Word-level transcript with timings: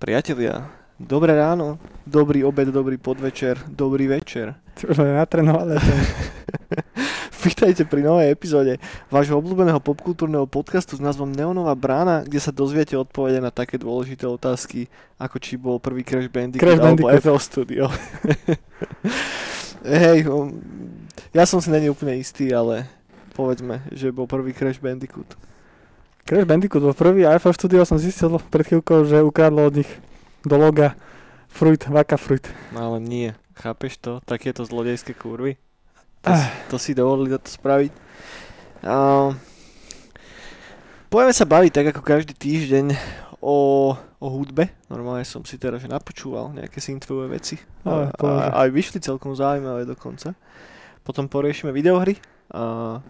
Priatelia, 0.00 0.64
dobré 0.96 1.36
ráno, 1.36 1.76
dobrý 2.08 2.40
obed, 2.40 2.72
dobrý 2.72 2.96
podvečer, 2.96 3.60
dobrý 3.68 4.08
večer. 4.08 4.56
Ty 4.72 4.88
už 4.88 4.96
len 4.96 5.12
natrénovali. 5.12 5.76
Vítajte 7.44 7.84
pri 7.84 8.08
novej 8.08 8.32
epizóde 8.32 8.80
vášho 9.12 9.36
obľúbeného 9.36 9.76
popkultúrneho 9.76 10.48
podcastu 10.48 10.96
s 10.96 11.04
názvom 11.04 11.28
Neonová 11.28 11.76
brána, 11.76 12.24
kde 12.24 12.40
sa 12.40 12.48
dozviete 12.48 12.96
odpovede 12.96 13.44
na 13.44 13.52
také 13.52 13.76
dôležité 13.76 14.24
otázky, 14.24 14.88
ako 15.20 15.36
či 15.36 15.60
bol 15.60 15.76
prvý 15.76 16.00
Crash 16.00 16.32
Bandicoot 16.32 16.64
Crash 16.64 16.80
alebo 16.80 17.04
Bandicoot. 17.04 17.20
FL 17.20 17.40
Studio. 17.44 17.84
Hej, 19.84 20.24
um, 20.32 20.64
ja 21.36 21.44
som 21.44 21.60
si 21.60 21.68
není 21.68 21.92
úplne 21.92 22.16
istý, 22.16 22.48
ale 22.56 22.88
povedzme, 23.36 23.84
že 23.92 24.08
bol 24.08 24.24
prvý 24.24 24.56
Crash 24.56 24.80
Bandicoot. 24.80 25.49
Crash 26.30 26.46
Bandicoot 26.46 26.78
bol 26.78 26.94
prvý 26.94 27.26
a 27.26 27.34
FL 27.42 27.50
Studio 27.50 27.82
som 27.82 27.98
zistil 27.98 28.30
pred 28.54 28.62
chvíľkou, 28.62 29.02
že 29.02 29.18
ukradlo 29.18 29.66
od 29.66 29.82
nich 29.82 29.90
do 30.46 30.54
loga 30.54 30.94
Fruit, 31.50 31.82
Vaka 31.90 32.14
Fruit. 32.14 32.46
No 32.70 32.86
ale 32.86 33.02
nie, 33.02 33.34
chápeš 33.58 33.98
to? 33.98 34.22
Takéto 34.22 34.62
zlodejské 34.62 35.10
kurvy. 35.10 35.58
To, 36.22 36.30
si, 36.30 36.46
to 36.70 36.76
si 36.78 36.90
dovolili 36.94 37.34
to 37.34 37.50
spraviť. 37.50 37.90
Uh, 38.86 39.34
budeme 41.10 41.34
sa 41.34 41.42
baviť 41.42 41.72
tak 41.74 41.86
ako 41.98 42.02
každý 42.06 42.38
týždeň 42.38 42.94
o, 43.42 43.98
o 43.98 44.26
hudbe. 44.30 44.70
Normálne 44.86 45.26
som 45.26 45.42
si 45.42 45.58
teraz 45.58 45.82
že 45.82 45.90
napočúval 45.90 46.54
nejaké 46.54 46.78
synthwave 46.78 47.26
veci. 47.26 47.58
Ale, 47.82 48.06
A, 48.06 48.22
a, 48.22 48.30
aj 48.62 48.68
vyšli 48.70 49.02
celkom 49.02 49.34
zaujímavé 49.34 49.82
dokonca. 49.82 50.38
Potom 51.02 51.26
poriešime 51.26 51.74
videohry. 51.74 52.22
A 52.54 53.02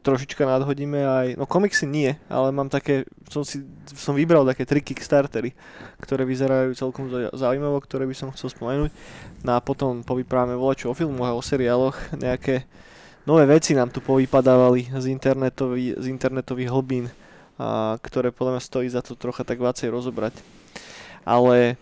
trošička 0.00 0.48
nadhodíme 0.48 1.00
aj, 1.04 1.26
no 1.36 1.44
komiksy 1.44 1.84
nie, 1.84 2.16
ale 2.32 2.48
mám 2.52 2.72
také, 2.72 3.04
som 3.28 3.44
si, 3.44 3.60
som 3.92 4.16
vybral 4.16 4.48
také 4.48 4.64
tri 4.64 4.80
Kickstartery, 4.80 5.52
ktoré 6.00 6.24
vyzerajú 6.24 6.72
celkom 6.72 7.12
zau- 7.12 7.32
zaujímavo, 7.36 7.76
ktoré 7.84 8.08
by 8.08 8.16
som 8.16 8.32
chcel 8.32 8.48
spomenúť. 8.48 8.90
No 9.44 9.50
a 9.56 9.60
potom 9.60 10.00
povyprávame 10.00 10.56
volačo 10.56 10.88
o 10.88 10.96
filmoch 10.96 11.28
a 11.28 11.36
o 11.36 11.44
seriáloch, 11.44 11.96
nejaké 12.16 12.64
nové 13.28 13.44
veci 13.44 13.76
nám 13.76 13.92
tu 13.92 14.00
povypadávali 14.00 14.88
z, 14.96 15.06
internetový, 15.12 15.92
z 16.00 16.06
internetových 16.08 16.72
hlbín, 16.72 17.04
a, 17.60 18.00
ktoré 18.00 18.32
podľa 18.32 18.56
mňa 18.56 18.62
stojí 18.64 18.88
za 18.88 19.04
to 19.04 19.12
trocha 19.16 19.44
tak 19.44 19.60
viacej 19.60 19.92
rozobrať. 19.92 20.32
Ale 21.28 21.76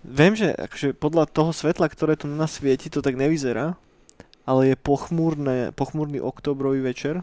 viem, 0.00 0.32
že 0.32 0.56
akože 0.56 0.96
podľa 0.96 1.28
toho 1.28 1.52
svetla, 1.52 1.92
ktoré 1.92 2.16
tu 2.16 2.24
na 2.24 2.48
nás 2.48 2.56
svieti, 2.56 2.88
to 2.88 3.04
tak 3.04 3.20
nevyzerá, 3.20 3.76
ale 4.48 4.72
je 4.72 4.76
pochmúrne, 4.80 5.76
pochmúrny 5.76 6.24
oktobrový 6.24 6.80
večer. 6.80 7.20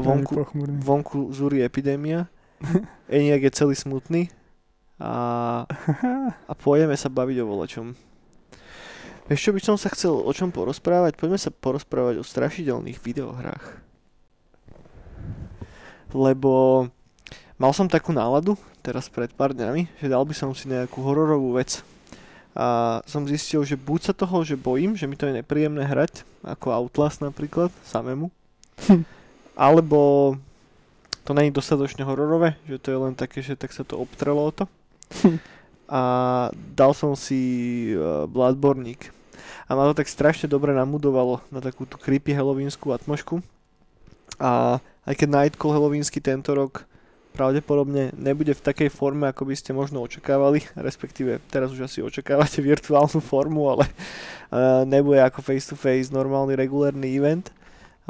Vonku, 0.00 0.48
vonku 0.80 1.36
zúri 1.36 1.60
epidémia. 1.60 2.32
Eniak 3.12 3.44
je 3.44 3.52
celý 3.52 3.76
smutný. 3.76 4.32
A, 4.96 5.68
a 6.50 6.52
pôjdeme 6.56 6.96
sa 6.96 7.12
baviť 7.12 7.36
o 7.44 7.48
volačom. 7.52 7.86
Vieš 9.28 9.40
čo 9.44 9.52
by 9.52 9.60
som 9.60 9.76
sa 9.76 9.92
chcel 9.92 10.16
o 10.16 10.32
čom 10.32 10.48
porozprávať? 10.48 11.20
Poďme 11.20 11.36
sa 11.36 11.52
porozprávať 11.52 12.16
o 12.16 12.24
strašidelných 12.24 13.04
videohrách. 13.04 13.84
Lbo 16.16 16.88
mal 17.60 17.72
som 17.76 17.84
takú 17.84 18.16
náladu 18.16 18.56
teraz 18.80 19.12
pred 19.12 19.28
pár 19.36 19.52
dňami, 19.52 20.00
že 20.00 20.08
dal 20.08 20.24
by 20.24 20.32
som 20.32 20.56
si 20.56 20.72
nejakú 20.72 21.04
hororovú 21.04 21.60
vec. 21.60 21.84
A 22.56 22.98
som 23.06 23.28
zistil, 23.28 23.62
že 23.62 23.78
buď 23.78 24.00
sa 24.10 24.14
toho, 24.16 24.42
že 24.42 24.58
bojím, 24.58 24.96
že 24.96 25.06
mi 25.06 25.14
to 25.14 25.28
je 25.28 25.36
nepríjemné 25.36 25.84
hrať, 25.84 26.26
ako 26.42 26.72
Outlast 26.74 27.20
napríklad, 27.20 27.72
samému, 27.86 28.30
Hm. 28.78 29.02
alebo 29.58 30.34
to 31.26 31.34
není 31.34 31.50
dostatočne 31.50 32.06
hororové, 32.06 32.54
že 32.70 32.78
to 32.78 32.88
je 32.94 32.98
len 32.98 33.14
také, 33.18 33.42
že 33.42 33.58
tak 33.58 33.74
sa 33.74 33.82
to 33.82 33.98
obtrelo 33.98 34.48
o 34.48 34.54
to. 34.54 34.64
A 35.88 36.00
dal 36.54 36.92
som 36.92 37.16
si 37.16 37.40
uh, 37.96 38.28
Bloodborneík. 38.28 39.10
A 39.68 39.76
ma 39.76 39.88
to 39.88 39.96
tak 40.00 40.08
strašne 40.08 40.48
dobre 40.48 40.72
namudovalo 40.72 41.44
na 41.52 41.60
takú 41.60 41.84
tú 41.84 42.00
creepy 42.00 42.32
halloweenskú 42.32 42.92
atmošku. 42.92 43.40
A 44.40 44.80
aj 45.04 45.14
keď 45.16 45.28
Nightcall 45.28 45.76
halloweensky 45.76 46.20
tento 46.20 46.52
rok 46.52 46.84
pravdepodobne 47.38 48.10
nebude 48.18 48.50
v 48.50 48.64
takej 48.66 48.90
forme, 48.90 49.30
ako 49.30 49.46
by 49.46 49.54
ste 49.54 49.70
možno 49.70 50.02
očakávali, 50.02 50.66
respektíve 50.86 51.38
teraz 51.46 51.70
už 51.70 51.86
asi 51.86 52.02
očakávate 52.02 52.58
virtuálnu 52.58 53.22
formu, 53.22 53.70
ale 53.70 53.86
uh, 53.86 54.82
nebude 54.82 55.22
ako 55.22 55.38
face 55.38 55.70
to 55.70 55.78
face 55.78 56.10
normálny 56.10 56.58
regulárny 56.58 57.14
event. 57.14 57.54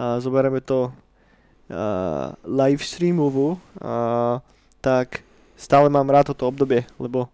A 0.00 0.17
zoberieme 0.25 0.65
to 0.65 0.88
uh, 0.88 2.33
live 2.49 2.81
streamovú, 2.81 3.61
uh, 3.84 4.41
tak 4.81 5.21
stále 5.59 5.93
mám 5.93 6.09
rád 6.09 6.33
toto 6.33 6.49
obdobie, 6.49 6.88
lebo 6.97 7.28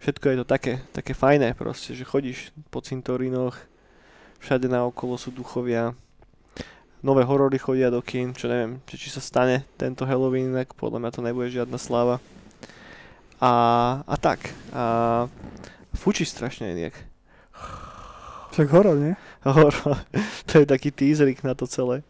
všetko 0.00 0.24
je 0.30 0.36
to 0.40 0.46
také, 0.46 0.72
také 0.94 1.12
fajné 1.12 1.52
proste, 1.58 1.92
že 1.92 2.06
chodíš 2.06 2.54
po 2.70 2.80
cintorínoch, 2.80 3.58
všade 4.38 4.70
naokolo 4.70 5.18
sú 5.18 5.34
duchovia, 5.34 5.92
nové 7.04 7.20
horory 7.28 7.60
chodia 7.60 7.92
do 7.92 8.00
kín, 8.00 8.32
čo 8.32 8.48
neviem, 8.48 8.80
či, 8.88 8.96
či 8.96 9.08
sa 9.12 9.20
stane 9.20 9.68
tento 9.76 10.08
Halloween, 10.08 10.56
inak 10.56 10.72
podľa 10.72 11.04
mňa 11.04 11.10
to 11.12 11.20
nebude 11.20 11.52
žiadna 11.52 11.76
sláva. 11.76 12.16
A, 13.44 13.52
a 14.08 14.16
tak. 14.16 14.48
A 14.72 15.28
fučí 15.92 16.24
strašne 16.24 16.72
nejak. 16.72 16.96
Však 18.56 18.72
horor, 18.72 18.96
nie? 18.96 19.12
Horor. 19.44 19.76
to 20.48 20.64
je 20.64 20.66
taký 20.66 20.88
teaserik 20.88 21.44
na 21.44 21.52
to 21.52 21.68
celé. 21.68 22.00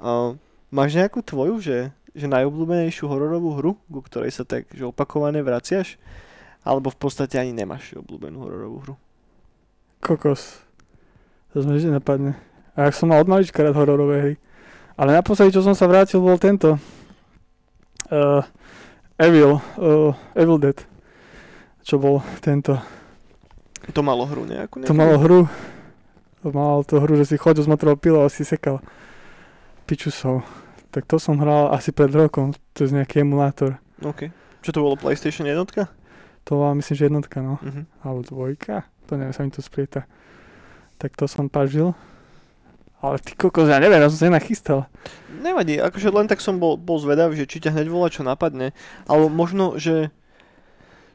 A, 0.00 0.32
máš 0.72 0.96
nejakú 0.96 1.20
tvoju, 1.20 1.60
že, 1.60 1.92
že 2.16 2.24
najobľúbenejšiu 2.24 3.04
hororovú 3.04 3.60
hru, 3.60 3.72
ku 3.76 4.00
ktorej 4.00 4.32
sa 4.32 4.48
tak 4.48 4.64
že 4.72 4.88
opakovane 4.88 5.44
vraciaš? 5.44 6.00
Alebo 6.64 6.88
v 6.88 6.98
podstate 6.98 7.36
ani 7.36 7.52
nemáš 7.52 7.92
obľúbenú 8.00 8.40
hororovú 8.40 8.76
hru? 8.80 8.94
Kokos. 10.00 10.64
To 11.52 11.60
sme 11.60 11.76
napadne. 11.92 12.47
A 12.78 12.86
ak 12.86 12.94
som 12.94 13.10
mal 13.10 13.18
od 13.18 13.26
malička 13.26 13.66
rád 13.66 13.74
hororové 13.74 14.16
hry. 14.22 14.34
Ale 14.94 15.18
naposledy, 15.18 15.50
čo 15.50 15.66
som 15.66 15.74
sa 15.74 15.90
vrátil, 15.90 16.22
bol 16.22 16.38
tento. 16.38 16.78
Uh, 18.06 18.46
Evil. 19.18 19.58
Uh, 19.74 20.14
Evil 20.38 20.62
Dead. 20.62 20.78
Čo 21.82 21.98
bol 21.98 22.22
tento. 22.38 22.78
To 23.90 24.00
malo 24.06 24.30
hru 24.30 24.46
nejakú? 24.46 24.86
To 24.86 24.94
malo 24.94 25.18
hru. 25.18 25.50
To 26.46 26.54
malo 26.54 26.86
to 26.86 27.02
hru, 27.02 27.18
že 27.18 27.34
si 27.34 27.36
chodil 27.40 27.66
z 27.66 27.70
motorovou 27.70 27.98
pilou 27.98 28.22
a 28.22 28.30
si 28.30 28.46
sekal 28.46 28.78
pičusov. 29.90 30.46
Tak 30.94 31.02
to 31.10 31.18
som 31.18 31.42
hral 31.42 31.74
asi 31.74 31.90
pred 31.90 32.14
rokom. 32.14 32.54
To 32.78 32.86
je 32.86 32.94
nejaký 32.94 33.26
emulátor. 33.26 33.82
OK. 34.06 34.30
Čo 34.62 34.70
to 34.70 34.86
bolo, 34.86 34.94
PlayStation 34.94 35.50
jednotka? 35.50 35.90
To 36.46 36.62
bola 36.62 36.78
myslím, 36.78 36.94
že 36.94 37.04
jednotka, 37.10 37.42
no. 37.42 37.58
Mhm. 37.58 37.82
Alebo 38.06 38.20
dvojka. 38.22 38.86
To 39.10 39.18
neviem, 39.18 39.34
sa 39.34 39.42
mi 39.42 39.50
to 39.50 39.64
splieta. 39.64 40.06
Tak 41.02 41.18
to 41.18 41.26
som 41.26 41.50
pažil. 41.50 41.96
Ale 42.98 43.22
ty 43.22 43.38
kokos, 43.38 43.70
ja 43.70 43.78
neviem, 43.78 44.02
ja 44.02 44.10
som 44.10 44.18
sa 44.18 44.26
nenachystal. 44.26 44.90
Nevadí, 45.38 45.78
akože 45.78 46.10
len 46.10 46.26
tak 46.26 46.42
som 46.42 46.58
bol, 46.58 46.74
bol 46.74 46.98
zvedavý, 46.98 47.38
že 47.38 47.46
či 47.46 47.62
ťa 47.62 47.70
hneď 47.78 47.86
volá, 47.86 48.10
čo 48.10 48.26
napadne. 48.26 48.74
Ale 49.06 49.30
možno, 49.30 49.78
že 49.78 50.10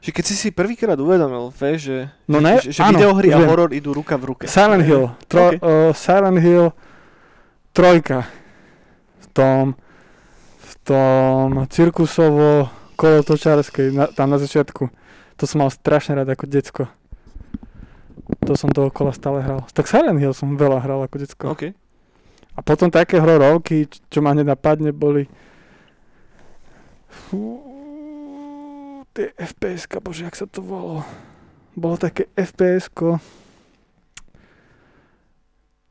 že 0.04 0.12
keď 0.12 0.24
si 0.28 0.34
si 0.36 0.48
prvýkrát 0.52 1.00
uvedomil, 1.00 1.48
vieš, 1.48 1.80
že, 1.88 1.98
No 2.28 2.36
ne, 2.36 2.60
že, 2.60 2.76
že 2.76 2.84
áno, 2.84 3.00
videohry 3.00 3.32
a 3.32 3.40
horor 3.40 3.72
idú 3.72 3.96
ruka 3.96 4.20
v 4.20 4.36
ruke. 4.36 4.44
Silent 4.44 4.84
Hill. 4.84 5.08
Tro, 5.32 5.56
OK. 5.56 5.64
uh, 5.64 5.96
Silent 5.96 6.44
Hill 6.44 6.76
trojka. 7.72 8.28
V 9.24 9.26
tom, 9.32 9.62
v 10.60 10.72
tom 10.84 11.64
cirkusovo 11.72 12.68
kolotočárskej, 13.00 13.96
na, 13.96 14.04
tam 14.12 14.28
na 14.28 14.36
začiatku. 14.36 14.92
To 15.40 15.44
som 15.48 15.64
mal 15.64 15.72
strašne 15.72 16.20
rád 16.20 16.36
ako 16.36 16.52
decko. 16.52 16.82
To 18.44 18.52
som 18.56 18.72
dookola 18.72 19.12
stále 19.12 19.44
hral. 19.44 19.64
Tak 19.72 19.88
Silent 19.88 20.20
Hill 20.20 20.32
som 20.32 20.56
veľa 20.56 20.80
hral 20.80 21.04
ako 21.04 21.16
decko. 21.20 21.46
OK. 21.52 21.76
A 22.54 22.60
potom 22.62 22.88
také 22.88 23.18
hrorovky, 23.18 23.90
čo 24.08 24.22
ma 24.22 24.32
hneď 24.32 24.54
napadne, 24.54 24.94
boli... 24.94 25.26
Fú, 27.10 27.62
tie 29.14 29.30
fps 29.38 29.86
bože, 30.02 30.26
jak 30.26 30.34
sa 30.34 30.46
to 30.50 30.62
volalo. 30.62 31.06
Bolo 31.74 31.98
také 31.98 32.30
fps 32.34 32.90
ko 32.90 33.18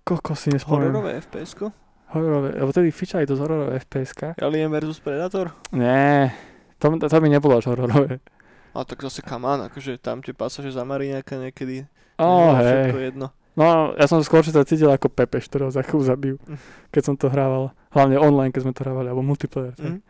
Koľko 0.03 0.35
si 0.35 0.51
nespomenul? 0.51 0.99
Hororové 0.99 1.11
FPS-ko? 1.23 1.71
Hororové, 2.11 2.59
lebo 2.59 2.71
tedy 2.75 2.91
fičali 2.91 3.23
to 3.23 3.39
z 3.39 3.41
hororové 3.47 3.79
fps 3.79 4.35
Alien 4.43 4.67
vs 4.67 4.99
Predator? 4.99 5.55
Nie, 5.71 6.35
to, 6.75 6.91
to, 6.99 7.07
to 7.07 7.17
mi 7.23 7.31
nebolo 7.31 7.63
až 7.63 7.71
hororové. 7.71 8.19
A 8.75 8.83
tak 8.83 8.99
zase 8.99 9.23
on, 9.23 9.59
akože 9.63 9.95
tam 10.03 10.19
tie 10.19 10.35
pasaže 10.35 10.75
zamarí 10.75 11.15
nejaká 11.15 11.39
niekedy. 11.39 11.87
Ó, 12.17 12.25
nebolo 12.51 12.59
Všetko 12.59 12.97
hej. 12.97 13.05
jedno. 13.05 13.27
No, 13.53 13.65
ja 13.93 14.05
som 14.05 14.17
skôr 14.19 14.41
sa 14.41 14.65
cítil 14.65 14.89
ako 14.89 15.07
Pepeš, 15.07 15.45
ktorého 15.45 15.69
za 15.69 15.81
chvíľu 15.81 16.03
zabijú, 16.03 16.35
Mm. 16.41 16.57
keď 16.89 17.01
som 17.03 17.13
to 17.13 17.29
hrával. 17.29 17.69
Hlavne 17.89 18.17
online, 18.17 18.49
keď 18.49 18.61
sme 18.65 18.73
to 18.73 18.81
hrávali, 18.81 19.07
alebo 19.07 19.21
multiplayer. 19.21 19.73
Tak, 19.73 19.85
Mm. 19.87 20.01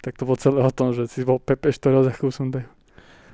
tak 0.00 0.12
to 0.18 0.26
bolo 0.26 0.34
celé 0.36 0.58
o 0.58 0.70
tom, 0.70 0.90
že 0.90 1.06
si 1.06 1.22
bol 1.22 1.38
Pepeš, 1.38 1.78
ktorého 1.78 2.02
za 2.02 2.10
chvíľu 2.10 2.32
som 2.34 2.50
dajú. 2.50 2.66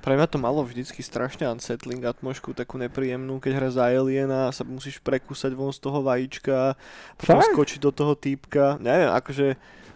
Pre 0.01 0.13
mňa 0.13 0.27
to 0.27 0.37
malo 0.37 0.65
vždycky 0.65 1.01
strašne 1.01 1.45
unsettling 1.47 2.01
atmošku, 2.01 2.53
takú 2.53 2.77
nepríjemnú, 2.77 3.37
keď 3.37 3.53
hra 3.55 3.69
za 3.69 3.85
aliena 3.87 4.49
a 4.49 4.55
sa 4.55 4.65
musíš 4.65 4.97
prekúsať 4.97 5.53
von 5.53 5.69
z 5.71 5.79
toho 5.79 6.01
vajíčka, 6.01 6.73
potom 7.17 7.37
Fakt? 7.37 7.53
skočiť 7.53 7.79
do 7.81 7.93
toho 7.93 8.13
týpka. 8.13 8.77
Neviem, 8.77 9.09
akože 9.11 9.47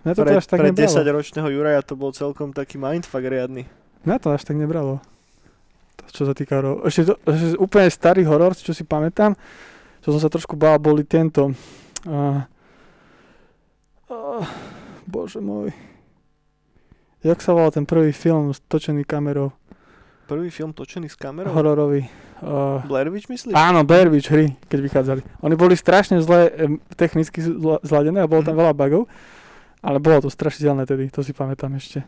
to 0.04 0.20
pre, 0.20 0.36
až 0.36 0.44
tak 0.44 0.60
pre 0.60 0.68
nebralo. 0.68 0.88
10 0.92 1.08
ročného 1.08 1.48
Juraja 1.48 1.80
to 1.80 1.96
bol 1.96 2.12
celkom 2.12 2.52
taký 2.52 2.76
mindfuck 2.76 3.24
riadny. 3.24 3.64
Mňa 4.04 4.16
to 4.20 4.28
až 4.28 4.44
tak 4.44 4.56
nebralo. 4.56 5.00
Čo 6.14 6.22
sa 6.25 6.32
týka 6.32 6.56
horor. 6.56 6.87
Ešte, 6.87 7.02
to, 7.05 7.14
ešte 7.26 7.58
úplne 7.58 7.90
starý 7.90 8.22
horor, 8.22 8.55
čo 8.55 8.70
si 8.70 8.87
pamätám, 8.87 9.34
čo 9.99 10.14
som 10.14 10.22
sa 10.22 10.31
trošku 10.31 10.55
bál, 10.55 10.78
boli 10.78 11.02
tento. 11.02 11.50
Uh, 12.05 12.38
uh, 14.08 14.46
bože 15.05 15.40
môj. 15.40 15.75
Jak 17.19 17.40
sa 17.40 17.50
volal 17.50 17.72
ten 17.72 17.82
prvý 17.82 18.12
film 18.12 18.52
točený 18.69 19.02
kamerou? 19.02 19.50
Prvý 20.25 20.49
film 20.49 20.70
točený 20.70 21.08
s 21.08 21.16
kamerou? 21.16 21.50
Hororový. 21.50 22.06
Uh, 22.38 22.84
Blair 22.84 23.08
Witch 23.08 23.26
myslíš? 23.26 23.56
áno, 23.56 23.82
Blair 23.82 24.06
Witch 24.06 24.28
hry, 24.28 24.52
keď 24.69 24.78
vychádzali. 24.81 25.20
Oni 25.40 25.55
boli 25.55 25.75
strašne 25.75 26.20
zle 26.20 26.52
technicky 26.94 27.40
zla- 27.40 27.81
zladené 27.81 28.20
a 28.20 28.28
bolo 28.28 28.44
tam 28.44 28.55
Mhm. 28.55 28.61
veľa 28.61 28.72
bugov. 28.72 29.02
Ale 29.84 30.00
bolo 30.00 30.25
to 30.25 30.32
strašidelné 30.32 30.88
tedy, 30.88 31.12
to 31.12 31.20
si 31.20 31.36
pamätám 31.36 31.76
ešte. 31.76 32.00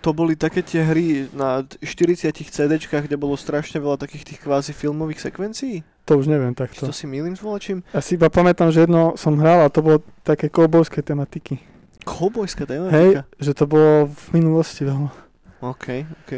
To 0.00 0.16
boli 0.16 0.40
také 0.40 0.64
tie 0.64 0.80
hry 0.80 1.28
na 1.36 1.60
40 1.84 2.32
CDčkách, 2.32 3.04
kde 3.04 3.20
bolo 3.20 3.36
strašne 3.36 3.76
veľa 3.76 4.00
takých 4.00 4.24
tých 4.24 4.40
kvázi 4.40 4.72
filmových 4.72 5.28
sekvencií? 5.28 5.84
To 6.08 6.16
už 6.16 6.32
neviem 6.32 6.56
takto. 6.56 6.88
to 6.88 6.96
si 6.96 7.04
milím 7.04 7.36
s 7.36 7.44
volačím? 7.44 7.84
Ja 7.92 8.00
si 8.00 8.16
iba 8.16 8.32
pamätám, 8.32 8.72
že 8.72 8.88
jedno 8.88 9.20
som 9.20 9.36
hral 9.36 9.60
a 9.60 9.68
to 9.68 9.84
bolo 9.84 10.00
také 10.24 10.48
koubojské 10.48 11.04
tematiky. 11.04 11.60
Koubojská 12.08 12.64
Hej, 12.64 12.72
tematika? 12.72 13.22
že 13.36 13.52
to 13.52 13.68
bolo 13.68 14.08
v 14.08 14.24
minulosti 14.40 14.88
veľmi. 14.88 15.12
OK, 15.60 15.86
OK, 16.24 16.30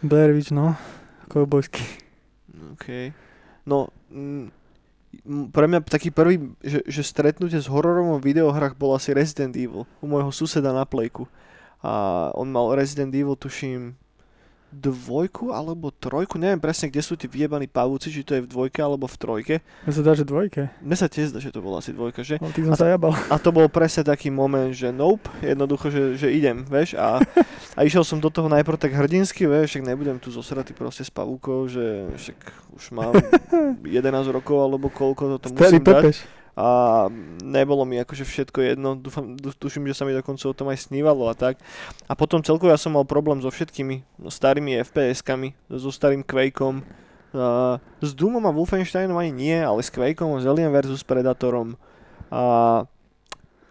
Blair 0.00 0.32
Witch, 0.32 0.56
no. 0.56 0.72
Koubojský. 1.28 1.84
OK. 2.72 3.12
No, 3.68 3.92
mm, 4.08 4.48
m- 4.48 4.50
pre 5.52 5.64
mňa 5.68 5.84
taký 5.84 6.10
prvý, 6.10 6.52
že, 6.64 6.80
že 6.88 7.02
stretnutie 7.04 7.60
s 7.60 7.68
hororom 7.68 8.16
v 8.18 8.32
videohrách 8.32 8.76
bol 8.76 8.96
asi 8.96 9.12
Resident 9.12 9.54
Evil 9.56 9.84
u 10.00 10.06
môjho 10.06 10.32
suseda 10.32 10.72
na 10.72 10.88
plejku. 10.88 11.28
A 11.80 12.28
on 12.36 12.52
mal 12.52 12.76
Resident 12.76 13.12
Evil, 13.12 13.36
tuším, 13.36 13.96
dvojku 14.70 15.50
alebo 15.50 15.90
trojku, 15.90 16.38
neviem 16.38 16.62
presne, 16.62 16.86
kde 16.88 17.02
sú 17.02 17.18
tí 17.18 17.26
vyjebaní 17.26 17.66
pavúci, 17.66 18.08
či 18.08 18.22
to 18.22 18.38
je 18.38 18.46
v 18.46 18.48
dvojke 18.48 18.78
alebo 18.78 19.10
v 19.10 19.16
trojke. 19.18 19.54
Mne 19.82 19.92
sa 19.92 20.02
dá, 20.06 20.12
že 20.14 20.22
dvojke. 20.22 20.70
Mne 20.78 20.96
sa 20.96 21.10
tiež 21.10 21.34
zdá, 21.34 21.42
že 21.42 21.50
to 21.50 21.58
bola 21.58 21.82
asi 21.82 21.90
dvojka, 21.90 22.22
že? 22.22 22.38
Tých 22.54 22.66
som 22.70 22.78
sa 22.78 22.86
jabal. 22.86 23.12
A 23.28 23.36
to 23.36 23.50
bol 23.50 23.66
presne 23.66 24.06
taký 24.06 24.30
moment, 24.30 24.70
že 24.70 24.94
nope, 24.94 25.26
jednoducho, 25.42 25.90
že, 25.90 26.02
že 26.14 26.30
idem, 26.30 26.62
vieš, 26.62 26.94
a, 26.94 27.18
a 27.74 27.80
išiel 27.82 28.06
som 28.06 28.22
do 28.22 28.30
toho 28.30 28.46
najprv 28.46 28.78
tak 28.78 28.94
hrdinsky, 28.94 29.50
vieš, 29.50 29.74
však 29.74 29.84
nebudem 29.90 30.16
tu 30.22 30.30
zosratý 30.30 30.70
proste 30.70 31.02
s 31.02 31.10
pavúkou, 31.10 31.66
že 31.66 32.06
však 32.14 32.38
už 32.78 32.84
mám 32.94 33.14
11 33.82 34.06
rokov, 34.30 34.56
alebo 34.56 34.86
koľko 34.86 35.36
to, 35.36 35.36
to 35.44 35.48
Starý 35.50 35.78
musím 35.78 35.84
dať. 35.84 35.94
pepeš. 36.06 36.18
A 36.58 37.06
nebolo 37.42 37.86
mi 37.86 37.98
akože 38.02 38.26
všetko 38.26 38.58
jedno, 38.74 38.98
dúfam, 38.98 39.38
tuším, 39.38 39.86
že 39.90 39.96
sa 39.96 40.04
mi 40.04 40.12
dokonca 40.12 40.44
o 40.50 40.56
tom 40.56 40.68
aj 40.68 40.90
snívalo 40.90 41.30
a 41.30 41.34
tak. 41.34 41.62
A 42.10 42.12
potom 42.18 42.42
celkovo 42.42 42.70
ja 42.70 42.78
som 42.78 42.94
mal 42.94 43.06
problém 43.06 43.38
so 43.38 43.48
všetkými 43.48 44.02
no, 44.18 44.28
starými 44.28 44.82
FPS-kami, 44.82 45.54
so 45.70 45.90
starým 45.90 46.26
Quakeom, 46.26 46.82
Uh, 47.30 47.78
s 48.02 48.10
Doomom 48.10 48.42
a 48.42 48.50
Wolfensteinom 48.50 49.14
ani 49.14 49.30
nie, 49.30 49.54
ale 49.54 49.86
s 49.86 49.90
Quakeom, 49.94 50.42
s 50.42 50.50
Alien 50.50 50.74
vs 50.74 51.06
Predatorom. 51.06 51.78
A 52.26 52.42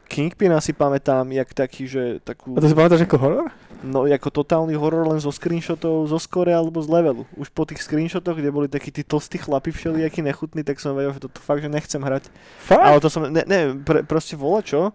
Kingpina 0.10 0.58
si 0.58 0.74
pamätám, 0.74 1.30
jak 1.30 1.54
taký, 1.54 1.86
že 1.86 2.18
takú... 2.26 2.58
A 2.58 2.60
to 2.60 2.66
si 2.66 2.74
pamätáš 2.74 3.06
ako 3.06 3.18
horor? 3.22 3.46
No, 3.86 4.10
ako 4.10 4.42
totálny 4.42 4.74
horor 4.74 5.06
len 5.06 5.22
zo 5.22 5.30
screenshotov 5.30 6.10
zo 6.10 6.18
skore 6.18 6.50
alebo 6.50 6.82
z 6.82 6.90
levelu. 6.90 7.24
Už 7.38 7.54
po 7.54 7.64
tých 7.64 7.86
screenshotoch, 7.86 8.36
kde 8.36 8.50
boli 8.50 8.66
takí 8.66 8.90
tí 8.90 9.06
tlstí 9.06 9.38
chlapi 9.38 9.70
všelijakí 9.70 10.26
nechutní, 10.26 10.66
tak 10.66 10.82
som 10.82 10.98
vedel, 10.98 11.14
že 11.14 11.30
toto 11.30 11.40
fakt, 11.40 11.62
že 11.62 11.70
nechcem 11.70 12.02
hrať. 12.02 12.28
Fakt? 12.58 12.82
Ale 12.82 13.00
to 13.00 13.08
som, 13.08 13.30
ne, 13.30 13.46
ne 13.46 13.78
pre, 13.86 14.02
proste 14.02 14.34
vola 14.34 14.66
čo, 14.66 14.92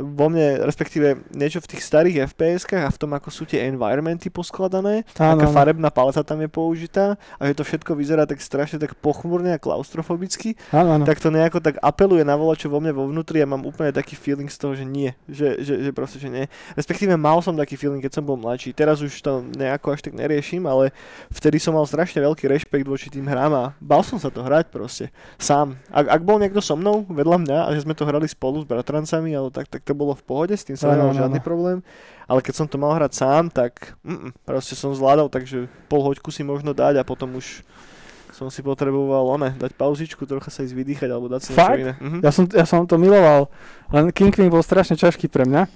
vo 0.00 0.26
mne, 0.32 0.64
respektíve 0.64 1.28
niečo 1.30 1.60
v 1.60 1.76
tých 1.76 1.82
starých 1.84 2.32
FPS-kách 2.32 2.84
a 2.84 2.90
v 2.90 2.98
tom, 2.98 3.10
ako 3.12 3.28
sú 3.28 3.44
tie 3.44 3.68
environmenty 3.68 4.32
poskladané, 4.32 5.04
Áno, 5.20 5.36
aká 5.36 5.46
farebná 5.52 5.92
paleta 5.92 6.24
tam 6.24 6.40
je 6.40 6.48
použitá 6.48 7.20
a 7.36 7.42
že 7.44 7.54
to 7.54 7.62
všetko 7.62 7.92
vyzerá 7.94 8.24
tak 8.24 8.40
strašne 8.40 8.80
tak 8.80 8.96
pochmurne 8.98 9.52
a 9.52 9.60
klaustrofobicky, 9.60 10.56
Áno, 10.72 10.96
áno. 10.96 11.04
tak 11.04 11.20
to 11.20 11.28
nejako 11.28 11.60
tak 11.60 11.76
apeluje 11.84 12.24
na 12.24 12.34
volačo 12.34 12.72
vo 12.72 12.80
mne 12.80 12.96
vo 12.96 13.04
vnútri 13.06 13.42
a 13.42 13.46
mám 13.46 13.68
úplne 13.68 13.92
taký 13.92 14.16
feeling 14.16 14.48
z 14.48 14.58
toho, 14.58 14.72
že 14.72 14.84
nie, 14.88 15.12
že, 15.28 15.60
že, 15.60 15.84
že 15.84 15.90
proste, 15.92 16.16
že 16.16 16.32
nie. 16.32 16.46
Respektíve 16.74 17.12
mal 17.20 17.42
som 17.44 17.52
taký 17.52 17.76
feeling, 17.76 18.00
keď 18.00 18.20
som 18.20 18.24
bol 18.24 18.40
mladší. 18.40 18.72
Teraz 18.72 19.04
už 19.04 19.12
to 19.20 19.44
nejako 19.54 19.92
až 19.92 20.00
tak 20.06 20.16
neriešim, 20.16 20.64
ale 20.64 20.94
vtedy 21.28 21.60
som 21.60 21.76
mal 21.76 21.84
strašne 21.84 22.22
veľký 22.22 22.48
rešpekt 22.48 22.86
voči 22.86 23.10
tým 23.12 23.26
hrám 23.28 23.52
a 23.52 23.64
bal 23.82 24.00
som 24.00 24.16
sa 24.16 24.30
to 24.32 24.40
hrať 24.40 24.70
proste. 24.72 25.12
Sám. 25.36 25.76
Ak, 25.90 26.06
ak 26.08 26.22
bol 26.24 26.38
niekto 26.38 26.62
so 26.62 26.78
mnou, 26.78 27.04
vedľa 27.10 27.36
mňa 27.42 27.58
a 27.66 27.68
že 27.74 27.82
sme 27.84 27.92
to 27.92 28.06
hrali 28.06 28.24
spolu 28.30 28.62
s 28.62 28.66
bratrancami, 28.66 29.34
ale 29.34 29.50
tak, 29.50 29.66
tak 29.66 29.82
to 29.90 29.94
bolo 29.98 30.14
v 30.14 30.22
pohode, 30.22 30.54
s 30.54 30.62
tým 30.62 30.78
sa 30.78 30.94
Áno, 30.94 31.10
nemal 31.10 31.18
žiadny 31.18 31.42
problém. 31.42 31.82
Ale 32.30 32.46
keď 32.46 32.54
som 32.62 32.66
to 32.70 32.78
mal 32.78 32.94
hrať 32.94 33.12
sám, 33.18 33.50
tak 33.50 33.98
mm, 34.06 34.46
proste 34.46 34.78
som 34.78 34.94
zvládal, 34.94 35.26
takže 35.26 35.66
pol 35.90 36.06
hoďku 36.06 36.30
si 36.30 36.46
možno 36.46 36.70
dať 36.70 37.02
a 37.02 37.06
potom 37.06 37.34
už 37.34 37.66
som 38.30 38.48
si 38.48 38.62
potreboval 38.62 39.36
one, 39.36 39.52
dať 39.58 39.74
pauzičku, 39.74 40.24
trocha 40.24 40.48
sa 40.48 40.62
ísť 40.62 40.72
vydýchať 40.72 41.08
alebo 41.10 41.28
dať 41.28 41.40
si 41.44 41.50
Fakt? 41.52 41.76
niečo 41.76 41.82
iné. 41.82 41.94
Mhm. 41.98 42.18
Ja 42.22 42.30
som, 42.30 42.44
ja 42.48 42.64
som 42.64 42.86
to 42.86 42.96
miloval, 42.96 43.50
len 43.90 44.14
Kingpin 44.14 44.48
bol 44.48 44.62
strašne 44.62 44.94
ťažký 44.94 45.26
pre 45.26 45.44
mňa. 45.44 45.66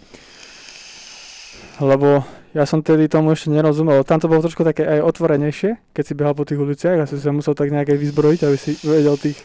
Lebo 1.83 2.23
ja 2.55 2.65
som 2.71 2.81
tedy 2.87 3.11
tomu 3.11 3.35
ešte 3.35 3.51
nerozumel. 3.51 4.07
Tam 4.07 4.23
to 4.23 4.31
bolo 4.31 4.39
trošku 4.39 4.63
také 4.63 4.87
aj 4.87 5.03
otvorenejšie, 5.03 5.91
keď 5.91 6.05
si 6.07 6.15
behal 6.15 6.39
po 6.39 6.47
tých 6.47 6.63
uliciach 6.63 7.03
a 7.03 7.09
si 7.11 7.19
sa 7.19 7.35
musel 7.35 7.59
tak 7.59 7.75
nejak 7.75 7.91
aj 7.91 7.99
vyzbrojiť, 7.99 8.41
aby 8.47 8.57
si 8.57 8.79
vedel 8.87 9.19
tých, 9.19 9.43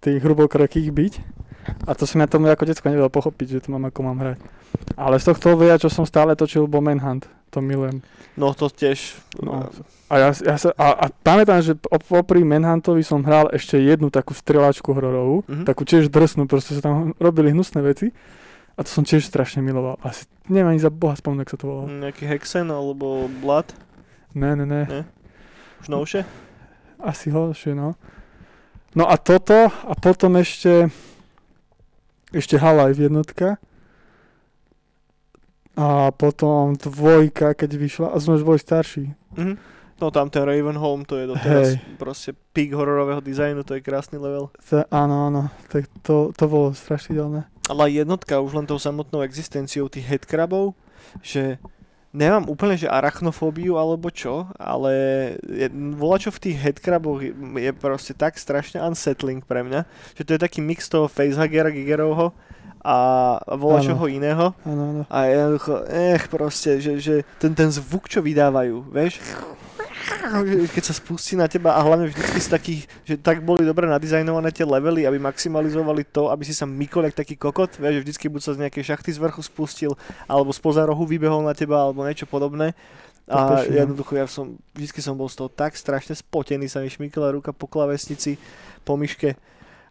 tých 0.00 0.18
hrubokrokých 0.24 0.88
byť. 0.88 1.12
A 1.82 1.92
to 1.92 2.04
som 2.04 2.16
ja 2.16 2.26
tomu 2.26 2.46
ako 2.46 2.64
decko 2.64 2.86
nevedel 2.86 3.08
pochopiť, 3.08 3.46
že 3.50 3.62
to 3.62 3.68
mám 3.70 3.84
ako 3.84 4.00
mám 4.02 4.18
hrať. 4.18 4.38
Ale 4.94 5.16
z 5.16 5.24
tohto 5.26 5.52
obeja, 5.52 5.76
čo 5.76 5.86
som 5.86 6.02
stále 6.02 6.32
točil, 6.32 6.64
bol 6.64 6.80
Manhunt. 6.80 7.24
To 7.48 7.58
milujem. 7.58 8.04
No 8.34 8.52
to 8.52 8.68
tiež, 8.68 9.16
No. 9.38 9.64
no. 9.64 9.70
A 10.06 10.14
ja, 10.18 10.28
ja 10.32 10.54
sa, 10.54 10.72
a, 10.74 10.94
a 10.94 11.06
pamätám, 11.08 11.60
že 11.60 11.72
op- 11.82 12.00
popri 12.02 12.40
Manhuntovi 12.40 13.00
som 13.00 13.20
hral 13.20 13.48
ešte 13.50 13.76
jednu 13.76 14.08
takú 14.08 14.32
strelačku 14.32 14.88
hororovú, 14.90 15.44
Mhm. 15.44 15.64
takú 15.64 15.82
tiež 15.82 16.06
drsnú, 16.06 16.44
proste 16.44 16.72
sa 16.72 16.82
tam 16.82 16.94
robili 17.16 17.50
hnusné 17.50 17.80
veci. 17.80 18.12
A 18.72 18.80
to 18.80 18.90
som 18.90 19.02
tiež 19.02 19.22
strašne 19.22 19.58
miloval. 19.58 19.98
Asi 20.00 20.22
neviem 20.46 20.70
ani 20.70 20.78
za 20.78 20.88
boha 20.88 21.12
spomnúť, 21.12 21.42
ako 21.42 21.50
sa 21.50 21.58
to 21.58 21.66
volalo. 21.66 21.86
nejaký 21.90 22.24
Hexen 22.26 22.68
alebo 22.68 23.26
Blood, 23.34 23.74
Ne, 24.32 24.54
ne, 24.54 24.64
ne. 24.64 25.02
už 25.78 25.88
novšie. 25.88 26.22
Asi 26.98 27.28
horšie, 27.28 27.72
no. 27.72 27.96
No 28.90 29.04
a 29.04 29.16
toto, 29.16 29.54
a 29.66 29.92
potom 29.94 30.36
ešte 30.36 30.88
ešte 32.32 32.60
Half-Life 32.60 33.00
jednotka. 33.00 33.56
A 35.78 36.10
potom 36.10 36.74
dvojka, 36.74 37.54
keď 37.54 37.70
vyšla, 37.78 38.06
a 38.10 38.16
sme 38.18 38.34
už 38.36 38.44
boli 38.44 38.58
starší. 38.58 39.14
Mhm. 39.38 39.78
No 39.98 40.14
tam 40.14 40.30
ten 40.30 40.46
Ravenholm, 40.46 41.02
to 41.02 41.18
je 41.18 41.26
doteraz 41.26 41.74
Hej. 41.74 41.98
proste 41.98 42.30
peak 42.54 42.70
hororového 42.70 43.18
dizajnu, 43.18 43.66
to 43.66 43.74
je 43.74 43.82
krásny 43.82 44.14
level. 44.14 44.46
To, 44.70 44.86
áno, 44.94 45.26
áno, 45.26 45.42
tak 45.66 45.90
to, 46.06 46.30
to 46.38 46.44
bolo 46.46 46.70
strašidelné. 46.70 47.50
Ale 47.66 47.90
jednotka 47.90 48.38
už 48.38 48.62
len 48.62 48.66
tou 48.70 48.78
samotnou 48.78 49.26
existenciou 49.26 49.90
tých 49.90 50.06
headcrabov, 50.06 50.78
že 51.18 51.58
nemám 52.12 52.48
úplne, 52.48 52.74
že 52.80 52.88
arachnofóbiu 52.88 53.76
alebo 53.76 54.08
čo, 54.08 54.48
ale 54.56 54.92
je, 55.44 55.68
volačo 55.96 56.32
v 56.32 56.42
tých 56.48 56.56
headcraboch 56.56 57.20
je, 57.20 57.32
je 57.36 57.72
proste 57.76 58.12
tak 58.16 58.40
strašne 58.40 58.80
unsettling 58.80 59.44
pre 59.44 59.60
mňa, 59.64 59.84
že 60.16 60.24
to 60.24 60.34
je 60.36 60.40
taký 60.40 60.64
mix 60.64 60.88
toho 60.88 61.06
facehuggera 61.06 61.68
Gigerovho 61.68 62.32
a 62.80 62.96
volačoho 63.44 64.08
iného. 64.08 64.54
Áno, 64.64 64.82
áno. 64.94 65.02
A 65.10 65.18
jednoducho, 65.28 65.84
ech 65.90 66.24
proste, 66.30 66.78
že, 66.80 67.02
že 67.02 67.14
ten, 67.36 67.52
ten 67.52 67.68
zvuk, 67.68 68.08
čo 68.08 68.24
vydávajú, 68.24 68.88
vieš, 68.88 69.20
keď 70.72 70.84
sa 70.84 70.94
spustí 70.96 71.36
na 71.36 71.48
teba 71.48 71.76
a 71.76 71.80
hlavne 71.84 72.08
vždycky 72.08 72.40
z 72.40 72.48
takých, 72.48 72.82
že 73.04 73.14
tak 73.16 73.44
boli 73.44 73.64
dobre 73.64 73.88
nadizajnované 73.88 74.52
tie 74.52 74.64
levely, 74.64 75.04
aby 75.04 75.16
maximalizovali 75.20 76.04
to, 76.08 76.28
aby 76.32 76.44
si 76.44 76.52
sa 76.56 76.68
mykol 76.68 77.08
jak 77.08 77.16
taký 77.24 77.34
kokot, 77.36 77.76
vieš, 77.76 78.00
že 78.00 78.02
vždycky 78.04 78.26
buď 78.28 78.40
sa 78.40 78.52
z 78.56 78.60
nejakej 78.66 78.84
šachty 78.94 79.10
z 79.12 79.18
vrchu 79.20 79.42
spustil, 79.44 79.92
alebo 80.28 80.52
spoza 80.52 80.84
rohu 80.84 81.04
vybehol 81.04 81.44
na 81.44 81.56
teba, 81.56 81.84
alebo 81.84 82.04
niečo 82.04 82.28
podobné. 82.28 82.72
A 83.28 83.36
To 83.36 83.42
peši, 83.60 83.76
no. 83.76 83.76
jednoducho 83.84 84.12
ja 84.16 84.24
som, 84.24 84.56
vždycky 84.72 85.04
som 85.04 85.12
bol 85.12 85.28
z 85.28 85.36
toho 85.36 85.52
tak 85.52 85.76
strašne 85.76 86.16
spotený, 86.16 86.64
sa 86.72 86.80
mi 86.80 86.88
šmykala 86.88 87.36
ruka 87.36 87.52
po 87.52 87.68
klavesnici, 87.68 88.40
po 88.88 88.96
myške. 88.96 89.36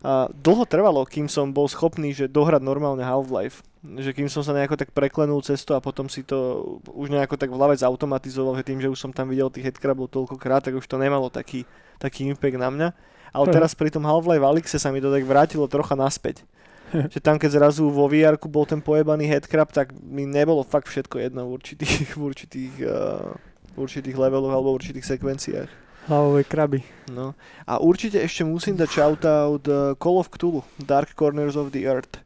A 0.06 0.30
dlho 0.30 0.64
trvalo, 0.70 1.02
kým 1.10 1.26
som 1.26 1.50
bol 1.50 1.66
schopný, 1.66 2.14
že 2.14 2.30
dohrať 2.30 2.62
normálne 2.62 3.02
Half-Life. 3.02 3.66
Že 3.82 4.12
kým 4.14 4.30
som 4.30 4.46
sa 4.46 4.54
nejako 4.54 4.78
tak 4.78 4.94
preklenul 4.94 5.42
cestu 5.42 5.74
a 5.74 5.82
potom 5.82 6.06
si 6.06 6.22
to 6.22 6.62
už 6.92 7.10
nejako 7.10 7.40
tak 7.40 7.50
v 7.50 7.58
hlave 7.58 7.74
zautomatizoval, 7.78 8.60
že 8.62 8.68
tým, 8.68 8.80
že 8.84 8.92
už 8.92 9.00
som 9.00 9.10
tam 9.10 9.32
videl 9.32 9.50
tých 9.50 9.74
headcrabov 9.74 10.14
toľkokrát, 10.14 10.62
tak 10.62 10.78
už 10.78 10.86
to 10.86 11.02
nemalo 11.02 11.34
taký, 11.34 11.66
taký 11.98 12.30
impact 12.30 12.60
na 12.62 12.70
mňa. 12.70 12.88
Ale 13.34 13.46
Hej. 13.50 13.54
teraz 13.58 13.72
pri 13.74 13.90
tom 13.90 14.06
Half-Life 14.06 14.46
Alyxe 14.46 14.78
sa 14.78 14.94
mi 14.94 15.02
to 15.02 15.10
tak 15.10 15.26
vrátilo 15.26 15.66
trocha 15.66 15.98
naspäť. 15.98 16.46
že 17.14 17.20
tam 17.20 17.36
keď 17.36 17.60
zrazu 17.60 17.88
vo 17.92 18.08
vr 18.08 18.40
bol 18.48 18.64
ten 18.64 18.80
pojebaný 18.80 19.28
headcrab, 19.28 19.72
tak 19.74 19.92
mi 19.98 20.24
nebolo 20.24 20.64
fakt 20.64 20.88
všetko 20.88 21.20
jedno 21.20 21.48
v 21.48 21.60
určitých, 21.60 22.16
v 22.16 22.22
určitých, 22.22 22.74
uh, 22.88 23.36
v 23.76 23.78
určitých 23.78 24.16
leveloch 24.16 24.54
alebo 24.54 24.72
v 24.76 24.78
určitých 24.80 25.06
sekvenciách. 25.06 25.87
Hlavové 26.08 26.44
kraby. 26.48 26.80
No. 27.12 27.36
A 27.68 27.84
určite 27.84 28.24
ešte 28.24 28.48
musím 28.48 28.80
dať 28.80 28.90
shoutout 28.90 29.64
uh, 29.68 29.92
Call 30.00 30.18
of 30.24 30.32
Cthulhu, 30.32 30.64
Dark 30.80 31.12
Corners 31.20 31.60
of 31.60 31.76
the 31.76 31.84
Earth, 31.84 32.24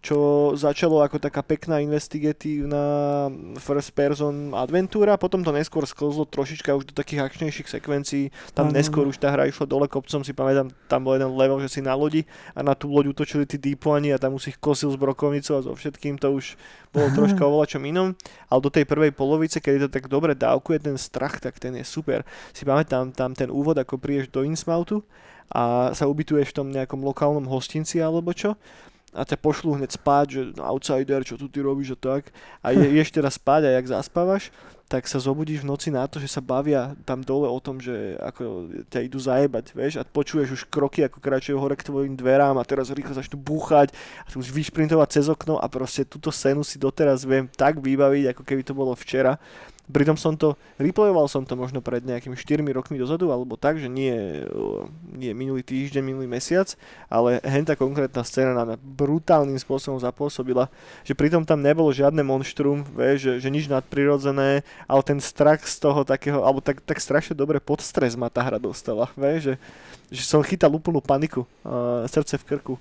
čo 0.00 0.50
začalo 0.56 1.04
ako 1.04 1.20
taká 1.20 1.44
pekná 1.44 1.76
investigatívna 1.84 2.80
first 3.60 3.92
person 3.92 4.56
adventúra, 4.56 5.20
potom 5.20 5.44
to 5.44 5.52
neskôr 5.52 5.84
sklzlo 5.84 6.24
trošička 6.24 6.72
už 6.72 6.88
do 6.88 6.94
takých 6.96 7.28
akčnejších 7.28 7.68
sekvencií, 7.68 8.32
tam 8.56 8.72
Áno. 8.72 8.80
neskôr 8.80 9.04
už 9.04 9.20
tá 9.20 9.28
hra 9.28 9.44
išla 9.52 9.68
dole 9.68 9.84
kopcom, 9.92 10.24
si 10.24 10.32
pamätám, 10.32 10.72
tam 10.88 11.04
bol 11.04 11.20
jeden 11.20 11.36
level, 11.36 11.60
že 11.60 11.68
si 11.68 11.80
na 11.84 11.92
lodi 11.92 12.24
a 12.56 12.64
na 12.64 12.72
tú 12.72 12.88
loď 12.88 13.12
utočili 13.12 13.44
tí 13.44 13.60
dípuani 13.60 14.16
a 14.16 14.20
tam 14.20 14.40
už 14.40 14.56
ich 14.56 14.58
kosil 14.58 14.88
s 14.88 14.96
brokovnicou 14.96 15.60
a 15.60 15.64
so 15.68 15.76
všetkým, 15.76 16.16
to 16.16 16.32
už 16.32 16.56
bolo 16.96 17.12
troška 17.12 17.44
o 17.44 17.60
čom 17.68 17.84
inom, 17.84 18.16
ale 18.48 18.60
do 18.64 18.72
tej 18.72 18.88
prvej 18.88 19.12
polovice, 19.12 19.60
keď 19.60 19.84
to 19.84 20.00
tak 20.00 20.08
dobre 20.08 20.32
dávkuje 20.32 20.80
ten 20.80 20.96
strach, 20.96 21.44
tak 21.44 21.60
ten 21.60 21.76
je 21.76 21.84
super. 21.84 22.24
Si 22.56 22.64
pamätám 22.64 23.12
tam 23.12 23.36
ten 23.36 23.52
úvod, 23.52 23.76
ako 23.76 24.00
prídeš 24.00 24.32
do 24.32 24.48
Innsmouthu 24.48 25.04
a 25.52 25.92
sa 25.92 26.08
ubytuješ 26.08 26.54
v 26.54 26.56
tom 26.56 26.68
nejakom 26.72 27.04
lokálnom 27.04 27.44
hostinci 27.50 28.00
alebo 28.00 28.32
čo 28.32 28.56
a 29.10 29.26
ťa 29.26 29.36
pošlú 29.42 29.74
hneď 29.74 29.90
spať, 29.98 30.26
že 30.30 30.40
no, 30.54 30.62
outsider, 30.70 31.26
čo 31.26 31.34
tu 31.34 31.50
ty 31.50 31.58
robíš 31.58 31.94
a 31.94 31.98
tak. 31.98 32.30
A 32.62 32.70
je, 32.70 32.86
ješ 32.98 33.10
teda 33.10 33.30
spať 33.30 33.66
a 33.66 33.70
jak 33.78 33.90
zaspávaš, 33.90 34.54
tak 34.90 35.06
sa 35.06 35.22
zobudíš 35.22 35.62
v 35.62 35.70
noci 35.70 35.88
na 35.94 36.02
to, 36.10 36.18
že 36.18 36.26
sa 36.26 36.42
bavia 36.42 36.98
tam 37.06 37.22
dole 37.22 37.46
o 37.46 37.58
tom, 37.62 37.78
že 37.78 38.18
ako 38.18 38.66
ťa 38.90 39.06
idú 39.06 39.22
zajebať, 39.22 39.70
vieš, 39.70 39.94
a 39.98 40.02
počuješ 40.02 40.48
už 40.50 40.62
kroky, 40.66 41.06
ako 41.06 41.22
kráčajú 41.22 41.62
hore 41.62 41.78
k 41.78 41.86
tvojim 41.86 42.18
dverám 42.18 42.58
a 42.58 42.66
teraz 42.66 42.90
rýchlo 42.90 43.14
začnú 43.14 43.38
búchať 43.38 43.94
a 43.94 44.26
ty 44.26 44.34
už 44.34 44.50
vyšprintovať 44.50 45.08
cez 45.14 45.30
okno 45.30 45.62
a 45.62 45.66
proste 45.70 46.02
túto 46.02 46.34
scénu 46.34 46.66
si 46.66 46.74
doteraz 46.82 47.22
viem 47.22 47.46
tak 47.46 47.78
vybaviť, 47.78 48.34
ako 48.34 48.42
keby 48.42 48.62
to 48.66 48.74
bolo 48.74 48.98
včera. 48.98 49.38
Pritom 49.90 50.14
som 50.14 50.38
to, 50.38 50.54
replayoval 50.78 51.26
som 51.26 51.42
to 51.42 51.58
možno 51.58 51.82
pred 51.82 52.00
nejakými 52.06 52.38
4 52.38 52.62
rokmi 52.70 52.96
dozadu, 52.96 53.34
alebo 53.34 53.58
tak, 53.58 53.76
že 53.76 53.90
nie, 53.90 54.46
nie 55.10 55.34
minulý 55.34 55.66
týždeň, 55.66 56.02
minulý 56.02 56.30
mesiac, 56.30 56.78
ale 57.10 57.42
henta 57.42 57.74
konkrétna 57.74 58.22
scéna 58.22 58.54
na 58.54 58.64
mňa 58.64 58.76
brutálnym 58.78 59.58
spôsobom 59.58 59.98
zapôsobila, 59.98 60.70
že 61.02 61.18
pritom 61.18 61.42
tam 61.42 61.60
nebolo 61.60 61.90
žiadne 61.90 62.22
monštrum, 62.22 62.86
vieš, 62.94 63.18
že, 63.26 63.32
že 63.44 63.48
nič 63.50 63.66
nadprirodzené, 63.66 64.62
ale 64.86 65.02
ten 65.02 65.18
strach 65.18 65.66
z 65.66 65.76
toho 65.82 66.06
takého, 66.06 66.46
alebo 66.46 66.62
tak, 66.62 66.80
tak 66.86 67.02
strašne 67.02 67.34
dobre 67.34 67.58
pod 67.58 67.82
stres 67.82 68.14
ma 68.14 68.30
tá 68.30 68.46
hra 68.46 68.62
dostala, 68.62 69.10
vieš, 69.18 69.52
že, 69.52 69.54
že 70.14 70.22
som 70.22 70.40
chytal 70.46 70.72
úplnú 70.72 71.02
paniku, 71.02 71.44
uh, 71.66 72.06
srdce 72.06 72.38
v 72.38 72.46
krku. 72.46 72.74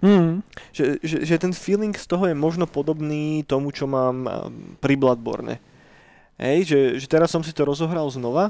Mm. 0.00 0.40
Že, 0.72 0.84
že, 1.04 1.16
že 1.28 1.36
ten 1.36 1.52
feeling 1.52 1.92
z 1.92 2.08
toho 2.08 2.24
je 2.24 2.32
možno 2.32 2.64
podobný 2.64 3.44
tomu, 3.44 3.68
čo 3.68 3.84
mám 3.84 4.24
pri 4.80 4.96
Bloodborne. 4.96 5.60
Hej, 6.40 6.72
že, 6.72 6.80
že 6.96 7.04
teraz 7.04 7.28
som 7.28 7.44
si 7.44 7.52
to 7.52 7.68
rozohral 7.68 8.08
znova 8.08 8.48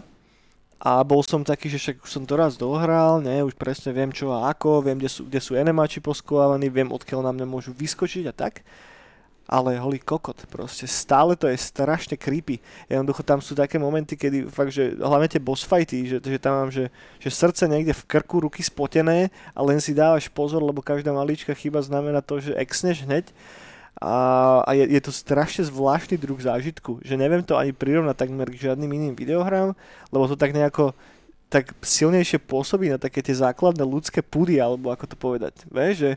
a 0.78 1.02
bol 1.02 1.26
som 1.26 1.42
taký, 1.42 1.66
že 1.66 1.82
však 1.82 2.06
už 2.06 2.10
som 2.14 2.22
to 2.22 2.38
raz 2.38 2.54
dohral, 2.54 3.18
ne, 3.18 3.42
už 3.42 3.58
presne 3.58 3.90
viem 3.90 4.14
čo 4.14 4.30
a 4.30 4.46
ako, 4.54 4.86
viem, 4.86 4.94
kde 4.94 5.10
sú, 5.10 5.26
kde 5.26 5.40
sú 5.42 5.58
enemáči 5.58 5.98
poskovávaní, 5.98 6.70
viem, 6.70 6.86
odkiaľ 6.86 7.26
na 7.26 7.32
mňa 7.34 7.46
môžu 7.50 7.74
vyskočiť 7.74 8.30
a 8.30 8.32
tak. 8.32 8.62
Ale 9.50 9.74
holý 9.82 9.98
kokot, 9.98 10.46
proste 10.46 10.86
stále 10.86 11.34
to 11.34 11.50
je 11.50 11.58
strašne 11.58 12.14
creepy. 12.14 12.62
Jednoducho 12.86 13.26
tam 13.26 13.42
sú 13.42 13.58
také 13.58 13.82
momenty, 13.82 14.14
kedy 14.14 14.46
fakt, 14.46 14.70
že 14.70 14.94
hlavne 14.94 15.26
tie 15.26 15.42
boss 15.42 15.66
fighty, 15.66 16.06
že, 16.06 16.16
že 16.22 16.38
tam 16.38 16.62
mám, 16.62 16.70
že, 16.70 16.94
že 17.18 17.34
srdce 17.34 17.66
niekde 17.66 17.90
v 17.90 18.06
krku, 18.06 18.46
ruky 18.46 18.62
spotené 18.62 19.34
a 19.50 19.66
len 19.66 19.82
si 19.82 19.90
dávaš 19.90 20.30
pozor, 20.30 20.62
lebo 20.62 20.78
každá 20.78 21.10
maličká 21.10 21.50
chyba 21.58 21.82
znamená 21.82 22.22
to, 22.22 22.38
že 22.38 22.54
exneš 22.54 23.02
hneď. 23.02 23.34
A, 24.00 24.16
a 24.64 24.70
je, 24.72 24.96
je 24.96 25.00
to 25.04 25.12
strašne 25.12 25.68
zvláštny 25.68 26.16
druh 26.16 26.40
zážitku, 26.40 27.04
že 27.04 27.20
neviem 27.20 27.44
to 27.44 27.60
ani 27.60 27.76
prirovnať 27.76 28.16
takmer 28.16 28.48
k 28.48 28.72
žiadnym 28.72 28.88
iným 28.88 29.14
videohrám, 29.14 29.76
lebo 30.08 30.24
to 30.24 30.40
tak 30.40 30.56
nejako 30.56 30.96
tak 31.50 31.74
silnejšie 31.82 32.40
pôsobí 32.40 32.88
na 32.88 32.96
také 32.96 33.20
tie 33.20 33.34
základné 33.34 33.82
ľudské 33.82 34.22
pudy, 34.22 34.62
alebo 34.62 34.94
ako 34.94 35.04
to 35.04 35.16
povedať. 35.18 35.52
Vieš, 35.66 35.94
že, 35.98 36.12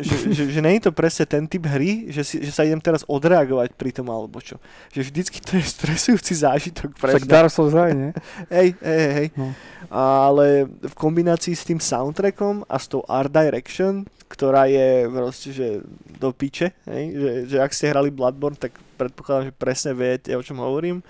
že, 0.00 0.32
že, 0.32 0.42
že 0.48 0.60
nie 0.64 0.80
je 0.80 0.88
to 0.88 0.92
presne 0.96 1.28
ten 1.28 1.44
typ 1.44 1.68
hry, 1.68 2.08
že, 2.08 2.24
si, 2.24 2.36
že 2.40 2.48
sa 2.48 2.64
idem 2.64 2.80
teraz 2.80 3.04
odreagovať 3.04 3.76
pri 3.76 3.92
tom, 3.92 4.08
alebo 4.08 4.40
čo. 4.40 4.56
Že 4.96 5.12
vždycky 5.12 5.38
to 5.44 5.60
je 5.60 5.64
stresujúci 5.68 6.32
zážitok 6.40 6.96
pre 6.96 7.12
Však. 7.12 7.28
Dark 7.28 7.52
Souls 7.52 7.76
aj, 7.76 7.92
nie? 7.92 8.10
Hej, 8.56 8.68
hej, 8.80 9.10
hej. 9.12 9.28
No. 9.36 9.52
Ale 9.92 10.64
v 10.64 10.94
kombinácii 10.96 11.52
s 11.52 11.68
tým 11.68 11.76
soundtrackom 11.76 12.64
a 12.64 12.76
s 12.80 12.88
tou 12.88 13.04
art 13.04 13.28
direction, 13.28 14.08
ktorá 14.32 14.64
je 14.72 15.04
proste, 15.12 15.48
že 15.52 15.84
do 16.16 16.32
piče, 16.32 16.72
hej? 16.88 17.04
Že, 17.12 17.30
že 17.52 17.56
ak 17.60 17.76
ste 17.76 17.92
hrali 17.92 18.08
Bloodborne, 18.08 18.56
tak 18.56 18.72
predpokladám, 18.96 19.52
že 19.52 19.60
presne 19.60 19.92
viete, 19.92 20.32
o 20.32 20.40
čom 20.40 20.64
hovorím. 20.64 21.04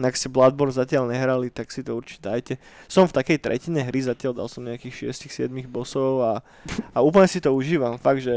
No 0.00 0.08
ak 0.08 0.16
ste 0.16 0.32
Bloodborne 0.32 0.72
zatiaľ 0.72 1.04
nehrali, 1.12 1.52
tak 1.52 1.68
si 1.68 1.84
to 1.84 1.92
určite 1.92 2.24
dajte. 2.24 2.54
Som 2.88 3.04
v 3.04 3.12
takej 3.12 3.38
tretine 3.44 3.84
hry, 3.84 4.00
zatiaľ 4.00 4.32
dal 4.32 4.48
som 4.48 4.64
nejakých 4.64 5.12
6-7 5.12 5.52
bossov 5.68 6.24
a, 6.24 6.32
a 6.96 6.98
úplne 7.04 7.28
si 7.28 7.44
to 7.44 7.52
užívam. 7.52 8.00
Fakt, 8.00 8.24
že 8.24 8.32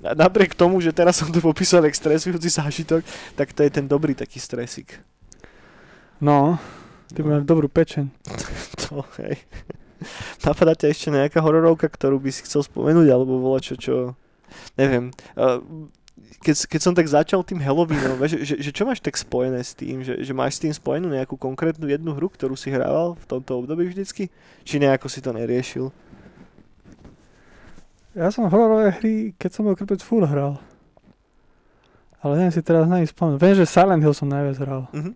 napriek 0.00 0.54
tomu, 0.54 0.78
že 0.78 0.94
teraz 0.94 1.18
som 1.18 1.26
tu 1.28 1.42
popísal 1.42 1.82
jak 1.82 1.98
stresujúci 1.98 2.46
zážitok, 2.46 3.02
tak 3.34 3.50
to 3.50 3.66
je 3.66 3.70
ten 3.70 3.90
dobrý 3.90 4.14
taký 4.14 4.38
stresik. 4.38 5.02
No, 6.22 6.60
ty 7.10 7.26
máš 7.26 7.42
dobrú 7.42 7.66
pečeň. 7.66 8.10
To, 8.90 9.06
hej. 9.22 9.38
Napadá 10.42 10.74
ťa 10.74 10.90
ešte 10.90 11.08
nejaká 11.14 11.38
hororovka, 11.38 11.86
ktorú 11.86 12.18
by 12.18 12.30
si 12.34 12.42
chcel 12.42 12.66
spomenúť, 12.66 13.06
alebo 13.06 13.38
bola 13.38 13.62
čo, 13.62 13.78
čo... 13.78 14.18
Neviem. 14.74 15.14
Uh, 15.38 15.62
keď, 16.38 16.54
keď 16.70 16.80
som 16.80 16.94
tak 16.94 17.10
začal 17.10 17.42
tým 17.42 17.58
Halloweenom, 17.58 18.14
vieš, 18.22 18.46
že, 18.46 18.54
že 18.62 18.70
čo 18.70 18.86
máš 18.86 19.02
tak 19.02 19.18
spojené 19.18 19.58
s 19.58 19.74
tým? 19.74 20.06
Že, 20.06 20.22
že 20.22 20.32
máš 20.32 20.56
s 20.56 20.62
tým 20.62 20.72
spojenú 20.72 21.10
nejakú 21.10 21.34
konkrétnu 21.34 21.90
jednu 21.90 22.14
hru, 22.14 22.30
ktorú 22.30 22.54
si 22.54 22.70
hrával 22.70 23.18
v 23.18 23.26
tomto 23.26 23.66
období 23.66 23.90
vždycky? 23.90 24.30
Či 24.62 24.78
nejako 24.78 25.10
si 25.10 25.18
to 25.18 25.34
neriešil? 25.34 25.90
Ja 28.14 28.30
som 28.30 28.46
hororové 28.46 28.94
hry, 29.02 29.14
keď 29.34 29.50
som 29.50 29.66
bol 29.66 29.74
krpec 29.74 30.02
full 30.02 30.22
hral. 30.22 30.58
Ale 32.20 32.36
neviem 32.36 32.54
si 32.54 32.62
teraz 32.62 32.86
na 32.86 33.00
nich 33.00 33.10
spomenúť. 33.10 33.40
Viem, 33.40 33.56
že 33.58 33.70
Silent 33.70 34.02
Hill 34.02 34.16
som 34.16 34.28
najviac 34.28 34.56
hral. 34.60 34.82
Mhm. 34.92 35.12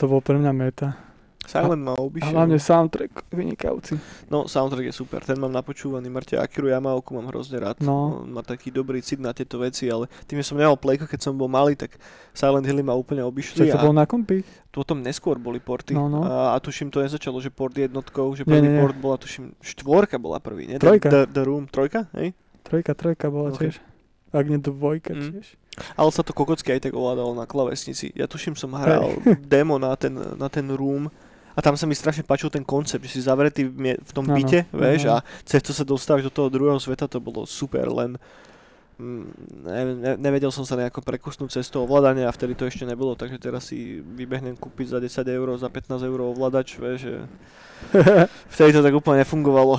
To 0.00 0.04
bol 0.08 0.20
pre 0.24 0.40
mňa 0.40 0.52
meta. 0.56 0.96
Silent 1.40 1.82
ma 1.82 1.92
A 1.92 1.98
obišiel. 1.98 2.30
hlavne 2.30 2.56
soundtrack 2.56 3.26
vynikajúci. 3.28 3.96
No, 4.28 4.44
soundtrack 4.44 4.86
je 4.86 4.94
super, 4.94 5.18
ten 5.20 5.34
mám 5.34 5.50
napočúvaný, 5.50 6.06
Marte 6.06 6.36
Akiru 6.36 6.68
Yamaoku 6.68 7.10
mám 7.12 7.26
hrozne 7.26 7.58
rád. 7.58 7.80
No. 7.80 8.22
On 8.22 8.30
má 8.30 8.40
taký 8.40 8.68
dobrý 8.68 9.00
cit 9.00 9.18
na 9.18 9.32
tieto 9.32 9.56
veci, 9.56 9.86
ale 9.86 10.06
tým, 10.24 10.38
že 10.38 10.46
som 10.46 10.54
nemal 10.54 10.76
playko, 10.76 11.04
keď 11.04 11.20
som 11.20 11.34
bol 11.34 11.48
malý, 11.48 11.74
tak 11.74 11.96
Silent 12.30 12.62
Hilly 12.62 12.80
ma 12.80 12.92
úplne 12.92 13.24
obišli. 13.24 13.66
Však 13.66 13.72
to 13.72 13.80
a- 13.80 13.84
bol 13.84 13.96
na 13.96 14.04
kompi. 14.04 14.44
potom 14.68 15.00
neskôr 15.00 15.34
boli 15.34 15.58
porty. 15.58 15.90
No, 15.90 16.06
no. 16.06 16.22
A, 16.22 16.54
a 16.54 16.56
tuším, 16.56 16.88
to 16.88 17.00
nezačalo, 17.00 17.40
že 17.40 17.48
port 17.48 17.74
jednotkou, 17.74 18.30
že 18.32 18.44
prvý 18.44 18.60
nie, 18.60 18.70
nie. 18.70 18.78
port 18.78 18.94
bola, 18.94 19.16
tuším, 19.16 19.56
štvorka 19.58 20.14
bola 20.16 20.38
prvý, 20.38 20.68
nie? 20.68 20.76
Trojka. 20.76 21.08
The, 21.08 21.20
the, 21.26 21.42
Room, 21.42 21.66
trojka, 21.66 22.06
hej? 22.14 22.36
Trojka, 22.62 22.94
trojka 22.94 23.26
bola 23.26 23.50
Ok. 23.50 23.58
tiež. 23.58 23.82
Ak 24.30 24.46
nie 24.46 24.62
dvojka 24.62 25.10
Mm. 25.10 25.34
tiež. 25.34 25.58
Ale 25.96 26.10
sa 26.12 26.22
to 26.22 26.30
kokocky 26.30 26.70
aj 26.70 26.84
tak 26.84 26.92
ovládalo 26.92 27.34
na 27.34 27.42
klavesnici. 27.44 28.12
Ja 28.14 28.28
tuším, 28.28 28.54
som 28.54 28.70
hral 28.76 29.18
demo 29.42 29.74
na 29.74 29.90
ten, 29.96 30.14
na 30.14 30.46
ten 30.46 30.68
Room 30.68 31.10
a 31.60 31.62
tam 31.62 31.76
sa 31.76 31.84
mi 31.84 31.92
strašne 31.92 32.24
páčil 32.24 32.48
ten 32.48 32.64
koncept, 32.64 33.04
že 33.04 33.12
si 33.12 33.20
zavretý 33.20 33.68
v, 33.68 34.10
tom 34.16 34.24
byte, 34.24 34.64
vieš, 34.72 35.04
áno. 35.04 35.20
a 35.20 35.44
cez 35.44 35.60
to 35.60 35.76
sa 35.76 35.84
dostávaš 35.84 36.24
do 36.24 36.32
toho 36.32 36.48
druhého 36.48 36.80
sveta, 36.80 37.04
to 37.04 37.20
bolo 37.20 37.44
super, 37.44 37.84
len 37.84 38.16
mm, 38.96 39.24
ne, 39.68 39.80
ne, 39.92 40.12
nevedel 40.16 40.48
som 40.48 40.64
sa 40.64 40.80
nejako 40.80 41.04
prekusnúť 41.04 41.60
cez 41.60 41.68
to 41.68 41.84
ovládanie 41.84 42.24
a 42.24 42.32
vtedy 42.32 42.56
to 42.56 42.64
ešte 42.64 42.88
nebolo, 42.88 43.12
takže 43.12 43.36
teraz 43.36 43.68
si 43.68 44.00
vybehnem 44.00 44.56
kúpiť 44.56 44.96
za 44.96 44.98
10 45.04 45.28
eur, 45.28 45.52
za 45.60 45.68
15 45.68 46.00
eur 46.00 46.20
ovládač, 46.32 46.80
vieš, 46.80 46.98
že 47.04 47.14
vtedy 48.56 48.72
to 48.72 48.80
tak 48.80 48.96
úplne 48.96 49.20
nefungovalo. 49.20 49.76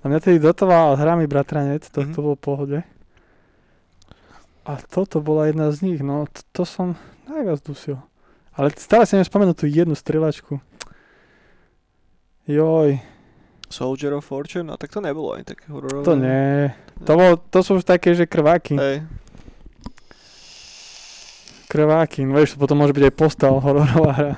A 0.00 0.04
mňa 0.08 0.20
tedy 0.20 0.40
dotoval 0.40 0.96
hrami 0.96 1.28
bratranec, 1.28 1.84
to, 1.92 2.08
Mhm. 2.08 2.12
to 2.12 2.18
bolo 2.24 2.36
v 2.36 2.44
pohode. 2.44 2.78
A 4.64 4.76
toto 4.86 5.18
bola 5.24 5.48
jedna 5.48 5.72
z 5.72 5.82
nich, 5.82 6.00
no 6.00 6.28
to, 6.30 6.40
to 6.52 6.62
som 6.64 6.94
najviac 7.26 7.58
dusil. 7.64 7.98
Ale 8.52 8.68
stále 8.76 9.08
si 9.08 9.16
neviem 9.16 9.26
spomenúť 9.26 9.56
tú 9.56 9.66
jednu 9.66 9.96
strelačku. 9.96 10.60
Joj, 12.50 12.98
Soldier 13.70 14.10
of 14.18 14.26
Fortune, 14.26 14.66
a 14.72 14.74
tak 14.74 14.90
to 14.90 14.98
nebolo 14.98 15.38
aj 15.38 15.46
také 15.54 15.70
hororové. 15.70 16.02
to 16.02 16.18
nie. 16.18 16.74
To, 17.06 17.14
bol, 17.14 17.38
to 17.38 17.62
sú 17.62 17.78
už 17.78 17.86
také, 17.86 18.10
že 18.18 18.26
krváky. 18.26 18.74
Hej, 18.74 19.06
Krváky, 21.70 22.26
no 22.26 22.34
vieš, 22.34 22.58
to 22.58 22.66
potom 22.66 22.82
môže 22.82 22.90
byť 22.90 23.04
aj 23.06 23.14
postal 23.14 23.62
hororová 23.62 24.10
hra. 24.10 24.32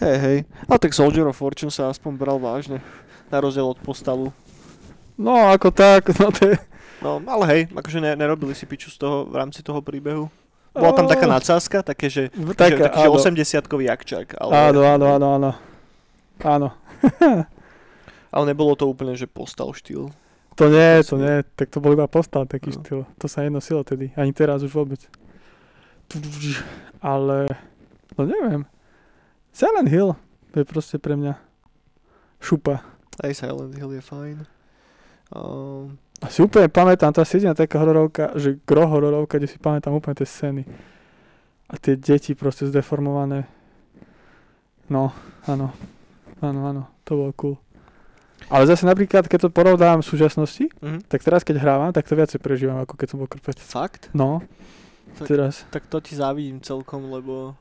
hej, 0.00 0.16
hej. 0.24 0.38
A 0.72 0.80
tak 0.80 0.96
Soldier 0.96 1.28
of 1.28 1.36
Fortune 1.36 1.68
sa 1.68 1.92
aspoň 1.92 2.16
bral 2.16 2.40
vážne. 2.40 2.80
Na 3.28 3.44
rozdiel 3.44 3.68
od 3.68 3.76
postavu. 3.84 4.32
No, 5.20 5.52
ako 5.52 5.68
tak, 5.68 6.08
no 6.22 6.32
to 6.32 6.56
je... 6.56 6.56
No, 7.04 7.20
ale 7.28 7.44
hej, 7.52 7.60
akože 7.76 8.00
ne, 8.00 8.16
nerobili 8.16 8.56
si 8.56 8.64
piču 8.64 8.88
z 8.88 8.96
toho 8.96 9.28
v 9.28 9.36
rámci 9.36 9.60
toho 9.60 9.84
príbehu. 9.84 10.32
Bola 10.72 10.92
tam 10.96 11.08
taká 11.08 11.28
nadsázka, 11.28 11.84
také, 11.84 12.08
že, 12.08 12.32
tak, 12.56 12.76
že, 12.76 12.88
taký, 12.88 13.04
že 13.04 13.08
áno. 13.08 13.20
80-kový 13.20 13.86
akčák, 13.92 14.40
ale, 14.40 14.72
Áno, 14.72 14.80
áno, 14.84 15.06
áno, 15.12 15.26
áno. 15.36 15.50
Áno. 16.40 16.68
ale 18.34 18.44
nebolo 18.46 18.74
to 18.74 18.86
úplne, 18.86 19.16
že 19.16 19.26
postal 19.26 19.72
štýl. 19.72 20.10
To 20.56 20.72
nie, 20.72 21.04
to 21.04 21.20
nie, 21.20 21.44
tak 21.52 21.68
to 21.68 21.84
bol 21.84 21.92
iba 21.92 22.08
postal 22.08 22.48
taký 22.48 22.72
No. 22.72 22.80
štýl. 22.80 23.00
To 23.20 23.26
sa 23.28 23.44
nenosilo 23.44 23.84
tedy, 23.84 24.12
ani 24.16 24.32
teraz 24.32 24.64
už 24.64 24.72
vôbec. 24.72 25.04
Ale, 27.02 27.50
no 28.16 28.22
neviem. 28.24 28.64
Silent 29.52 29.88
Hill, 29.88 30.16
to 30.52 30.56
je 30.62 30.66
proste 30.68 30.96
pre 30.96 31.16
mňa 31.16 31.36
šupa. 32.40 32.84
Aj 33.20 33.32
Silent 33.32 33.72
Hill 33.76 33.96
je 33.96 34.02
fajn. 34.04 34.36
Um, 35.32 35.98
A 36.22 36.30
si 36.30 36.40
úplne 36.40 36.68
pamätám, 36.70 37.12
tá 37.12 37.24
si 37.26 37.36
jediná 37.40 37.52
taká 37.52 37.80
hororovka, 37.82 38.32
že 38.38 38.56
gro 38.64 38.88
hororovka, 38.88 39.36
kde 39.36 39.48
si 39.50 39.58
pamätám 39.60 39.92
úplne 39.92 40.16
tie 40.16 40.28
scény. 40.28 40.62
A 41.66 41.74
tie 41.76 41.98
deti 41.98 42.32
proste 42.32 42.64
zdeformované. 42.70 43.44
No, 44.86 45.10
áno. 45.50 45.74
Áno, 46.38 46.60
áno, 46.64 46.82
to 47.02 47.16
bolo 47.16 47.32
cool. 47.34 47.56
Ale 48.46 48.62
zase 48.64 48.84
napríklad, 48.84 49.24
keď 49.24 49.48
to 49.48 49.50
porovnám 49.50 50.00
v 50.00 50.06
súčasnosti, 50.06 50.68
Mhm. 50.78 51.08
tak 51.08 51.20
teraz 51.20 51.42
keď 51.42 51.56
hrávam, 51.58 51.90
tak 51.90 52.04
to 52.04 52.14
viacej 52.14 52.38
prežívam, 52.38 52.78
ako 52.78 52.94
keď 52.94 53.06
som 53.08 53.18
bol 53.18 53.26
krpec. 53.26 53.56
Fakt? 53.56 54.12
No, 54.12 54.44
Tak- 55.16 55.26
teraz. 55.26 55.64
Tak 55.68 55.88
to 55.88 55.98
ti 55.98 56.12
závidím 56.12 56.60
celkom, 56.60 57.08
lebo 57.08 57.56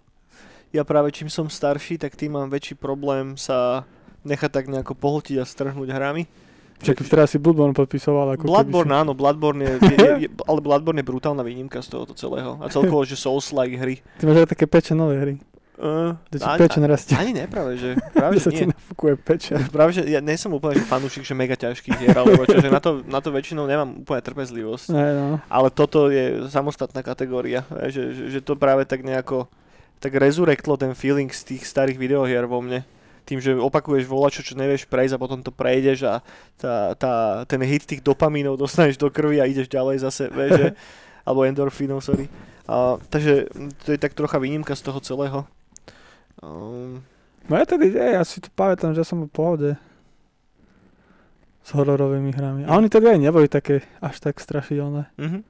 ja 0.69 0.83
práve 0.83 1.09
čím 1.09 1.27
som 1.27 1.47
starší, 1.47 1.95
tak 1.95 2.13
tým 2.13 2.33
mám 2.33 2.51
väčší 2.51 2.75
problém 2.75 3.33
sa 3.33 3.87
nechať 4.21 4.51
tak 4.51 4.65
nejako 4.67 4.93
pohltiť 4.93 5.39
a 5.39 5.45
strhnúť 5.45 5.89
hrami. 5.89 6.27
Čak 6.75 7.07
teraz 7.07 7.31
si 7.31 7.39
Bloodborne 7.39 7.71
podpisoval. 7.71 8.35
Ako 8.35 8.43
Bloodborne, 8.43 8.91
keby 8.91 8.99
áno, 8.99 9.11
Bloodborne 9.15 9.61
je, 9.63 9.73
je, 9.79 9.95
je, 9.95 10.11
je, 10.19 10.29
ale 10.43 10.59
Bloodborne 10.59 10.99
je 10.99 11.07
brutálna 11.07 11.39
výnimka 11.39 11.79
z 11.79 11.87
tohoto 11.87 12.11
celého. 12.11 12.59
A 12.59 12.67
celkovo, 12.67 12.99
že 13.07 13.15
Souls-like 13.15 13.79
hry. 13.79 13.95
Si, 13.95 14.19
ty 14.19 14.27
máš 14.27 14.43
aj 14.43 14.51
také 14.51 14.67
peče 14.67 14.91
nové 14.91 15.15
hry. 15.15 15.35
Uh, 15.75 16.15
Kde 16.31 16.39
ti 16.39 16.47
peče 16.55 16.79
narastie. 16.79 17.15
ani 17.19 17.35
ne, 17.35 17.51
práve 17.51 17.75
že, 17.75 17.99
práve, 18.15 18.39
že 18.39 18.47
sa 18.47 18.51
ti 18.55 18.63
nie. 18.63 18.71
nafúkuje 18.71 19.13
peče. 19.19 19.59
Práve, 19.75 19.91
že 19.91 20.07
ja 20.07 20.23
nie 20.23 20.39
som 20.39 20.55
úplne 20.55 20.79
že 20.79 20.87
fanúšik, 20.87 21.27
že 21.27 21.35
mega 21.35 21.59
ťažkých 21.59 21.99
hier, 21.99 22.15
alebo 22.15 22.47
čo, 22.47 22.63
že 22.63 22.71
na 22.71 22.79
to, 22.79 23.03
na 23.03 23.19
to 23.19 23.35
väčšinou 23.35 23.67
nemám 23.67 23.91
úplne 24.07 24.23
trpezlivosť. 24.23 24.95
Ne, 24.95 25.07
no. 25.11 25.27
Ale 25.51 25.67
toto 25.67 26.07
je 26.07 26.47
samostatná 26.47 27.03
kategória, 27.03 27.67
že, 27.91 28.15
že, 28.15 28.23
že 28.31 28.39
to 28.39 28.55
práve 28.55 28.87
tak 28.87 29.03
nejako 29.03 29.51
tak 29.99 30.15
rezurektlo 30.15 30.79
ten 30.79 30.95
feeling 30.95 31.27
z 31.31 31.55
tých 31.55 31.67
starých 31.67 31.99
videohier 31.99 32.47
vo 32.47 32.63
mne. 32.63 32.87
Tým, 33.25 33.41
že 33.41 33.57
opakuješ 33.57 34.05
volačo, 34.05 34.45
čo 34.45 34.53
nevieš 34.53 34.85
prejsť 34.85 35.17
a 35.17 35.21
potom 35.21 35.41
to 35.41 35.49
prejdeš 35.49 36.05
a 36.05 36.21
tá, 36.61 36.93
tá, 36.93 37.13
ten 37.49 37.57
hit 37.65 37.83
tých 37.83 38.05
dopamínov 38.05 38.55
dostaneš 38.55 39.01
do 39.01 39.09
krvi 39.09 39.41
a 39.41 39.49
ideš 39.49 39.65
ďalej 39.65 40.05
zase, 40.05 40.29
vieš, 40.29 40.51
že, 40.55 40.67
alebo 41.27 41.41
endorfínov, 41.43 42.05
sorry. 42.05 42.29
A, 42.69 43.01
takže 43.09 43.49
to 43.81 43.91
je 43.91 43.99
tak 43.99 44.13
trocha 44.13 44.37
výnimka 44.37 44.77
z 44.77 44.85
toho 44.85 45.01
celého. 45.01 45.39
Um, 46.45 47.01
No 47.45 47.61
ja 47.61 47.65
tedy, 47.65 47.93
ja 47.93 48.25
si 48.25 48.41
to 48.41 48.49
pamätám, 48.57 48.97
že 48.97 49.05
som 49.05 49.21
bol 49.21 49.29
v 49.29 49.37
pohode 49.37 49.71
s 51.65 51.69
hororovými 51.73 52.33
hrami. 52.33 52.61
A 52.65 52.77
oni 52.77 52.89
tedy 52.89 53.09
aj 53.09 53.21
neboli 53.21 53.45
také 53.49 53.85
až 54.01 54.21
tak 54.21 54.41
strašidelné. 54.41 55.09
mhm. 55.17 55.41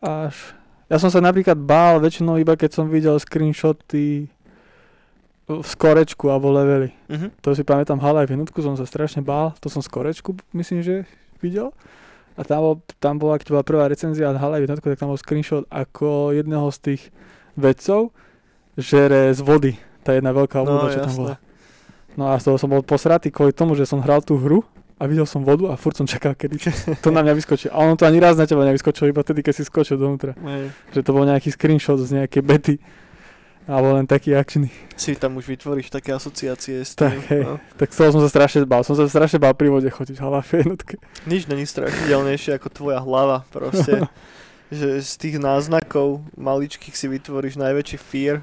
Až... 0.00 0.56
Ja 0.88 0.96
som 0.98 1.12
sa 1.12 1.20
napríklad 1.20 1.54
bál 1.54 2.00
väčšinou 2.00 2.40
iba 2.40 2.56
keď 2.56 2.80
som 2.80 2.88
videl 2.88 3.14
screenshoty 3.20 4.26
v 5.50 5.66
skorečku 5.66 6.28
alebo 6.28 6.52
levely. 6.52 6.92
Mhm. 7.08 7.40
To 7.40 7.56
si 7.56 7.64
pamätám, 7.64 8.00
Half-Life 8.00 8.32
jednotku 8.32 8.60
som 8.60 8.76
sa 8.76 8.84
strašne 8.84 9.24
bál, 9.24 9.56
to 9.64 9.72
som 9.72 9.80
skorečku 9.80 10.36
myslím, 10.52 10.84
že 10.84 11.08
videl. 11.40 11.72
A 12.36 12.44
tam, 12.44 12.60
bol, 12.64 12.74
tam 13.00 13.20
bola, 13.20 13.36
keď 13.36 13.48
bola 13.52 13.64
prvá 13.64 13.84
recenzia 13.88 14.32
od 14.32 14.40
Half-Life 14.40 14.64
jednotku, 14.68 14.86
tak 14.92 15.00
tam 15.00 15.12
bol 15.12 15.20
screenshot 15.20 15.64
ako 15.72 16.36
jedného 16.36 16.68
z 16.68 16.78
tých 16.80 17.02
vedcov 17.56 18.12
žere 18.80 19.30
z 19.30 19.40
vody. 19.40 19.72
Tá 20.00 20.12
jedna 20.12 20.32
veľká 20.32 20.60
No, 20.60 20.64
obluda, 20.64 20.90
čo 20.90 21.00
tam 21.00 21.08
jasné. 21.08 21.20
bola. 21.20 21.34
No 22.16 22.24
a 22.26 22.34
z 22.36 22.44
toho 22.44 22.56
som 22.56 22.68
bol 22.68 22.82
posratý 22.82 23.30
kvôli 23.30 23.52
tomu, 23.52 23.72
že 23.72 23.84
som 23.84 24.00
hral 24.00 24.20
tú 24.20 24.34
hru 24.34 24.64
a 24.96 25.06
videl 25.06 25.24
som 25.24 25.40
vodu 25.40 25.70
a 25.70 25.78
furt 25.78 25.94
som 25.94 26.04
čakal, 26.04 26.34
kedy 26.34 26.56
to 27.04 27.08
na 27.08 27.22
mňa 27.22 27.32
vyskočí. 27.34 27.68
A 27.68 27.78
ono 27.78 27.94
to 27.94 28.04
ani 28.04 28.18
raz 28.18 28.34
na 28.34 28.44
teba 28.44 28.66
nevyskočilo, 28.66 29.08
iba 29.08 29.22
tedy, 29.22 29.40
keď 29.40 29.54
si 29.54 29.64
skočil 29.64 29.96
dovnútra. 29.96 30.34
Že 30.90 31.00
to 31.00 31.10
bol 31.12 31.24
nejaký 31.24 31.48
screenshot 31.48 32.00
z 32.00 32.24
nejakej 32.24 32.42
bety. 32.42 32.76
Alebo 33.70 33.94
len 33.94 34.02
taký 34.02 34.34
akčný. 34.34 34.66
Si 34.98 35.14
tam 35.14 35.38
už 35.38 35.46
vytvoríš 35.46 35.94
také 35.94 36.10
asociácie 36.10 36.82
s 36.82 36.96
Tak, 36.98 37.12
tým. 37.12 37.20
hej. 37.30 37.42
no. 37.46 37.54
Tak 37.78 37.94
som 37.94 38.10
sa 38.10 38.26
strašne 38.26 38.66
bál. 38.66 38.82
Som 38.82 38.98
sa 38.98 39.06
strašne 39.06 39.38
bál 39.38 39.54
pri 39.54 39.70
vode 39.70 39.86
chodiť 39.86 40.16
v 40.16 40.22
Half 40.26 40.50
jednotke. 40.50 40.96
Nič 41.22 41.46
není 41.46 41.62
strašidelnejšie 41.70 42.58
ako 42.58 42.66
tvoja 42.66 42.98
hlava 42.98 43.46
proste. 43.54 44.10
že 44.74 44.98
z 44.98 45.12
tých 45.14 45.36
náznakov 45.38 46.18
maličkých 46.34 46.98
si 46.98 47.06
vytvoríš 47.06 47.62
najväčší 47.62 47.98
fear. 48.00 48.42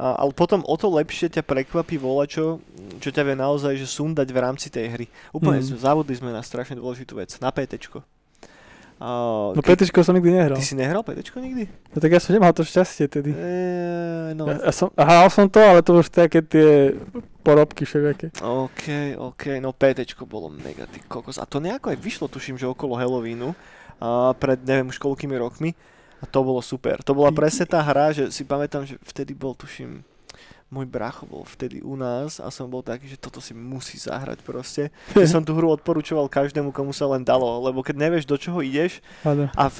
Ale 0.00 0.32
potom 0.32 0.64
o 0.64 0.74
to 0.80 0.88
lepšie 0.88 1.28
ťa 1.28 1.44
prekvapí 1.44 2.00
volačo, 2.00 2.64
čo 3.04 3.12
ťa 3.12 3.20
vie 3.20 3.36
naozaj 3.36 3.76
že 3.76 3.84
sundať 3.84 4.32
v 4.32 4.38
rámci 4.40 4.72
tej 4.72 4.86
hry. 4.88 5.06
Úplne 5.36 5.60
mm. 5.60 5.76
závodli 5.76 6.16
sme 6.16 6.32
na 6.32 6.40
strašne 6.40 6.80
dôležitú 6.80 7.20
vec. 7.20 7.36
Na 7.44 7.52
PTčko. 7.52 8.00
A, 9.00 9.08
No 9.52 9.60
keď- 9.60 9.76
PTčko 9.84 10.00
som 10.00 10.16
nikdy 10.16 10.32
nehral. 10.32 10.56
Ty 10.56 10.64
si 10.64 10.76
nehral 10.76 11.04
PTčko 11.04 11.40
nikdy? 11.40 11.68
No 11.92 11.98
tak 12.00 12.16
ja 12.16 12.20
som 12.20 12.32
nemal 12.32 12.52
to 12.56 12.64
šťastie 12.64 13.12
tedy. 13.12 13.32
Eee, 13.32 14.32
no. 14.32 14.48
Ja, 14.48 14.68
ja 14.68 14.72
som, 14.72 14.88
hral 14.92 15.28
som 15.28 15.48
to, 15.52 15.60
ale 15.60 15.84
to 15.84 16.00
už 16.00 16.08
také 16.08 16.40
tie 16.44 16.96
porobky 17.44 17.84
všelijaké. 17.84 18.32
OK, 18.40 19.16
OK, 19.20 19.60
no 19.60 19.76
PTčko 19.76 20.24
bolo 20.24 20.48
mega, 20.48 20.84
ty 20.88 21.00
kokos. 21.04 21.40
A 21.40 21.44
to 21.44 21.60
nejako 21.60 21.92
aj 21.92 21.98
vyšlo, 22.00 22.28
tuším, 22.28 22.56
že 22.56 22.68
okolo 22.68 22.96
Halloweenu, 22.96 23.52
a 24.00 24.32
pred 24.32 24.60
neviem 24.64 24.88
už 24.88 24.96
koľkými 24.96 25.36
rokmi. 25.36 25.76
A 26.20 26.28
to 26.28 26.44
bolo 26.44 26.60
super. 26.60 27.00
To 27.00 27.16
bola 27.16 27.32
presne 27.32 27.64
tá 27.64 27.80
hra, 27.80 28.12
že 28.12 28.28
si 28.28 28.44
pamätám, 28.44 28.84
že 28.84 29.00
vtedy 29.00 29.32
bol, 29.32 29.56
tuším, 29.56 30.04
môj 30.70 30.86
bracho 30.86 31.26
bol 31.26 31.42
vtedy 31.42 31.82
u 31.82 31.98
nás 31.98 32.38
a 32.38 32.46
som 32.48 32.70
bol 32.70 32.80
taký, 32.80 33.10
že 33.10 33.18
toto 33.18 33.42
si 33.42 33.50
musí 33.50 33.98
zahrať 33.98 34.38
proste. 34.46 34.94
Že 35.18 35.26
som 35.26 35.42
tú 35.42 35.52
hru 35.58 35.74
odporúčoval 35.74 36.30
každému, 36.30 36.70
komu 36.70 36.94
sa 36.94 37.10
len 37.10 37.26
dalo, 37.26 37.58
lebo 37.66 37.82
keď 37.82 37.98
nevieš, 37.98 38.24
do 38.24 38.38
čoho 38.38 38.62
ideš, 38.62 39.02
Áno. 39.26 39.50
a 39.58 39.64
v, 39.66 39.76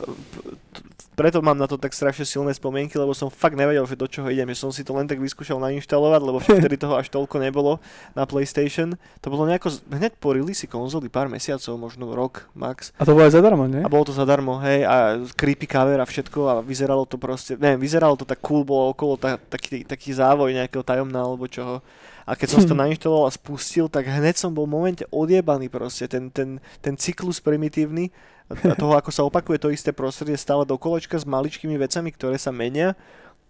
preto 1.20 1.44
mám 1.44 1.59
na 1.61 1.68
to 1.68 1.76
tak 1.76 1.92
strašne 1.92 2.24
silné 2.24 2.57
spomienky, 2.57 2.96
lebo 2.96 3.12
som 3.12 3.29
fakt 3.29 3.53
nevedel, 3.53 3.85
že 3.85 3.92
do 3.92 4.09
čoho 4.09 4.33
idem, 4.33 4.48
že 4.57 4.64
som 4.64 4.72
si 4.72 4.81
to 4.81 4.96
len 4.96 5.05
tak 5.05 5.20
vyskúšal 5.20 5.61
nainštalovať, 5.61 6.20
lebo 6.24 6.38
vtedy 6.48 6.81
toho 6.81 6.96
až 6.96 7.12
toľko 7.12 7.37
nebolo 7.44 7.76
na 8.16 8.24
PlayStation. 8.24 8.96
To 9.20 9.29
bolo 9.29 9.44
nejako 9.44 9.68
hneď 9.92 10.16
po 10.16 10.33
release 10.33 10.64
konzoly, 10.64 11.12
pár 11.12 11.29
mesiacov, 11.29 11.76
možno 11.76 12.09
rok 12.16 12.48
max. 12.57 12.96
A 12.96 13.05
to 13.05 13.12
bolo 13.12 13.29
aj 13.29 13.37
zadarmo, 13.37 13.68
nie? 13.68 13.85
A 13.85 13.92
bolo 13.92 14.09
to 14.09 14.16
zadarmo, 14.16 14.64
hej, 14.64 14.88
a 14.88 15.20
creepy 15.37 15.68
cover 15.68 16.00
a 16.00 16.09
všetko 16.09 16.38
a 16.48 16.55
vyzeralo 16.64 17.05
to 17.05 17.20
proste, 17.20 17.61
neviem, 17.61 17.85
vyzeralo 17.85 18.16
to 18.16 18.24
tak 18.24 18.40
cool, 18.40 18.64
bolo 18.64 18.96
okolo 18.96 19.20
ta, 19.20 19.37
taký, 19.37 19.85
taký 19.85 20.16
závoj 20.16 20.57
nejakého 20.57 20.80
tajomná 20.83 21.23
alebo 21.23 21.51
čoho. 21.51 21.85
A 22.27 22.37
keď 22.37 22.49
som 22.59 22.62
to 22.66 22.75
nainštaloval 22.83 23.29
a 23.29 23.35
spustil, 23.35 23.87
tak 23.87 24.07
hneď 24.07 24.37
som 24.37 24.55
bol 24.55 24.64
v 24.69 24.75
momente 24.77 25.05
odjebaný 25.11 25.71
proste, 25.71 26.07
ten, 26.07 26.29
ten, 26.31 26.59
ten 26.81 26.95
cyklus 26.95 27.40
primitívny 27.43 28.12
a 28.51 28.75
toho, 28.75 28.99
ako 28.99 29.11
sa 29.14 29.23
opakuje 29.23 29.62
to 29.62 29.71
isté 29.71 29.95
prostredie 29.95 30.35
stále 30.35 30.66
do 30.66 30.75
kolečka 30.75 31.14
s 31.14 31.23
maličkými 31.23 31.79
vecami, 31.79 32.11
ktoré 32.11 32.35
sa 32.35 32.51
menia, 32.51 32.99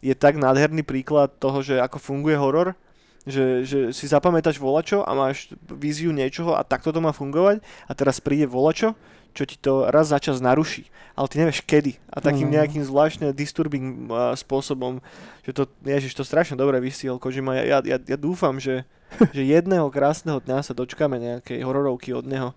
je 0.04 0.12
tak 0.12 0.36
nádherný 0.36 0.84
príklad 0.84 1.32
toho, 1.40 1.64
že 1.64 1.80
ako 1.80 1.96
funguje 1.96 2.36
horor, 2.36 2.76
že, 3.24 3.64
že 3.64 3.78
si 3.92 4.08
zapamätáš 4.08 4.56
volačo 4.56 5.04
a 5.04 5.12
máš 5.12 5.52
víziu 5.68 6.12
niečoho 6.12 6.56
a 6.56 6.64
takto 6.64 6.92
to 6.92 7.00
má 7.04 7.12
fungovať 7.12 7.60
a 7.88 7.92
teraz 7.92 8.20
príde 8.20 8.48
volačo, 8.48 8.96
čo 9.32 9.44
ti 9.46 9.56
to 9.56 9.88
raz 9.88 10.10
za 10.10 10.18
čas 10.18 10.42
naruší, 10.42 10.86
ale 11.14 11.26
ty 11.30 11.38
nevieš 11.40 11.62
kedy. 11.64 11.96
A 12.10 12.18
takým 12.18 12.50
Mhm. 12.50 12.54
nejakým 12.56 12.82
zvláštne 12.84 13.32
disturbing 13.34 14.10
uh, 14.10 14.34
spôsobom, 14.34 14.98
že 15.46 15.52
to, 15.54 15.66
ježiš, 15.82 16.14
to 16.14 16.24
strašne 16.26 16.58
dobre 16.58 16.78
vystihol 16.82 17.18
Kojima, 17.22 17.58
ja, 17.62 17.82
ja, 17.82 17.98
ja 17.98 18.18
dúfam, 18.18 18.58
že, 18.58 18.84
že 19.36 19.42
jedného 19.42 19.86
krásneho 19.90 20.38
dňa 20.42 20.62
sa 20.62 20.72
dočkáme 20.74 21.18
nejakej 21.18 21.62
hororovky 21.62 22.14
od 22.14 22.26
neho, 22.26 22.50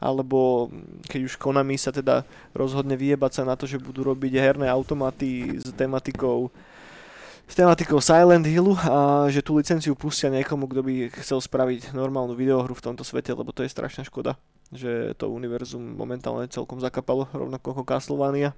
alebo 0.00 0.72
keď 1.12 1.20
už 1.28 1.36
Konami 1.36 1.76
sa 1.76 1.92
teda 1.92 2.24
rozhodne 2.56 2.96
vyjebať 2.96 3.32
sa 3.36 3.42
na 3.44 3.54
to, 3.54 3.68
že 3.68 3.76
budú 3.76 4.00
robiť 4.00 4.32
herné 4.40 4.66
automaty 4.66 5.60
s 5.60 5.68
tematikou 5.76 6.48
s 7.50 7.58
tematikou 7.58 7.98
Silent 7.98 8.46
Hillu 8.46 8.78
a 8.78 9.26
že 9.26 9.42
tú 9.42 9.58
licenciu 9.58 9.98
pustia 9.98 10.30
niekomu, 10.30 10.70
kto 10.70 10.86
by 10.86 10.94
chcel 11.18 11.42
spraviť 11.42 11.90
normálnu 11.98 12.38
videohru 12.38 12.78
v 12.78 12.84
tomto 12.86 13.02
svete, 13.02 13.34
lebo 13.34 13.50
to 13.50 13.66
je 13.66 13.74
strašná 13.74 14.06
škoda, 14.06 14.38
že 14.70 15.14
to 15.18 15.30
univerzum 15.30 15.98
momentálne 15.98 16.46
celkom 16.46 16.78
zakapalo, 16.78 17.26
rovnako 17.34 17.74
ako 17.74 17.82
Castlevania. 17.86 18.54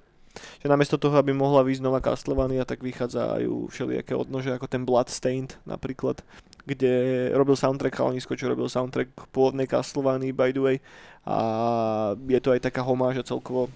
Že 0.61 0.69
namiesto 0.69 0.97
toho, 0.97 1.13
aby 1.17 1.29
mohla 1.29 1.61
výjsť 1.61 1.83
nová 1.85 2.01
Castlevania, 2.01 2.65
tak 2.65 2.81
vychádzajú 2.81 3.69
všelijaké 3.69 4.17
odnože, 4.17 4.49
ako 4.53 4.65
ten 4.65 4.81
Bloodstained 4.81 5.57
napríklad, 5.65 6.25
kde 6.65 7.29
robil 7.37 7.53
soundtrack 7.53 7.93
chalanisko, 7.93 8.33
čo 8.33 8.49
robil 8.49 8.65
soundtrack 8.65 9.13
k 9.13 9.23
pôvodnej 9.29 9.69
Castlevanii, 9.69 10.33
by 10.33 10.49
the 10.49 10.61
way. 10.61 10.77
A 11.25 11.37
je 12.17 12.39
to 12.41 12.49
aj 12.53 12.65
taká 12.65 12.81
homáž 12.81 13.21
a 13.21 13.27
celkovo 13.29 13.69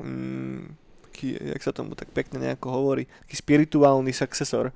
mm, 0.00 0.76
taký, 1.20 1.36
jak 1.36 1.60
sa 1.60 1.72
tomu 1.76 1.92
tak 1.92 2.08
pekne 2.16 2.40
nejako 2.40 2.72
hovorí, 2.72 3.04
taký 3.28 3.36
spirituálny 3.36 4.12
successor 4.16 4.72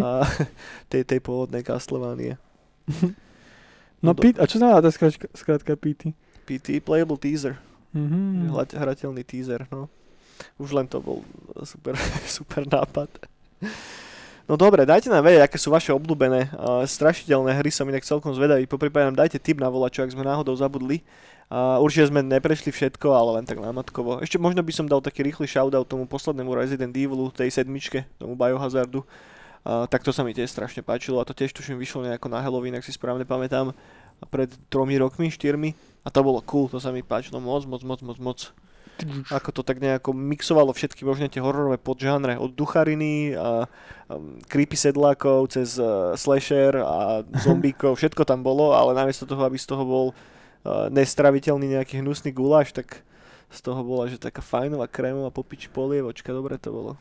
a, 0.00 0.24
tej, 0.92 1.04
tej 1.04 1.20
pôvodnej 1.20 1.60
Castlevanie. 1.60 2.40
No, 4.00 4.16
do- 4.16 4.22
Pete, 4.24 4.40
a 4.40 4.48
čo 4.48 4.56
znamená 4.56 4.80
tá 4.80 4.88
skratka, 4.88 5.28
skratka 5.36 5.76
PT? 5.76 6.16
PT, 6.42 6.82
playable 6.82 7.16
teaser, 7.16 7.56
Mhm. 7.92 8.48
mm. 8.48 8.72
hrateľný 8.72 9.20
teaser, 9.22 9.68
no. 9.68 9.88
Už 10.56 10.72
len 10.72 10.88
to 10.88 10.98
bol 10.98 11.20
super, 11.62 11.92
super 12.26 12.64
nápad. 12.64 13.08
No 14.48 14.58
dobre, 14.58 14.82
dajte 14.82 15.06
nám 15.06 15.22
vedieť, 15.22 15.46
aké 15.46 15.54
sú 15.56 15.70
vaše 15.70 15.94
obľúbené 15.94 16.50
uh, 16.50 16.82
strašidelné 16.82 17.62
hry, 17.62 17.70
som 17.70 17.86
inak 17.86 18.02
celkom 18.02 18.34
zvedavý. 18.34 18.66
Poprípade 18.66 19.06
nám 19.06 19.14
dajte 19.16 19.38
tip 19.38 19.62
na 19.62 19.70
volačo, 19.70 20.02
ak 20.02 20.10
sme 20.10 20.26
náhodou 20.26 20.56
zabudli. 20.58 20.98
Uh, 21.46 21.78
určite 21.78 22.10
sme 22.10 22.24
neprešli 22.26 22.72
všetko, 22.74 23.06
ale 23.12 23.38
len 23.38 23.44
tak 23.46 23.60
námatkovo. 23.62 24.18
Ešte 24.18 24.40
možno 24.40 24.64
by 24.64 24.72
som 24.74 24.88
dal 24.90 24.98
taký 24.98 25.22
rýchly 25.22 25.46
shoutout 25.46 25.86
tomu 25.86 26.08
poslednému 26.10 26.48
Resident 26.58 26.90
Evilu, 26.96 27.30
tej 27.30 27.52
sedmičke, 27.54 28.08
tomu 28.18 28.34
Biohazardu. 28.34 29.04
Uh, 29.62 29.86
tak 29.86 30.02
to 30.02 30.10
sa 30.10 30.26
mi 30.26 30.34
tiež 30.34 30.50
strašne 30.50 30.82
páčilo 30.82 31.22
a 31.22 31.28
to 31.28 31.36
tiež 31.36 31.54
tuším 31.54 31.78
vyšlo 31.78 32.02
nejako 32.02 32.26
na 32.26 32.42
Halloween, 32.42 32.74
ak 32.74 32.82
si 32.82 32.90
správne 32.90 33.22
pamätám. 33.22 33.70
pred 34.26 34.50
tromi 34.66 34.98
rokmi, 34.98 35.30
štyrmi 35.30 35.91
a 36.02 36.08
to 36.10 36.20
bolo 36.22 36.42
cool, 36.42 36.66
to 36.66 36.82
sa 36.82 36.90
mi 36.90 37.06
páčilo 37.06 37.38
moc, 37.38 37.62
moc, 37.66 37.82
moc, 37.86 38.00
moc, 38.02 38.18
moc. 38.18 38.38
Ako 39.32 39.50
to 39.50 39.62
tak 39.66 39.82
nejako 39.82 40.14
mixovalo 40.14 40.70
všetky 40.70 41.02
možné 41.02 41.26
tie 41.26 41.42
hororové 41.42 41.80
podžánre 41.80 42.38
od 42.38 42.54
duchariny 42.54 43.34
a 43.34 43.66
um, 44.06 44.38
creepy 44.46 44.78
sedlákov 44.78 45.50
cez 45.50 45.80
uh, 45.80 46.14
slasher 46.14 46.76
a 46.78 47.22
zombíkov, 47.44 47.98
všetko 47.98 48.22
tam 48.22 48.44
bolo, 48.46 48.76
ale 48.76 48.94
namiesto 48.94 49.26
toho, 49.26 49.42
aby 49.42 49.58
z 49.58 49.66
toho 49.66 49.82
bol 49.82 50.06
uh, 50.12 50.86
nestraviteľný 50.92 51.78
nejaký 51.78 51.98
hnusný 52.04 52.30
guláš, 52.30 52.74
tak 52.76 53.02
z 53.52 53.58
toho 53.60 53.80
bola, 53.82 54.06
že 54.06 54.22
taká 54.22 54.40
fajnová 54.40 54.86
krémová 54.86 55.32
popič 55.34 55.66
polievočka, 55.72 56.30
dobre 56.30 56.56
to 56.56 56.70
bolo. 56.70 56.92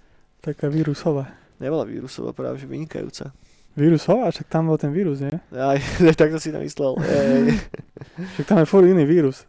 Taká 0.41 0.67
vírusová. 0.73 1.29
Nebola 1.61 1.85
vírusová, 1.85 2.33
práve 2.33 2.57
že 2.57 2.65
vynikajúca. 2.65 3.29
Vírusová? 3.71 4.27
Však 4.29 4.47
tam 4.47 4.67
bol 4.67 4.75
ten 4.75 4.91
vírus, 4.91 5.23
nie? 5.23 5.31
Aj, 5.51 5.79
tak 6.19 6.31
to 6.31 6.39
si 6.39 6.51
namyslel. 6.51 6.99
Ej. 6.99 7.55
Však 8.35 8.45
tam 8.45 8.57
je 8.59 8.67
furt 8.67 8.85
iný 8.85 9.05
vírus. 9.05 9.47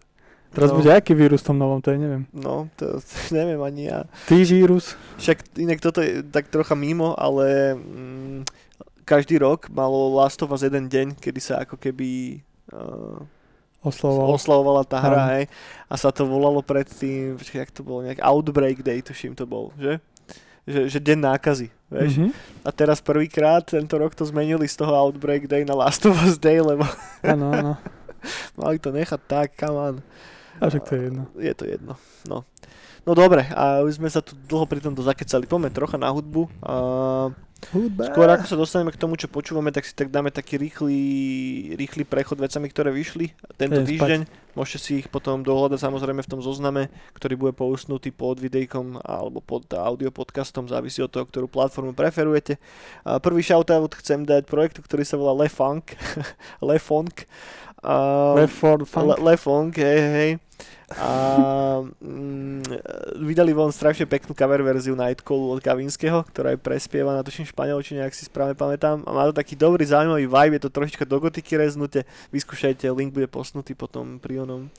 Teraz 0.53 0.69
No. 0.69 0.79
bude 0.79 0.93
aký 0.93 1.17
vírus 1.17 1.41
v 1.41 1.49
tom 1.49 1.57
novom, 1.57 1.81
to 1.81 1.91
je 1.91 1.99
neviem. 1.99 2.29
No, 2.31 2.69
to, 2.77 3.01
to 3.01 3.15
neviem 3.39 3.59
ani 3.59 3.89
ja. 3.89 4.05
Ty 4.29 4.37
vírus? 4.45 4.95
Však 5.17 5.57
inak 5.57 5.81
toto 5.81 6.05
je 6.05 6.21
tak 6.23 6.53
trocha 6.53 6.77
mimo, 6.77 7.17
ale 7.17 7.73
mm, 7.75 8.45
každý 9.03 9.41
rok 9.41 9.73
malo 9.73 10.13
Last 10.13 10.45
of 10.45 10.53
Us 10.53 10.61
jeden 10.63 10.87
deň, 10.87 11.17
kedy 11.17 11.41
sa 11.41 11.65
ako 11.65 11.81
keby 11.81 12.39
uh, 12.69 13.19
Oslovoval. 13.83 14.39
oslavovala 14.39 14.83
tá 14.87 15.03
hra, 15.03 15.23
hej. 15.35 15.45
A 15.91 15.99
sa 15.99 16.15
to 16.15 16.23
volalo 16.23 16.63
predtým, 16.63 17.35
jak 17.41 17.73
to 17.75 17.83
bolo, 17.83 18.07
nejak 18.07 18.23
Outbreak 18.23 18.85
Day, 18.85 19.03
tuším 19.03 19.35
to 19.35 19.43
bol, 19.43 19.75
že? 19.75 19.99
Že, 20.63 20.81
že 20.87 20.99
deň 21.03 21.19
nákazy, 21.27 21.67
vieš. 21.91 22.13
Mhm. 22.23 22.29
A 22.63 22.71
teraz 22.71 23.03
prvýkrát 23.03 23.67
tento 23.67 23.99
rok 23.99 24.15
to 24.15 24.23
zmenili 24.23 24.71
z 24.71 24.79
toho 24.79 24.95
Outbreak 24.95 25.51
Day 25.51 25.67
na 25.67 25.75
Last 25.75 26.07
of 26.07 26.15
Us 26.23 26.39
Day, 26.39 26.63
lebo 26.63 26.87
Áno, 27.27 27.51
áno. 27.51 27.73
mali 28.61 28.79
to 28.79 28.95
nechať 28.95 29.21
tak, 29.27 29.49
come 29.59 29.79
on. 29.79 29.95
A 30.63 30.71
však 30.71 30.83
to 30.87 30.93
je 30.95 31.03
jedno. 31.11 31.23
Je 31.35 31.53
to 31.59 31.65
jedno, 31.67 31.99
no. 32.31 32.47
No 33.03 33.19
dobre, 33.19 33.43
a 33.51 33.83
už 33.83 33.99
sme 33.99 34.07
sa 34.07 34.23
tu 34.23 34.39
dlho 34.47 34.63
pri 34.63 34.79
tomto 34.79 35.03
zakecali. 35.03 35.51
Poďme 35.51 35.75
trocha 35.75 35.99
na 35.99 36.07
hudbu. 36.15 36.47
Hudba. 37.71 38.11
skôr 38.11 38.27
ako 38.27 38.45
sa 38.51 38.57
dostaneme 38.59 38.91
k 38.91 38.99
tomu, 38.99 39.15
čo 39.15 39.31
počúvame, 39.31 39.71
tak 39.71 39.87
si 39.87 39.95
tak 39.95 40.11
dáme 40.11 40.35
taký 40.35 40.59
rýchly, 40.59 40.99
rýchly 41.79 42.03
prechod 42.03 42.43
vecami, 42.43 42.67
ktoré 42.67 42.91
vyšli 42.91 43.31
tento 43.55 43.79
spať. 43.79 43.89
týždeň. 43.89 44.21
Môžete 44.53 44.79
si 44.83 44.93
ich 45.01 45.09
potom 45.09 45.41
dohľadať 45.47 45.81
samozrejme 45.81 46.21
v 46.21 46.31
tom 46.31 46.41
zozname, 46.45 46.91
ktorý 47.17 47.39
bude 47.39 47.53
pousnutý 47.57 48.11
pod 48.13 48.37
videjkom 48.43 49.01
alebo 49.01 49.41
pod 49.41 49.65
audio 49.73 50.11
podcastom, 50.13 50.69
závisí 50.69 51.01
od 51.01 51.09
toho, 51.09 51.25
ktorú 51.25 51.47
platformu 51.49 51.95
preferujete. 51.97 52.59
Prvý 53.25 53.41
shoutout 53.41 53.95
chcem 53.97 54.27
dať 54.27 54.45
projektu, 54.45 54.85
ktorý 54.85 55.07
sa 55.07 55.17
volá 55.17 55.33
Le 55.33 55.49
Funk. 55.49 55.97
Le 56.69 56.77
Funk. 56.83 57.25
A- 57.83 58.35
Left 58.39 58.55
4 58.55 58.87
Funk. 58.87 59.09
Le, 59.11 59.15
Le 59.19 59.35
Funk, 59.35 59.75
hej, 59.79 59.99
hej, 59.99 60.13
hej. 60.15 60.33
A 60.99 61.11
mm, 61.85 62.63
vydali 63.25 63.53
von 63.53 63.73
strašne 63.73 64.05
peknú 64.09 64.37
cover 64.37 64.61
verziu 64.61 64.97
Nightcallu 64.97 65.53
od 65.53 65.61
Kavinského, 65.61 66.25
ktorá 66.29 66.53
je 66.53 66.61
prespievaná, 66.61 67.25
tuším 67.25 67.49
španielčine, 67.49 68.05
ak 68.05 68.17
si 68.17 68.29
správne 68.29 68.57
pamätám. 68.57 69.05
A 69.05 69.11
má 69.13 69.23
to 69.29 69.37
taký 69.37 69.57
dobrý, 69.57 69.85
zaujímavý 69.85 70.27
vibe, 70.29 70.57
je 70.59 70.65
to 70.69 70.75
trošička 70.75 71.05
do 71.05 71.17
gotiky 71.21 71.57
reznuté. 71.57 72.05
Vyskúšajte, 72.33 72.89
link 72.93 73.13
bude 73.13 73.29
posnutý 73.29 73.77
potom 73.77 74.21
pri 74.21 74.45
onom 74.45 74.73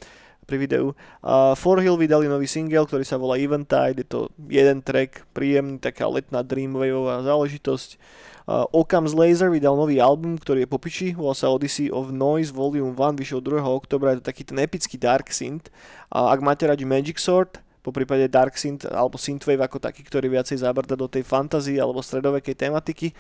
pri 0.43 0.57
videu. 0.61 0.93
Uh, 1.23 1.57
For 1.57 1.79
Hill 1.79 1.97
vydali 1.97 2.27
nový 2.27 2.45
single, 2.45 2.85
ktorý 2.85 3.03
sa 3.07 3.17
volá 3.17 3.39
Eventide, 3.39 4.03
je 4.03 4.07
to 4.07 4.19
jeden 4.51 4.83
track, 4.83 5.23
príjemný, 5.31 5.79
taká 5.79 6.05
letná 6.07 6.43
dreamwaveová 6.45 7.23
záležitosť. 7.23 7.97
Uh, 8.43 8.67
Occam's 8.75 9.15
Laser 9.15 9.47
vydal 9.47 9.79
nový 9.79 10.03
album, 10.03 10.35
ktorý 10.35 10.67
je 10.67 10.69
popiči, 10.69 11.07
volá 11.15 11.31
sa 11.31 11.47
Odyssey 11.47 11.87
of 11.87 12.11
Noise 12.11 12.51
Volume 12.51 12.91
1, 12.91 13.15
vyšiel 13.15 13.39
2. 13.39 13.63
oktobra, 13.63 14.13
je 14.13 14.19
to 14.19 14.27
taký 14.27 14.43
ten 14.43 14.59
epický 14.59 14.99
dark 14.99 15.31
synth. 15.31 15.71
A 16.11 16.35
ak 16.35 16.43
máte 16.43 16.67
radi 16.67 16.83
Magic 16.83 17.17
Sword, 17.23 17.63
po 17.83 17.91
prípade 17.91 18.31
Dark 18.31 18.55
Synth 18.55 18.87
alebo 18.87 19.19
Synthwave 19.19 19.59
ako 19.59 19.77
taký, 19.83 20.07
ktorý 20.07 20.31
viacej 20.31 20.63
zabrda 20.63 20.95
do 20.95 21.11
tej 21.11 21.27
fantasy 21.27 21.75
alebo 21.75 21.99
stredovekej 21.99 22.55
tematiky 22.55 23.11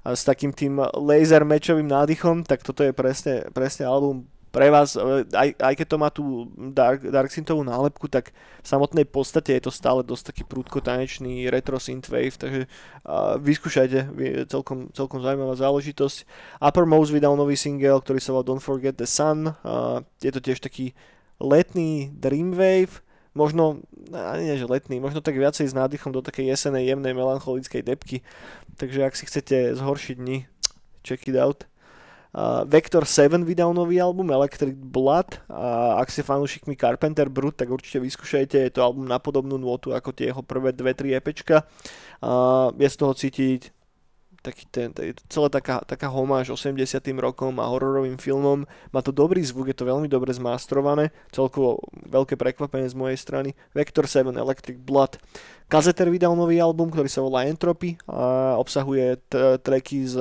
a 0.00 0.16
s 0.16 0.24
takým 0.24 0.56
tým 0.56 0.80
laser 0.96 1.44
matchovým 1.44 1.84
nádychom, 1.84 2.40
tak 2.40 2.64
toto 2.64 2.80
je 2.80 2.96
presne, 2.96 3.44
presne 3.52 3.84
album 3.84 4.24
pre 4.56 4.72
vás, 4.72 4.96
e, 4.96 5.28
aj, 5.36 5.48
aj 5.60 5.74
keď 5.76 5.86
to 5.92 5.96
má 6.00 6.08
tú 6.08 6.48
Dark, 6.72 7.04
Dark 7.04 7.28
Synthovú 7.28 7.60
nálepku, 7.60 8.08
tak 8.08 8.32
v 8.64 8.66
samotnej 8.66 9.04
podstate 9.04 9.60
je 9.60 9.68
to 9.68 9.72
stále 9.72 10.00
dosť 10.00 10.32
taký 10.32 10.42
prúdko 10.48 10.80
tanečný 10.80 11.52
retro 11.52 11.76
synthwave, 11.76 12.40
takže 12.40 12.64
uh, 12.64 13.36
vyskúšajte, 13.36 14.16
je 14.16 14.48
celkom, 14.48 14.88
celkom 14.96 15.20
zaujímavá 15.20 15.60
záležitosť. 15.60 16.24
Uppermost 16.64 17.12
vydal 17.12 17.36
nový 17.36 17.52
single, 17.52 18.00
ktorý 18.00 18.16
sa 18.16 18.32
volá 18.32 18.48
Don't 18.48 18.64
Forget 18.64 18.96
the 18.96 19.04
Sun, 19.04 19.52
uh, 19.52 20.00
je 20.24 20.32
to 20.32 20.40
tiež 20.40 20.64
taký 20.64 20.96
letný 21.36 22.08
dreamwave, 22.16 23.04
možno, 23.36 23.84
ani 24.08 24.50
nie 24.50 24.56
že 24.56 24.64
letný, 24.64 25.04
možno 25.04 25.20
tak 25.20 25.36
viacej 25.36 25.68
s 25.68 25.76
nádychom 25.76 26.16
do 26.16 26.24
takej 26.24 26.48
jesenej, 26.56 26.96
jemnej, 26.96 27.12
melancholickej 27.12 27.84
depky, 27.84 28.24
takže 28.80 29.04
ak 29.04 29.14
si 29.20 29.28
chcete 29.28 29.76
zhoršiť 29.76 30.16
dni, 30.16 30.48
check 31.04 31.28
it 31.28 31.36
out. 31.36 31.68
Uh, 32.36 32.68
Vector 32.68 33.08
7 33.08 33.48
vydal 33.48 33.72
nový 33.72 33.96
album 33.96 34.28
Electric 34.28 34.76
Blood 34.76 35.40
a 35.48 35.96
ak 35.96 36.12
ste 36.12 36.20
fanúšikmi 36.20 36.76
Carpenter 36.76 37.32
Brut, 37.32 37.56
tak 37.56 37.72
určite 37.72 37.96
vyskúšajte, 37.96 38.60
je 38.60 38.72
to 38.76 38.84
album 38.84 39.08
na 39.08 39.16
podobnú 39.16 39.56
nôtu 39.56 39.96
ako 39.96 40.12
tie 40.12 40.28
jeho 40.28 40.44
prvé 40.44 40.76
2-3 40.76 41.16
EPčka. 41.16 41.64
Uh, 42.20 42.76
je 42.76 42.92
z 42.92 42.96
toho 43.00 43.16
cítiť 43.16 43.72
taký 44.46 44.64
ten, 44.70 44.94
to 44.94 45.02
je 45.02 45.16
celá 45.26 45.50
taká, 45.50 45.82
taká 45.82 46.06
homáž 46.06 46.54
80 46.54 46.78
rokom 47.18 47.58
a 47.58 47.66
hororovým 47.66 48.14
filmom. 48.14 48.62
Má 48.94 49.00
to 49.02 49.10
dobrý 49.10 49.42
zvuk, 49.42 49.66
je 49.66 49.76
to 49.80 49.90
veľmi 49.90 50.06
dobre 50.06 50.30
zmastrované, 50.30 51.10
celkovo 51.34 51.82
veľké 52.06 52.38
prekvapenie 52.38 52.86
z 52.86 52.94
mojej 52.94 53.18
strany. 53.18 53.58
Vector 53.74 54.06
7 54.06 54.30
Electric 54.38 54.78
Blood. 54.78 55.18
Kazeter 55.66 56.06
vydal 56.06 56.38
nový 56.38 56.62
album, 56.62 56.94
ktorý 56.94 57.10
sa 57.10 57.26
volá 57.26 57.42
Entropy 57.42 57.98
a 58.06 58.54
obsahuje 58.54 59.18
t- 59.26 59.58
tracky 59.58 60.06
z, 60.06 60.14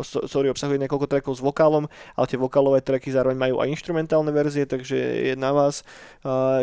so- 0.00 0.24
sorry, 0.24 0.48
obsahuje 0.48 0.80
niekoľko 0.80 1.04
trackov 1.04 1.36
s 1.36 1.44
vokálom, 1.44 1.84
ale 2.16 2.26
tie 2.32 2.40
vokálové 2.40 2.80
tracky 2.80 3.12
zároveň 3.12 3.36
majú 3.36 3.60
aj 3.60 3.68
instrumentálne 3.68 4.32
verzie, 4.32 4.64
takže 4.64 4.96
je 4.96 5.34
na 5.36 5.52
vás, 5.52 5.84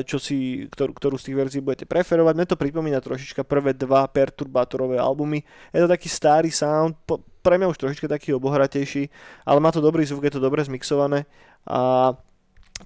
čo 0.09 0.17
si, 0.17 0.65
ktorú, 0.73 0.97
ktorú 0.97 1.15
z 1.21 1.29
tých 1.29 1.37
verzií 1.37 1.61
budete 1.61 1.85
preferovať. 1.85 2.33
Mne 2.41 2.49
to 2.49 2.57
pripomína 2.57 3.05
trošička 3.05 3.45
prvé 3.45 3.77
dva 3.77 4.09
perturbátorové 4.09 4.97
albumy. 4.97 5.45
Je 5.69 5.85
to 5.85 5.89
taký 5.89 6.09
starý 6.09 6.49
sound, 6.49 6.97
po, 7.05 7.21
pre 7.45 7.61
mňa 7.61 7.69
už 7.69 7.77
trošička 7.77 8.09
taký 8.09 8.33
obohratejší, 8.33 9.13
ale 9.45 9.61
má 9.61 9.69
to 9.69 9.77
dobrý 9.77 10.09
zvuk, 10.09 10.25
je 10.25 10.33
to 10.33 10.41
dobre 10.41 10.65
zmixované 10.65 11.29
a 11.69 12.13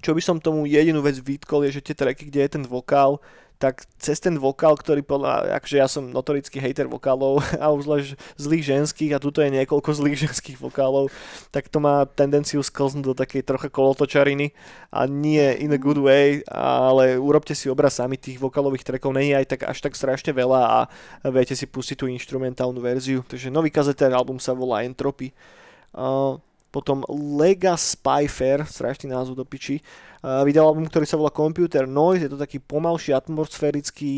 čo 0.04 0.12
by 0.12 0.20
som 0.20 0.36
tomu 0.36 0.68
jedinú 0.68 1.00
vec 1.00 1.16
vytkol 1.16 1.64
je, 1.64 1.80
že 1.80 1.84
tie 1.88 1.96
tracky, 1.96 2.28
kde 2.28 2.44
je 2.44 2.50
ten 2.52 2.64
vokál, 2.68 3.16
tak 3.56 3.88
cez 3.96 4.20
ten 4.20 4.36
vokál, 4.36 4.76
ktorý 4.76 5.00
podľa, 5.00 5.56
akože 5.60 5.76
ja 5.80 5.88
som 5.88 6.12
notorický 6.12 6.60
hater 6.60 6.84
vokálov 6.86 7.40
a 7.62 7.72
obzvlášť 7.72 8.16
zlých 8.36 8.64
ženských 8.68 9.16
a 9.16 9.22
tuto 9.22 9.40
je 9.40 9.50
niekoľko 9.52 9.90
zlých 9.96 10.28
ženských 10.28 10.60
vokálov, 10.60 11.08
tak 11.48 11.72
to 11.72 11.80
má 11.80 12.04
tendenciu 12.04 12.60
sklznúť 12.60 13.04
do 13.04 13.14
takej 13.16 13.42
trocha 13.48 13.72
kolotočariny 13.72 14.52
a 14.92 15.08
nie 15.08 15.44
in 15.60 15.72
a 15.72 15.80
good 15.80 16.00
way, 16.00 16.44
ale 16.52 17.16
urobte 17.16 17.56
si 17.56 17.72
obraz 17.72 17.96
sami 17.96 18.20
tých 18.20 18.36
vokálových 18.36 18.84
trackov, 18.84 19.16
nie 19.16 19.32
je 19.32 19.38
aj 19.40 19.46
tak 19.56 19.60
až 19.64 19.78
tak 19.80 19.94
strašne 19.96 20.36
veľa 20.36 20.60
a 20.60 20.78
viete 21.32 21.56
si 21.56 21.64
pustiť 21.64 21.96
tú 21.96 22.06
instrumentálnu 22.12 22.78
verziu. 22.78 23.24
Takže 23.24 23.48
nový 23.48 23.72
kazeter 23.72 24.12
album 24.12 24.36
sa 24.36 24.52
volá 24.52 24.84
Entropy. 24.84 25.32
Uh, 25.96 26.36
potom 26.76 27.00
Lega 27.08 27.72
Spyfair, 27.72 28.68
strašný 28.68 29.08
názov 29.08 29.40
do 29.40 29.48
piči, 29.48 29.80
uh, 29.80 30.44
vydal 30.44 30.68
album, 30.68 30.84
ktorý 30.84 31.08
sa 31.08 31.16
volá 31.16 31.32
Computer 31.32 31.88
Noise, 31.88 32.28
je 32.28 32.32
to 32.36 32.42
taký 32.44 32.60
pomalší 32.60 33.16
atmosférický 33.16 34.16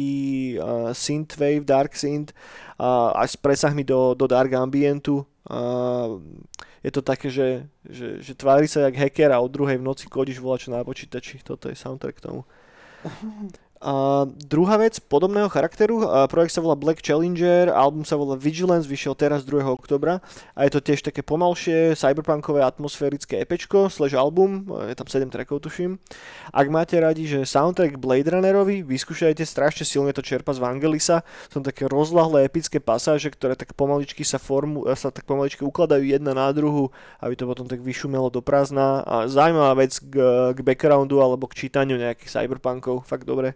uh, 0.59 0.91
synthwave, 0.91 1.63
dark 1.63 1.95
synth, 1.95 2.35
uh, 2.83 3.15
aj 3.15 3.31
s 3.31 3.37
presahmi 3.39 3.87
do, 3.87 4.19
do 4.19 4.27
dark 4.27 4.51
ambientu. 4.59 5.23
Uh, 5.47 6.19
je 6.83 6.91
to 6.91 6.99
také, 6.99 7.31
že, 7.31 7.71
že, 7.87 8.19
že 8.19 8.35
tvári 8.35 8.67
sa 8.67 8.91
jak 8.91 8.99
hacker 9.07 9.31
a 9.31 9.39
od 9.39 9.55
druhej 9.55 9.79
v 9.79 9.87
noci 9.87 10.11
kodíš 10.11 10.43
volačo 10.43 10.75
na 10.75 10.83
počítači. 10.83 11.39
Toto 11.47 11.71
je 11.71 11.79
soundtrack 11.79 12.19
k 12.19 12.25
tomu. 12.27 12.43
A 13.79 14.27
druhá 14.27 14.75
vec 14.75 14.99
podobného 14.99 15.47
charakteru, 15.47 16.03
a 16.03 16.27
projekt 16.27 16.51
sa 16.51 16.59
volá 16.59 16.75
Black 16.75 16.99
Challenger, 16.99 17.71
album 17.71 18.03
sa 18.03 18.19
volá 18.19 18.35
Vigilance, 18.35 18.91
vyšiel 18.91 19.15
teraz 19.15 19.47
2. 19.47 19.63
oktobra 19.63 20.19
a 20.59 20.67
je 20.67 20.75
to 20.75 20.83
tiež 20.83 21.07
také 21.07 21.23
pomalšie, 21.23 21.95
cyberpunkové, 21.95 22.67
atmosférické 22.67 23.39
EPčko, 23.47 23.87
slash 23.87 24.19
album, 24.19 24.67
je 24.83 24.99
tam 24.99 25.07
7 25.07 25.31
trackov 25.31 25.63
tuším. 25.63 26.03
Ak 26.51 26.67
máte 26.75 26.99
radi, 26.99 27.31
že 27.31 27.47
soundtrack 27.47 28.03
Blade 28.03 28.27
Runnerovi, 28.27 28.83
vyskúšajte, 28.83 29.47
strašne 29.47 29.87
silne 29.87 30.11
to 30.11 30.27
čerpa 30.27 30.51
z 30.51 30.59
Vangelisa, 30.59 31.23
sú 31.47 31.63
také 31.63 31.87
rozlahlé 31.87 32.51
epické 32.51 32.83
pasáže, 32.83 33.31
ktoré 33.31 33.55
tak 33.55 33.79
pomaličky 33.79 34.27
sa, 34.27 34.43
formu, 34.43 34.91
sa 34.99 35.15
tak 35.15 35.23
pomaličky 35.23 35.63
ukladajú 35.63 36.03
jedna 36.03 36.35
na 36.35 36.51
druhu, 36.51 36.91
aby 37.23 37.39
to 37.39 37.47
potom 37.47 37.71
tak 37.71 37.79
vyšumelo 37.79 38.27
do 38.27 38.43
prázdna 38.43 39.07
a 39.07 39.31
zaujímavá 39.31 39.87
vec 39.87 40.03
k, 40.03 40.19
k 40.51 40.59
backgroundu 40.67 41.23
alebo 41.23 41.47
k 41.47 41.63
čítaniu 41.63 41.95
nejakých 41.95 42.43
cyberpunkov, 42.43 43.07
fakt 43.07 43.23
dobre. 43.23 43.55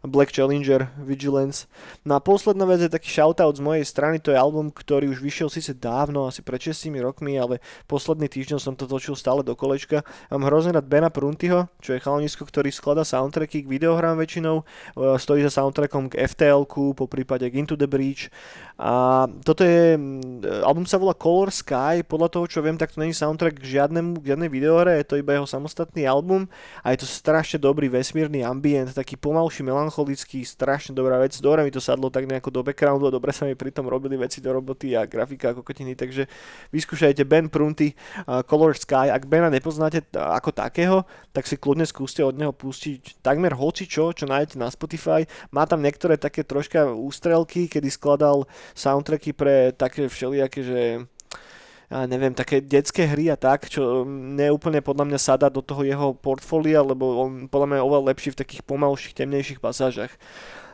Black 0.00 0.32
Challenger, 0.32 0.88
Vigilance. 0.96 1.68
No 2.08 2.16
a 2.16 2.20
posledná 2.24 2.64
vec 2.64 2.80
je 2.80 2.88
taký 2.88 3.12
shoutout 3.12 3.56
z 3.56 3.60
mojej 3.60 3.84
strany, 3.84 4.16
to 4.16 4.32
je 4.32 4.38
album, 4.40 4.72
ktorý 4.72 5.12
už 5.12 5.20
vyšiel 5.20 5.52
síce 5.52 5.76
dávno, 5.76 6.24
asi 6.24 6.40
pred 6.40 6.56
6 6.56 6.88
rokmi, 7.04 7.36
ale 7.36 7.60
posledný 7.84 8.24
týždeň 8.24 8.56
som 8.56 8.72
to 8.72 8.88
točil 8.88 9.12
stále 9.12 9.44
do 9.44 9.52
kolečka. 9.52 10.00
Mám 10.32 10.48
hrozne 10.48 10.72
rád 10.72 10.88
Bena 10.88 11.12
Pruntyho, 11.12 11.68
čo 11.84 11.92
je 11.92 12.00
chalanisko, 12.00 12.48
ktorý 12.48 12.72
skladá 12.72 13.04
soundtracky 13.04 13.64
k 13.64 13.70
videohrám 13.70 14.16
väčšinou, 14.16 14.64
e, 14.64 14.64
stojí 15.20 15.44
za 15.44 15.52
soundtrackom 15.52 16.08
k 16.08 16.24
FTL-ku, 16.24 16.96
po 16.96 17.04
prípade 17.04 17.44
k 17.52 17.60
Into 17.60 17.76
the 17.76 17.84
Breach. 17.84 18.32
A 18.80 19.28
toto 19.44 19.60
je, 19.60 20.00
mm, 20.00 20.64
album 20.64 20.88
sa 20.88 20.96
volá 20.96 21.12
Color 21.12 21.52
Sky, 21.52 22.00
podľa 22.00 22.32
toho, 22.32 22.48
čo 22.48 22.64
viem, 22.64 22.80
tak 22.80 22.96
to 22.96 23.04
není 23.04 23.12
soundtrack 23.12 23.60
k 23.60 23.76
žiadnemu, 23.76 24.24
k 24.24 24.28
žiadnej 24.32 24.48
videohre, 24.48 24.96
je 24.96 25.04
to 25.04 25.20
iba 25.20 25.36
jeho 25.36 25.44
samostatný 25.44 26.08
album 26.08 26.48
a 26.80 26.96
je 26.96 27.04
to 27.04 27.06
strašne 27.06 27.60
dobrý 27.60 27.92
vesmírny 27.92 28.40
ambient, 28.40 28.96
taký 28.96 29.20
pomalší, 29.20 29.60
melancholický, 29.60 29.89
strašne 30.46 30.94
dobrá 30.94 31.18
vec. 31.18 31.34
Dobre 31.42 31.66
mi 31.66 31.74
to 31.74 31.82
sadlo 31.82 32.08
tak 32.08 32.30
nejako 32.30 32.48
do 32.48 32.60
backgroundu 32.62 33.10
a 33.10 33.14
dobre 33.14 33.34
sa 33.34 33.44
mi 33.44 33.58
pritom 33.58 33.84
robili 33.84 34.14
veci 34.16 34.38
do 34.38 34.54
roboty 34.54 34.94
a 34.94 35.04
grafika 35.04 35.50
ako 35.50 35.66
kotiny, 35.66 35.98
takže 35.98 36.30
vyskúšajte 36.70 37.26
Ben 37.26 37.50
Prunty, 37.50 37.92
uh, 38.24 38.46
Color 38.46 38.78
Sky. 38.78 39.10
Ak 39.10 39.26
Bena 39.26 39.50
nepoznáte 39.50 40.06
ako 40.14 40.54
takého, 40.54 41.02
tak 41.34 41.50
si 41.50 41.58
kľudne 41.58 41.84
skúste 41.84 42.22
od 42.22 42.38
neho 42.38 42.54
pustiť 42.54 43.20
takmer 43.20 43.52
hoci 43.54 43.90
čo, 43.90 44.14
čo 44.14 44.24
nájdete 44.30 44.56
na 44.56 44.70
Spotify. 44.70 45.26
Má 45.50 45.66
tam 45.66 45.82
niektoré 45.82 46.16
také 46.16 46.46
troška 46.46 46.88
ústrelky, 46.90 47.66
kedy 47.66 47.90
skladal 47.90 48.46
soundtracky 48.72 49.34
pre 49.34 49.74
také 49.74 50.06
všelijaké, 50.06 50.60
že 50.62 50.80
ja 51.90 52.06
neviem, 52.06 52.30
také 52.30 52.62
detské 52.62 53.02
hry 53.02 53.34
a 53.34 53.36
tak, 53.36 53.66
čo 53.66 54.06
neúplne 54.06 54.78
podľa 54.78 55.10
mňa 55.10 55.18
sada 55.18 55.50
do 55.50 55.58
toho 55.58 55.82
jeho 55.82 56.14
portfólia, 56.14 56.86
lebo 56.86 57.26
on 57.26 57.50
podľa 57.50 57.66
mňa 57.66 57.76
je 57.82 57.86
oveľa 57.90 58.08
lepší 58.14 58.30
v 58.30 58.40
takých 58.46 58.62
pomalších, 58.62 59.18
temnejších 59.18 59.58
pasážach. 59.58 60.14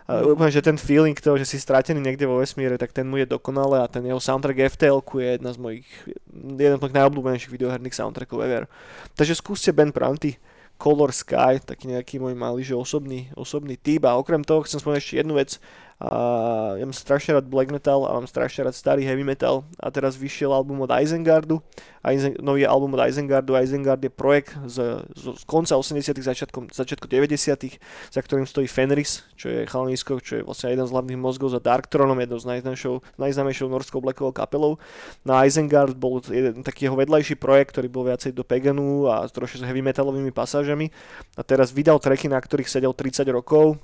A 0.06 0.22
Mhm. 0.22 0.38
úplne, 0.38 0.54
že 0.54 0.62
ten 0.62 0.78
feeling 0.78 1.18
toho, 1.18 1.34
že 1.34 1.48
si 1.48 1.58
stratený 1.58 1.98
niekde 1.98 2.30
vo 2.30 2.38
vesmíre, 2.38 2.78
tak 2.78 2.94
ten 2.94 3.08
mu 3.08 3.18
je 3.18 3.26
dokonale 3.26 3.82
a 3.82 3.90
ten 3.90 4.06
jeho 4.06 4.20
soundtrack 4.22 4.70
FTL 4.76 5.02
je 5.02 5.28
jedna 5.34 5.50
z 5.50 5.58
mojich, 5.58 5.88
jeden 6.30 6.78
z 6.78 6.80
mojich 6.84 6.94
najobľúbenejších 6.94 7.50
videoherných 7.50 7.96
soundtrackov 7.96 8.38
ever. 8.44 8.70
Takže 9.18 9.34
skúste 9.34 9.74
Ben 9.74 9.90
Pranty, 9.90 10.38
Color 10.78 11.10
Sky, 11.10 11.58
taký 11.64 11.88
nejaký 11.90 12.20
môj 12.20 12.36
malý, 12.36 12.62
že 12.62 12.76
osobný, 12.76 13.32
osobný 13.34 13.80
typ 13.80 14.04
a 14.04 14.14
okrem 14.14 14.44
toho 14.44 14.62
chcem 14.62 14.78
spomenúť 14.78 15.00
ešte 15.02 15.18
jednu 15.24 15.34
vec, 15.40 15.58
a 15.96 16.76
ja 16.76 16.84
mám 16.84 16.92
strašne 16.92 17.40
rád 17.40 17.48
black 17.48 17.72
metal 17.72 18.04
a 18.04 18.12
mám 18.20 18.28
strašne 18.28 18.68
rád 18.68 18.76
starý 18.76 19.08
heavy 19.08 19.24
metal. 19.24 19.64
A 19.80 19.88
teraz 19.88 20.20
vyšiel 20.20 20.52
album 20.52 20.84
od 20.84 20.92
Isengardu, 20.92 21.64
Eisen, 22.04 22.36
nový 22.44 22.68
album 22.68 22.92
od 22.92 23.00
Isengardu, 23.00 23.56
Isengard 23.56 24.04
je 24.04 24.12
projekt 24.12 24.52
z, 24.68 25.00
z, 25.16 25.24
z 25.40 25.42
konca 25.48 25.72
80 25.72 26.20
začiatkom, 26.20 26.68
začiatku 26.68 27.08
90 27.08 27.80
za 28.12 28.20
ktorým 28.20 28.44
stojí 28.44 28.68
Fenris, 28.68 29.24
čo 29.40 29.48
je 29.48 29.64
chalanisko, 29.64 30.20
čo 30.20 30.32
je 30.36 30.42
vlastne 30.44 30.76
jeden 30.76 30.84
z 30.84 30.92
hlavných 30.92 31.16
mozgov 31.16 31.56
za 31.56 31.64
Dark 31.64 31.88
Thronom, 31.88 32.20
jednou 32.20 32.44
z 32.44 32.44
najznámejšou, 32.44 33.16
najznámejšou 33.16 33.66
norskou 33.72 34.04
blackovou 34.04 34.36
kapelou. 34.36 34.76
Na 35.24 35.40
no 35.40 35.48
Isengard 35.48 35.96
bol 35.96 36.20
jeden 36.28 36.60
taký 36.60 36.92
jeho 36.92 36.96
vedľajší 37.00 37.40
projekt, 37.40 37.72
ktorý 37.72 37.88
bol 37.88 38.04
viacej 38.04 38.36
do 38.36 38.44
Paganu 38.44 39.08
a 39.08 39.24
trošku 39.32 39.58
s 39.58 39.64
heavy 39.64 39.80
metalovými 39.80 40.28
pasážami. 40.28 40.92
A 41.34 41.42
teraz 41.42 41.72
vydal 41.72 41.96
tracky, 42.04 42.28
na 42.28 42.36
ktorých 42.36 42.68
sedel 42.68 42.92
30 42.92 43.24
rokov, 43.32 43.80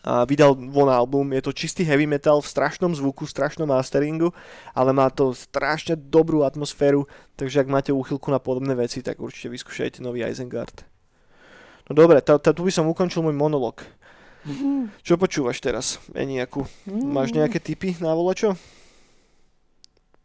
a 0.00 0.24
vydal 0.24 0.56
von 0.56 0.88
album, 0.88 1.36
je 1.36 1.42
to 1.44 1.52
čistý 1.52 1.84
heavy 1.84 2.08
metal 2.08 2.40
v 2.40 2.48
strašnom 2.48 2.96
zvuku, 2.96 3.28
strašnom 3.28 3.68
masteringu, 3.68 4.32
ale 4.72 4.96
má 4.96 5.12
to 5.12 5.36
strašne 5.36 5.92
dobrú 5.96 6.40
atmosféru, 6.40 7.04
takže 7.36 7.60
ak 7.60 7.68
máte 7.68 7.90
úchylku 7.92 8.32
na 8.32 8.40
podobné 8.40 8.72
veci, 8.72 9.04
tak 9.04 9.20
určite 9.20 9.52
vyskúšajte 9.52 10.00
nový 10.00 10.24
Isengard. 10.24 10.88
No 11.90 11.92
dobre, 11.92 12.24
tá, 12.24 12.40
tá, 12.40 12.56
tu 12.56 12.64
by 12.64 12.72
som 12.72 12.88
ukončil 12.88 13.20
môj 13.20 13.36
monolog. 13.36 13.82
Čo 15.04 15.20
počúvaš 15.20 15.60
teraz, 15.60 16.00
Eniaku? 16.16 16.64
Máš 16.88 17.36
nejaké 17.36 17.60
tipy 17.60 17.92
na 18.00 18.16
volačo? 18.16 18.56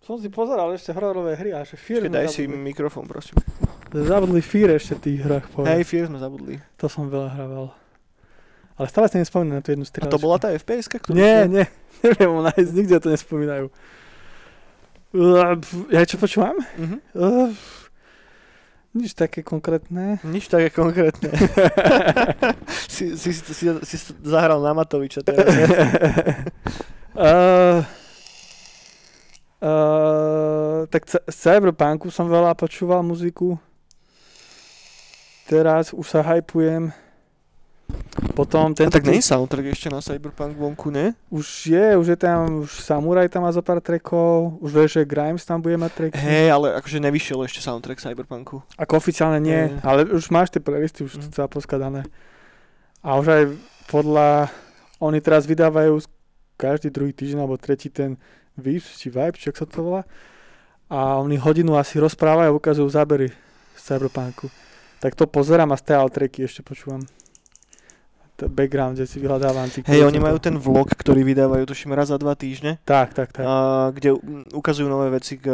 Som 0.06 0.22
si 0.22 0.30
pozeral 0.30 0.70
ešte 0.72 0.94
hororové 0.94 1.34
hry 1.36 1.52
a 1.52 1.66
že 1.66 1.76
Počkej, 1.76 2.08
sme 2.08 2.14
daj 2.14 2.28
si 2.30 2.46
zabudli. 2.46 2.62
mikrofón, 2.62 3.10
prosím. 3.10 3.42
Zabudli 3.90 4.40
Fear 4.40 4.78
ešte 4.78 4.94
v 4.96 5.02
tých 5.02 5.20
hrách. 5.26 5.46
Povedal. 5.50 5.68
Hej, 5.76 5.84
Fear 5.90 6.06
sme 6.08 6.20
zabudli. 6.22 6.56
To 6.78 6.86
som 6.86 7.10
veľa 7.10 7.30
hrával. 7.34 7.74
Ale 8.76 8.88
stále 8.92 9.08
si 9.08 9.16
nespomínam 9.16 9.60
na 9.60 9.64
tú 9.64 9.72
jednu 9.72 9.88
A 9.88 9.90
strieľačku. 9.90 10.16
to 10.16 10.20
bola 10.20 10.36
tá 10.36 10.52
FPS, 10.52 10.92
ktorú... 10.92 11.16
Nie, 11.16 11.48
nie. 11.48 11.64
Neviem 12.04 12.32
ho 12.32 12.42
nájsť, 12.44 12.72
nikde 12.76 12.96
to 13.00 13.08
nespomínajú. 13.08 13.66
Uh, 15.16 15.56
Ja 15.96 16.04
čo 16.04 16.20
počúvam? 16.20 16.60
Mhm. 16.76 16.98
Uh, 17.16 17.56
nič 18.96 19.12
také 19.12 19.44
konkrétne. 19.44 20.24
Nič 20.24 20.48
také 20.48 20.72
konkrétne. 20.72 21.28
si, 22.96 23.16
si, 23.20 23.32
si, 23.36 23.54
si, 23.68 23.68
si 24.00 24.12
zahral 24.24 24.64
na 24.64 24.72
Matoviča 24.72 25.20
teraz. 25.20 25.44
uh, 27.16 27.84
uh, 29.60 30.80
tak 30.88 31.04
z 31.12 31.20
Cyberpunku 31.28 32.08
som 32.08 32.32
veľa 32.32 32.56
počúval 32.56 33.04
muziku. 33.04 33.60
Teraz 35.52 35.92
už 35.92 36.08
sa 36.08 36.24
hypujem. 36.24 36.96
Potom 38.36 38.72
A 38.72 38.76
tento 38.76 38.92
tak 38.96 39.08
nie 39.08 39.20
je 39.24 39.28
soundtrack 39.32 39.76
ešte 39.76 39.88
na 39.88 40.04
Cyberpunk 40.04 40.56
vonku, 40.60 40.92
ne? 40.92 41.16
Už 41.32 41.72
je, 41.72 41.96
už 41.96 42.16
je 42.16 42.18
tam, 42.20 42.68
už 42.68 42.84
Samurai 42.84 43.32
tam 43.32 43.48
má 43.48 43.52
zo 43.52 43.64
pár 43.64 43.80
trackov, 43.80 44.60
už 44.60 44.72
vieš, 44.72 44.90
že 45.00 45.08
Grimes 45.08 45.44
tam 45.48 45.64
bude 45.64 45.80
mať 45.80 45.92
tracky. 45.96 46.20
Hej, 46.20 46.48
ale 46.52 46.76
akože 46.80 47.00
nevyšiel 47.00 47.44
ešte 47.48 47.64
soundtrack 47.64 48.04
Cyberpunku. 48.04 48.60
Ako 48.76 49.00
oficiálne 49.00 49.40
nie, 49.40 49.72
Nie. 49.72 49.80
ale 49.84 50.04
už 50.08 50.32
máš 50.32 50.52
tie 50.52 50.60
playlisty, 50.60 51.08
už 51.08 51.16
to 51.16 51.28
celá 51.32 51.48
poskladané. 51.48 52.04
A 53.04 53.16
už 53.20 53.26
aj 53.30 53.44
podľa, 53.88 54.50
oni 55.00 55.20
teraz 55.24 55.48
vydávajú 55.48 56.02
každý 56.60 56.92
druhý 56.92 57.12
týždeň 57.16 57.40
alebo 57.44 57.60
tretí 57.60 57.88
ten 57.92 58.20
Vips, 58.56 58.96
či 59.00 59.12
Vibe, 59.12 59.36
či 59.36 59.52
ak 59.52 59.60
sa 59.60 59.68
to 59.68 59.84
volá. 59.84 60.04
A 60.88 61.20
oni 61.20 61.36
hodinu 61.36 61.76
asi 61.76 62.00
rozprávajú 62.00 62.52
a 62.52 62.58
ukazujú 62.58 62.88
zábery 62.88 63.32
z 63.76 63.82
Cyberpunku. 63.84 64.48
Tak 65.04 65.16
to 65.20 65.28
pozerám 65.28 65.76
a 65.76 65.78
style 65.78 66.08
tracky 66.08 66.48
ešte 66.48 66.64
počúvam. 66.64 67.04
Background, 68.38 68.96
kde 68.96 69.08
si 69.08 69.18
vyhľadávam. 69.18 69.66
tých 69.66 69.88
Hej, 69.88 70.04
oni 70.04 70.20
majú 70.20 70.36
ten 70.38 70.54
vlog, 70.54 70.92
ktorý 70.92 71.24
vydávajú 71.24 71.64
tuším 71.64 71.96
raz 71.96 72.12
za 72.12 72.20
dva 72.20 72.36
týždne, 72.36 72.84
Tak, 72.84 73.16
tak, 73.16 73.32
tak. 73.32 73.48
a, 73.48 73.54
kde 73.90 74.20
ukazujú 74.52 74.86
nové 74.86 75.08
veci 75.10 75.40
k, 75.40 75.48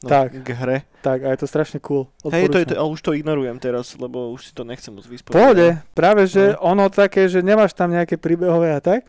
no, 0.00 0.08
Tak. 0.08 0.40
k 0.40 0.48
hre. 0.50 0.78
Tak, 1.00 1.20
a 1.20 1.28
je 1.28 1.38
to 1.38 1.46
strašne 1.46 1.76
cool. 1.78 2.08
Hej, 2.24 2.48
to 2.48 2.56
je 2.56 2.64
to, 2.64 2.72
Odporúčam. 2.72 2.80
ale 2.80 2.88
už 2.88 3.00
to 3.00 3.10
ignorujem 3.12 3.56
teraz, 3.56 3.92
lebo 3.94 4.32
už 4.32 4.48
si 4.48 4.52
to 4.52 4.64
nechcem 4.64 4.92
moc 4.92 5.04
vysporiadať. 5.04 5.36
Pohode, 5.36 5.66
práve 5.92 6.24
že 6.24 6.56
No. 6.56 6.72
ono 6.72 6.88
také, 6.88 7.28
že 7.28 7.40
nemáš 7.40 7.72
tam 7.72 7.92
nejaké 7.92 8.16
príbehové 8.16 8.72
a 8.72 8.80
tak, 8.80 9.04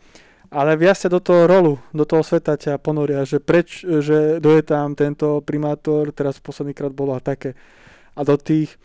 ale 0.51 0.75
viac 0.75 0.99
ťa 0.99 1.07
do 1.09 1.23
toho 1.23 1.47
rolu, 1.47 1.79
do 1.91 2.03
toho 2.03 2.19
sveta 2.19 2.59
ťa 2.59 2.75
ponoria, 2.75 3.23
že 3.23 3.39
preč, 3.39 3.87
že 3.87 4.43
doje 4.43 4.67
tam 4.67 4.95
tento 4.95 5.39
primátor, 5.39 6.11
teraz 6.11 6.43
posledný 6.43 6.75
krát 6.75 6.91
bolo 6.91 7.15
a 7.15 7.23
také. 7.23 7.55
A 8.15 8.27
do 8.27 8.35
tých, 8.35 8.75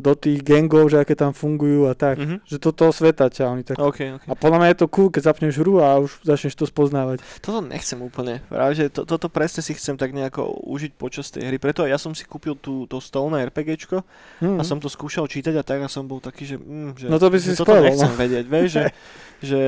do 0.00 0.12
tých 0.12 0.40
gangov, 0.40 0.88
že 0.88 0.98
aké 0.98 1.12
tam 1.12 1.32
fungujú 1.32 1.88
a 1.88 1.94
tak. 1.94 2.18
Mhm. 2.18 2.36
Že 2.44 2.56
do 2.58 2.70
toho 2.72 2.92
sveta 2.92 3.28
ťa 3.28 3.44
oni 3.48 3.62
tak. 3.62 3.76
OK, 3.78 3.98
OK. 4.18 4.24
A 4.26 4.34
podľa 4.34 4.58
mňa 4.58 4.68
je 4.72 4.78
to 4.82 4.86
cool, 4.88 5.08
keď 5.08 5.22
zapneš 5.30 5.60
hru 5.60 5.78
a 5.78 6.00
už 6.00 6.24
začneš 6.24 6.56
to 6.56 6.64
spoznávať. 6.66 7.20
Toto 7.38 7.60
nechcem 7.60 8.00
úplne. 8.00 8.40
Práve, 8.48 8.72
že 8.74 8.84
to, 8.90 9.04
toto 9.04 9.28
presne 9.28 9.60
si 9.60 9.72
chcem 9.72 9.94
tak 9.94 10.10
nejako 10.10 10.48
užiť 10.64 10.92
počas 10.96 11.28
tej 11.30 11.48
hry. 11.48 11.56
Preto 11.56 11.84
ja 11.84 11.96
som 12.00 12.12
si 12.12 12.24
kúpil 12.24 12.56
tú, 12.56 12.84
to 12.86 12.98
stolné 12.98 13.44
RPGčko 13.48 14.02
Hm. 14.42 14.58
a 14.58 14.62
som 14.66 14.80
to 14.82 14.90
skúšal 14.90 15.28
čítať 15.30 15.54
a 15.54 15.62
tak 15.62 15.80
a 15.84 15.88
som 15.88 16.04
bol 16.08 16.18
taký, 16.18 16.44
že, 16.44 16.56
mm, 16.58 16.98
že, 16.98 17.06
No 17.06 17.20
to 17.22 17.30
by 17.30 17.38
si 17.38 17.54
že 17.54 17.60
toto 17.62 17.78
nechcem 17.78 18.10
no. 18.10 18.18
vedieť, 18.18 18.44
vieš, 18.50 18.68
že, 18.74 18.84
že 19.54 19.60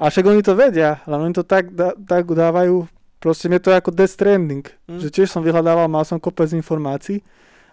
A 0.00 0.08
však 0.10 0.24
oni 0.24 0.40
to 0.40 0.56
vedia, 0.56 1.02
len 1.04 1.20
oni 1.20 1.34
to 1.36 1.44
tak, 1.44 1.70
da, 1.74 1.92
tak 1.94 2.24
dávajú, 2.26 2.86
proste 3.20 3.48
mne 3.48 3.60
to 3.60 3.72
je 3.72 3.76
ako 3.78 3.90
Death 3.92 4.14
Stranding, 4.16 4.64
Hm. 4.88 5.00
že 5.00 5.08
tiež 5.12 5.28
som 5.28 5.40
vyhľadával, 5.44 5.88
mal 5.88 6.04
som 6.04 6.16
kopec 6.16 6.48
informácií, 6.52 7.20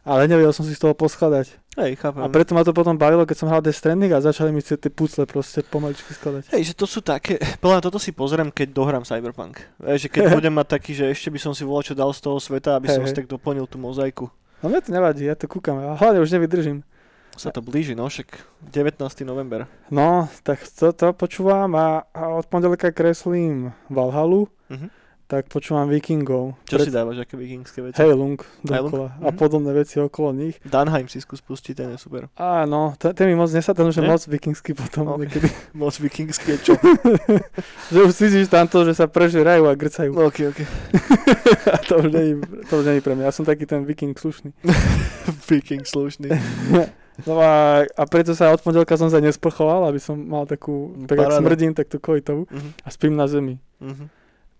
ale 0.02 0.26
nevedel 0.26 0.50
som 0.50 0.64
si 0.64 0.74
z 0.74 0.82
toho 0.82 0.94
poskladať. 0.94 1.54
hej, 1.78 1.96
chápem. 1.96 2.22
A 2.22 2.28
preto 2.28 2.52
ma 2.52 2.62
to 2.62 2.72
potom 2.72 2.96
bavilo, 2.96 3.24
keď 3.24 3.38
som 3.38 3.48
hral 3.48 3.62
Death 3.62 3.78
Stranding 3.78 4.12
a 4.12 4.20
začali 4.20 4.50
mi 4.50 4.60
tie 4.60 4.76
pucle 4.88 5.24
proste 5.24 5.62
pomaličky 5.62 6.12
skladať. 6.12 6.50
Hej, 6.52 6.64
že 6.64 6.74
to 6.74 6.86
sú 6.86 7.00
také, 7.00 7.38
podľa 7.64 7.86
toto 7.86 7.98
si 7.98 8.12
pozriem, 8.12 8.50
keď 8.50 8.72
dohrám 8.72 9.04
Cyberpunk. 9.04 9.62
Vieš, 9.78 10.06
že 10.06 10.10
keď 10.10 10.24
budem 10.38 10.54
mať 10.54 10.68
taký, 10.74 10.92
že 10.92 11.06
ešte 11.08 11.30
by 11.30 11.40
som 11.40 11.54
si 11.54 11.62
volal 11.62 11.82
čo 11.82 11.94
dal 11.94 12.10
z 12.12 12.22
toho 12.22 12.38
sveta, 12.38 12.76
aby 12.76 12.90
Hej, 12.90 12.96
som 12.98 13.04
si 13.06 13.14
hej. 13.14 13.20
tak 13.22 13.30
doplnil 13.30 13.66
tú 13.66 13.78
mozaiku. 13.78 14.28
No 14.62 14.70
mne 14.70 14.82
to 14.82 14.90
nevadí, 14.90 15.26
ja 15.26 15.34
to 15.34 15.50
kúkam, 15.50 15.78
a 15.78 15.98
hlavne 15.98 16.22
už 16.22 16.34
nevydržím. 16.34 16.86
Sa 17.34 17.48
to 17.50 17.64
blíži, 17.64 17.96
no 17.96 18.06
však 18.06 18.28
19. 18.70 19.02
november. 19.24 19.64
No, 19.88 20.28
tak 20.44 20.62
to, 20.68 20.92
to 20.92 21.16
počúvam 21.16 21.72
a, 21.74 22.04
a 22.12 22.36
od 22.36 22.46
pondelka 22.46 22.90
kreslím 22.92 23.70
Valhalu, 23.88 24.46
Mhm. 24.72 24.88
Tak 25.32 25.48
počúvam 25.48 25.88
Vikingov. 25.88 26.60
Čo 26.65 26.76
si 26.78 26.91
dávaš, 26.91 27.24
aké 27.24 27.34
vikingské 27.34 27.80
veci? 27.82 27.96
Heilung 27.96 28.36
Heilung? 28.62 28.91
dokola 28.91 29.08
a 29.17 29.32
Mhm. 29.32 29.38
podobné 29.38 29.72
veci 29.72 29.96
okolo 29.98 30.30
nich. 30.34 30.60
Danheim 30.62 31.08
si 31.08 31.17
skús 31.17 31.39
pustiť, 31.39 31.72
ten 31.74 31.88
je 31.88 31.98
super. 31.98 32.28
Áno, 32.36 32.91
ten, 32.96 33.13
ten 33.13 33.26
mi 33.26 33.34
moc 33.34 33.48
nesadol, 33.48 33.89
že 33.89 34.04
moc 34.04 34.20
vikingsky 34.22 34.74
potom 34.74 35.08
Ok. 35.10 35.24
niekedy. 35.24 35.48
Moc 35.74 35.96
vikingské, 35.96 36.60
čo? 36.60 36.76
že 37.94 38.00
už 38.02 38.12
cítiš 38.12 38.48
tam 38.48 38.67
to, 38.67 38.84
že 38.84 38.91
sa 38.94 39.08
prežerajú 39.08 39.63
a 39.63 39.74
grcajú. 39.74 40.12
No, 40.12 40.28
ok, 40.28 40.52
ok. 40.52 40.60
A 41.74 41.78
to 41.80 41.94
už 41.98 42.10
není, 42.10 42.34
to 42.67 42.74
už 42.76 42.86
není 42.86 43.00
pre 43.00 43.13
mňa. 43.13 43.24
Ja 43.24 43.34
som 43.34 43.48
taký 43.48 43.63
ten 43.63 43.82
viking 43.82 44.12
slušný. 44.13 44.52
Viking 45.48 45.84
slušný. 45.84 46.28
No 47.22 47.38
a, 47.38 47.86
a 47.86 48.04
preto 48.04 48.34
sa 48.34 48.50
od 48.50 48.60
pondelka 48.60 48.96
som 48.96 49.08
sa 49.08 49.20
nesprchoval, 49.20 49.86
aby 49.86 49.98
som 49.98 50.17
mal 50.17 50.44
takú, 50.44 50.91
tak 51.06 51.15
ak 51.15 51.28
Paráda. 51.30 51.39
smrdím, 51.39 51.72
tak 51.72 51.86
tú 51.86 51.98
kojitovú 51.98 52.48
Mhm, 52.48 52.70
a 52.78 52.89
spím 52.89 53.13
na 53.13 53.26
zemi. 53.26 53.56
mhm. 53.80 54.12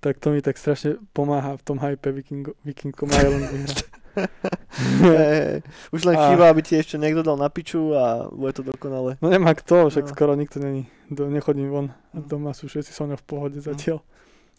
Tak 0.01 0.17
to 0.17 0.29
mi 0.29 0.41
tak 0.41 0.57
strašne 0.57 0.97
pomáha 1.11 1.53
v 1.53 1.63
tom 1.63 1.77
hype 1.77 2.09
Vikingo, 2.11 2.57
Vikingom 2.61 3.05
Island 3.07 3.45
vyhrať. 3.47 3.79
Hej, 5.07 5.61
Už 5.89 6.01
len 6.03 6.15
A- 6.15 6.21
chýba, 6.25 6.49
aby 6.49 6.59
ti 6.59 6.73
ešte 6.73 6.97
niekto 6.97 7.21
dal 7.21 7.37
na 7.37 7.47
piču 7.47 7.93
a 7.93 8.25
bude 8.27 8.51
to 8.51 8.65
dokonale. 8.65 9.15
No 9.17 9.29
nemá 9.29 9.53
kto, 9.53 9.87
však 9.87 10.03
No. 10.03 10.11
skoro 10.11 10.33
nikto 10.33 10.57
není. 10.57 10.89
Do, 11.07 11.29
nechodím 11.29 11.69
von 11.69 11.87
Mm. 12.11 12.27
doma 12.27 12.51
sú 12.51 12.65
všetci 12.65 12.89
so 12.89 13.05
mnou 13.05 13.15
v 13.15 13.23
pohode 13.23 13.55
zatiaľ. 13.55 14.01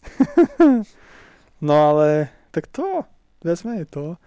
no 1.61 1.75
ale, 1.87 2.29
tak 2.49 2.67
to, 2.67 3.03
viac 3.39 3.59
menej 3.61 3.85
to. 3.85 4.17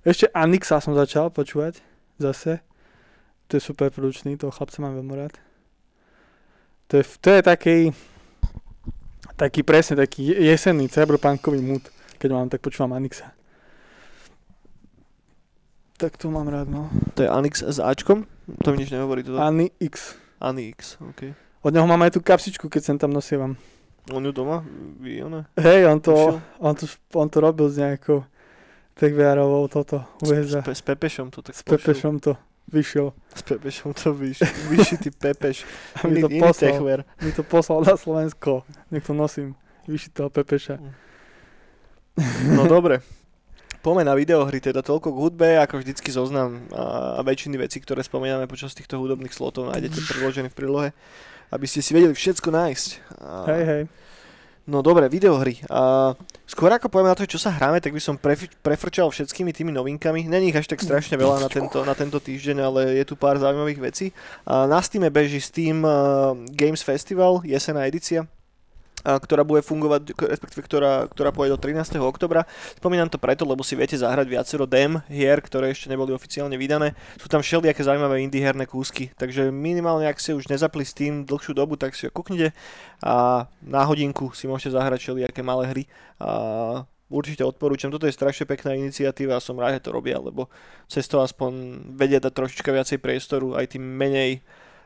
Ešte 0.00 0.28
Anixa 0.30 0.78
som 0.78 0.94
začal 0.94 1.28
počúvať 1.28 1.80
zase. 2.16 2.60
To 3.46 3.56
je 3.56 3.62
super 3.62 3.88
produčný, 3.88 4.36
toho 4.36 4.48
chlapca 4.48 4.78
mám 4.78 4.94
veľmi 4.94 5.14
rád. 5.14 5.34
To 6.86 6.96
je, 6.96 7.04
to 7.18 7.28
je 7.30 7.40
taký, 7.42 7.76
taký 9.34 9.62
presne, 9.62 9.98
taký 9.98 10.30
jesenný 10.30 10.86
cyberpunkový 10.88 11.60
mood, 11.60 11.84
keď 12.18 12.28
mám, 12.30 12.48
tak 12.48 12.62
počúvam 12.62 12.94
Anixa. 12.94 13.34
Tak 15.94 16.18
to 16.18 16.26
mám 16.30 16.50
rád, 16.50 16.66
no. 16.66 16.90
To 17.14 17.22
je 17.22 17.30
Anix 17.30 17.62
s 17.62 17.78
Ačkom? 17.78 18.26
To 18.66 18.74
mi 18.74 18.82
nič 18.82 18.90
nehovorí. 18.90 19.22
To 19.22 19.38
Ani 19.38 19.70
X. 19.78 20.18
Anix, 20.42 20.98
ok. 20.98 21.32
Od 21.64 21.72
neho 21.72 21.86
mám 21.86 22.02
aj 22.02 22.18
tú 22.18 22.20
kapsičku, 22.20 22.66
keď 22.66 22.82
sem 22.82 22.96
tam 22.98 23.14
nosievam. 23.14 23.54
On 24.12 24.20
ju 24.20 24.34
doma? 24.34 24.60
Vy, 25.00 25.24
ona? 25.24 25.48
Hej, 25.56 25.88
on 25.88 25.98
to, 26.02 26.42
on 26.60 26.74
to, 26.76 26.84
on 27.16 27.30
to 27.30 27.38
robil 27.40 27.70
s 27.72 27.80
nejakou 27.80 28.26
techviarovou 28.98 29.64
toto, 29.70 30.04
S, 30.20 30.60
pe- 30.60 30.76
s 30.76 30.82
Pepešom 30.84 31.32
to 31.32 31.40
tak 31.40 31.56
S 31.56 31.62
Pepešom 31.64 32.20
to 32.20 32.36
vyšiel. 32.68 33.12
S 33.34 33.42
Pepešom 33.42 33.92
to 33.92 34.14
vyš, 34.14 34.42
vyšitý 34.70 35.10
Pepeš. 35.10 35.66
A 36.00 36.08
mi 36.08 36.20
to 36.20 36.28
poslal, 36.28 37.04
mi 37.20 37.30
to 37.32 37.42
poslal 37.42 37.80
na 37.84 37.94
Slovensko. 37.96 38.64
Nech 38.90 39.04
to 39.04 39.12
nosím. 39.12 39.58
Vyšitého 39.84 40.30
Pepeša. 40.32 40.80
No 42.54 42.64
dobre. 42.64 43.02
Poďme 43.84 44.08
na 44.08 44.16
videohry, 44.16 44.64
teda 44.64 44.80
toľko 44.80 45.12
k 45.12 45.20
hudbe, 45.20 45.48
ako 45.60 45.84
vždycky 45.84 46.08
zoznam 46.08 46.64
a, 46.72 47.20
väčšiny 47.20 47.60
vecí, 47.60 47.84
ktoré 47.84 48.00
spomíname 48.00 48.48
počas 48.48 48.72
týchto 48.72 48.96
hudobných 48.96 49.34
slotov 49.36 49.68
nájdete 49.68 50.00
priložené 50.08 50.48
v 50.48 50.56
prílohe, 50.56 50.88
aby 51.52 51.68
ste 51.68 51.84
si 51.84 51.92
vedeli 51.92 52.16
všetko 52.16 52.48
nájsť. 52.48 52.88
A, 53.20 53.44
Hej, 53.52 53.62
hej. 53.68 53.82
No 54.64 54.80
dobre, 54.80 55.12
videohry. 55.12 55.60
A 55.68 56.12
skôr 56.48 56.72
ako 56.72 56.88
povieme 56.88 57.12
na 57.12 57.18
to, 57.18 57.28
čo 57.28 57.36
sa 57.36 57.52
hráme, 57.52 57.84
tak 57.84 57.92
by 57.92 58.00
som 58.00 58.16
pref- 58.16 58.48
prefrčal 58.64 59.12
všetkými 59.12 59.52
tými 59.52 59.76
novinkami. 59.76 60.24
Není 60.24 60.52
ich 60.52 60.56
až 60.56 60.72
tak 60.72 60.80
strašne 60.80 61.20
veľa 61.20 61.44
na 61.44 61.48
tento, 61.52 61.84
na 61.84 61.92
tento 61.92 62.16
týždeň, 62.16 62.56
ale 62.64 62.80
je 62.96 63.04
tu 63.04 63.12
pár 63.12 63.36
zaujímavých 63.36 63.80
vecí. 63.92 64.06
A 64.48 64.64
na 64.64 64.80
Steam 64.80 65.04
beží 65.12 65.36
Steam 65.36 65.84
uh, 65.84 66.32
Games 66.48 66.80
Festival, 66.80 67.44
jesená 67.44 67.84
edícia 67.84 68.24
ktorá 69.04 69.44
bude 69.44 69.60
fungovať, 69.60 70.16
respektíve 70.16 70.64
ktorá, 70.64 71.06
ktorá 71.12 71.30
pôjde 71.30 71.54
do 71.54 71.60
13. 71.60 72.00
oktobra. 72.00 72.48
Spomínam 72.80 73.12
to 73.12 73.20
preto, 73.20 73.44
lebo 73.44 73.60
si 73.60 73.76
viete 73.76 74.00
zahrať 74.00 74.26
viacero 74.26 74.64
dem 74.64 75.04
hier, 75.12 75.36
ktoré 75.44 75.70
ešte 75.70 75.92
neboli 75.92 76.16
oficiálne 76.16 76.56
vydané. 76.56 76.96
Sú 77.20 77.28
tam 77.28 77.44
všelijaké 77.44 77.84
zaujímavé 77.84 78.24
indie 78.24 78.40
herné 78.40 78.64
kúsky, 78.64 79.12
takže 79.14 79.52
minimálne 79.52 80.08
ak 80.08 80.16
ste 80.16 80.32
už 80.32 80.48
nezapli 80.48 80.82
Steam 80.88 81.28
dlhšiu 81.28 81.52
dobu, 81.52 81.76
tak 81.76 81.92
si 81.92 82.08
ho 82.08 82.10
kúknite 82.10 82.56
a 83.04 83.46
na 83.60 83.82
hodinku 83.84 84.32
si 84.32 84.48
môžete 84.48 84.72
zahrať 84.74 84.98
všelijaké 85.04 85.44
malé 85.44 85.64
hry 85.68 85.84
a 86.16 86.88
určite 87.12 87.44
odporúčam. 87.44 87.92
Toto 87.92 88.08
je 88.08 88.16
strašne 88.16 88.48
pekná 88.48 88.72
iniciatíva 88.72 89.36
a 89.36 89.44
som 89.44 89.60
rád, 89.60 89.78
že 89.78 89.86
to 89.86 89.94
robia, 89.94 90.16
lebo 90.16 90.48
cez 90.88 91.04
to 91.04 91.20
aspoň 91.20 91.84
vedia 91.94 92.18
dať 92.18 92.32
trošička 92.32 92.72
viacej 92.72 92.98
priestoru 92.98 93.54
aj 93.54 93.76
tým 93.76 93.84
menej 93.84 94.40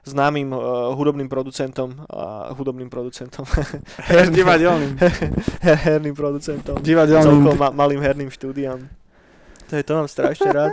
známym 0.08 0.48
uh, 0.52 0.90
hudobným 0.96 1.28
producentom 1.28 1.92
a 2.08 2.52
hudobným 2.56 2.88
producentom. 2.88 3.44
herným, 4.10 4.34
Divadelným. 4.34 4.92
her, 5.60 5.76
herným 5.76 6.14
producentom. 6.16 6.80
Divadelným. 6.80 7.44
Celkom 7.44 7.56
ma, 7.60 7.68
malým 7.70 8.00
herným 8.00 8.32
štúdiám. 8.32 8.88
To 9.68 9.76
je 9.76 9.84
to 9.84 9.92
mám 10.00 10.08
strašne 10.08 10.48
rád. 10.48 10.72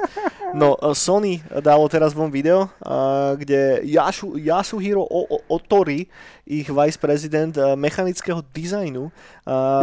No, 0.55 0.79
uh, 0.79 0.95
Sony 0.95 1.43
dalo 1.59 1.83
teraz 1.91 2.15
von 2.15 2.31
video, 2.31 2.71
uh, 2.79 3.35
kde 3.35 3.83
Yasu, 3.83 4.39
Yasuhiro 4.39 5.03
Otori, 5.51 6.07
ich 6.47 6.71
vice 6.71 6.95
prezident 6.95 7.51
uh, 7.59 7.75
mechanického 7.75 8.39
dizajnu, 8.55 9.11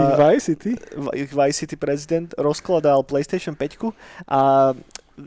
Ich 0.01 0.13
uh, 0.17 0.17
Vice 0.17 0.45
City? 0.49 0.73
ich 1.13 1.29
Vice 1.29 1.59
City 1.61 1.77
prezident 1.77 2.33
rozkladal 2.41 3.05
PlayStation 3.05 3.53
5 3.53 3.93
a 4.33 4.73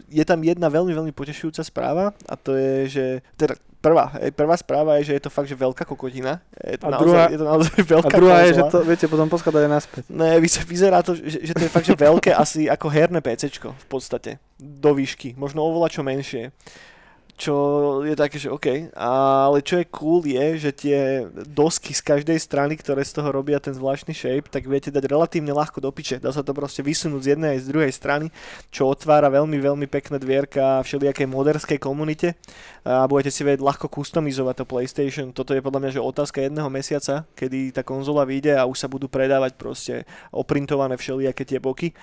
je 0.05 0.21
tam 0.21 0.39
jedna 0.39 0.67
veľmi, 0.67 0.91
veľmi 0.91 1.11
potešujúca 1.11 1.61
správa 1.61 2.05
a 2.25 2.33
to 2.33 2.53
je, 2.53 2.73
že 2.87 3.05
teda 3.33 3.53
prvá, 3.77 4.05
prvá 4.31 4.55
správa 4.55 4.97
je, 4.97 5.09
že 5.09 5.13
je 5.13 5.23
to 5.23 5.29
fakt, 5.29 5.45
že 5.45 5.53
veľká 5.53 5.83
kokotina. 5.83 6.41
Je 6.57 6.75
to 6.75 6.85
A 6.85 6.89
naozaj, 6.91 7.05
druhá- 7.05 7.29
je 7.29 7.37
to 7.37 7.45
naozaj 7.45 7.73
A 7.77 7.85
veľká 7.91 8.15
druhá 8.15 8.37
je, 8.41 8.49
že 8.49 8.53
konzola. 8.59 8.73
to, 8.73 8.79
viete, 8.83 9.05
potom 9.05 9.27
poskladať 9.27 9.61
aj 9.61 9.71
naspäť. 9.71 10.03
Ne, 10.07 10.31
vyze- 10.37 10.65
vyzerá 10.65 10.99
to, 10.99 11.13
že, 11.13 11.37
že 11.39 11.53
to 11.53 11.61
je 11.61 11.69
fakt, 11.69 11.85
že 11.85 11.93
veľké 11.93 12.31
asi 12.31 12.65
ako 12.65 12.87
herné 12.87 13.19
PCčko 13.19 13.71
v 13.71 13.85
podstate. 13.85 14.31
Do 14.57 14.91
výšky. 14.91 15.33
Možno 15.35 15.61
oveľa 15.61 15.89
čo 15.89 16.01
menšie. 16.01 16.49
Čo 17.35 17.53
je 18.07 18.15
také, 18.15 18.39
že 18.39 18.47
OK. 18.47 18.95
Ale 18.95 19.59
čo 19.59 19.75
je 19.83 19.91
cool 19.91 20.23
je, 20.23 20.55
že 20.55 20.71
tie 20.71 20.99
dosky 21.43 21.91
z 21.91 21.99
každej 21.99 22.39
strany, 22.39 22.79
ktoré 22.79 23.03
z 23.03 23.19
toho 23.19 23.27
robia 23.27 23.59
ten 23.59 23.75
zvláštny 23.75 24.15
shape, 24.15 24.47
tak 24.47 24.63
viete 24.71 24.87
dať 24.87 25.03
relatívne 25.03 25.51
ľahko 25.51 25.83
do 25.83 25.91
piče. 25.91 26.23
Dá 26.23 26.31
sa 26.31 26.47
to 26.47 26.55
proste 26.55 26.79
vysunúť 26.79 27.21
z 27.27 27.29
jednej 27.35 27.59
aj 27.59 27.67
z 27.67 27.69
druhej 27.75 27.91
strany, 27.91 28.25
čo 28.71 28.87
otvára 28.87 29.27
veľmi, 29.27 29.59
veľmi 29.59 29.87
pekné 29.91 30.15
dvierka 30.15 30.79
všelijakej 30.87 31.27
moderskej 31.27 31.75
komunite 31.75 32.39
a 32.85 33.09
budete 33.09 33.33
si 33.33 33.41
vedieť 33.41 33.65
ľahko 33.65 33.89
customizovať 33.89 34.61
to 34.61 34.65
PlayStation. 34.69 35.33
Toto 35.33 35.57
je 35.57 35.65
podľa 35.65 35.81
mňa 35.81 35.91
že 35.97 36.05
otázka 36.05 36.37
jedného 36.45 36.69
mesiaca, 36.69 37.25
kedy 37.33 37.73
tá 37.73 37.81
konzola 37.81 38.21
vyjde 38.29 38.53
a 38.53 38.69
už 38.69 38.77
sa 38.77 38.85
budú 38.85 39.09
predávať 39.09 39.57
proste 39.57 40.05
oprintované 40.29 40.93
všelijaké 40.93 41.49
tie 41.49 41.57
boky, 41.57 41.97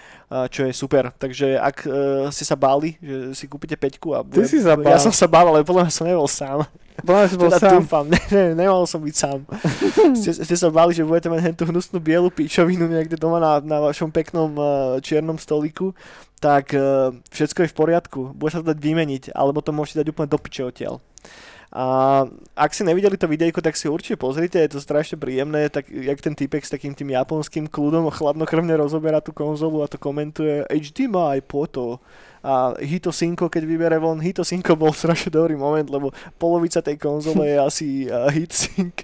čo 0.51 0.67
je 0.67 0.75
super. 0.75 1.15
Takže 1.15 1.55
ak 1.55 1.77
uh, 1.87 2.27
ste 2.35 2.43
sa 2.43 2.59
báli, 2.59 2.99
že 2.99 3.31
si 3.39 3.47
kúpite 3.47 3.79
peťku 3.79 4.11
a 4.11 4.27
Ty 4.27 4.43
si 4.43 4.59
sa 4.59 4.75
ja 4.75 4.99
bál. 4.99 4.99
som 4.99 5.15
sa 5.15 5.31
bál, 5.31 5.55
ale 5.55 5.63
podľa 5.63 5.87
mňa 5.87 5.95
som 5.95 6.07
nebol 6.11 6.27
sám. 6.27 6.67
Mňa 7.01 7.29
si 7.29 7.37
bol 7.41 7.49
Teda 7.49 7.59
sám. 7.59 7.73
dúfam, 7.81 8.05
ne, 8.13 8.21
ne, 8.29 8.45
nemal 8.53 8.85
som 8.85 9.01
byť 9.01 9.17
sám. 9.17 9.41
ste, 10.13 10.31
ste 10.37 10.57
sa 10.57 10.69
báli, 10.69 10.93
že 10.93 11.09
budete 11.09 11.33
mať 11.33 11.57
tú 11.57 11.65
hnusnú 11.65 11.99
bielu 11.99 12.29
pičovinu 12.29 12.85
niekde 12.85 13.17
doma 13.17 13.41
na, 13.41 13.59
na 13.65 13.81
vašom 13.81 14.13
peknom 14.13 14.53
uh, 14.55 14.67
čiernom 15.01 15.41
stolíku, 15.41 15.97
tak 16.39 16.77
uh, 16.77 17.11
všetko 17.33 17.65
je 17.65 17.71
v 17.73 17.77
poriadku. 17.77 18.21
Bude 18.37 18.53
sa 18.53 18.61
to 18.61 18.71
dať 18.71 18.79
vymeniť, 18.79 19.23
alebo 19.33 19.65
to 19.65 19.73
môžete 19.73 20.05
dať 20.05 20.07
úplne 20.13 20.29
do 20.29 20.39
piče 20.39 20.63
odtiaľ. 20.69 21.01
A 21.73 22.29
ak 22.53 22.77
ste 22.77 22.85
nevideli 22.85 23.17
to 23.17 23.25
videjko, 23.25 23.65
tak 23.65 23.81
si 23.81 23.89
určite 23.89 24.21
pozrite, 24.21 24.61
je 24.61 24.77
to 24.77 24.85
strašne 24.85 25.17
príjemné, 25.17 25.73
tak 25.73 25.89
jak 25.89 26.21
ten 26.21 26.37
typek 26.37 26.61
s 26.61 26.69
takým 26.69 26.93
tým 26.93 27.17
japonským 27.17 27.65
kľudom 27.65 28.13
chladnokrvne 28.13 28.77
rozoberá 28.77 29.25
tú 29.25 29.33
konzolu 29.33 29.81
a 29.81 29.89
to 29.89 29.97
komentuje 29.97 30.69
HDMI 30.69 31.41
poto 31.41 32.05
a 32.43 32.75
Hito 32.83 33.15
Synco, 33.15 33.47
keď 33.47 33.63
vybere 33.63 33.99
von, 34.03 34.19
Hito 34.19 34.43
Synco 34.43 34.75
bol 34.75 34.91
strašne 34.91 35.31
dobrý 35.31 35.55
moment, 35.55 35.87
lebo 35.87 36.11
polovica 36.37 36.83
tej 36.83 36.99
konzole 36.99 37.47
je 37.47 37.57
asi 37.57 37.87
uh, 38.11 38.27
Heat 38.29 38.53
Sync, 38.53 38.95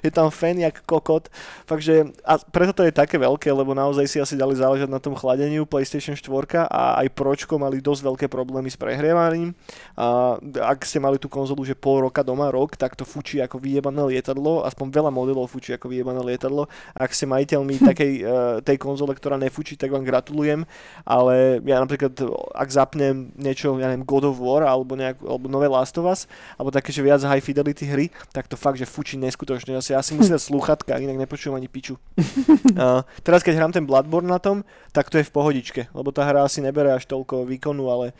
je 0.00 0.10
tam 0.10 0.32
fan 0.32 0.56
jak 0.56 0.80
kokot, 0.88 1.28
takže 1.68 2.10
a 2.24 2.40
preto 2.40 2.72
to 2.72 2.82
je 2.88 2.92
také 2.96 3.20
veľké, 3.20 3.52
lebo 3.52 3.76
naozaj 3.76 4.08
si 4.08 4.16
asi 4.16 4.34
dali 4.34 4.56
záležať 4.56 4.88
na 4.88 4.96
tom 4.96 5.12
chladeniu 5.12 5.68
PlayStation 5.68 6.16
4 6.16 6.66
a 6.72 7.04
aj 7.04 7.12
Pročko 7.12 7.60
mali 7.60 7.84
dosť 7.84 8.02
veľké 8.02 8.26
problémy 8.32 8.72
s 8.72 8.80
prehrievaním 8.80 9.52
a 9.96 10.36
ak 10.40 10.88
ste 10.88 10.96
mali 10.96 11.20
tú 11.20 11.28
konzolu, 11.28 11.64
že 11.68 11.76
pol 11.76 12.08
roka 12.08 12.24
doma, 12.24 12.48
rok, 12.48 12.80
tak 12.80 12.96
to 12.96 13.04
fučí 13.04 13.40
ako 13.44 13.60
vyjebané 13.60 14.00
lietadlo, 14.16 14.64
aspoň 14.64 14.86
veľa 14.88 15.10
modelov 15.12 15.52
fučí 15.52 15.76
ako 15.76 15.92
vyjebané 15.92 16.20
lietadlo. 16.24 16.68
Ak 16.96 17.12
ste 17.12 17.28
majiteľmi 17.28 17.74
takej 17.92 18.12
uh, 18.22 18.26
tej 18.64 18.76
konzole, 18.80 19.12
ktorá 19.12 19.36
nefučí, 19.36 19.76
tak 19.76 19.92
vám 19.92 20.04
gratulujem, 20.04 20.64
ale 21.04 21.60
ja 21.64 21.76
napríklad, 21.80 22.16
ak 22.56 22.68
zapnem 22.86 23.34
niečo, 23.34 23.74
ja 23.82 23.90
neviem, 23.90 24.06
God 24.06 24.30
of 24.30 24.38
War 24.38 24.62
alebo, 24.62 24.94
nejak, 24.94 25.18
alebo 25.18 25.50
nové 25.50 25.66
Last 25.66 25.98
of 25.98 26.06
Us, 26.06 26.30
alebo 26.54 26.70
také, 26.70 26.94
že 26.94 27.02
viac 27.02 27.18
high 27.26 27.42
fidelity 27.42 27.82
hry, 27.82 28.06
tak 28.30 28.46
to 28.46 28.54
fakt, 28.54 28.78
že 28.78 28.86
fučí 28.86 29.18
neskutočne. 29.18 29.74
Asi, 29.74 29.90
ja 29.90 30.00
si 30.06 30.14
musím 30.18 30.38
dať 30.38 30.46
slúchatka, 30.46 31.02
inak 31.02 31.18
nepočujem 31.26 31.58
ani 31.58 31.66
piču. 31.66 31.98
Uh, 32.76 33.00
teraz, 33.24 33.40
keď 33.40 33.56
hrám 33.56 33.72
ten 33.72 33.88
Bloodborne 33.88 34.28
na 34.28 34.36
tom, 34.36 34.60
tak 34.92 35.08
to 35.08 35.16
je 35.16 35.24
v 35.24 35.32
pohodičke, 35.32 35.82
lebo 35.96 36.12
tá 36.12 36.28
hra 36.28 36.44
asi 36.44 36.60
nebere 36.60 36.92
až 36.92 37.08
toľko 37.08 37.48
výkonu, 37.48 37.88
ale 37.88 38.12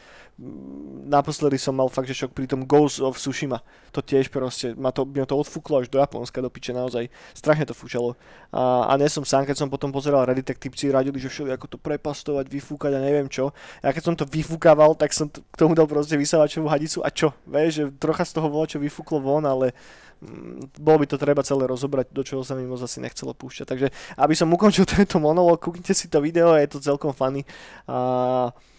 naposledy 1.09 1.57
som 1.57 1.73
mal 1.73 1.89
fakt, 1.89 2.13
že 2.13 2.27
šok 2.27 2.37
pri 2.37 2.45
tom 2.45 2.69
Ghost 2.69 3.01
of 3.01 3.17
Tsushima. 3.17 3.65
To 3.97 4.05
tiež 4.05 4.29
proste, 4.29 4.77
ma 4.77 4.93
to, 4.93 5.09
ma 5.09 5.25
to 5.25 5.33
odfúklo 5.33 5.81
až 5.81 5.89
do 5.89 5.97
Japonska, 5.97 6.45
do 6.45 6.53
piče 6.53 6.77
naozaj. 6.77 7.09
Strašne 7.33 7.65
to 7.65 7.73
fúčalo. 7.73 8.21
A, 8.53 8.85
a 8.85 8.93
nie 9.01 9.09
som 9.09 9.25
sám, 9.25 9.49
keď 9.49 9.65
som 9.65 9.73
potom 9.73 9.89
pozeral 9.89 10.29
Reddit, 10.29 10.45
tak 10.45 10.61
typci 10.61 10.93
radili, 10.93 11.17
že 11.17 11.33
všeli 11.33 11.57
ako 11.57 11.67
to 11.73 11.79
prepastovať, 11.81 12.53
vyfúkať 12.53 12.93
a 12.93 13.01
neviem 13.01 13.33
čo. 13.33 13.57
Ja 13.81 13.97
keď 13.97 14.03
som 14.05 14.15
to 14.15 14.29
vyfúkaval, 14.29 14.93
tak 15.01 15.17
som 15.17 15.33
t- 15.33 15.41
k 15.41 15.57
tomu 15.57 15.73
dal 15.73 15.89
proste 15.89 16.21
vysávačovú 16.21 16.69
hadicu 16.69 17.01
a 17.01 17.09
čo? 17.09 17.33
Vieš, 17.49 17.71
že 17.73 17.85
trocha 17.97 18.29
z 18.29 18.37
toho 18.37 18.53
bolo, 18.53 18.69
čo 18.69 18.77
vyfúklo 18.77 19.25
von, 19.25 19.49
ale 19.49 19.73
mm, 20.21 20.77
bolo 20.77 21.01
by 21.01 21.07
to 21.09 21.17
treba 21.17 21.41
celé 21.49 21.65
rozobrať, 21.65 22.13
do 22.13 22.21
čoho 22.21 22.45
sa 22.45 22.53
mi 22.53 22.69
moc 22.69 22.85
asi 22.85 23.01
nechcelo 23.01 23.33
púšťať. 23.33 23.67
Takže 23.73 23.89
aby 24.21 24.35
som 24.37 24.53
ukončil 24.53 24.85
tento 25.01 25.17
monológ, 25.17 25.65
kúknite 25.65 25.97
si 25.97 26.13
to 26.13 26.21
video, 26.21 26.53
je 26.61 26.69
to 26.69 26.85
celkom 26.85 27.17
funny. 27.17 27.41
A, 27.89 28.53
mm, 28.53 28.76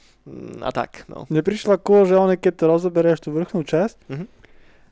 a 0.60 0.70
tak, 0.70 1.08
no. 1.08 1.26
Mne 1.28 1.42
prišlo 1.42 1.80
cool, 1.80 2.04
že 2.04 2.14
on, 2.14 2.32
keď 2.32 2.54
to 2.54 2.66
rozoberieš 2.68 3.20
tú 3.22 3.30
vrchnú 3.32 3.62
časť, 3.62 3.98
Mhm. 4.08 4.26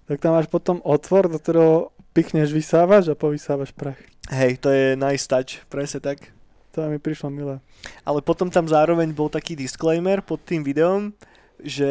tak 0.05 0.17
tam 0.19 0.33
máš 0.33 0.47
potom 0.47 0.79
otvor, 0.81 1.27
do 1.27 1.37
ktorého 1.37 1.89
pichneš 2.11 2.51
vysávač 2.51 3.07
a 3.07 3.15
povysávaš 3.15 3.71
prach. 3.71 3.99
Hej, 4.27 4.57
to 4.57 4.69
je 4.69 4.95
nice 4.95 5.25
touch, 5.25 5.61
presne 5.67 5.99
tak. 5.99 6.31
To 6.71 6.87
mi 6.87 6.97
prišlo 6.97 7.29
milé. 7.29 7.63
Ale 8.03 8.19
potom 8.19 8.47
tam 8.47 8.65
zároveň 8.65 9.11
bol 9.11 9.27
taký 9.27 9.55
disclaimer 9.55 10.19
pod 10.19 10.43
tým 10.43 10.59
videom, 10.59 11.15
že 11.57 11.87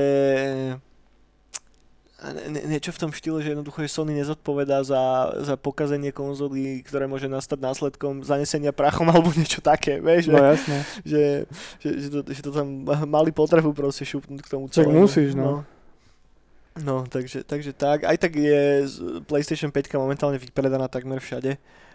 niečo 2.65 2.91
v 2.91 3.01
tom 3.05 3.11
štýle, 3.13 3.45
že 3.45 3.53
jednoducho 3.53 3.85
že 3.85 3.93
Sony 3.93 4.17
nezodpovedá 4.17 4.81
za, 4.81 5.35
za 5.45 5.55
pokazenie 5.61 6.09
konzoly, 6.09 6.81
ktoré 6.81 7.05
môže 7.05 7.29
nastať 7.29 7.61
následkom 7.61 8.25
zanesenia 8.25 8.73
prachom 8.73 9.07
alebo 9.13 9.29
niečo 9.37 9.61
také, 9.61 10.01
vieš, 10.01 10.33
No 10.33 10.41
že, 10.41 10.45
jasné. 10.57 10.79
že, 11.05 11.23
že, 11.85 11.89
že, 12.01 12.09
to, 12.09 12.19
že 12.25 12.41
to 12.41 12.51
tam 12.51 12.67
mali 13.17 13.31
potrebu 13.31 13.77
proste 13.77 14.09
šupnúť 14.09 14.41
k 14.41 14.49
tomu 14.49 14.67
celému. 14.73 15.05
musíš, 15.05 15.37
no. 15.37 15.45
no. 15.45 15.57
No, 16.75 17.07
takže, 17.07 17.47
takže 17.47 17.71
tak. 17.71 18.03
Aj 18.03 18.19
tak 18.19 18.35
je 18.35 18.83
PlayStation 19.31 19.71
5 19.71 19.95
momentálne 19.95 20.43
vypredaná 20.43 20.91
takmer 20.91 21.23
všade. 21.23 21.55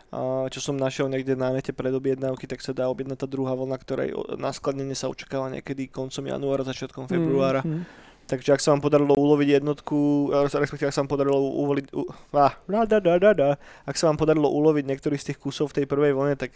A 0.09 0.47
čo 0.49 0.57
som 0.63 0.79
našiel 0.79 1.05
niekde 1.11 1.35
na 1.35 1.51
nete 1.51 1.69
pred 1.75 1.91
objednávky, 1.91 2.47
tak 2.47 2.63
sa 2.63 2.71
dá 2.73 2.87
objednať 2.87 3.19
tá 3.19 3.27
druhá 3.29 3.53
vlna, 3.53 3.75
ktorej 3.77 4.15
o- 4.15 4.39
na 4.39 4.49
skladnenie 4.49 4.95
sa 4.95 5.11
očakáva 5.11 5.51
niekedy 5.53 5.85
koncom 5.85 6.23
januára, 6.25 6.63
začiatkom 6.65 7.05
februára. 7.11 7.61
Mm, 7.61 7.83
mm. 7.83 8.08
Takže 8.29 8.53
ak 8.53 8.61
sa 8.61 8.77
vám 8.77 8.85
podarilo 8.85 9.17
uloviť 9.17 9.57
jednotku, 9.57 10.29
eh, 10.29 10.45
respektíve 10.53 10.85
ak 10.85 10.93
sa 10.93 11.01
vám 11.01 11.09
podarilo 11.09 11.41
uloviť, 11.41 11.85
u, 11.97 12.05
ah, 12.37 12.53
da, 12.69 12.85
da, 12.85 13.01
da, 13.01 13.13
da, 13.17 13.31
da, 13.33 13.49
ak 13.89 13.97
sa 13.97 14.13
vám 14.13 14.21
podarilo 14.21 14.45
uloviť 14.53 14.85
niektorý 14.85 15.17
z 15.17 15.33
tých 15.33 15.41
kusov 15.41 15.73
v 15.73 15.81
tej 15.81 15.85
prvej 15.89 16.13
vlne, 16.13 16.37
tak 16.37 16.53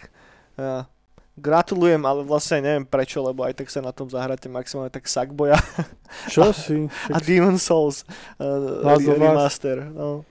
uh, 0.61 0.85
gratulujem, 1.33 2.05
ale 2.05 2.21
vlastne 2.21 2.61
neviem 2.61 2.85
prečo, 2.85 3.25
lebo 3.25 3.41
aj 3.41 3.57
tak 3.57 3.73
sa 3.73 3.81
na 3.81 3.89
tom 3.89 4.05
zahráte 4.05 4.45
maximálne 4.45 4.93
tak 4.93 5.09
Sackboya 5.09 5.57
Čo 6.33 6.53
si? 6.53 6.85
a 7.09 7.17
Demon 7.17 7.57
Souls 7.57 8.05
uh, 8.37 8.93
remaster. 8.93 9.81
No. 9.89 10.29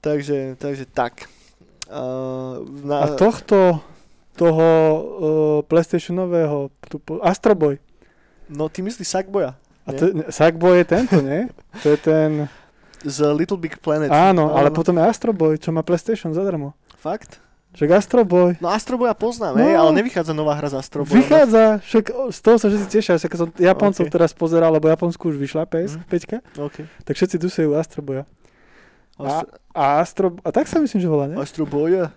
Takže, 0.00 0.56
takže 0.56 0.88
tak. 0.88 1.28
Uh, 1.92 2.64
na, 2.88 3.04
A 3.04 3.06
tohto, 3.20 3.84
toho 4.32 4.64
uh, 4.64 5.60
PlayStationového, 5.68 6.72
tu, 6.88 6.96
Astro 7.20 7.52
Boy. 7.52 7.76
No 8.48 8.72
ty 8.72 8.80
myslíš 8.80 9.12
Sackboya? 9.12 9.60
A 9.88 9.90
to, 9.90 10.04
Sackboy 10.28 10.78
je 10.78 10.86
tento, 10.86 11.16
nie? 11.18 11.48
To 11.80 11.88
je 11.88 11.98
ten... 11.98 12.30
Z 13.00 13.24
Little 13.30 13.56
Big 13.56 13.78
Planet. 13.78 14.10
Áno, 14.10 14.52
ale 14.52 14.68
Áno. 14.68 14.74
potom 14.74 14.92
je 14.92 15.02
Astro 15.02 15.30
Boy, 15.30 15.54
čo 15.54 15.70
má 15.70 15.80
PlayStation 15.80 16.30
zadarmo. 16.30 16.74
Fakt? 16.98 17.38
Však 17.72 17.88
Astro 17.94 18.26
Boy. 18.26 18.58
No 18.58 18.68
Astro 18.68 18.98
Boya 18.98 19.14
poznám, 19.14 19.54
No. 19.54 19.62
hej, 19.62 19.72
ale 19.72 19.90
nevychádza 19.94 20.32
nová 20.32 20.52
hra 20.52 20.66
z 20.66 20.76
Astro 20.76 21.06
Boya. 21.06 21.14
Vychádza, 21.14 21.78
však 21.78 22.04
z 22.28 22.38
toho 22.40 22.56
sa 22.58 22.66
všetci 22.66 22.86
tešia, 22.90 23.14
však 23.14 23.32
som 23.32 23.48
Japoncov 23.54 24.02
Ok. 24.02 24.10
teraz 24.10 24.34
pozeral, 24.34 24.68
lebo 24.68 24.88
Japonsku 24.88 25.30
už 25.30 25.38
vyšla 25.38 25.62
PS5, 25.64 26.42
No, 26.58 26.66
OK. 26.66 26.82
tak 27.06 27.14
všetci 27.14 27.38
dusejú 27.38 27.70
Astro 27.72 28.02
Boya. 28.02 28.26
Astro, 29.14 29.46
A 29.72 29.82
Astro, 29.98 30.26
a 30.42 30.50
tak 30.50 30.66
sa 30.66 30.78
myslím, 30.78 30.98
že 30.98 31.06
volá, 31.06 31.26
ne? 31.26 31.38
Astro 31.38 31.62
Boya? 31.62 32.10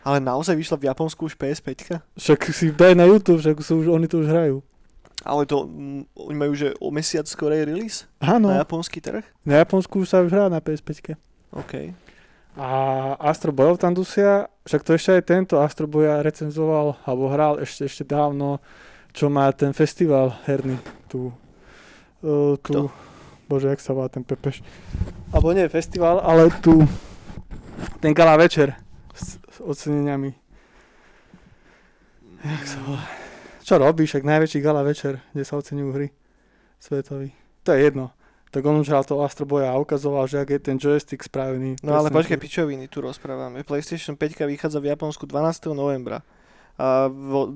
Ale 0.00 0.20
naozaj 0.20 0.52
vyšla 0.54 0.76
v 0.76 0.84
Japonsku 0.86 1.24
už 1.24 1.34
PS5? 1.34 2.04
Však 2.14 2.40
si 2.50 2.68
daj 2.68 2.92
na 2.92 3.04
YouTube, 3.04 3.40
však 3.40 3.56
sú 3.60 3.80
už, 3.80 3.88
oni 3.88 4.04
to 4.04 4.20
už 4.20 4.28
hrajú. 4.28 4.60
Ale 5.26 5.46
to, 5.46 5.66
mm, 5.66 6.02
oni 6.14 6.36
majú, 6.36 6.52
že 6.54 6.78
o 6.78 6.94
mesiac 6.94 7.26
skorej 7.26 7.66
release 7.66 8.06
Áno, 8.22 8.54
na 8.54 8.62
japonský 8.62 9.02
trh? 9.02 9.26
na 9.42 9.60
Japonsku 9.60 10.02
už 10.02 10.08
sa 10.08 10.22
už 10.22 10.30
hrá 10.30 10.46
na 10.46 10.62
PS5. 10.62 11.18
OK. 11.52 11.90
A 12.58 12.68
Astro 13.22 13.50
Boyov 13.50 13.78
tam 13.78 13.94
dusia, 13.94 14.46
však 14.66 14.82
to 14.82 14.90
ešte 14.94 15.10
aj 15.14 15.22
tento 15.24 15.54
Astro 15.62 15.86
Boya 15.86 16.22
recenzoval, 16.22 16.98
alebo 17.02 17.30
hral 17.30 17.62
ešte, 17.62 17.86
ešte 17.86 18.02
dávno, 18.02 18.58
čo 19.14 19.30
má 19.30 19.46
ten 19.50 19.70
festival 19.70 20.34
herný, 20.46 20.74
tu, 21.06 21.30
uh, 22.22 22.54
tu, 22.58 22.72
Kto? 22.74 22.90
bože, 23.46 23.70
jak 23.70 23.78
sa 23.78 23.94
volá 23.94 24.10
ten 24.10 24.26
Pepeš. 24.26 24.62
Alebo 25.30 25.54
nie 25.54 25.70
festival, 25.70 26.18
ale 26.18 26.50
tu, 26.58 26.82
ten 28.02 28.10
gala 28.10 28.34
večer 28.34 28.74
s, 29.14 29.38
s 29.38 29.58
oceneniami. 29.62 30.34
Jak 32.42 32.64
sa 32.66 32.78
volá? 32.82 33.02
Čo 33.68 33.76
robíš, 33.76 34.16
ak 34.16 34.24
najväčší 34.24 34.64
gala 34.64 34.80
večer, 34.80 35.20
kde 35.36 35.44
sa 35.44 35.60
oceňujú 35.60 35.92
hry 35.92 36.08
svetový. 36.80 37.36
To 37.68 37.76
je 37.76 37.84
jedno. 37.84 38.16
Tak 38.48 38.64
on 38.64 38.80
už 38.80 38.88
hral 38.88 39.04
to 39.04 39.20
Astro 39.20 39.44
Boya 39.44 39.76
a 39.76 39.76
ukazoval, 39.76 40.24
že 40.24 40.40
ak 40.40 40.56
je 40.56 40.60
ten 40.72 40.80
joystick 40.80 41.20
spravený. 41.20 41.76
No 41.84 41.92
ale 41.92 42.08
počkaj, 42.08 42.40
pičoviny 42.40 42.88
tu 42.88 43.04
rozprávame. 43.04 43.60
PlayStation 43.68 44.16
5 44.16 44.40
vychádza 44.48 44.80
v 44.80 44.88
Japonsku 44.88 45.28
12. 45.28 45.76
novembra. 45.76 46.24
A 46.78 47.10
v, 47.10 47.50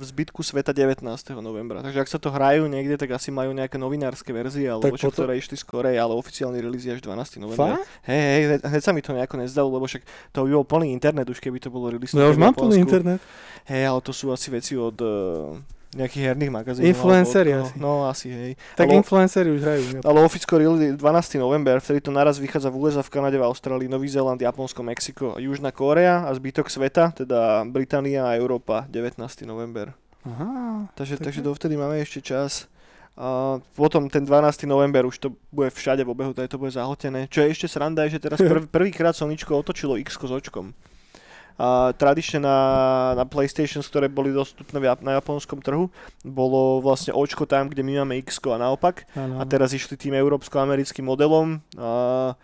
zbytku 0.00 0.40
sveta 0.40 0.72
19. 0.72 1.04
novembra. 1.44 1.84
Takže 1.84 2.00
ak 2.00 2.08
sa 2.08 2.16
to 2.16 2.32
hrajú 2.32 2.64
niekde, 2.64 2.96
tak 2.96 3.12
asi 3.12 3.28
majú 3.28 3.52
nejaké 3.52 3.76
novinárske 3.76 4.32
verzie, 4.32 4.64
alebo 4.64 4.88
Tak 4.88 4.96
čo, 4.96 5.12
potom- 5.12 5.28
ktoré 5.28 5.36
išli 5.36 5.60
skorej, 5.60 6.00
ale 6.00 6.16
oficiálny 6.16 6.56
release 6.64 6.88
je 6.88 6.96
až 6.96 7.04
12. 7.04 7.36
novembra. 7.36 7.76
Hej, 8.08 8.16
hej, 8.16 8.42
hneď, 8.48 8.60
hneď 8.64 8.82
sa 8.82 8.92
mi 8.96 9.04
to 9.04 9.12
nejako 9.12 9.36
nezdalo, 9.36 9.68
lebo 9.76 9.84
však 9.84 10.08
to 10.32 10.48
by 10.48 10.50
bol 10.56 10.64
plný 10.64 10.88
internet 10.96 11.28
už, 11.28 11.36
keby 11.36 11.60
to 11.60 11.68
bolo 11.68 11.92
release. 11.92 12.16
No 12.16 12.24
ja 12.24 12.32
už 12.32 12.40
mám 12.40 12.56
plný 12.56 12.80
internet. 12.80 13.20
Hej, 13.68 13.84
ale 13.84 14.00
to 14.00 14.16
sú 14.16 14.32
asi 14.32 14.48
veci 14.48 14.72
od 14.72 14.96
uh, 15.04 15.60
nejakých 15.96 16.22
herných 16.32 16.52
magazínov. 16.52 16.88
Influenceri 16.92 17.50
alebo 17.56 17.64
asi. 17.64 17.80
No 17.80 17.90
asi, 18.04 18.28
hej. 18.28 18.52
Tak 18.76 18.92
Ale- 18.92 19.00
influenceri 19.00 19.48
už 19.56 19.60
hrajú. 19.64 19.82
jo. 19.96 20.00
Ale 20.04 20.18
release 20.28 20.82
je 20.84 20.92
12. 21.00 21.40
november, 21.40 21.80
vtedy 21.80 22.04
to 22.04 22.12
naraz 22.12 22.36
vychádza 22.36 22.68
v 22.68 22.76
USA, 22.76 23.00
v 23.00 23.08
Kanade, 23.08 23.40
v 23.40 23.44
Austrálii, 23.48 23.88
Nový 23.88 24.08
Zéland, 24.12 24.36
Japonsko, 24.36 24.84
Mexiko, 24.84 25.40
Južná 25.40 25.72
Kórea 25.72 26.28
a 26.28 26.34
zbytok 26.36 26.68
sveta, 26.68 27.16
teda 27.16 27.64
Británia 27.64 28.28
a 28.28 28.36
Európa, 28.36 28.84
19. 28.92 29.16
november. 29.48 29.96
Aha. 30.28 30.92
Takže, 30.92 31.16
Tak 31.16 31.24
takže 31.32 31.40
dovtedy 31.40 31.76
máme 31.80 31.96
ešte 32.04 32.20
čas. 32.20 32.68
A 33.18 33.58
potom 33.74 34.06
ten 34.06 34.22
12. 34.22 34.62
november 34.70 35.02
už 35.02 35.18
to 35.18 35.28
bude 35.50 35.74
všade 35.74 36.04
v 36.06 36.10
obehu, 36.14 36.30
tady 36.30 36.46
to 36.48 36.58
bude 36.58 36.70
zahltené. 36.70 37.26
Čo 37.26 37.42
je 37.42 37.50
ešte 37.50 37.66
sranda, 37.66 38.06
je, 38.06 38.14
že 38.14 38.22
teraz 38.22 38.38
prv, 38.38 38.70
prvýkrát 38.70 39.10
Soničko 39.16 39.58
otočilo 39.58 39.98
X 39.98 40.14
s 40.20 40.30
očkom. 40.30 40.70
A 41.58 41.90
tradične 41.90 42.38
na, 42.38 42.58
na 43.18 43.26
PlayStation, 43.26 43.82
ktoré 43.82 44.06
boli 44.06 44.30
dostupné 44.30 44.78
na 45.02 45.18
japonskom 45.18 45.58
trhu, 45.58 45.90
bolo 46.22 46.78
vlastne 46.78 47.10
očko 47.10 47.50
tam, 47.50 47.66
kde 47.66 47.82
my 47.82 48.06
máme 48.06 48.22
X 48.22 48.38
a 48.46 48.54
naopak. 48.54 49.10
Áno, 49.18 49.42
A 49.42 49.42
teraz 49.42 49.74
išli 49.74 49.98
tým 49.98 50.14
európsko-americkým 50.14 51.02
modelom. 51.02 51.58
A 51.74 52.38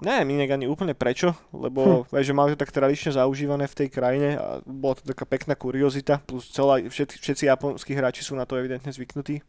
neviem 0.00 0.40
inak 0.40 0.56
ani 0.56 0.66
úplne 0.66 0.96
prečo, 0.96 1.36
lebo 1.52 2.08
hm. 2.08 2.24
že 2.24 2.32
mali 2.32 2.56
to 2.56 2.60
tak 2.64 2.72
tradične 2.72 3.12
zaužívané 3.14 3.68
v 3.68 3.78
tej 3.84 3.88
krajine 3.92 4.28
a 4.40 4.64
bola 4.64 4.96
to 4.96 5.04
taká 5.04 5.28
pekná 5.28 5.54
kuriozita, 5.54 6.24
plus 6.24 6.48
celá, 6.48 6.80
všetci, 6.80 7.20
všetci 7.20 7.44
japonskí 7.46 7.92
hráči 7.92 8.24
sú 8.24 8.34
na 8.34 8.48
to 8.48 8.56
evidentne 8.56 8.88
zvyknutí. 8.90 9.44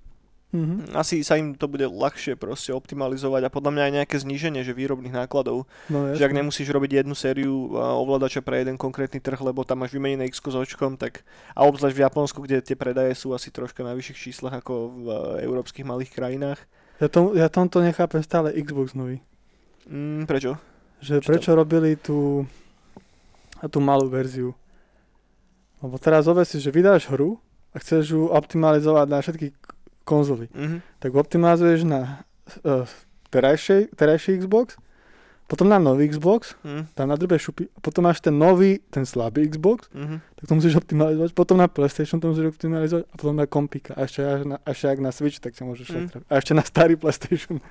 Mhm. 0.55 0.95
Asi 0.95 1.19
sa 1.19 1.35
im 1.35 1.51
to 1.51 1.67
bude 1.67 1.83
ľahšie 1.83 2.39
proste 2.39 2.71
optimalizovať 2.71 3.43
a 3.43 3.51
podľa 3.51 3.71
mňa 3.75 3.83
aj 3.83 3.93
nejaké 3.99 4.15
zníženie 4.23 4.63
že 4.63 4.71
výrobných 4.71 5.11
nákladov. 5.11 5.67
No, 5.91 6.15
Že 6.15 6.31
ak 6.31 6.37
nemusíš 6.39 6.71
robiť 6.71 7.03
jednu 7.03 7.11
sériu 7.11 7.75
ovládača 7.75 8.39
pre 8.39 8.63
jeden 8.63 8.79
konkrétny 8.79 9.19
trh, 9.19 9.35
lebo 9.43 9.67
tam 9.67 9.83
máš 9.83 9.91
vymenené 9.91 10.31
X 10.31 10.39
s 10.39 10.55
očkom, 10.55 10.95
tak 10.95 11.27
a 11.51 11.67
obzvlášť 11.67 11.95
v 11.99 12.03
Japonsku, 12.07 12.39
kde 12.39 12.63
tie 12.63 12.79
predaje 12.79 13.11
sú 13.19 13.35
asi 13.35 13.51
troška 13.51 13.83
na 13.83 13.91
vyšších 13.91 14.31
číslach 14.31 14.63
ako 14.63 14.73
v 14.95 15.05
e, 15.11 15.15
európskych 15.43 15.83
malých 15.83 16.15
krajinách. 16.15 16.63
Ja, 17.03 17.11
tom, 17.11 17.35
ja 17.35 17.51
tomto 17.51 17.83
nechápem 17.83 18.23
stále 18.23 18.55
Xbox 18.55 18.95
nový. 18.95 19.19
Mm, 19.91 20.23
prečo? 20.23 20.55
Že 21.03 21.19
Čo 21.19 21.27
prečo 21.27 21.51
robili 21.51 21.99
tú, 21.99 22.47
tú 23.67 23.83
malú 23.83 24.07
verziu. 24.07 24.55
Lebo 25.83 25.99
teraz 25.99 26.23
si, 26.47 26.63
že 26.63 26.71
vydáš 26.71 27.11
hru 27.11 27.35
a 27.75 27.83
chceš 27.83 28.15
ju 28.15 28.31
optimalizovať 28.31 29.07
na 29.11 29.19
všetky 29.19 29.51
konzoly. 30.05 30.47
Mhm. 30.53 30.77
Tak 30.99 31.11
optimalizuješ 31.11 31.83
na 31.83 32.21
uh, 32.61 32.85
terajší 33.91 34.37
Xbox, 34.37 34.77
potom 35.45 35.65
na 35.65 35.77
nový 35.77 36.07
Xbox, 36.07 36.55
Mhm. 36.61 36.81
tam 36.93 37.05
na 37.05 37.15
drbe 37.15 37.35
šupy, 37.35 37.69
potom 37.79 38.03
máš 38.03 38.17
ten 38.17 38.33
nový, 38.33 38.81
ten 38.87 39.03
slabý 39.03 39.45
Xbox, 39.45 39.89
Mhm. 39.91 40.17
tak 40.35 40.43
to 40.45 40.53
musíš 40.53 40.73
optimalizovať, 40.75 41.31
potom 41.33 41.57
na 41.57 41.67
PlayStation 41.67 42.17
to 42.17 42.27
musíš 42.27 42.45
optimalizovať 42.47 43.03
a 43.03 43.13
potom 43.13 43.35
na 43.35 43.45
kompika. 43.45 43.93
A 43.93 44.05
ešte, 44.05 44.21
až 44.21 44.41
na, 44.43 44.57
ešte 44.63 44.85
ak 44.87 44.99
na 44.99 45.11
Switch, 45.11 45.37
tak 45.37 45.53
sa 45.53 45.61
môžeš 45.63 45.87
Mm. 45.87 45.97
mm. 46.15 46.25
A 46.25 46.33
ešte 46.35 46.53
na 46.53 46.63
starý 46.63 46.95
PlayStation. 46.95 47.61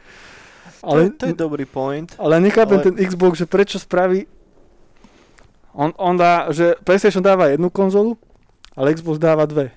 Ale, 0.81 1.09
Ale, 1.09 1.11
to, 1.11 1.27
je, 1.27 1.33
to 1.33 1.35
je 1.35 1.35
dobrý 1.37 1.65
point. 1.65 2.09
ale 2.17 2.41
nechápem 2.41 2.79
ale- 2.79 2.85
ten 2.85 2.95
Xbox, 2.97 3.39
že 3.39 3.47
prečo 3.47 3.77
spraví... 3.77 4.27
On, 5.73 5.91
on 5.99 6.15
dá, 6.15 6.47
že 6.51 6.79
PlayStation 6.81 7.19
dáva 7.19 7.49
jednu 7.49 7.67
konzolu 7.69 8.15
Ale 8.75 8.95
Xbox 8.95 9.23
dáva 9.23 9.47
dve. 9.47 9.71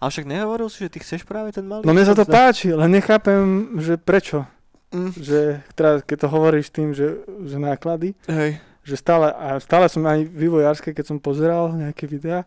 Ale 0.00 0.08
však 0.08 0.24
nehovoril 0.24 0.68
si, 0.72 0.88
že 0.88 0.92
ty 0.92 0.98
chceš 1.04 1.28
práve 1.28 1.52
ten 1.52 1.64
malý 1.64 1.84
No 1.84 1.92
mne 1.92 2.08
sa 2.08 2.16
to 2.16 2.24
páči, 2.24 2.72
len 2.72 2.88
nechápem, 2.88 3.76
že 3.76 4.00
prečo. 4.00 4.48
Mm. 4.90 5.12
Že 5.14 5.40
teda, 5.76 5.92
keď 6.02 6.16
to 6.24 6.28
hovoríš 6.32 6.66
tým, 6.72 6.90
že, 6.96 7.22
že 7.46 7.56
náklady, 7.60 8.16
Hej. 8.26 8.58
že 8.82 8.96
stále, 8.98 9.30
a 9.30 9.60
stále 9.62 9.86
som 9.86 10.02
aj 10.02 10.26
vývojárske, 10.26 10.90
keď 10.90 11.14
som 11.14 11.22
pozeral 11.22 11.70
nejaké 11.76 12.10
videá, 12.10 12.42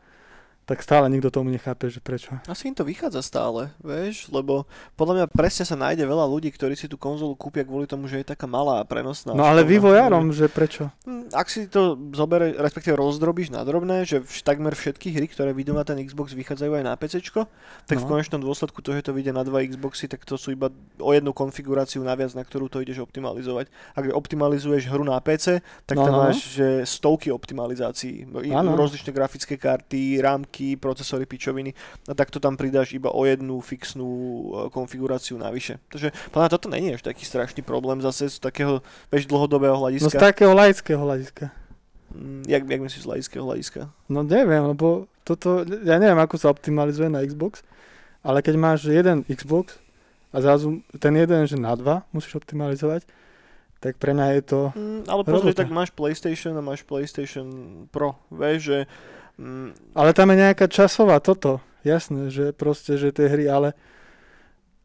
tak 0.63 0.79
stále 0.79 1.07
nikto 1.07 1.27
tomu 1.29 1.49
nechápe, 1.49 1.85
že 1.85 1.99
prečo. 1.99 2.31
Asi 2.45 2.65
im 2.65 2.73
to 2.73 2.81
vychádza 2.81 3.19
stále, 3.19 3.71
vieš, 3.77 4.27
lebo 4.27 4.63
podľa 4.93 5.13
mňa 5.15 5.25
presne 5.29 5.63
sa 5.63 5.75
nájde 5.75 6.03
veľa 6.03 6.23
ľudí, 6.23 6.49
ktorí 6.49 6.73
si 6.73 6.85
tú 6.85 6.95
konzolu 6.95 7.33
kúpia 7.33 7.61
kvôli 7.61 7.83
tomu, 7.83 8.05
že 8.05 8.17
je 8.17 8.29
taká 8.29 8.45
malá 8.45 8.79
a 8.79 8.85
prenosná. 8.85 9.31
No 9.31 9.43
ale 9.43 9.61
vývojárom, 9.61 10.29
že 10.29 10.47
prečo? 10.47 10.87
Hm, 11.03 11.31
Ak 11.31 11.47
si 11.47 11.65
to 11.65 11.95
zobere, 12.11 12.53
respektíve 12.53 12.93
rozdrobíš 12.93 13.49
na 13.49 13.61
drobné, 13.61 14.03
že 14.03 14.19
vš- 14.19 14.41
takmer 14.41 14.71
všetky 14.71 15.11
hry, 15.11 15.27
ktoré 15.27 15.51
vyjdú 15.51 15.71
na 15.71 15.81
ten 15.81 15.99
Xbox, 15.99 16.31
vychádzajú 16.31 16.71
aj 16.73 16.83
na 16.83 16.93
PC, 16.93 17.19
tak 17.83 17.97
v 17.97 18.03
No. 18.03 18.09
konečnom 18.09 18.39
dôsledku 18.39 18.79
to, 18.79 18.93
že 18.93 19.03
to 19.03 19.11
vyjde 19.11 19.31
na 19.31 19.41
dva 19.41 19.59
Xboxy, 19.59 20.07
tak 20.07 20.23
to 20.23 20.35
sú 20.35 20.51
iba 20.51 20.69
o 20.97 21.11
jednu 21.11 21.31
konfiguráciu 21.31 21.99
naviac, 21.99 22.31
na 22.31 22.41
ktorú 22.41 22.67
to 22.67 22.79
ideš 22.79 23.01
optimalizovať. 23.01 23.67
Ak 23.91 24.03
optimalizuješ 24.07 24.87
hru 24.87 25.03
na 25.03 25.19
PC, 25.19 25.59
tak 25.83 25.97
No, 25.97 26.03
tam 26.03 26.13
no. 26.13 26.19
máš 26.23 26.53
že 26.53 26.67
stovky 26.83 27.27
optimalizácií. 27.29 28.29
Áno. 28.49 28.75
Rozličné 28.75 29.09
grafické 29.09 29.55
karty, 29.55 30.19
rámky, 30.19 30.52
procesory, 30.77 31.25
pičoviny. 31.25 31.73
A 32.05 32.13
tak 32.13 32.29
to 32.29 32.37
tam 32.37 32.53
pridáš 32.53 32.93
iba 32.93 33.09
o 33.09 33.25
jednu 33.25 33.57
fixnú 33.59 34.09
e, 34.09 34.45
konfiguráciu 34.69 35.41
navyše. 35.41 35.81
Takže 35.89 36.13
podľa 36.29 36.49
toto 36.53 36.69
není 36.69 36.93
až 36.93 37.01
taký 37.01 37.25
strašný 37.25 37.65
problém 37.65 37.97
zase 37.99 38.29
z 38.29 38.37
takého, 38.37 38.85
vieš, 39.09 39.25
dlhodobého 39.25 39.73
No 39.73 39.81
hľadiska. 39.89 40.13
z 40.13 40.21
takého 40.21 40.53
laického 40.53 41.01
hľadiska. 41.01 41.49
Mm, 42.13 42.45
Jak, 42.45 42.61
jak 42.69 42.81
myslíš 42.81 43.03
z 43.03 43.09
laického 43.09 43.43
hľadiska? 43.43 43.81
No 44.05 44.21
neviem, 44.21 44.61
lebo 44.61 45.09
toto, 45.25 45.65
ja 45.65 45.97
neviem, 45.97 46.19
ako 46.21 46.37
sa 46.37 46.53
optimalizuje 46.53 47.09
na 47.09 47.25
Xbox, 47.25 47.65
ale 48.21 48.45
keď 48.45 48.55
máš 48.55 48.85
jeden 48.85 49.25
Xbox 49.25 49.81
a 50.29 50.37
zrazu 50.43 50.85
ten 51.01 51.17
jeden, 51.17 51.49
že 51.49 51.57
na 51.57 51.73
dva 51.73 52.05
musíš 52.13 52.37
optimalizovať, 52.37 53.03
tak 53.81 53.99
pre 53.99 54.15
mňa 54.15 54.27
je 54.39 54.43
to... 54.47 54.59
Mm, 54.79 55.03
ale 55.11 55.21
pozri, 55.27 55.51
tak 55.51 55.67
máš 55.67 55.91
PlayStation 55.91 56.55
a 56.55 56.63
máš 56.63 56.87
PlayStation 56.87 57.47
Pro. 57.91 58.15
Vieš, 58.31 58.59
že... 58.63 58.79
Mm, 59.37 59.73
Ale 59.97 60.13
tam 60.13 60.29
je 60.29 60.37
nejaká 60.45 60.69
časová 60.69 61.17
toto, 61.17 61.57
jasné, 61.81 62.29
že 62.29 62.53
proste, 62.53 63.01
že 63.01 63.09
tie 63.09 63.27
hry, 63.27 63.49
ale 63.49 63.73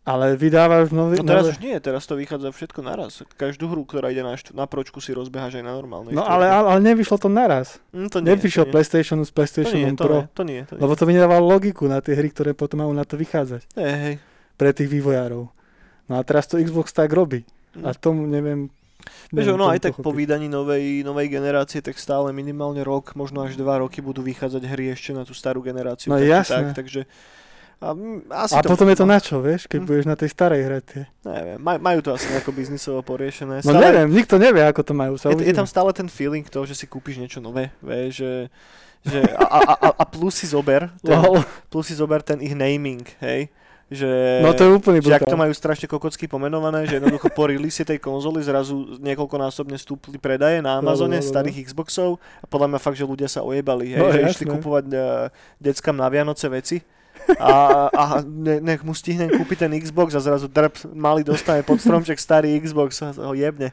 ale 0.08 0.40
vydávaš 0.40 0.88
nový... 0.88 1.20
no 1.20 1.28
teraz 1.28 1.44
nové... 1.44 1.52
už 1.52 1.60
nie, 1.60 1.76
teraz 1.84 2.08
to 2.08 2.16
vychádza 2.16 2.48
všetko 2.48 2.80
naraz. 2.80 3.20
Každú 3.36 3.68
hru, 3.68 3.84
ktorá 3.84 4.08
ide 4.08 4.24
na, 4.24 4.40
št- 4.40 4.56
na 4.56 4.64
pročku, 4.64 5.04
si 5.04 5.12
rozbeháš 5.12 5.60
aj 5.60 5.64
na 5.68 5.76
normálnej. 5.76 6.16
No 6.16 6.24
ale, 6.24 6.48
ale, 6.48 6.64
ale 6.64 6.80
nevyšlo 6.80 7.20
to 7.20 7.28
naraz. 7.28 7.76
Mm, 7.92 8.08
to 8.08 8.24
nie, 8.24 8.32
Nevyšiel 8.32 8.64
to 8.64 8.68
nie. 8.68 8.74
PlayStation 8.80 9.20
s 9.20 9.28
To 9.28 9.68
nie, 9.68 9.92
to 9.92 10.04
Pro. 10.08 10.16
nie, 10.16 10.26
to 10.32 10.42
nie, 10.48 10.60
to 10.64 10.72
nie. 10.72 10.80
Lebo 10.80 10.96
to 10.96 11.04
by 11.04 11.12
nedávalo 11.12 11.44
logiku 11.44 11.84
na 11.92 12.00
tie 12.00 12.16
hry, 12.16 12.32
ktoré 12.32 12.56
potom 12.56 12.88
majú 12.88 12.96
na 12.96 13.04
to 13.04 13.20
vychádzať. 13.20 13.68
Hej, 13.76 13.96
hej. 14.00 14.14
Pre 14.56 14.70
tých 14.72 14.88
vývojárov. 14.88 15.44
No 16.08 16.12
a 16.16 16.20
teraz 16.24 16.48
to 16.48 16.56
Xbox 16.56 16.96
tak 16.96 17.12
robí. 17.12 17.44
Mm. 17.76 17.84
A 17.84 17.92
tomu 17.92 18.24
neviem... 18.24 18.72
Vieš, 19.30 19.54
ono 19.54 19.70
aj 19.70 19.78
tak 19.78 19.94
po 19.94 20.10
pochopiť. 20.10 20.18
vydaní 20.18 20.48
novej, 20.50 21.06
novej 21.06 21.28
generácie, 21.30 21.78
tak 21.78 21.96
stále 21.96 22.34
minimálne 22.34 22.82
rok, 22.82 23.14
možno 23.14 23.46
až 23.46 23.54
dva 23.54 23.78
roky 23.78 24.02
budú 24.02 24.20
vychádzať 24.26 24.62
hry 24.66 24.90
ešte 24.90 25.14
na 25.14 25.22
tú 25.22 25.32
starú 25.32 25.62
generáciu. 25.62 26.10
No 26.10 26.18
tak, 26.18 26.26
jasné. 26.26 26.74
Tak, 26.74 26.82
takže 26.82 27.00
a, 27.78 27.94
asi 28.42 28.58
A 28.58 28.66
potom 28.66 28.90
je 28.90 28.98
to 28.98 29.06
no, 29.06 29.14
na 29.14 29.18
čo, 29.22 29.38
vieš, 29.38 29.70
keď 29.70 29.80
Hm. 29.80 29.86
budeš 29.86 30.06
na 30.10 30.16
tej 30.18 30.28
starej 30.34 30.60
hre 30.66 30.80
tie. 30.82 31.02
Neviem, 31.22 31.58
maj, 31.62 31.78
majú 31.78 32.00
to 32.02 32.10
asi 32.10 32.26
nejako 32.34 32.50
biznisovo 32.50 33.00
poriešené. 33.06 33.62
No 33.62 33.70
neviem, 33.78 34.10
nikto 34.10 34.34
nevie, 34.34 34.66
ako 34.66 34.82
to 34.82 34.94
majú. 34.98 35.14
Sa 35.14 35.30
je, 35.30 35.46
je 35.46 35.54
tam 35.54 35.68
stále 35.70 35.94
ten 35.94 36.10
feeling 36.10 36.42
toho, 36.42 36.66
že 36.66 36.74
si 36.74 36.90
kúpiš 36.90 37.22
niečo 37.22 37.38
nové, 37.38 37.70
vieš, 37.78 38.26
že, 38.26 38.32
že 39.06 39.20
a, 39.30 39.46
a, 39.46 39.60
a, 39.78 39.88
a 39.94 40.04
plus 40.10 40.42
si 40.42 40.50
zober, 40.50 40.90
ten, 41.06 41.22
plus 41.70 41.86
si 41.86 41.94
zober 41.94 42.18
ten 42.26 42.42
ich 42.42 42.58
naming, 42.58 43.06
hej, 43.22 43.46
že, 43.88 44.44
No 44.44 44.52
to 44.52 44.68
je 44.68 44.70
úplný 44.70 45.00
že 45.00 45.16
ak 45.16 45.24
to 45.24 45.40
majú 45.40 45.52
strašne 45.56 45.88
kokocky 45.88 46.28
pomenované, 46.28 46.84
že 46.84 47.00
jednoducho 47.00 47.32
po 47.32 47.48
release 47.48 47.80
tej 47.80 47.96
konzoly 47.96 48.44
zrazu 48.44 49.00
niekoľkonásobne 49.00 49.80
stúpli 49.80 50.20
predaje 50.20 50.60
na 50.60 50.76
Amazone 50.76 51.16
no, 51.16 51.24
no, 51.24 51.24
no. 51.24 51.30
starých 51.32 51.72
Xboxov 51.72 52.20
a 52.40 52.46
podľa 52.46 52.76
mňa 52.76 52.78
fakt, 52.84 53.00
že 53.00 53.08
ľudia 53.08 53.32
sa 53.32 53.40
ojebali, 53.40 53.96
hej, 53.96 54.00
No, 54.00 54.12
že 54.12 54.20
jasné. 54.20 54.32
išli 54.36 54.44
kupovať 54.44 54.84
uh, 54.92 55.32
deckám 55.56 55.96
na 55.96 56.08
Vianoce 56.12 56.46
veci 56.52 56.76
a, 57.40 57.88
a 57.88 58.04
ne, 58.24 58.60
nech 58.60 58.84
mu 58.84 58.92
stihnem 58.92 59.28
kúpiť 59.32 59.68
ten 59.68 59.72
Xbox 59.80 60.12
a 60.16 60.20
zrazu 60.20 60.48
drp, 60.48 60.92
malý 60.92 61.24
dostane 61.24 61.64
pod 61.64 61.80
stromček 61.80 62.20
starý 62.20 62.60
Xbox 62.60 63.00
a 63.00 63.12
ho 63.12 63.32
jebne. 63.32 63.72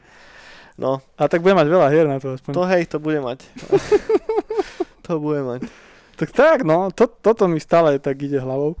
No, 0.76 1.00
A 1.16 1.24
tak 1.24 1.40
bude 1.40 1.56
mať 1.56 1.72
veľa 1.72 1.88
hier 1.88 2.04
na 2.04 2.20
to 2.20 2.36
aspoň. 2.36 2.52
to 2.52 2.62
hej, 2.68 2.84
to 2.84 3.00
bude 3.00 3.16
mať. 3.20 3.48
to 5.08 5.16
bude 5.16 5.40
mať. 5.40 5.60
Tak 6.16 6.32
tak, 6.32 6.58
no, 6.64 6.88
to, 6.92 7.08
toto 7.08 7.48
mi 7.48 7.60
stále 7.60 7.96
tak 7.96 8.16
ide 8.20 8.40
hlavou. 8.40 8.76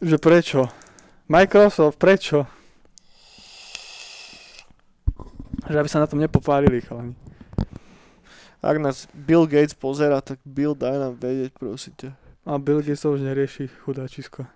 Že 0.00 0.16
prečo? 0.16 0.64
Microsoft, 1.28 2.00
prečo? 2.00 2.48
Že 5.68 5.76
aby 5.76 5.88
sa 5.92 6.00
na 6.00 6.08
tom 6.08 6.16
nepopárili, 6.24 6.80
chalani. 6.80 7.12
Ak 8.64 8.80
nás 8.80 9.04
Bill 9.12 9.44
Gates 9.44 9.76
pozera, 9.76 10.24
tak 10.24 10.40
Bill 10.48 10.72
daj 10.72 10.96
nám 10.96 11.14
vedieť, 11.20 11.52
prosím 11.52 11.92
ťa. 12.00 12.10
A 12.48 12.56
Bill 12.56 12.80
Gates 12.80 13.04
to 13.04 13.12
už 13.12 13.20
nerieši, 13.20 13.68
chudáčisko. 13.84 14.48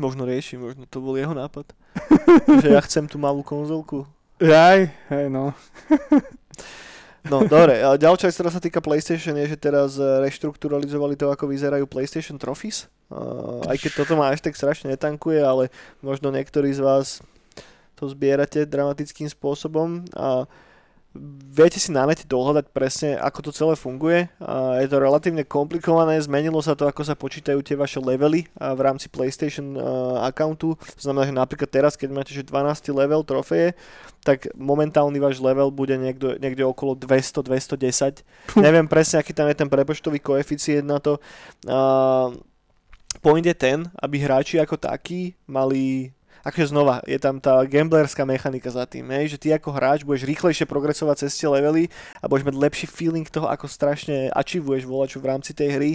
Možno 0.00 0.24
rieši, 0.24 0.56
možno 0.56 0.88
to 0.88 1.04
bol 1.04 1.20
jeho 1.20 1.36
nápad. 1.36 1.68
že 2.64 2.72
ja 2.72 2.80
chcem 2.80 3.04
tú 3.04 3.20
malú 3.20 3.44
konzolku. 3.44 4.08
Jaj, 4.40 4.88
hej 5.12 5.26
no. 5.28 5.52
No, 7.26 7.42
dobre, 7.42 7.82
a 7.82 7.98
ďalšia 7.98 8.30
vec, 8.30 8.36
ktorá 8.38 8.50
sa 8.54 8.62
týka 8.62 8.78
PlayStation, 8.78 9.34
je, 9.34 9.50
že 9.50 9.58
teraz 9.58 9.98
eh, 9.98 10.22
reštrukturalizovali 10.22 11.18
to, 11.18 11.26
ako 11.34 11.50
vyzerajú 11.50 11.90
PlayStation 11.90 12.38
Trophies. 12.38 12.86
Uh, 13.08 13.64
aj 13.64 13.80
keď 13.80 14.04
toto 14.04 14.20
ma 14.20 14.28
až 14.28 14.44
tak 14.44 14.52
strašne 14.52 14.92
netankuje, 14.92 15.40
ale 15.40 15.72
možno 16.04 16.28
niektorí 16.28 16.68
z 16.76 16.84
vás 16.84 17.24
to 17.96 18.04
zbierate 18.04 18.68
dramatickým 18.68 19.32
spôsobom 19.32 20.04
a 20.12 20.44
viete 21.48 21.80
si 21.80 21.90
na 21.90 22.04
nete 22.06 22.28
dohľadať 22.28 22.66
presne, 22.70 23.16
ako 23.18 23.48
to 23.48 23.50
celé 23.50 23.74
funguje. 23.74 24.28
Je 24.78 24.88
to 24.88 25.02
relatívne 25.02 25.42
komplikované, 25.42 26.20
zmenilo 26.20 26.60
sa 26.60 26.76
to, 26.76 26.86
ako 26.86 27.02
sa 27.02 27.18
počítajú 27.18 27.58
tie 27.64 27.74
vaše 27.74 27.98
levely 27.98 28.46
v 28.54 28.80
rámci 28.80 29.10
PlayStation 29.10 29.74
uh, 29.74 30.22
accountu. 30.28 30.76
To 30.76 31.02
znamená, 31.02 31.26
že 31.26 31.34
napríklad 31.34 31.70
teraz, 31.72 31.96
keď 31.96 32.08
máte 32.12 32.32
že 32.36 32.46
12 32.46 32.92
level 32.92 33.24
trofeje, 33.24 33.74
tak 34.22 34.46
momentálny 34.54 35.18
váš 35.18 35.40
level 35.40 35.72
bude 35.72 35.96
niekde, 35.96 36.36
niekde 36.38 36.62
okolo 36.62 36.94
200-210. 36.94 38.22
Neviem 38.60 38.86
presne, 38.86 39.18
aký 39.18 39.32
tam 39.32 39.48
je 39.48 39.56
ten 39.56 39.70
prepočtový 39.70 40.20
koeficient 40.20 40.84
na 40.84 41.00
to. 41.00 41.16
Point 43.18 43.46
je 43.46 43.56
ten, 43.56 43.88
aby 43.98 44.20
hráči 44.20 44.60
ako 44.60 44.78
takí 44.78 45.34
mali 45.48 46.12
akože 46.46 46.70
znova, 46.70 47.02
je 47.06 47.18
tam 47.18 47.42
tá 47.42 47.62
gamblerská 47.66 48.22
mechanika 48.22 48.70
za 48.70 48.84
tým, 48.84 49.08
hej, 49.14 49.34
že 49.34 49.40
ty 49.40 49.48
ako 49.54 49.74
hráč 49.74 50.00
budeš 50.02 50.26
rýchlejšie 50.28 50.66
progresovať 50.68 51.26
cez 51.26 51.38
tie 51.38 51.48
levely 51.50 51.90
a 52.22 52.30
budeš 52.30 52.46
mať 52.48 52.56
lepší 52.56 52.86
feeling 52.86 53.26
toho, 53.26 53.50
ako 53.50 53.66
strašne 53.66 54.30
achievuješ 54.34 54.84
volaču 54.86 55.18
v 55.18 55.28
rámci 55.34 55.52
tej 55.54 55.68
hry. 55.74 55.92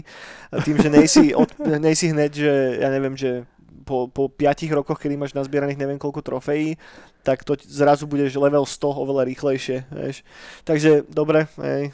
Tým, 0.64 0.78
že 0.80 0.89
nejsi, 0.89 1.24
od, 1.41 1.50
nejsi 1.60 2.12
hneď, 2.12 2.32
že 2.32 2.54
ja 2.82 2.89
neviem, 2.91 3.16
že 3.16 3.48
po, 3.84 4.08
po 4.08 4.32
5 4.32 4.72
rokoch, 4.72 4.98
kedy 4.98 5.20
máš 5.20 5.36
nazbieraných 5.36 5.78
neviem 5.78 6.00
koľko 6.00 6.24
trofejí, 6.24 6.80
tak 7.22 7.44
to 7.44 7.60
zrazu 7.60 8.08
budeš 8.08 8.39
level 8.39 8.64
100 8.64 9.04
oveľa 9.04 9.24
rýchlejšie, 9.28 9.78
vieš. 9.91 10.24
Takže, 10.64 11.08
dobre, 11.12 11.52
hej, 11.60 11.91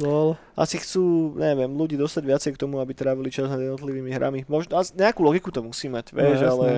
Lol. 0.00 0.36
asi 0.56 0.80
chcú, 0.80 1.36
neviem, 1.36 1.68
ľudí 1.68 1.96
dostať 1.96 2.22
viacej 2.24 2.50
k 2.56 2.60
tomu, 2.60 2.80
aby 2.80 2.92
trávili 2.96 3.28
čas 3.32 3.48
nad 3.48 3.60
jednotlivými 3.60 4.12
hrami. 4.12 4.44
Možno, 4.48 4.80
nejakú 4.96 5.20
logiku 5.24 5.52
to 5.52 5.60
musí 5.60 5.88
mať, 5.92 6.16
vieš, 6.16 6.40
jasné. 6.40 6.48
ale 6.48 6.68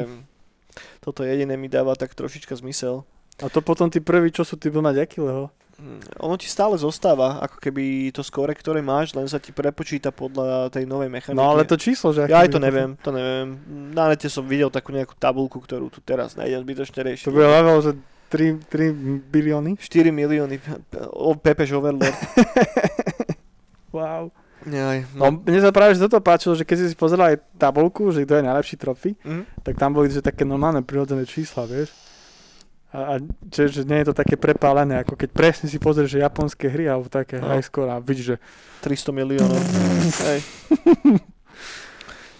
toto 1.01 1.25
jediné 1.25 1.55
mi 1.57 1.68
dáva 1.68 1.95
tak 1.99 2.14
trošička 2.14 2.57
zmysel. 2.59 3.03
A 3.43 3.51
to 3.51 3.59
potom 3.64 3.91
tí 3.91 3.99
prví, 3.99 4.31
čo 4.31 4.47
sú, 4.47 4.55
ty 4.55 4.70
mať 4.70 4.97
aký 5.03 5.18
level? 5.18 5.51
Hm, 5.75 6.22
Ono 6.22 6.39
ti 6.39 6.47
stále 6.47 6.79
zostáva, 6.79 7.43
ako 7.43 7.59
keby 7.59 8.14
to 8.14 8.22
skore, 8.22 8.55
ktoré 8.55 8.79
máš, 8.79 9.11
len 9.18 9.27
sa 9.27 9.43
ti 9.43 9.51
prepočíta 9.51 10.14
podľa 10.14 10.70
tej 10.70 10.87
novej 10.87 11.11
mechaniky. 11.11 11.35
No 11.35 11.51
ale 11.51 11.66
to 11.66 11.75
číslo, 11.75 12.14
že 12.14 12.31
Ja 12.31 12.47
aj 12.47 12.55
to 12.55 12.62
neviem, 12.62 12.95
to 13.03 13.11
neviem. 13.11 13.59
Na 13.91 14.07
nete 14.07 14.31
som 14.31 14.47
videl 14.47 14.70
takú 14.70 14.95
nejakú 14.95 15.18
tabulku, 15.18 15.59
ktorú 15.59 15.91
tu 15.91 15.99
teraz 15.99 16.39
nejdem 16.39 16.62
zbytočne 16.62 17.01
riešiť. 17.03 17.27
To 17.27 17.35
bude 17.35 17.51
level, 17.51 17.79
že 17.83 17.93
3, 18.31 18.70
3 18.70 19.31
bilióny? 19.35 19.75
4 19.83 20.14
milióny, 20.14 20.62
o, 21.11 21.35
Pepež 21.35 21.75
Overlord. 21.75 22.14
Wow. 23.95 24.35
Jaj, 24.65 24.99
No, 25.12 25.29
no. 25.29 25.41
mne 25.41 25.61
sa 25.61 25.69
práve 25.69 25.93
že 25.93 26.01
toto 26.01 26.17
páčilo, 26.19 26.53
že 26.53 26.62
keď 26.62 26.77
si 26.83 26.95
pozeral 26.95 27.31
aj 27.31 27.43
tabulku, 27.55 28.09
že 28.09 28.25
kto 28.25 28.39
je 28.39 28.45
najlepší 28.45 28.77
trofy, 28.77 29.12
Hm? 29.21 29.45
tak 29.61 29.75
tam 29.75 29.93
boli 29.93 30.09
že 30.09 30.21
také 30.21 30.43
normálne 30.43 30.81
prirodzené 30.81 31.23
čísla, 31.23 31.65
vieš. 31.65 31.93
A, 32.89 33.19
a 33.19 33.23
že, 33.45 33.69
že 33.69 33.83
nie 33.83 33.99
je 33.99 34.09
to 34.09 34.15
také 34.15 34.35
prepálené, 34.35 34.97
ako 34.97 35.15
keď 35.15 35.31
presne 35.31 35.67
si 35.67 35.77
pozrieš, 35.77 36.15
že 36.15 36.23
japonské 36.23 36.67
hry 36.67 36.87
alebo 36.87 37.09
také 37.09 37.37
No. 37.37 37.51
high 37.51 37.61
score 37.61 37.91
a 37.91 37.99
vidíš, 37.99 38.25
že 38.25 38.37
300 38.81 39.11
miliónov. 39.12 39.59
Hej. 40.23 40.41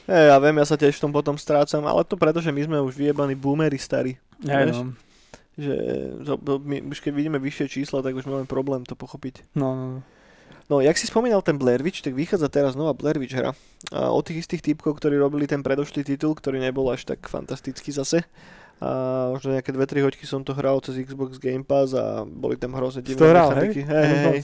Hej, 0.05 0.25
ja 0.29 0.37
viem, 0.37 0.53
ja 0.55 0.65
sa 0.65 0.77
tiež 0.77 0.95
v 0.95 1.03
tom 1.03 1.13
potom 1.13 1.35
strácam, 1.35 1.81
ale 1.83 2.05
to 2.05 2.15
preto, 2.15 2.37
že 2.39 2.53
my 2.53 2.61
sme 2.63 2.77
už 2.79 2.93
vyjebaní 2.95 3.33
boomery 3.33 3.77
starí. 3.77 4.21
Vieš? 4.39 4.77
no, 4.77 4.93
Že 5.57 5.75
to, 6.23 6.33
to, 6.37 6.53
my, 6.61 6.77
už 6.85 7.01
keď 7.01 7.13
vidíme 7.15 7.39
vyššie 7.39 7.67
čísla, 7.73 7.99
tak 7.99 8.13
už 8.13 8.23
máme 8.25 8.45
problém 8.45 8.85
to 8.85 8.93
pochopiť. 8.93 9.49
no, 9.55 9.73
no, 9.73 9.85
no. 9.91 10.01
No, 10.73 10.81
jak 10.81 10.97
si 10.97 11.05
spomínal 11.05 11.45
ten 11.45 11.61
Blair 11.61 11.85
Witch, 11.85 12.01
tak 12.01 12.17
vychádza 12.17 12.49
teraz 12.49 12.73
nová 12.73 12.97
Blair 12.97 13.21
Witch 13.21 13.37
hra. 13.37 13.53
A 13.93 14.09
od 14.09 14.25
tých 14.25 14.49
istých 14.49 14.65
typkov, 14.65 14.97
ktorí 14.97 15.21
robili 15.21 15.45
ten 15.45 15.61
predošlý 15.61 16.05
titul, 16.09 16.33
ktorý 16.33 16.57
nebol 16.57 16.89
až 16.89 17.05
tak 17.05 17.21
fantastický 17.29 17.93
zase. 17.93 18.25
A 18.81 19.29
možno 19.31 19.55
nejaké 19.55 19.71
2-3 19.71 20.03
hoďky 20.03 20.25
som 20.25 20.41
to 20.43 20.57
hral 20.57 20.81
cez 20.81 20.99
Xbox 20.99 21.37
Game 21.37 21.63
Pass 21.63 21.93
a 21.95 22.25
boli 22.25 22.57
tam 22.57 22.75
hrozne 22.75 23.05
divné 23.05 23.23
mechaniky. 23.23 23.81
Hej, 23.85 24.05
hej, 24.09 24.21
hej. 24.25 24.41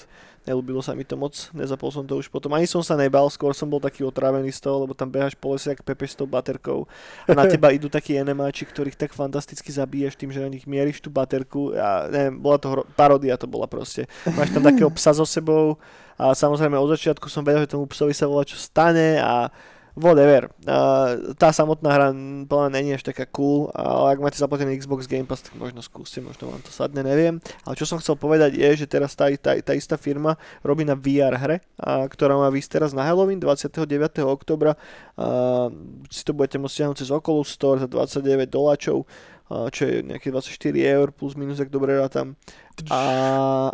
Nelúbilo 0.49 0.81
sa 0.81 0.97
mi 0.97 1.05
to 1.05 1.21
moc, 1.21 1.37
nezapol 1.53 1.93
som 1.93 2.01
to 2.09 2.17
už 2.17 2.33
potom. 2.33 2.49
Ani 2.57 2.65
som 2.65 2.81
sa 2.81 2.97
nebal, 2.97 3.29
skôr 3.29 3.53
som 3.53 3.69
bol 3.69 3.77
taký 3.77 4.09
otrávený 4.09 4.49
z 4.57 4.65
toho, 4.65 4.89
lebo 4.89 4.97
tam 4.97 5.13
behaš 5.13 5.37
po 5.37 5.53
lese 5.53 5.77
jak 5.77 5.85
Pepe 5.85 6.09
s 6.09 6.17
tou 6.17 6.25
baterkou 6.25 6.89
a 7.29 7.37
na 7.37 7.45
teba 7.53 7.69
idú 7.77 7.93
takí 7.93 8.17
enemáči, 8.17 8.65
ktorých 8.65 8.97
tak 8.97 9.13
fantasticky 9.13 9.69
zabiješ 9.69 10.17
tým, 10.17 10.33
že 10.33 10.41
na 10.41 10.49
nich 10.49 10.65
mieríš 10.65 11.05
tú 11.05 11.13
baterku 11.13 11.77
a 11.77 12.09
neviem, 12.09 12.41
bola 12.41 12.57
to 12.57 12.73
hro- 12.73 12.89
parodia 12.97 13.37
to 13.37 13.45
bola 13.45 13.69
proste. 13.69 14.09
Máš 14.33 14.57
tam 14.57 14.65
takého 14.73 14.89
psa 14.97 15.13
so 15.13 15.29
sebou 15.29 15.77
a 16.17 16.33
samozrejme 16.33 16.73
od 16.81 16.89
začiatku 16.89 17.29
som 17.29 17.45
vedel, 17.45 17.69
že 17.69 17.77
tomu 17.77 17.85
psovi 17.85 18.17
sa 18.17 18.25
volá 18.25 18.49
čo 18.49 18.57
stane 18.57 19.21
a 19.21 19.53
whatever. 19.99 20.51
Uh, 20.67 21.35
tá 21.35 21.51
samotná 21.51 21.91
hra 21.91 22.09
podľa 22.47 22.63
mňa 22.67 22.75
není 22.75 22.91
až 22.95 23.07
taká 23.07 23.27
cool, 23.31 23.71
ale 23.75 24.17
ak 24.17 24.23
máte 24.23 24.39
zaplatený 24.39 24.79
Xbox 24.79 25.11
Game 25.11 25.27
Pass, 25.27 25.47
tak 25.47 25.55
možno 25.59 25.83
skúste, 25.83 26.23
možno 26.23 26.51
vám 26.51 26.63
to 26.63 26.71
sadne, 26.71 27.03
neviem. 27.03 27.43
Ale 27.67 27.75
čo 27.75 27.87
som 27.87 27.99
chcel 27.99 28.15
povedať 28.15 28.57
je, 28.57 28.85
že 28.85 28.87
teraz 28.87 29.15
tá, 29.15 29.31
tá, 29.39 29.59
tá 29.59 29.73
istá 29.75 29.99
firma 29.99 30.39
robí 30.63 30.87
na 30.87 30.95
VR 30.95 31.35
hre, 31.37 31.57
a, 31.79 32.07
ktorá 32.07 32.39
má 32.39 32.49
výsť 32.49 32.81
teraz 32.81 32.91
na 32.95 33.03
Halloween 33.03 33.43
29. 33.43 33.87
oktobra. 34.27 34.79
A, 35.19 35.71
si 36.11 36.23
to 36.23 36.35
budete 36.37 36.59
môcť 36.63 36.75
stiahnuť 36.75 36.99
cez 37.03 37.11
Oculus 37.11 37.51
Store 37.51 37.79
za 37.83 37.89
29 37.91 38.47
doláčov, 38.51 39.07
čo 39.51 39.83
je 39.83 40.07
nejaké 40.07 40.31
24 40.31 40.55
eur 40.79 41.11
plus 41.11 41.35
minus, 41.35 41.59
ak 41.59 41.75
dobre 41.75 41.99
rátam. 41.99 42.39
A, 42.87 43.03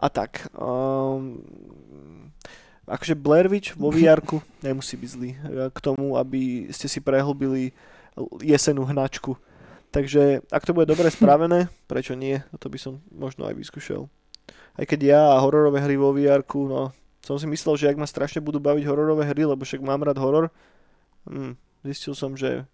a 0.00 0.08
tak. 0.08 0.48
Um, 0.56 1.44
akože 2.86 3.18
Blair 3.18 3.50
Witch 3.50 3.74
vo 3.74 3.90
vr 3.90 4.22
nemusí 4.66 4.94
byť 4.94 5.10
zlý 5.10 5.30
e, 5.34 5.38
k 5.70 5.78
tomu, 5.82 6.14
aby 6.16 6.70
ste 6.70 6.86
si 6.86 7.02
prehlbili 7.02 7.74
jesenú 8.40 8.86
hnačku. 8.88 9.36
Takže 9.92 10.46
ak 10.48 10.64
to 10.64 10.72
bude 10.72 10.88
dobre 10.88 11.10
spravené, 11.14 11.68
prečo 11.90 12.14
nie? 12.14 12.40
To 12.62 12.70
by 12.70 12.78
som 12.78 13.02
možno 13.12 13.44
aj 13.50 13.54
vyskúšal. 13.58 14.08
Aj 14.76 14.84
keď 14.84 15.00
ja 15.02 15.22
a 15.34 15.42
hororové 15.42 15.82
hry 15.82 15.96
vo 15.96 16.12
vr 16.12 16.44
no 16.68 16.92
som 17.26 17.42
si 17.42 17.46
myslel, 17.50 17.74
že 17.74 17.90
ak 17.90 17.98
ma 17.98 18.06
strašne 18.06 18.38
budú 18.38 18.62
baviť 18.62 18.86
hororové 18.86 19.26
hry, 19.26 19.42
lebo 19.42 19.66
však 19.66 19.82
mám 19.82 20.06
rád 20.06 20.22
horor, 20.22 20.46
hm, 21.26 21.58
zistil 21.82 22.14
som, 22.14 22.38
že 22.38 22.70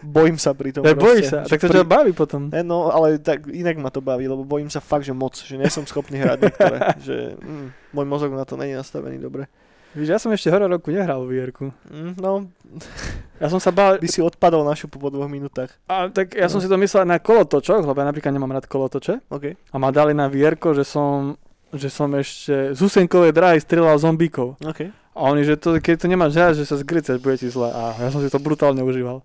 bojím 0.00 0.36
sa 0.36 0.50
pri 0.50 0.70
tom. 0.70 0.82
Ja, 0.82 0.92
bojíš 0.92 1.26
sa, 1.28 1.38
tak 1.42 1.58
to 1.58 1.68
pri- 1.68 1.76
ťa 1.76 1.84
baví 1.84 2.12
potom. 2.12 2.48
E, 2.48 2.60
No, 2.60 2.88
ale 2.88 3.18
tak 3.18 3.46
inak 3.46 3.76
ma 3.76 3.88
to 3.88 3.98
baví, 3.98 4.24
lebo 4.24 4.42
bojím 4.42 4.66
sa 4.66 4.78
fakt, 4.78 5.02
že 5.02 5.12
moc, 5.12 5.34
že 5.34 5.54
nie 5.54 5.66
som 5.66 5.82
schopný 5.82 6.18
hrať 6.18 6.38
niektoré, 6.40 6.78
že 7.02 7.16
mm, 7.34 7.92
môj 7.92 8.06
mozog 8.06 8.30
na 8.30 8.42
to 8.42 8.54
není 8.54 8.72
nastavený 8.72 9.18
dobre. 9.18 9.50
Víš, 9.92 10.08
ja 10.08 10.18
som 10.18 10.28
ešte 10.28 10.48
horor 10.48 10.68
roku 10.68 10.90
nehral 10.90 11.24
v 11.24 11.40
vr 11.40 11.50
Mm, 11.88 12.20
no, 12.20 12.52
Ja 13.36 13.48
som 13.48 13.56
sa 13.56 13.68
bál, 13.70 13.96
by 13.96 14.04
si 14.04 14.20
odpadol 14.20 14.60
na 14.60 14.72
šupu 14.72 14.96
po 14.96 15.08
dvoch 15.08 15.24
minútach. 15.26 15.72
a, 15.86 16.06
tak 16.06 16.32
ja 16.32 16.46
som 16.46 16.60
No. 16.60 16.62
si 16.62 16.68
to 16.68 16.76
myslel 16.76 17.04
na 17.04 17.16
kolotočoch, 17.16 17.80
lebo 17.82 17.96
ja 17.96 18.04
napríklad 18.04 18.28
nemám 18.30 18.52
rád 18.52 18.64
kolotoče. 18.64 19.24
OK. 19.26 19.56
A 19.56 19.76
ma 19.76 19.88
dali 19.88 20.12
na 20.12 20.26
vr 20.26 20.52
že 20.74 20.84
som, 20.84 21.32
že 21.72 21.88
som 21.88 22.12
ešte 22.12 22.72
z 22.72 22.78
Husenkovej 22.78 23.32
dráhy 23.32 23.56
strieľal 23.56 23.96
zombíkov. 23.96 24.60
OK. 24.60 24.92
A 25.16 25.20
oni, 25.26 25.42
že 25.42 25.56
to, 25.56 25.76
keď 25.76 25.94
to 25.96 26.06
nemáš 26.06 26.32
rád, 26.34 26.52
že 26.54 26.68
sa 26.68 26.76
zgriceš, 26.76 27.16
bude 27.16 27.36
ti 27.36 27.48
zle. 27.48 27.68
A 27.68 27.96
ja 27.96 28.12
som 28.12 28.20
si 28.20 28.28
to 28.28 28.36
brutálne 28.36 28.80
užíval. 28.80 29.24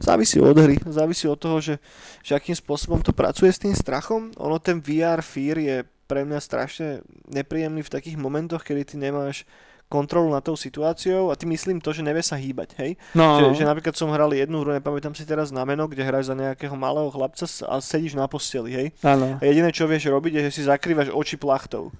Závisí 0.00 0.40
od 0.40 0.58
hry, 0.58 0.76
závisí 0.88 1.28
od 1.28 1.40
toho, 1.40 1.60
že, 1.60 1.80
že 2.20 2.36
akým 2.36 2.56
spôsobom 2.56 3.00
to 3.00 3.16
pracuje 3.16 3.48
s 3.52 3.62
tým 3.62 3.72
strachom. 3.72 4.32
Ono 4.36 4.60
ten 4.60 4.80
VR 4.80 5.24
fear 5.24 5.56
je 5.60 5.76
pre 6.10 6.26
mňa 6.26 6.40
strašne 6.42 6.88
nepríjemný 7.30 7.86
v 7.86 7.94
takých 7.94 8.18
momentoch, 8.18 8.66
kedy 8.66 8.82
ty 8.82 8.94
nemáš 8.98 9.46
kontrolu 9.90 10.30
nad 10.30 10.46
tou 10.46 10.54
situáciou 10.54 11.28
a 11.28 11.36
ty 11.36 11.50
myslím 11.50 11.82
to, 11.82 11.90
že 11.90 12.06
nevie 12.06 12.22
sa 12.22 12.38
hýbať, 12.38 12.78
hej? 12.78 12.94
No, 13.18 13.42
Že, 13.42 13.58
že 13.58 13.64
napríklad 13.66 13.98
som 13.98 14.14
hral 14.14 14.30
jednu 14.30 14.62
hru, 14.62 14.70
nepamätám 14.70 15.18
si 15.18 15.26
teraz 15.26 15.50
na 15.50 15.66
meno, 15.66 15.90
kde 15.90 16.06
hráš 16.06 16.30
za 16.30 16.38
nejakého 16.38 16.78
malého 16.78 17.10
chlapca 17.10 17.50
a 17.66 17.82
sedíš 17.82 18.14
na 18.14 18.30
posteli, 18.30 18.70
hej? 18.70 18.88
áno. 19.02 19.36
A 19.36 19.42
jediné, 19.42 19.74
čo 19.74 19.90
vieš 19.90 20.06
robiť, 20.06 20.38
je, 20.38 20.42
že 20.46 20.54
si 20.54 20.62
zakrývaš 20.62 21.10
oči 21.10 21.34
plachtou. 21.34 21.90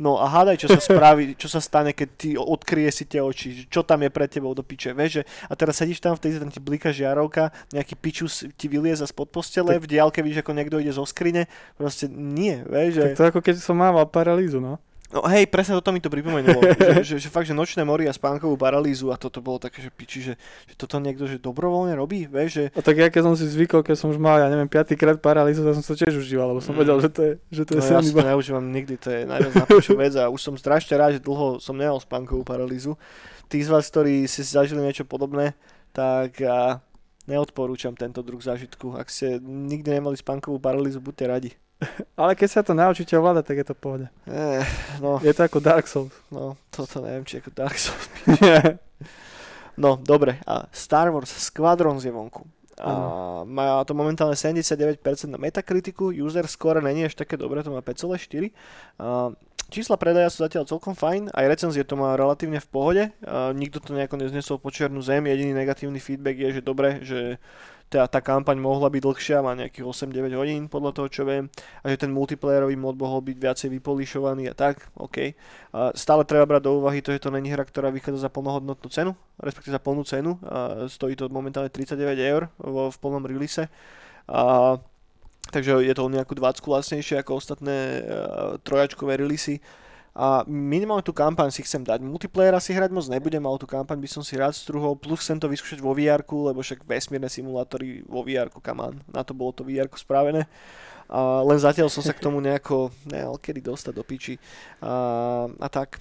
No 0.00 0.16
a 0.16 0.32
hádaj, 0.32 0.64
čo 0.64 0.68
sa 0.72 0.80
spraví, 0.88 1.36
čo 1.36 1.50
sa 1.52 1.60
stane, 1.60 1.92
keď 1.92 2.08
ty 2.16 2.28
odkryje 2.38 2.90
si 2.94 3.04
tie 3.04 3.20
oči, 3.20 3.68
čo 3.68 3.84
tam 3.84 4.00
je 4.00 4.08
pre 4.08 4.24
tebou 4.24 4.56
do 4.56 4.64
piče, 4.64 4.96
vieš, 4.96 5.20
že 5.20 5.22
a 5.44 5.52
teraz 5.52 5.76
sedíš 5.76 6.00
tam 6.00 6.16
v 6.16 6.24
tej, 6.24 6.40
tam 6.40 6.48
ti 6.48 6.56
blíka 6.62 6.88
žiarovka, 6.88 7.52
nejaký 7.74 7.94
pičus 8.00 8.48
ti 8.56 8.66
vylieza 8.70 9.04
spod 9.04 9.28
postele, 9.28 9.76
v 9.76 9.90
diálke 9.90 10.24
vidíš, 10.24 10.40
ako 10.40 10.56
niekto 10.56 10.80
ide 10.80 10.96
zo 10.96 11.04
skrine, 11.04 11.44
proste 11.76 12.08
nie, 12.08 12.64
vieš, 12.64 12.96
že... 12.96 13.04
Tak 13.12 13.18
to 13.18 13.24
ako 13.36 13.40
keď 13.44 13.54
som 13.60 13.76
mával 13.76 14.08
paralýzu, 14.08 14.56
no. 14.56 14.80
No 15.10 15.26
hej, 15.26 15.50
presne 15.50 15.74
toto 15.74 15.90
mi 15.90 15.98
to 15.98 16.06
pripomenulo, 16.06 16.62
že, 17.02 17.02
že, 17.02 17.14
že, 17.18 17.28
fakt, 17.34 17.50
že 17.50 17.54
nočné 17.54 17.82
mori 17.82 18.06
a 18.06 18.14
spánkovú 18.14 18.54
paralýzu 18.54 19.10
a 19.10 19.18
toto 19.18 19.42
bolo 19.42 19.58
také, 19.58 19.82
že 19.82 19.90
piči, 19.90 20.22
že, 20.22 20.34
že 20.70 20.74
toto 20.78 21.02
niekto 21.02 21.26
že 21.26 21.42
dobrovoľne 21.42 21.98
robí, 21.98 22.30
vieš, 22.30 22.50
že 22.54 22.64
A 22.70 22.80
tak 22.80 22.94
ja 22.94 23.10
keď 23.10 23.26
som 23.26 23.34
si 23.34 23.50
zvykol, 23.50 23.82
keď 23.82 23.98
som 23.98 24.14
už 24.14 24.22
mal, 24.22 24.38
ja 24.38 24.46
neviem, 24.46 24.70
piatýkrát 24.70 25.18
paralýzu, 25.18 25.66
tak 25.66 25.74
som 25.74 25.82
to 25.82 25.98
tiež 25.98 26.14
užíval, 26.14 26.54
lebo 26.54 26.62
som 26.62 26.78
Mm. 26.78 26.86
vedel, 26.86 26.96
že 27.02 27.10
to 27.10 27.20
je, 27.26 27.32
že 27.50 27.62
to 27.66 27.72
je 27.74 27.82
no, 27.82 27.86
ja 27.90 28.00
to 28.06 28.22
neužívam 28.22 28.66
nikdy, 28.70 28.94
to 28.94 29.08
je 29.10 29.20
najviac 29.26 29.52
najlepšia 29.66 29.96
vec 29.98 30.14
a 30.14 30.30
už 30.30 30.40
som 30.40 30.54
strašne 30.54 30.94
rád, 30.94 31.18
že 31.18 31.26
dlho 31.26 31.58
som 31.58 31.74
nemal 31.74 31.98
spánkovú 31.98 32.46
paralýzu. 32.46 32.94
Tí 33.50 33.58
z 33.58 33.66
vás, 33.66 33.90
ktorí 33.90 34.30
si 34.30 34.46
zažili 34.46 34.78
niečo 34.78 35.02
podobné, 35.02 35.58
tak 35.90 36.38
a, 36.46 36.78
neodporúčam 37.26 37.94
tento 37.94 38.22
druh 38.22 38.38
zážitku. 38.42 38.94
Ak 38.94 39.10
ste 39.10 39.42
nikdy 39.42 39.98
nemali 39.98 40.14
spánkovú 40.18 40.58
paralýzu, 40.58 41.02
buďte 41.02 41.24
radi. 41.26 41.50
Ale 42.20 42.36
keď 42.36 42.48
sa 42.48 42.60
to 42.60 42.76
naučíte 42.76 43.16
ovládať, 43.16 43.44
tak 43.46 43.56
je 43.60 43.66
to 43.66 43.74
pohode. 43.74 44.06
Eh, 44.28 44.64
no, 45.00 45.16
Je 45.24 45.32
to 45.32 45.48
ako 45.48 45.58
Dark 45.64 45.88
Souls. 45.88 46.12
no, 46.28 46.56
toto 46.68 47.00
neviem, 47.00 47.24
či 47.24 47.40
ako 47.40 47.50
Dark 47.56 47.76
Souls. 47.80 48.06
No, 49.80 49.96
dobre. 49.96 50.36
A 50.44 50.68
Star 50.76 51.08
Wars 51.08 51.32
Squadrons 51.32 52.04
je 52.04 52.12
vonku. 52.12 52.44
A 52.80 52.92
má 53.44 53.80
to 53.88 53.92
momentálne 53.92 54.36
79% 54.36 55.00
na 55.28 55.36
Metacriticu, 55.36 56.12
user 56.12 56.44
score 56.48 56.80
není 56.80 57.04
až 57.04 57.16
také 57.16 57.36
dobré, 57.36 57.60
to 57.60 57.72
má 57.72 57.84
5,4. 57.84 58.52
A 59.00 59.32
čísla 59.68 60.00
predaja 60.00 60.32
sú 60.32 60.44
zatiaľ 60.44 60.64
celkom 60.64 60.96
fajn, 60.96 61.32
aj 61.36 61.44
recenzie 61.44 61.84
to 61.84 61.96
má 61.96 62.16
relatívne 62.16 62.56
v 62.56 62.68
pohode, 62.72 63.04
a 63.24 63.52
nikto 63.52 63.84
to 63.84 63.92
nejako 63.92 64.16
neznesol 64.16 64.56
po 64.56 64.72
čiernu 64.72 65.04
zem, 65.04 65.28
jediný 65.28 65.52
negatívny 65.52 66.00
feedback 66.00 66.36
je, 66.40 66.60
že 66.60 66.62
dobre, 66.64 66.88
že 67.04 67.36
tá, 67.90 68.06
tá 68.06 68.22
kampaň 68.22 68.54
mohla 68.54 68.86
byť 68.86 69.02
dlhšia, 69.02 69.42
má 69.42 69.58
nejakých 69.58 69.82
8-9 69.82 70.30
hodín 70.38 70.62
podľa 70.70 70.94
toho, 70.94 71.08
čo 71.10 71.22
viem, 71.26 71.50
a 71.82 71.90
že 71.90 72.06
ten 72.06 72.14
multiplayerový 72.14 72.78
mod 72.78 72.94
mohol 72.94 73.18
byť 73.18 73.36
viacej 73.36 73.68
vypolišovaný 73.74 74.46
a 74.46 74.54
tak, 74.54 74.86
OK. 74.94 75.34
A 75.74 75.90
stále 75.98 76.22
treba 76.22 76.46
brať 76.46 76.70
do 76.70 76.78
úvahy 76.78 77.02
to, 77.02 77.10
že 77.10 77.26
to 77.26 77.34
není 77.34 77.50
hra, 77.50 77.66
ktorá 77.66 77.90
vychádza 77.90 78.24
za 78.24 78.30
plnohodnotnú 78.30 78.88
cenu, 78.94 79.12
respektíve 79.42 79.74
za 79.74 79.82
plnú 79.82 80.06
cenu, 80.06 80.38
a 80.46 80.86
stojí 80.86 81.18
to 81.18 81.26
momentálne 81.26 81.66
39 81.66 82.14
eur 82.14 82.46
vo, 82.62 82.94
v 82.94 82.96
plnom 83.02 83.26
release. 83.26 83.66
A, 84.30 84.78
takže 85.50 85.82
je 85.82 85.94
to 85.98 86.06
o 86.06 86.14
nejakú 86.14 86.38
20 86.38 86.62
lacnejšie 86.62 87.18
ako 87.18 87.42
ostatné 87.42 87.76
uh, 87.76 88.02
trojačkové 88.62 89.18
releasy. 89.18 89.58
A 90.10 90.42
minimálne 90.50 91.06
tú 91.06 91.14
kampaň 91.14 91.54
si 91.54 91.62
chcem 91.62 91.86
dať. 91.86 92.02
Multiplayera 92.02 92.58
si 92.58 92.74
hrať 92.74 92.90
moc 92.90 93.06
nebudem, 93.06 93.42
ale 93.46 93.62
tú 93.62 93.70
kampaň 93.70 93.98
by 94.02 94.08
som 94.10 94.22
si 94.26 94.34
rád 94.34 94.58
strúhol, 94.58 94.98
plus 94.98 95.22
chcem 95.22 95.38
to 95.38 95.46
vyskúšať 95.46 95.78
vo 95.78 95.94
vr 95.94 96.26
lebo 96.26 96.58
však 96.58 96.82
vesmírne 96.82 97.30
simulátory 97.30 98.02
vo 98.04 98.26
vr 98.26 98.50
on, 98.50 98.94
na 99.06 99.22
to 99.22 99.32
bolo 99.32 99.54
to 99.54 99.62
vr 99.62 99.86
spravené. 99.94 100.50
A 101.10 101.42
len 101.42 101.58
zatiaľ 101.58 101.90
som 101.90 102.02
sa 102.02 102.14
k 102.14 102.22
tomu 102.22 102.38
nejako, 102.38 102.94
nemal 103.06 103.38
kedy 103.38 103.62
dostať 103.62 103.92
do 103.94 104.02
piči. 104.06 104.38
A, 104.82 105.46
a 105.46 105.68
tak. 105.70 105.98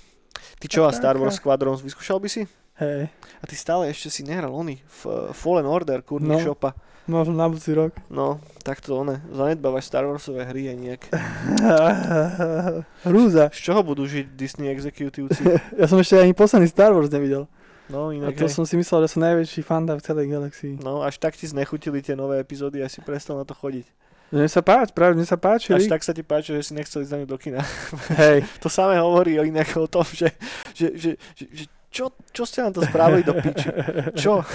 Ty 0.61 0.65
čo 0.69 0.85
a 0.85 0.93
Star 0.93 1.17
Wars 1.17 1.41
Squadrons, 1.41 1.81
vyskúšal 1.81 2.21
by 2.21 2.29
si? 2.29 2.45
Hej, 2.79 3.11
A 3.39 3.43
ty 3.43 3.55
stále 3.55 3.87
ešte 3.87 4.07
si 4.09 4.21
nehral 4.23 4.49
oný, 4.49 4.79
F- 4.83 5.35
Fallen 5.35 5.67
Order, 5.67 5.99
kurník 5.99 6.39
No. 6.39 6.55
šopa. 6.55 6.71
možno 7.05 7.33
na 7.33 7.49
budúci 7.49 7.73
rok. 7.73 7.91
No, 8.07 8.37
tak 8.61 8.79
to 8.79 8.93
one, 8.95 9.19
zanedbávaš 9.29 9.83
Star 9.83 10.05
Warsové 10.05 10.45
hry 10.45 10.69
a 10.69 10.77
nejak. 10.77 11.09
Hrúza. 13.07 13.49
Z 13.49 13.59
čoho 13.61 13.81
budú 13.81 14.05
žiť 14.05 14.25
Disney 14.31 14.69
exekutívci? 14.69 15.41
Ja 15.79 15.85
som 15.85 15.97
ešte 15.97 16.15
ani 16.15 16.31
posledný 16.31 16.67
Star 16.67 16.91
Wars 16.91 17.09
nevidel. 17.09 17.47
No, 17.89 18.09
A 18.09 18.13
inak 18.13 18.37
to 18.37 18.45
hej. 18.45 18.53
som 18.53 18.63
si 18.63 18.77
myslel, 18.77 19.03
že 19.03 19.17
som 19.17 19.25
najväčší 19.25 19.61
fanda 19.61 19.97
v 19.97 20.05
celej 20.05 20.29
galaxii. 20.29 20.77
No, 20.79 21.01
až 21.01 21.17
tak 21.17 21.33
ti 21.33 21.49
znechutili 21.49 21.99
tie 21.99 22.13
nové 22.13 22.37
epizódy 22.37 22.79
a 22.79 22.87
si 22.87 23.01
prestal 23.01 23.35
na 23.35 23.43
to 23.43 23.51
chodiť. 23.51 23.89
Mne 24.29 24.45
sa 24.45 24.61
páči, 24.61 24.93
práve 24.93 25.17
mne 25.17 25.25
sa 25.25 25.41
páči. 25.41 25.73
Až 25.73 25.89
tak 25.89 26.05
sa 26.05 26.13
ti 26.13 26.21
páči, 26.21 26.53
že 26.53 26.61
si 26.61 26.77
nechcel 26.77 27.01
ísť 27.01 27.25
do 27.25 27.33
kina. 27.35 27.65
Hej, 28.13 28.45
To 28.61 28.69
samé 28.69 29.01
hovorí 29.01 29.33
o 29.35 29.43
inak 29.43 29.73
o 29.73 29.89
tom, 29.89 30.05
že, 30.05 30.29
že, 30.77 30.93
že, 30.93 31.11
že, 31.33 31.45
že 31.49 31.65
čo, 31.89 32.13
čo 32.29 32.43
ste 32.45 32.61
nám 32.61 32.73
to 32.77 32.85
spravili 32.85 33.25
do 33.25 33.33
piči? 33.33 33.69
Čo? 34.13 34.45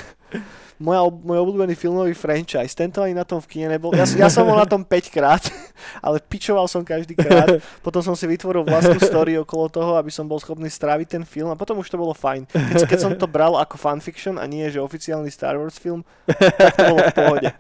Moja, 0.74 1.06
môj 1.06 1.38
obľúbený 1.38 1.78
filmový 1.78 2.18
franchise, 2.18 2.74
tento 2.74 2.98
ani 2.98 3.14
na 3.14 3.22
tom 3.22 3.38
v 3.38 3.46
kine 3.46 3.70
nebol. 3.70 3.94
Ja, 3.94 4.02
ja 4.06 4.26
som 4.26 4.42
bol 4.42 4.58
na 4.58 4.66
tom 4.66 4.82
5 4.82 4.90
krát, 5.14 5.46
ale 6.06 6.18
pičoval 6.18 6.66
som 6.66 6.82
každý 6.82 7.14
krát. 7.14 7.62
Potom 7.78 8.02
som 8.02 8.18
si 8.18 8.26
vytvoril 8.26 8.66
vlastnú 8.66 8.98
story 8.98 9.38
okolo 9.38 9.70
toho, 9.70 9.94
aby 9.94 10.10
som 10.10 10.26
bol 10.26 10.42
schopný 10.42 10.66
stráviť 10.66 11.06
ten 11.14 11.22
film 11.22 11.54
a 11.54 11.58
potom 11.58 11.78
už 11.78 11.86
to 11.86 11.94
bolo 11.94 12.10
fajn. 12.10 12.50
Keď, 12.50 12.90
keď 12.90 12.98
som 12.98 13.14
to 13.14 13.30
bral 13.30 13.54
ako 13.54 13.78
fanfiction 13.78 14.34
a 14.34 14.50
nie, 14.50 14.66
že 14.66 14.82
oficiálny 14.82 15.30
Star 15.30 15.54
Wars 15.54 15.78
film, 15.78 16.02
tak 16.26 16.74
to 16.74 16.82
bolo 16.90 17.02
v 17.06 17.14
pohode. 17.14 17.50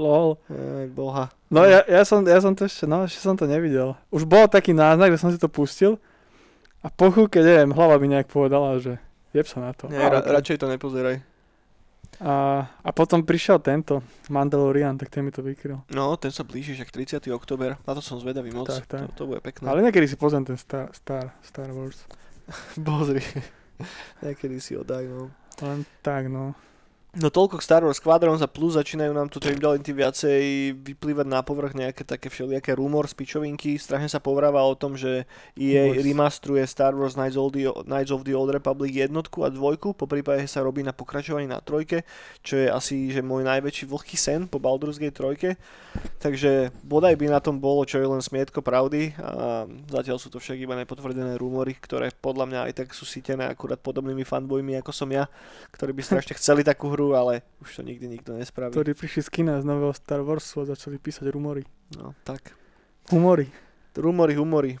Lol. 0.00 0.28
Aj, 0.48 0.86
boha. 0.88 1.24
No 1.52 1.68
ja, 1.68 1.84
ja, 1.84 2.02
som, 2.02 2.24
ja 2.24 2.40
som 2.40 2.56
to 2.56 2.64
ešte, 2.64 2.88
no 2.88 3.04
ešte 3.04 3.20
som 3.20 3.36
to 3.36 3.44
nevidel. 3.44 3.92
Už 4.08 4.24
bol 4.24 4.48
taký 4.48 4.72
náznak, 4.72 5.12
že 5.12 5.20
som 5.20 5.30
si 5.30 5.38
to 5.38 5.52
pustil 5.52 6.00
a 6.86 6.88
po 6.94 7.10
chvíľke, 7.10 7.42
neviem, 7.42 7.74
hlava 7.74 7.98
mi 7.98 8.06
nejak 8.06 8.30
povedala, 8.30 8.78
že 8.78 9.02
jeb 9.34 9.46
sa 9.50 9.58
na 9.58 9.74
to. 9.74 9.90
Nie, 9.90 10.06
ra- 10.06 10.22
radšej 10.22 10.62
to 10.62 10.70
nepozeraj. 10.70 11.18
a, 12.22 12.64
a 12.70 12.90
potom 12.94 13.26
prišiel 13.26 13.58
tento 13.58 14.00
Mandalorian, 14.30 14.94
tak 14.94 15.10
ten 15.10 15.26
mi 15.26 15.34
to 15.34 15.42
vykryl. 15.42 15.82
No, 15.90 16.14
ten 16.16 16.30
sa 16.30 16.46
blíži, 16.46 16.78
však 16.78 16.94
30. 17.18 17.28
október. 17.34 17.74
Na 17.82 17.92
to 17.92 18.00
som 18.00 18.16
zvedavý 18.16 18.54
moc. 18.54 18.70
Tak, 18.70 18.86
tak. 18.86 19.10
To, 19.12 19.26
to 19.26 19.34
bude 19.34 19.42
pekné. 19.42 19.66
Ale 19.66 19.82
niekedy 19.82 20.06
si 20.06 20.16
pozriem 20.16 20.46
ten 20.46 20.54
Star, 20.56 20.94
Star, 20.94 21.34
Star 21.42 21.74
Wars. 21.74 22.06
Pozri. 22.86 23.20
Niekedy 24.24 24.56
si 24.56 24.72
ho 24.72 24.86
daj, 24.86 25.04
no. 25.04 25.28
Len 25.60 25.84
tak, 26.00 26.30
no. 26.32 26.56
No 27.16 27.32
toľko 27.32 27.56
k 27.56 27.64
Star 27.64 27.80
Wars 27.80 27.96
Squadrons 27.96 28.44
a 28.44 28.48
plus 28.50 28.76
začínajú 28.76 29.08
nám 29.16 29.32
tu 29.32 29.40
čím 29.40 29.56
ďalej 29.56 29.88
tým 29.88 30.04
viacej 30.04 30.42
vyplývať 30.76 31.24
na 31.24 31.40
povrch 31.40 31.72
nejaké 31.72 32.04
také 32.04 32.28
všelijaké 32.28 32.76
rumor 32.76 33.08
z 33.08 33.16
pičovinky. 33.16 33.80
Strašne 33.80 34.12
sa 34.12 34.20
povráva 34.20 34.60
o 34.60 34.76
tom, 34.76 35.00
že 35.00 35.24
EA 35.56 35.96
Wars. 35.96 36.04
remasteruje 36.04 36.64
Star 36.68 36.92
Wars 36.92 37.16
Knights 37.16 37.40
of, 37.40 37.56
the, 37.56 37.72
Knights 37.88 38.12
of 38.12 38.20
the 38.28 38.36
Old 38.36 38.52
Republic 38.52 38.92
jednotku 38.92 39.48
a 39.48 39.48
dvojku, 39.48 39.96
po 39.96 40.04
prípade 40.04 40.44
sa 40.44 40.60
robí 40.60 40.84
na 40.84 40.92
pokračovaní 40.92 41.48
na 41.48 41.64
trojke, 41.64 42.04
čo 42.44 42.60
je 42.60 42.68
asi 42.68 43.08
že 43.08 43.24
môj 43.24 43.48
najväčší 43.48 43.88
vlhký 43.88 44.20
sen 44.20 44.44
po 44.44 44.60
Baldur's 44.60 45.00
Gate 45.00 45.16
trojke. 45.16 45.56
Takže 46.20 46.68
bodaj 46.84 47.16
by 47.16 47.32
na 47.32 47.40
tom 47.40 47.56
bolo, 47.64 47.88
čo 47.88 47.96
je 47.96 48.12
len 48.12 48.20
smietko 48.20 48.60
pravdy 48.60 49.16
a 49.16 49.64
zatiaľ 49.88 50.20
sú 50.20 50.28
to 50.28 50.36
však 50.36 50.60
iba 50.60 50.76
nepotvrdené 50.76 51.40
rumory, 51.40 51.80
ktoré 51.80 52.12
podľa 52.12 52.44
mňa 52.44 52.60
aj 52.68 52.72
tak 52.76 52.88
sú 52.92 53.08
sítené 53.08 53.48
akurát 53.48 53.80
podobnými 53.80 54.20
fanbojmi 54.20 54.76
ako 54.84 54.92
som 54.92 55.08
ja, 55.08 55.24
ktorí 55.72 55.96
by 55.96 56.02
strašne 56.04 56.36
chceli 56.36 56.60
takú 56.60 56.92
hru, 56.92 57.05
ale 57.14 57.46
už 57.62 57.78
to 57.78 57.82
nikdy 57.86 58.08
nikto 58.08 58.34
nespraví. 58.34 58.74
Ktorí 58.74 58.96
prišli 58.96 59.20
z 59.22 59.30
kina 59.30 59.60
z 59.60 59.64
nového 59.68 59.94
Star 59.94 60.24
Warsu 60.24 60.64
a 60.64 60.72
začali 60.74 60.98
písať 60.98 61.30
rumory. 61.30 61.62
No, 61.94 62.16
tak. 62.26 62.56
Humory. 63.12 63.46
Rumory, 63.96 64.34
humory. 64.36 64.72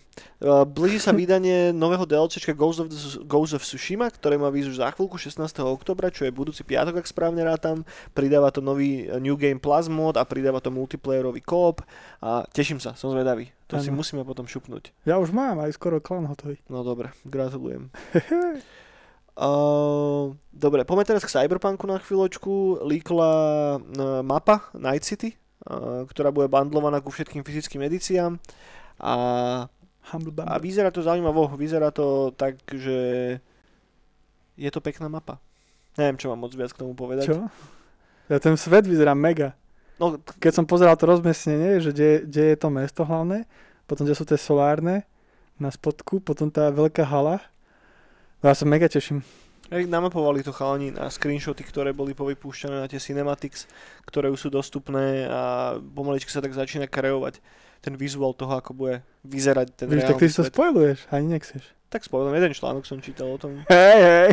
Uh, 0.44 0.68
blíži 0.68 1.00
sa 1.00 1.12
vydanie 1.16 1.72
nového 1.72 2.04
DLCčka 2.04 2.52
Ghost 2.52 2.84
of, 2.84 2.92
the, 2.92 2.98
Ghost 3.24 3.56
of 3.56 3.64
Tsushima, 3.64 4.12
ktoré 4.12 4.36
má 4.36 4.52
výsť 4.52 4.68
už 4.68 4.76
za 4.76 4.92
chvíľku 4.92 5.16
16. 5.16 5.40
oktobra, 5.64 6.12
čo 6.12 6.28
je 6.28 6.32
budúci 6.36 6.60
piatok, 6.68 7.00
ak 7.00 7.08
správne 7.08 7.40
rátam. 7.40 7.88
Pridáva 8.12 8.52
to 8.52 8.60
nový 8.60 9.08
uh, 9.08 9.16
New 9.16 9.40
Game 9.40 9.56
Plus 9.56 9.88
mod 9.88 10.20
a 10.20 10.24
pridáva 10.28 10.60
to 10.60 10.68
multiplayerový 10.68 11.40
koop 11.40 11.80
a 12.20 12.44
teším 12.52 12.76
sa, 12.76 12.92
som 12.92 13.08
zvedavý. 13.08 13.48
To 13.72 13.80
si 13.80 13.88
Áno. 13.90 13.98
musíme 13.98 14.22
potom 14.22 14.46
šupnúť. 14.46 14.92
Ja 15.08 15.18
už 15.18 15.34
mám 15.34 15.58
aj 15.64 15.74
skoro 15.74 15.98
klan 15.98 16.28
hotový. 16.28 16.60
No 16.68 16.84
dobre, 16.86 17.10
gratulujem. 17.24 17.88
Uh, 19.36 20.32
dobre, 20.48 20.88
poďme 20.88 21.04
teraz 21.04 21.20
k 21.20 21.28
Cyberpunku 21.28 21.84
na 21.84 22.00
chvíľočku. 22.00 22.80
Líkla 22.88 23.32
uh, 23.76 24.24
mapa 24.24 24.72
Night 24.72 25.04
City, 25.04 25.36
uh, 25.68 26.08
ktorá 26.08 26.32
bude 26.32 26.48
bandlovaná 26.48 27.04
ku 27.04 27.12
všetkým 27.12 27.44
fyzickým 27.44 27.84
edíciám. 27.84 28.40
A, 28.96 29.14
a 30.24 30.54
vyzerá 30.56 30.88
to 30.88 31.04
zaujímavo, 31.04 31.52
vyzerá 31.52 31.92
to 31.92 32.32
tak, 32.32 32.56
že 32.72 32.96
je 34.56 34.70
to 34.72 34.80
pekná 34.80 35.12
mapa. 35.12 35.36
Neviem, 36.00 36.16
čo 36.16 36.32
mám 36.32 36.40
moc 36.40 36.56
viac 36.56 36.72
k 36.72 36.80
tomu 36.80 36.96
povedať. 36.96 37.28
Čo? 37.28 37.52
Ja 38.32 38.40
ten 38.40 38.56
svet 38.56 38.88
vyzerá 38.88 39.12
mega. 39.12 39.52
No, 40.00 40.16
t- 40.16 40.32
Keď 40.40 40.52
som 40.52 40.64
pozeral 40.64 40.96
to 40.96 41.04
rozmiestnenie, 41.08 41.80
že 41.84 41.92
kde, 41.92 42.10
kde 42.24 42.42
je 42.52 42.56
to 42.56 42.68
mesto 42.72 43.04
hlavné, 43.04 43.44
potom 43.84 44.08
kde 44.08 44.16
sú 44.16 44.24
tie 44.24 44.40
solárne 44.40 45.04
na 45.60 45.68
spodku, 45.68 46.24
potom 46.24 46.48
tá 46.48 46.72
veľká 46.72 47.04
hala. 47.04 47.40
No 48.42 48.52
ja 48.52 48.56
sa 48.56 48.64
mega 48.68 48.88
teším. 48.88 49.20
hej, 49.70 49.84
namapovali 49.90 50.46
to 50.46 50.54
chalani 50.54 50.94
na 50.94 51.10
screenshoty, 51.10 51.66
ktoré 51.66 51.90
boli 51.90 52.14
povypúšťané 52.14 52.76
na 52.80 52.88
tie 52.88 53.02
cinematics, 53.02 53.66
ktoré 54.06 54.30
už 54.30 54.46
sú 54.46 54.48
dostupné 54.48 55.26
a 55.26 55.74
pomaličky 55.80 56.30
sa 56.30 56.40
tak 56.40 56.54
začína 56.54 56.86
kreovať 56.86 57.42
ten 57.84 57.94
vizuál 57.98 58.32
toho, 58.32 58.56
ako 58.56 58.72
bude 58.72 58.94
vyzerať 59.26 59.68
ten 59.74 59.86
Víš, 59.90 60.06
tak 60.08 60.18
ty 60.18 60.26
svet. 60.30 60.50
spoiluješ, 60.50 61.06
ani 61.12 61.38
nechceš. 61.38 61.75
Tak 61.86 62.02
spovedom, 62.02 62.34
jeden 62.34 62.50
článok 62.50 62.82
som 62.82 62.98
čítal 62.98 63.30
o 63.30 63.38
tom. 63.38 63.62
Hej, 63.70 63.98
hej. 64.02 64.30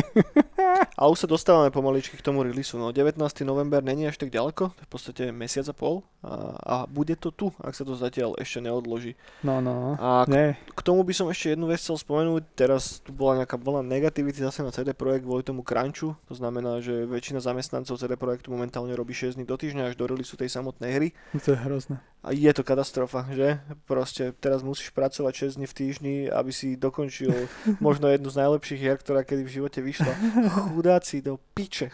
A 1.00 1.06
už 1.06 1.22
sa 1.22 1.28
dostávame 1.30 1.70
pomaličky 1.70 2.18
k 2.18 2.26
tomu 2.26 2.42
releaseu. 2.42 2.82
No 2.82 2.90
19. 2.90 3.14
november 3.46 3.78
není 3.78 4.10
až 4.10 4.18
tak 4.18 4.34
ďaleko, 4.34 4.74
to 4.74 4.80
je 4.82 4.86
v 4.86 4.90
podstate 4.90 5.22
mesiac 5.30 5.66
a 5.70 5.74
pol. 5.74 6.02
A, 6.26 6.58
a 6.58 6.74
bude 6.90 7.14
to 7.14 7.30
tu, 7.30 7.54
ak 7.62 7.74
sa 7.78 7.86
to 7.86 7.94
zatiaľ 7.94 8.34
ešte 8.42 8.58
neodloží. 8.58 9.14
No, 9.46 9.62
no. 9.62 9.94
A 10.02 10.26
k, 10.26 10.34
Nie, 10.34 10.46
k 10.74 10.80
tomu 10.82 11.06
by 11.06 11.14
som 11.14 11.30
ešte 11.30 11.54
jednu 11.54 11.70
vec 11.70 11.78
chcel 11.78 11.94
spomenúť. 11.94 12.42
Teraz 12.58 12.98
tu 13.06 13.14
bola 13.14 13.42
nejaká 13.42 13.54
vlna 13.54 13.86
negativity 13.86 14.42
zase 14.42 14.66
na 14.66 14.74
CD 14.74 14.90
Projekt 14.90 15.22
kvôli 15.22 15.46
tomu 15.46 15.62
crunchu. 15.62 16.18
To 16.26 16.34
znamená, 16.34 16.82
že 16.82 17.06
väčšina 17.06 17.38
zamestnancov 17.38 18.02
CD 18.02 18.18
Projektu 18.18 18.50
momentálne 18.50 18.98
robí 18.98 19.14
6 19.14 19.38
dní 19.38 19.46
do 19.46 19.54
týždňa 19.54 19.92
až 19.92 19.94
do 19.94 20.10
releaseu 20.10 20.34
tej 20.34 20.50
samotnej 20.50 20.90
hry. 20.90 21.08
no 21.30 21.38
to 21.38 21.54
je 21.54 21.58
hrozné. 21.62 22.02
Je 22.32 22.48
to 22.56 22.64
katastrofa, 22.64 23.28
že? 23.36 23.60
Proste 23.84 24.32
teraz 24.40 24.64
musíš 24.64 24.88
pracovať 24.96 25.52
6 25.52 25.60
dní 25.60 25.66
v 25.68 25.76
týždni, 25.76 26.14
aby 26.32 26.52
si 26.56 26.80
dokončil 26.80 27.32
možno 27.84 28.08
jednu 28.08 28.32
z 28.32 28.40
najlepších 28.40 28.80
hier, 28.80 28.96
ktorá 28.96 29.26
kedy 29.26 29.44
v 29.44 29.54
živote 29.60 29.84
vyšla. 29.84 30.12
Chudáci 30.72 31.20
do 31.20 31.36
piče. 31.52 31.92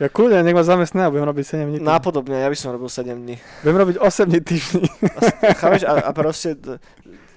Ja 0.00 0.08
kľudne, 0.08 0.40
nech 0.40 0.56
ma 0.56 0.64
zamestná, 0.64 1.12
budem 1.12 1.28
robiť 1.28 1.44
7 1.60 1.76
dní. 1.76 1.78
Nápodobne, 1.84 2.40
ja 2.40 2.48
by 2.48 2.56
som 2.56 2.72
robil 2.72 2.88
7 2.88 3.12
dní. 3.20 3.36
Budem 3.60 3.78
robiť 3.84 3.96
8 4.00 4.32
dní 4.32 4.40
týždni. 4.40 4.88
A, 4.88 5.18
chápeš, 5.60 5.84
a, 5.84 5.92
a 6.08 6.10
proste 6.16 6.56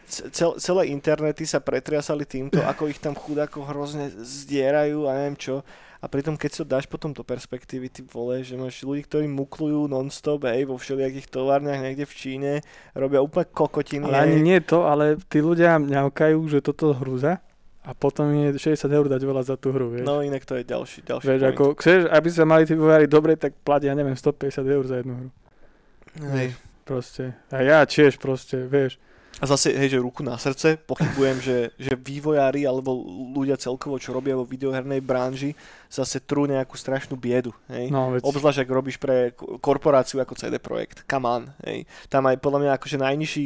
cel, 0.07 0.55
celé 0.57 0.81
internety 0.95 1.43
sa 1.43 1.59
pretriasali 1.59 2.23
týmto, 2.23 2.63
ako 2.63 2.87
ich 2.87 3.03
tam 3.03 3.19
chudáko 3.19 3.67
hrozne 3.67 4.09
zdierajú 4.15 5.09
a 5.09 5.19
neviem 5.19 5.37
čo. 5.37 5.67
A 6.03 6.11
pritom, 6.11 6.35
keď 6.35 6.51
to 6.51 6.63
dáš 6.67 6.83
potom 6.83 7.15
do 7.15 7.23
perspektívy, 7.23 7.87
ty 7.87 8.03
vole, 8.03 8.43
že 8.43 8.59
máš 8.59 8.83
ľudí, 8.83 9.07
ktorí 9.07 9.23
muklujú 9.31 9.87
non-stop, 9.87 10.43
hej, 10.51 10.67
vo 10.67 10.75
všelijakých 10.75 11.31
továrniach 11.31 11.79
niekde 11.79 12.03
v 12.03 12.11
Číne, 12.11 12.51
robia 12.91 13.23
úplne 13.23 13.47
kokotiny, 13.47 14.11
Ale 14.11 14.27
ani 14.27 14.43
nie 14.43 14.59
to, 14.59 14.83
ale 14.83 15.15
tí 15.31 15.39
ľudia 15.39 15.79
mňaukajú, 15.79 16.43
že 16.51 16.59
toto 16.59 16.91
hrúza 16.91 17.39
a 17.87 17.95
potom 17.95 18.35
je 18.35 18.75
60 18.75 18.83
eur 18.91 19.07
dať 19.07 19.21
veľa 19.23 19.43
za 19.47 19.55
tú 19.55 19.71
hru, 19.71 19.95
vieš. 19.95 20.03
No 20.03 20.19
inak 20.19 20.43
to 20.43 20.59
je 20.59 20.67
ďalší, 20.67 21.07
ďalší 21.07 21.23
Vieš, 21.23 21.39
point. 21.39 21.51
ako, 21.55 21.63
chceš, 21.79 21.99
aby 22.11 22.27
sa 22.27 22.43
mali 22.43 22.63
tí 22.67 22.75
vývojári 22.75 23.07
dobre, 23.07 23.39
tak 23.39 23.55
platia, 23.63 23.91
ja 23.91 23.95
neviem, 23.95 24.15
150 24.15 24.59
eur 24.59 24.83
za 24.83 24.95
jednu 24.99 25.13
hru. 25.15 25.29
Hej. 26.35 26.51
Proste. 26.83 27.31
A 27.47 27.63
ja 27.63 27.79
tiež 27.87 28.19
proste, 28.19 28.67
vieš. 28.67 28.99
A 29.41 29.49
zase, 29.49 29.73
hej, 29.73 29.97
že 29.97 29.99
ruku 29.99 30.21
na 30.21 30.37
srdce, 30.37 30.77
pochybujem, 30.77 31.37
že, 31.41 31.57
že 31.81 31.97
vývojári 31.97 32.69
alebo 32.69 32.93
ľudia 33.33 33.57
celkovo, 33.57 33.97
čo 33.97 34.13
robia 34.13 34.37
vo 34.37 34.45
videohernej 34.45 35.01
branži, 35.01 35.57
zase 35.89 36.21
trú 36.21 36.45
nejakú 36.45 36.77
strašnú 36.77 37.17
biedu, 37.17 37.49
hej. 37.73 37.89
No, 37.89 38.13
veď, 38.13 38.21
Obzvlášť, 38.21 38.61
ak 38.61 38.69
robíš 38.69 38.97
pre 39.01 39.33
korporáciu 39.57 40.21
ako 40.21 40.37
CD 40.37 40.61
Projekt. 40.61 41.01
Come 41.09 41.25
on, 41.25 41.43
hej. 41.65 41.89
Tam 42.13 42.29
aj 42.29 42.37
podľa 42.37 42.59
mňa 42.61 42.71
akože 42.77 42.97
najnižší 43.01 43.43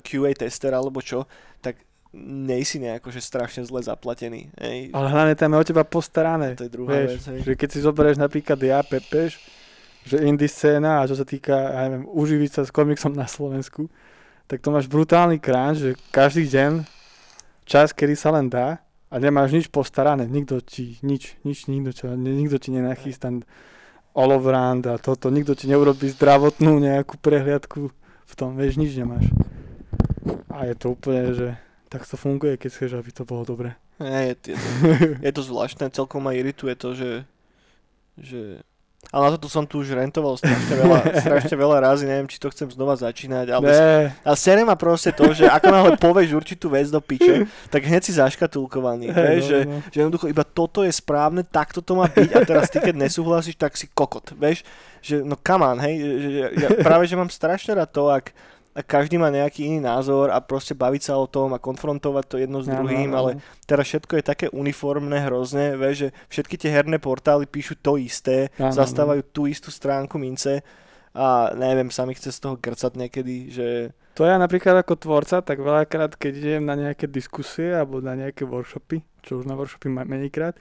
QA, 0.00 0.30
tester 0.38 0.70
alebo 0.70 1.02
čo, 1.02 1.26
tak 1.58 1.82
nejsi 2.14 2.78
nejako, 2.78 3.10
že 3.10 3.22
strašne 3.22 3.66
zle 3.66 3.82
zaplatený, 3.82 4.50
hej. 4.62 4.90
ale 4.94 5.06
hlavne 5.10 5.34
tam 5.34 5.54
je 5.54 5.58
o 5.58 5.66
teba 5.66 5.82
postarané. 5.86 6.54
To 6.54 6.66
je 6.66 6.70
druhá 6.70 7.06
vec, 7.06 7.18
Vieš, 7.18 7.30
hej. 7.34 7.40
že 7.46 7.52
keď 7.58 7.68
si 7.70 7.78
zoberieš 7.82 8.18
napríklad 8.18 8.58
ja, 8.62 8.82
Pepeš, 8.82 9.38
že 10.06 10.22
indie 10.24 10.48
scéna 10.48 11.02
a 11.02 11.06
čo 11.06 11.18
sa 11.18 11.28
týka, 11.28 11.52
ja 11.54 11.80
neviem, 11.86 12.08
uživiť 12.08 12.50
sa 12.50 12.62
s 12.64 12.72
komiksom 12.72 13.12
na 13.12 13.28
Slovensku, 13.28 13.90
tak 14.50 14.58
to 14.58 14.74
máš 14.74 14.90
brutálny 14.90 15.38
krán, 15.38 15.78
že 15.78 15.94
každý 16.10 16.50
deň 16.50 16.82
čas, 17.62 17.94
kedy 17.94 18.18
sa 18.18 18.34
len 18.34 18.50
dá 18.50 18.82
a 19.06 19.14
nemáš 19.22 19.54
nič 19.54 19.66
postarané, 19.70 20.26
nikto 20.26 20.58
ti, 20.58 20.98
nič, 21.06 21.38
nič, 21.46 21.70
nikto, 21.70 21.94
čo, 21.94 22.04
nikto 22.18 22.58
ti 22.58 22.74
nenachystá 22.74 23.30
olovrand 24.10 24.82
a 24.90 24.98
toto, 24.98 25.30
nikto 25.30 25.54
ti 25.54 25.70
neurobi 25.70 26.10
zdravotnú 26.10 26.82
nejakú 26.82 27.14
prehliadku 27.22 27.94
v 28.26 28.32
tom, 28.34 28.58
vieš, 28.58 28.74
nič 28.74 28.98
nemáš. 28.98 29.30
A 30.50 30.66
je 30.66 30.74
to 30.74 30.98
úplne, 30.98 31.30
že 31.30 31.48
tak 31.86 32.02
to 32.02 32.18
funguje, 32.18 32.58
keď 32.58 32.70
chceš, 32.74 32.98
aby 32.98 33.10
to 33.14 33.22
bolo 33.22 33.46
dobre. 33.46 33.78
Je, 34.02 34.34
je, 34.34 34.34
to, 34.34 34.48
je 35.22 35.30
to 35.30 35.42
zvláštne, 35.46 35.94
celkom 35.94 36.26
ma 36.26 36.34
irituje 36.34 36.74
to, 36.74 36.98
že, 36.98 37.22
že 38.18 38.66
ale 39.10 39.22
na 39.26 39.30
toto 39.34 39.48
som 39.48 39.66
tu 39.66 39.82
už 39.82 39.96
rentoval 39.96 40.38
strašne 40.38 40.76
veľa, 40.76 40.98
strašne 41.24 41.56
veľa 41.56 41.76
razy, 41.82 42.04
neviem, 42.06 42.28
či 42.30 42.38
to 42.38 42.52
chcem 42.52 42.70
znova 42.70 42.94
začínať, 42.94 43.46
ale 43.50 43.66
Ne, 43.66 44.14
A 44.22 44.36
sere 44.38 44.62
ma 44.62 44.78
proste 44.78 45.10
to, 45.10 45.34
že 45.34 45.50
ako 45.50 45.66
náhle 45.72 45.92
povieš 45.98 46.30
určitú 46.36 46.70
vec 46.70 46.86
do 46.92 47.02
piče, 47.02 47.48
tak 47.72 47.82
hneď 47.82 48.02
si 48.06 48.14
zaškatulkovaný. 48.14 49.10
Hej, 49.10 49.38
no, 49.42 49.46
že, 49.48 49.58
no. 49.66 49.76
že 49.90 49.96
jednoducho 50.04 50.26
iba 50.30 50.46
toto 50.46 50.86
je 50.86 50.92
správne, 50.94 51.42
takto 51.42 51.82
to 51.82 51.98
má 51.98 52.06
byť 52.06 52.30
a 52.36 52.40
teraz 52.46 52.70
ty 52.70 52.78
keď 52.78 52.94
nesúhlasíš, 53.08 53.58
tak 53.58 53.74
si 53.74 53.90
kokot. 53.90 54.36
Vieš, 54.38 54.62
že 55.02 55.26
no 55.26 55.34
come 55.34 55.64
on, 55.66 55.80
hej, 55.82 55.94
že, 55.98 56.10
že, 56.20 56.40
ja 56.60 56.68
práve 56.78 57.08
že 57.10 57.18
mám 57.18 57.32
strašne 57.32 57.74
rád 57.74 57.90
to, 57.90 58.06
ak, 58.12 58.30
každý 58.78 59.18
má 59.18 59.34
nejaký 59.34 59.66
iný 59.66 59.82
názor 59.82 60.30
a 60.30 60.38
proste 60.38 60.78
baviť 60.78 61.02
sa 61.10 61.14
o 61.18 61.26
tom 61.26 61.50
a 61.50 61.62
konfrontovať 61.62 62.24
to 62.30 62.36
jedno 62.38 62.62
s 62.62 62.70
druhým, 62.70 63.10
áno, 63.10 63.18
ale 63.18 63.30
áno. 63.36 63.42
teraz 63.66 63.90
všetko 63.90 64.12
je 64.22 64.24
také 64.24 64.46
uniformné 64.54 65.26
hrozne, 65.26 65.74
vieš, 65.74 66.06
že 66.06 66.08
všetky 66.30 66.54
tie 66.54 66.70
herné 66.70 67.02
portály 67.02 67.50
píšu 67.50 67.74
to 67.82 67.98
isté, 67.98 68.54
Áno, 68.62 68.70
zastávajú 68.70 69.26
tú 69.34 69.50
istú 69.50 69.74
stránku 69.74 70.22
mince 70.22 70.62
a 71.10 71.50
neviem, 71.58 71.90
sa 71.90 72.06
mi 72.06 72.14
chce 72.14 72.30
z 72.30 72.38
toho 72.38 72.54
grcať 72.54 72.94
niekedy, 72.94 73.50
že 73.50 73.66
To 74.14 74.22
ja 74.22 74.38
napríklad 74.38 74.86
ako 74.86 74.94
tvorca, 74.94 75.42
tak 75.42 75.58
veľakrát, 75.58 76.14
keď 76.14 76.32
idem 76.38 76.62
na 76.62 76.78
nejaké 76.78 77.10
diskusie 77.10 77.74
alebo 77.74 77.98
na 77.98 78.14
nejaké 78.14 78.46
workshopy, 78.46 79.02
čo 79.26 79.42
už 79.42 79.50
na 79.50 79.58
workshopy 79.58 79.90
mám 79.90 80.06
menej 80.06 80.30
krát, 80.30 80.54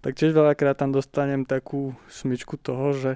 tak 0.00 0.14
tiež 0.14 0.32
veľakrát 0.32 0.78
tam 0.78 0.94
dostanem 0.94 1.42
takú 1.44 1.92
smyčku 2.06 2.56
toho, 2.56 2.94
že 2.94 3.10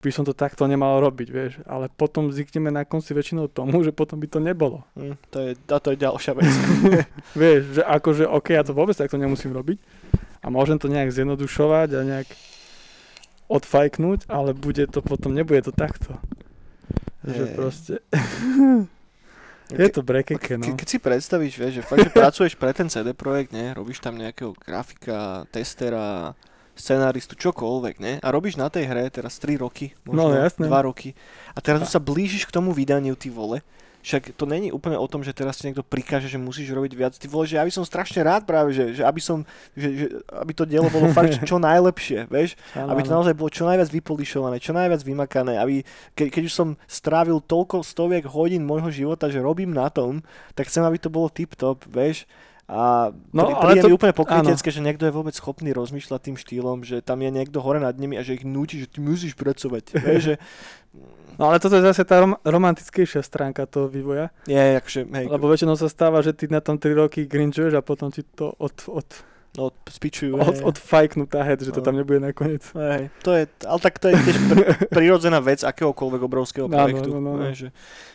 by 0.00 0.08
som 0.08 0.24
to 0.24 0.32
takto 0.32 0.64
nemal 0.64 0.96
robiť, 1.04 1.28
vieš. 1.28 1.52
Ale 1.68 1.92
potom 1.92 2.32
zvykneme 2.32 2.72
na 2.72 2.88
konci 2.88 3.12
väčšinou 3.12 3.52
tomu, 3.52 3.84
že 3.84 3.92
potom 3.92 4.16
by 4.16 4.28
to 4.32 4.40
nebolo. 4.40 4.80
Hm, 4.96 5.16
to, 5.28 5.38
je, 5.44 5.50
a 5.68 5.76
to 5.76 5.92
je 5.92 5.98
ďalšia 6.00 6.32
vec. 6.32 6.48
vieš, 7.40 7.60
že 7.76 7.82
akože 7.84 8.24
OK, 8.24 8.56
ja 8.56 8.64
to 8.64 8.72
vôbec 8.72 8.96
takto 8.96 9.20
nemusím 9.20 9.52
robiť 9.52 9.76
a 10.40 10.46
môžem 10.48 10.80
to 10.80 10.88
nejak 10.88 11.12
zjednodušovať 11.12 11.88
a 11.92 12.00
nejak 12.00 12.28
odfajknúť, 13.52 14.30
ale 14.30 14.56
bude 14.56 14.88
to 14.88 15.04
potom, 15.04 15.36
nebude 15.36 15.60
to 15.68 15.72
takto. 15.74 16.16
Že 17.26 17.44
Hej. 17.44 17.54
proste... 17.58 17.94
je 19.84 19.88
to 19.92 20.00
brekeke, 20.00 20.56
no. 20.56 20.64
Ke, 20.64 20.72
keď 20.80 20.88
si 20.88 20.98
predstavíš, 21.02 21.54
vieš, 21.60 21.72
že 21.78 21.82
fakt, 21.84 22.08
že 22.08 22.14
pracuješ 22.14 22.54
pre 22.56 22.72
ten 22.72 22.88
CD 22.88 23.12
projekt, 23.12 23.52
ne, 23.52 23.76
robíš 23.76 24.00
tam 24.00 24.16
nejakého 24.16 24.56
grafika, 24.56 25.44
testera, 25.52 26.32
scenáristu, 26.80 27.36
čokoľvek, 27.36 27.94
ne, 28.00 28.12
a 28.18 28.28
robíš 28.32 28.56
na 28.56 28.72
tej 28.72 28.88
hre 28.88 29.06
teraz 29.12 29.36
3 29.36 29.60
roky, 29.60 29.92
No, 30.08 30.32
možno 30.32 30.40
jasné. 30.40 30.64
2 30.66 30.88
roky, 30.88 31.12
a 31.52 31.58
teraz 31.60 31.84
už 31.84 31.90
sa 31.92 32.00
blížiš 32.00 32.48
k 32.48 32.54
tomu 32.56 32.72
vydaniu, 32.72 33.14
ty 33.14 33.28
vole, 33.28 33.60
však 34.00 34.32
to 34.32 34.48
není 34.48 34.72
úplne 34.72 34.96
o 34.96 35.04
tom, 35.04 35.20
že 35.20 35.36
teraz 35.36 35.60
ti 35.60 35.68
niekto 35.68 35.84
prikáže, 35.84 36.24
že 36.24 36.40
musíš 36.40 36.72
robiť 36.72 36.92
viac. 36.96 37.12
Ty 37.20 37.28
vole, 37.28 37.44
že 37.44 37.60
ja 37.60 37.64
by 37.68 37.72
som 37.72 37.84
strašne 37.84 38.24
rád 38.24 38.48
práve, 38.48 38.72
že, 38.72 38.96
že, 38.96 39.02
aby, 39.04 39.20
som, 39.20 39.44
že, 39.76 39.88
že 39.92 40.06
aby 40.32 40.52
to 40.56 40.64
dielo 40.64 40.88
bolo 40.88 41.12
fakt 41.12 41.36
čo 41.48 41.60
najlepšie, 41.60 42.24
vieš? 42.32 42.56
Aby 42.72 43.04
to 43.04 43.12
naozaj 43.12 43.36
bolo 43.36 43.52
čo 43.52 43.68
najviac 43.68 43.92
vypolišované, 43.92 44.56
čo 44.56 44.72
najviac 44.72 45.04
vymakané, 45.04 45.60
aby 45.60 45.84
ke, 46.16 46.32
keď 46.32 46.42
už 46.48 46.54
som 46.56 46.68
strávil 46.88 47.44
toľko 47.44 47.84
stoviek 47.84 48.24
hodín 48.24 48.64
môjho 48.64 48.88
života, 48.88 49.28
že 49.28 49.44
robím 49.44 49.76
na 49.76 49.92
tom, 49.92 50.24
tak 50.56 50.72
chcem, 50.72 50.80
aby 50.80 50.96
to 50.96 51.12
bolo 51.12 51.28
tip-top, 51.28 51.84
vieš. 51.84 52.24
A 52.70 53.10
No, 53.34 53.42
pri, 53.44 53.52
ale 53.52 53.72
to- 53.76 53.88
mi 53.88 53.94
úplne 53.94 54.14
pokrytecké, 54.14 54.70
že 54.70 54.78
niekto 54.78 55.02
je 55.02 55.10
vôbec 55.10 55.34
schopný 55.34 55.70
rozmýšľať 55.70 56.20
tým 56.22 56.36
štýlom, 56.36 56.78
že 56.80 57.00
tam 57.00 57.18
je 57.18 57.28
niekto 57.28 57.58
hore 57.58 57.76
nad 57.76 57.92
nimi 57.92 58.14
a 58.14 58.22
že 58.22 58.32
ich 58.32 58.46
núti, 58.46 58.78
že 58.78 58.86
ty 58.86 58.98
musíš 58.98 59.34
pracovať. 59.34 59.90
vieš, 60.06 60.22
že 60.24 60.34
No 61.32 61.48
ale 61.48 61.56
toto 61.56 61.72
je 61.72 61.82
zase 61.82 62.04
tá 62.04 62.20
rom- 62.20 62.36
romantickejšia 62.42 63.20
stránka 63.20 63.64
toho 63.64 63.88
vývoja, 63.88 64.28
je, 64.44 64.60
akože, 64.76 65.00
hej, 65.08 65.24
lebo 65.26 65.48
väčšinou 65.48 65.72
sa 65.72 65.88
stáva, 65.88 66.20
že 66.20 66.30
ty 66.30 66.44
na 66.46 66.60
tom 66.60 66.76
3 66.76 66.92
roky 66.94 67.24
grinžuješ 67.24 67.74
a 67.74 67.82
potom 67.82 68.08
ti 68.08 68.20
to 68.22 68.52
od, 68.54 68.74
od, 68.86 69.08
no, 69.56 69.72
spičujú. 69.82 70.36
od, 70.36 70.52
hej. 70.52 70.64
odfajknú 70.66 71.24
tá 71.24 71.40
head, 71.40 71.58
že 71.58 71.72
to 71.72 71.80
No. 71.80 71.86
tam 71.86 71.96
nebude 71.96 72.20
nakoniec. 72.20 72.60
Hej, 72.70 73.08
to 73.18 73.32
je, 73.32 73.48
ale 73.62 73.78
tak 73.78 73.96
to 73.96 74.06
je 74.06 74.20
tiež 74.20 74.36
pr- 74.36 74.68
prirodzená 74.92 75.40
vec 75.40 75.64
akéhokoľvek 75.64 76.20
obrovského 76.20 76.66
Áno, 76.66 76.76
projektu. 76.76 77.08
no, 77.08 77.18
no, 77.18 77.32
no. 77.32 77.40
Vieš, 77.40 77.56
že 77.56 77.68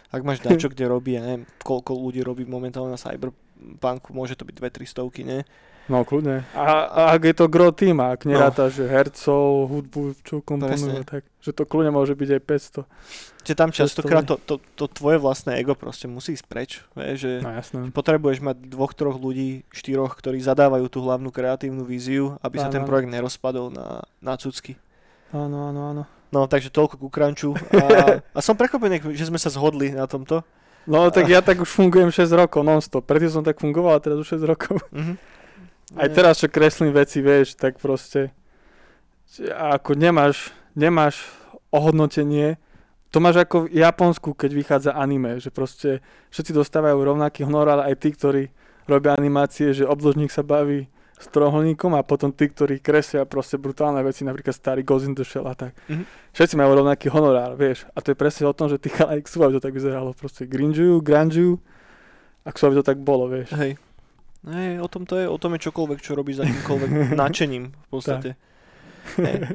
ak 0.08 0.22
máš 0.22 0.40
dačo, 0.40 0.70
kde 0.70 0.86
robí, 0.86 1.18
ja 1.18 1.26
neviem, 1.26 1.44
koľko 1.60 1.98
ľudí 1.98 2.22
robí 2.22 2.46
momentálne 2.46 2.94
na 2.94 3.02
Cyberpunku, 3.56 4.12
môže 4.12 4.36
to 4.36 4.44
byť 4.44 4.56
2-3 4.56 4.86
stovky, 4.86 5.22
ne? 5.24 5.48
No 5.86 6.02
kľudne. 6.02 6.42
A, 6.58 6.66
a 6.90 7.02
ak 7.14 7.30
je 7.30 7.36
to 7.38 7.46
gro 7.46 7.70
tým, 7.70 8.02
ak 8.02 8.26
neráta, 8.26 8.74
že 8.74 8.90
hercov, 8.90 9.70
hudbu, 9.70 10.18
čo 10.26 10.42
komponujú, 10.42 10.98
Presne. 10.98 11.06
tak 11.06 11.22
že 11.38 11.54
to 11.54 11.62
kľudne 11.62 11.94
môže 11.94 12.18
byť 12.18 12.30
aj 12.32 12.42
500. 12.42 13.46
Že 13.46 13.54
tam 13.54 13.70
častokrát 13.70 14.26
to- 14.26 14.42
to, 14.42 14.58
to, 14.74 14.90
tvoje 14.90 15.22
vlastné 15.22 15.62
ego 15.62 15.78
proste 15.78 16.10
musí 16.10 16.34
ísť 16.34 16.46
preč. 16.50 16.82
Vieš, 16.98 17.18
že 17.22 17.32
No 17.46 17.54
jasné. 17.54 17.94
potrebuješ 17.94 18.42
mať 18.42 18.66
dvoch, 18.66 18.98
troch 18.98 19.22
ľudí, 19.22 19.62
štyroch, 19.70 20.18
ktorí 20.18 20.42
zadávajú 20.42 20.90
tú 20.90 21.06
hlavnú 21.06 21.30
kreatívnu 21.30 21.86
víziu, 21.86 22.34
aby 22.42 22.58
sa 22.58 22.66
Áno, 22.66 22.74
ten 22.74 22.82
áno. 22.82 22.90
projekt 22.90 23.14
nerozpadol 23.14 23.70
na, 23.70 24.02
na 24.18 24.34
cucky. 24.42 24.82
Áno, 25.30 25.70
áno, 25.70 25.82
áno. 25.94 26.04
No, 26.34 26.50
takže 26.50 26.74
toľko 26.74 26.98
ku 26.98 27.14
crunchu. 27.14 27.54
A, 27.72 28.18
a 28.34 28.40
som 28.42 28.58
prekvapený, 28.58 29.14
že 29.14 29.30
sme 29.30 29.38
sa 29.38 29.54
zhodli 29.54 29.94
na 29.94 30.10
tomto. 30.10 30.42
No 30.86 31.10
tak 31.10 31.26
ja 31.26 31.42
tak 31.42 31.62
už 31.62 31.70
fungujem 31.70 32.14
6 32.14 32.30
rokov 32.34 32.62
non-stop. 32.62 33.06
Predtým 33.06 33.42
som 33.42 33.44
tak 33.46 33.58
fungoval 33.58 33.98
a 33.98 34.04
teraz 34.04 34.22
už 34.22 34.38
6 34.38 34.46
rokov. 34.46 34.82
Mhm. 34.94 35.18
Aj 36.02 36.10
teraz, 36.10 36.42
čo 36.42 36.50
kreslím 36.50 36.90
veci, 36.98 37.22
vieš, 37.22 37.54
tak 37.54 37.78
proste 37.78 38.34
ako 39.54 39.94
nemáš, 39.94 40.50
nemáš 40.74 41.22
ohodnotenie. 41.70 42.58
To 43.14 43.22
máš 43.22 43.46
ako 43.46 43.70
v 43.70 43.80
Japonsku, 43.86 44.34
keď 44.34 44.52
vychádza 44.52 44.92
anime, 44.98 45.38
že 45.38 45.54
proste 45.54 46.02
všetci 46.34 46.52
dostávajú 46.58 46.98
rovnaký 47.00 47.46
honorár, 47.46 47.86
aj 47.86 47.96
tí, 48.02 48.10
ktorí 48.12 48.44
robia 48.90 49.14
animácie, 49.14 49.78
že 49.78 49.86
obložník 49.86 50.34
sa 50.34 50.42
baví 50.42 50.90
s 51.16 51.28
trojuholníkom 51.32 51.96
a 51.96 52.04
potom 52.04 52.30
tí, 52.36 52.52
ktorí 52.52 52.84
kreslia 52.84 53.24
proste 53.24 53.56
brutálne 53.56 54.04
veci, 54.04 54.28
napríklad 54.28 54.52
starý 54.52 54.84
Ghost 54.84 55.08
in 55.08 55.16
the 55.16 55.24
Shell 55.24 55.48
a 55.48 55.56
tak. 55.56 55.72
Mhm. 55.88 56.04
Všetci 56.36 56.56
majú 56.60 56.84
rovnaký 56.84 57.08
honorár, 57.08 57.56
vieš. 57.56 57.88
A 57.96 58.04
to 58.04 58.12
je 58.12 58.18
presne 58.20 58.44
o 58.46 58.54
tom, 58.54 58.68
že 58.68 58.76
tí 58.76 58.92
chalani 58.92 59.24
chcú, 59.24 59.48
aby 59.48 59.56
to 59.56 59.64
tak 59.64 59.76
vyzeralo. 59.76 60.12
Proste 60.12 60.44
grinžujú, 60.44 61.00
grunžujú 61.00 61.56
a 62.44 62.48
chcú, 62.52 62.62
aby 62.68 62.76
to 62.84 62.86
tak 62.86 63.00
bolo, 63.00 63.32
vieš. 63.32 63.56
Hej. 63.56 63.80
Hej, 64.46 64.78
o 64.78 64.88
tom 64.92 65.10
to 65.10 65.18
je, 65.18 65.26
o 65.26 65.38
tom 65.42 65.58
je 65.58 65.66
čokoľvek, 65.66 66.00
čo 66.06 66.14
robíš 66.14 66.38
za 66.38 66.44
akýmkoľvek 66.46 66.90
nadšením 67.22 67.74
v 67.74 67.88
podstate. 67.90 68.30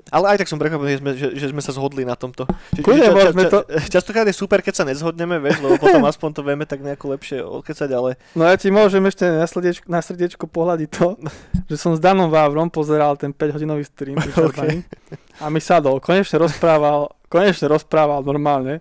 Ale 0.09 0.25
aj 0.27 0.37
tak 0.37 0.47
som 0.47 0.57
prekvapený, 0.57 0.91
že 0.91 0.99
sme, 0.99 1.11
že, 1.13 1.29
že 1.33 1.47
sme 1.49 1.59
sa 1.59 1.71
zhodli 1.71 2.03
na 2.03 2.13
tomto. 2.13 2.47
Že, 2.71 2.81
Kľudne, 2.81 3.03
že 3.03 3.13
môžeme 3.13 3.43
to- 3.47 3.67
Častokrát 3.89 4.23
je 4.23 4.33
super, 4.33 4.59
keď 4.59 4.75
sa 4.75 4.85
nezhodneme, 4.85 5.37
vieš, 5.37 5.59
lebo 5.59 5.77
potom 5.77 6.01
aspoň 6.03 6.29
to 6.31 6.43
vieme 6.43 6.65
tak 6.65 6.81
nejako 6.81 7.07
lepšie 7.11 7.39
odkecať, 7.41 7.91
ale 7.91 8.15
No 8.33 8.43
ja 8.43 8.55
ti 8.55 8.69
môžem 8.69 9.03
ešte 9.03 9.25
na 9.25 9.43
srdiečko, 9.43 9.85
na 9.85 9.99
srdiečko 9.99 10.45
pohľadiť 10.45 10.89
to, 10.89 11.19
že 11.67 11.77
som 11.77 11.93
s 11.93 12.01
Danom 12.01 12.27
Vávrom 12.27 12.67
pozeral 12.67 13.15
ten 13.15 13.31
5-hodinový 13.31 13.83
stream 13.83 14.17
čerpaní 14.25 14.87
a 15.37 15.47
mi 15.47 15.59
sadol, 15.59 15.99
konečne 15.99 16.39
rozprával, 16.39 17.11
konečne 17.27 17.67
rozprával 17.67 18.21
normálne, 18.21 18.79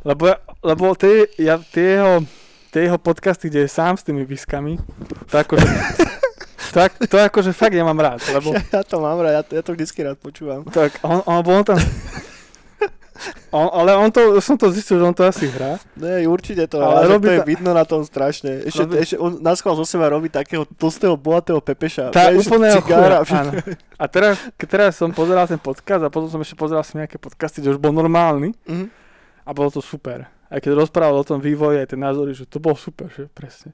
lebo, 0.00 0.26
ja- 0.26 0.40
lebo 0.60 0.94
tie, 0.94 1.28
ja, 1.36 1.58
tie, 1.58 1.96
jeho, 1.96 2.24
tie 2.68 2.86
jeho 2.86 2.96
podcasty, 2.96 3.46
kde 3.46 3.60
je 3.60 3.70
sám 3.70 3.94
s 3.94 4.02
tými 4.02 4.22
viskami, 4.22 4.78
to 5.26 5.36
akože, 5.36 5.66
to, 6.70 6.78
ak- 6.80 6.98
to 7.02 7.16
akože 7.18 7.50
fakt 7.50 7.72
nemám 7.72 7.96
rád, 7.96 8.20
lebo 8.30 8.54
ja 8.74 8.82
to 8.82 8.96
mám 8.96 9.18
rád, 9.18 9.32
ja 9.32 9.42
to, 9.42 9.52
ja 9.52 9.62
to 9.62 9.72
vždycky 9.72 10.00
rád 10.00 10.16
počúvam. 10.16 10.62
tak 10.64 10.96
on, 11.00 11.20
on, 11.24 11.40
on 11.40 11.64
tam 11.64 11.78
on, 13.52 13.68
ale 13.74 13.92
on 13.94 14.08
to, 14.08 14.20
som 14.40 14.54
to 14.54 14.70
zistil, 14.70 14.96
že 14.96 15.04
on 15.04 15.12
to 15.12 15.22
asi 15.22 15.44
hrá. 15.46 15.76
Ne, 15.92 16.24
určite 16.24 16.64
to, 16.64 16.80
Ale 16.80 17.04
ale 17.04 17.10
robí 17.10 17.26
to 17.26 17.32
je 17.32 17.40
to- 17.40 17.48
vidno 17.48 17.70
na 17.70 17.84
tom 17.84 18.00
strašne. 18.00 18.64
Ešte, 18.64 18.80
Robí- 18.80 18.96
ešte 18.98 19.16
on 19.16 19.36
na 19.38 19.52
schvál 19.52 19.76
zo 19.76 19.84
seba 19.84 20.08
robí 20.08 20.26
takého 20.26 20.64
tlstého, 20.64 21.14
bohatého 21.14 21.60
pepeša. 21.60 22.08
Tá 22.08 22.32
vieš, 22.32 22.48
úplného 22.48 22.80
cigára, 22.80 23.20
áno. 23.20 23.52
A 23.94 24.04
teraz, 24.06 24.40
teraz 24.56 24.96
som 24.96 25.10
pozeral 25.10 25.44
ten 25.44 25.58
podcast 25.58 26.00
a 26.00 26.08
potom 26.08 26.26
som 26.26 26.40
ešte 26.40 26.56
pozeral 26.56 26.80
si 26.80 26.96
nejaké 26.96 27.18
podcasty, 27.18 27.60
kde 27.60 27.74
už 27.74 27.78
bol 27.78 27.92
normálny 27.92 28.56
Mhm. 28.64 28.86
a 29.44 29.50
bolo 29.52 29.68
to 29.68 29.84
super. 29.84 30.24
Aj 30.48 30.58
keď 30.58 30.80
rozprával 30.80 31.14
o 31.16 31.26
tom 31.26 31.38
vývoji, 31.38 31.78
aj 31.78 31.92
tie 31.92 32.00
názory, 32.00 32.32
že 32.32 32.42
to 32.42 32.56
bolo 32.56 32.74
super, 32.74 33.06
že 33.08 33.28
presne. 33.28 33.70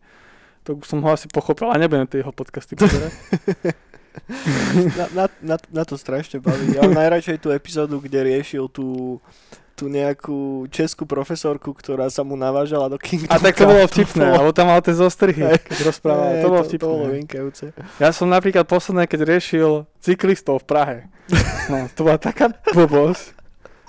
To 0.67 0.75
už 0.75 0.85
som 0.85 0.99
ho 0.99 1.09
asi 1.09 1.27
pochopil, 1.27 1.67
ale 1.67 1.81
nebudem 1.81 2.05
tie 2.05 2.21
jeho 2.21 2.31
podcasty 2.31 2.75
pozerať. 2.75 3.15
na, 4.99 5.05
na, 5.13 5.25
na, 5.41 5.57
na 5.73 5.83
to 5.85 5.95
strašne 5.95 6.39
baví. 6.39 6.75
Ja 6.75 6.83
mám 6.83 6.99
najradšej 6.99 7.39
tú 7.39 7.49
epizódu, 7.51 8.01
kde 8.01 8.27
riešil 8.27 8.67
tú, 8.67 9.19
tú 9.73 9.87
nejakú 9.87 10.67
českú 10.69 11.05
profesorku, 11.05 11.71
ktorá 11.71 12.09
sa 12.09 12.25
mu 12.25 12.35
navážala 12.35 12.89
do 12.89 12.97
Kingdom 12.97 13.29
A 13.29 13.39
tak 13.39 13.55
to 13.55 13.63
bolo 13.63 13.85
vtipné, 13.87 14.27
bolo- 14.27 14.37
lebo 14.43 14.51
tam 14.51 14.67
mal 14.67 14.81
tie 14.81 14.97
zostrihy, 14.97 15.43
Hej. 15.45 15.59
keď 15.63 15.79
rozprával. 15.87 16.27
Hej, 16.33 16.41
To 16.41 16.49
bolo 16.49 16.63
To 16.63 16.67
vtipné. 16.67 16.87
bolo 16.89 17.05
vynikajúce. 17.09 17.65
Ja 17.97 18.11
som 18.11 18.27
napríklad 18.27 18.65
posledné, 18.65 19.05
keď 19.05 19.21
riešil 19.23 19.71
cyklistov 20.01 20.65
v 20.65 20.67
Prahe. 20.67 20.99
No, 21.67 21.91
to 21.91 22.03
bola 22.03 22.15
taká 22.15 22.55
blbosť. 22.71 23.35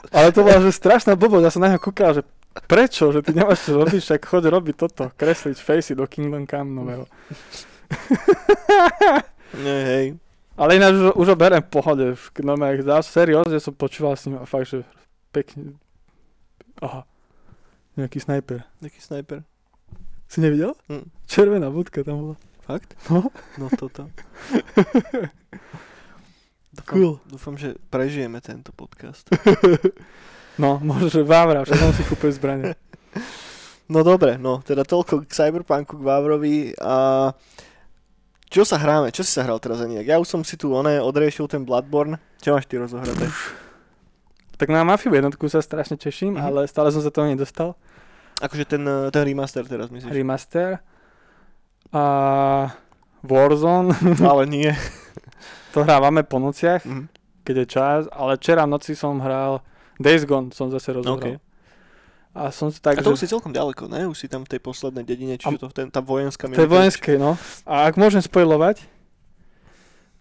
Ale 0.09 0.33
to 0.33 0.41
bola 0.41 0.57
že 0.59 0.73
strašná 0.73 1.13
blbosť. 1.13 1.45
Ja 1.45 1.51
som 1.51 1.61
na 1.61 1.69
neho 1.69 1.77
kúkal, 1.77 2.09
že 2.11 2.25
prečo, 2.65 3.11
že 3.11 3.21
ty 3.21 3.35
nemáš 3.35 3.69
čo 3.69 3.77
robiť, 3.77 4.01
však 4.01 4.21
choď 4.25 4.43
robiť 4.49 4.75
toto, 4.75 5.11
kresliť 5.13 5.57
facey 5.59 5.93
do 5.93 6.07
Kingdom 6.07 6.47
Come 6.47 6.71
nového. 6.73 7.05
Nie, 9.63 9.79
hej. 9.85 10.05
Ale 10.57 10.75
ináč 10.75 10.97
už, 10.97 11.13
už 11.13 11.27
ho 11.29 11.37
berem 11.37 11.61
v 11.61 11.69
pohode. 11.69 12.05
Normálne, 12.41 12.81
seriózne 13.05 13.61
som 13.61 13.77
počúval 13.77 14.17
s 14.17 14.25
ním 14.25 14.41
a 14.41 14.49
fakt, 14.49 14.73
že 14.73 14.81
pekne. 15.29 15.77
Aha. 16.81 17.05
Nejaký 17.93 18.17
snajper. 18.17 18.65
Taký 18.81 18.99
snajper. 19.01 19.45
Si 20.27 20.41
nevidel? 20.41 20.73
Hm. 20.89 21.05
Červená 21.29 21.69
bodka 21.69 22.01
tam 22.01 22.17
bola. 22.19 22.35
Fakt? 22.65 22.97
No. 23.07 23.29
No 23.55 23.69
toto. 23.71 24.09
Dúfam, 26.77 26.93
Cool. 26.93 27.17
dúfam, 27.25 27.57
že 27.57 27.73
prežijeme 27.89 28.37
tento 28.37 28.69
podcast. 28.69 29.25
No, 30.57 30.77
možno, 30.79 31.07
že 31.07 31.21
Vávra, 31.21 31.61
však 31.61 31.79
on 31.79 31.93
si 31.93 32.03
kúpil 32.03 32.31
zbranie. 32.31 32.73
No 33.87 34.03
dobre, 34.03 34.35
no, 34.35 34.59
teda 34.59 34.83
toľko 34.83 35.23
k 35.23 35.31
Cyberpunku, 35.31 35.95
k 35.95 36.03
Vávrovi 36.03 36.75
a 36.75 37.31
čo 38.45 38.67
sa 38.67 38.75
hráme? 38.75 39.15
Čo 39.15 39.23
si 39.23 39.31
sa 39.31 39.47
hral 39.47 39.63
teraz 39.63 39.79
nejak? 39.79 40.03
Ja 40.03 40.19
už 40.19 40.27
som 40.27 40.43
si 40.43 40.59
tu 40.59 40.75
oné 40.75 40.99
odriešil 40.99 41.47
ten 41.47 41.63
Bloodborne. 41.63 42.19
Čo 42.37 42.51
máš 42.51 42.67
ty 42.67 42.75
rozohraté? 42.75 43.31
Tak 44.55 44.67
na 44.67 44.83
Mafiu 44.83 45.07
jednotku 45.09 45.47
sa 45.47 45.63
strašne 45.63 45.95
teším, 45.95 46.35
Mhm. 46.35 46.43
ale 46.43 46.59
stále 46.65 46.91
som 46.91 46.99
sa 46.99 47.07
toho 47.07 47.31
nedostal. 47.31 47.79
Akože 48.37 48.67
ten, 48.67 48.83
eh, 48.83 49.07
ten 49.07 49.23
remaster 49.23 49.63
teraz 49.63 49.87
myslíš? 49.87 50.11
Remaster. 50.11 50.83
A 51.89 52.03
Warzone, 53.23 53.95
Ale 54.21 54.43
nie. 54.45 54.75
to 55.71 55.79
hrávame 55.81 56.27
po 56.27 56.37
nociach, 56.37 56.83
Mhm. 56.83 57.07
keď 57.43 57.55
je 57.55 57.67
čas, 57.67 58.01
ale 58.11 58.35
včera 58.35 58.67
v 58.67 58.75
noci 58.75 58.91
som 58.93 59.15
hral 59.17 59.63
Days 59.97 60.23
Gone, 60.23 60.53
som 60.53 60.69
zase 60.69 60.93
rozohral. 60.93 61.37
OK. 61.37 61.41
A 62.37 62.53
som 62.53 62.69
si 62.69 62.77
A 62.77 62.93
tak, 62.93 63.01
to 63.01 63.09
už 63.09 63.17
že... 63.17 63.25
si 63.25 63.33
celkom 63.33 63.49
ďaleko, 63.49 63.89
ne? 63.89 64.05
Už 64.05 64.13
si 64.13 64.27
tam 64.29 64.45
v 64.45 64.53
tej 64.53 64.61
poslednej 64.61 65.01
dedine, 65.01 65.41
čiže 65.41 65.57
A- 65.57 65.61
to 65.61 65.67
ten, 65.73 65.89
tá 65.89 65.99
vojenská 65.99 66.45
To 66.45 66.61
je 66.61 66.69
vojenské, 66.69 67.17
no. 67.17 67.33
A 67.65 67.89
ak 67.89 67.97
môžem 67.97 68.21
spojovať, 68.21 68.85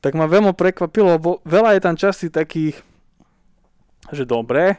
tak 0.00 0.16
ma 0.16 0.24
veľmi 0.24 0.56
prekvapilo, 0.56 1.20
lebo 1.20 1.44
veľa 1.44 1.76
je 1.76 1.80
tam 1.84 1.94
časí 1.94 2.32
takých 2.32 2.80
že 4.06 4.22
dobre, 4.22 4.78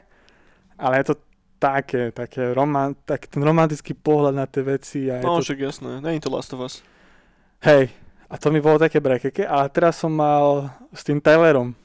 ale 0.79 1.03
je 1.03 1.11
to 1.11 1.15
také, 1.59 2.15
také 2.15 2.55
roman, 2.55 2.95
taký 3.03 3.27
ten 3.27 3.43
romantický 3.43 3.91
pohľad 3.91 4.33
na 4.33 4.45
tie 4.47 4.63
veci. 4.63 5.11
A 5.11 5.19
No, 5.19 5.37
to, 5.37 5.43
však 5.43 5.59
jasné, 5.59 5.99
není 5.99 6.23
to 6.23 6.31
Last 6.31 6.55
of 6.55 6.63
Us. 6.63 6.79
hej, 7.59 7.91
a 8.29 8.35
to 8.39 8.55
mi 8.55 8.63
bolo 8.63 8.79
také 8.79 9.03
brekeke, 9.03 9.43
ale 9.43 9.67
teraz 9.67 9.99
som 9.99 10.09
mal 10.09 10.71
s 10.95 11.03
tým 11.03 11.19
Tylerom. 11.19 11.75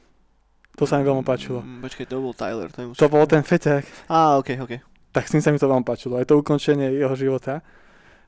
To 0.77 0.89
sa 0.89 0.97
mi 0.97 1.05
veľmi 1.05 1.21
páčilo. 1.23 1.61
Mm, 1.61 1.85
Počkej, 1.85 2.07
to 2.09 2.17
bol 2.19 2.33
Tyler. 2.33 2.69
To, 2.73 2.97
To 2.97 3.07
bol 3.09 3.25
ten 3.29 3.45
feťák. 3.45 4.09
Á, 4.09 4.41
ok, 4.41 4.49
ok. 4.65 4.73
tak 5.13 5.29
s 5.29 5.33
tým 5.37 5.45
sa 5.45 5.53
mi 5.53 5.61
to 5.61 5.69
veľmi 5.69 5.85
páčilo. 5.85 6.17
Aj 6.17 6.25
to 6.25 6.41
ukončenie 6.41 6.89
jeho 6.97 7.13
života, 7.13 7.61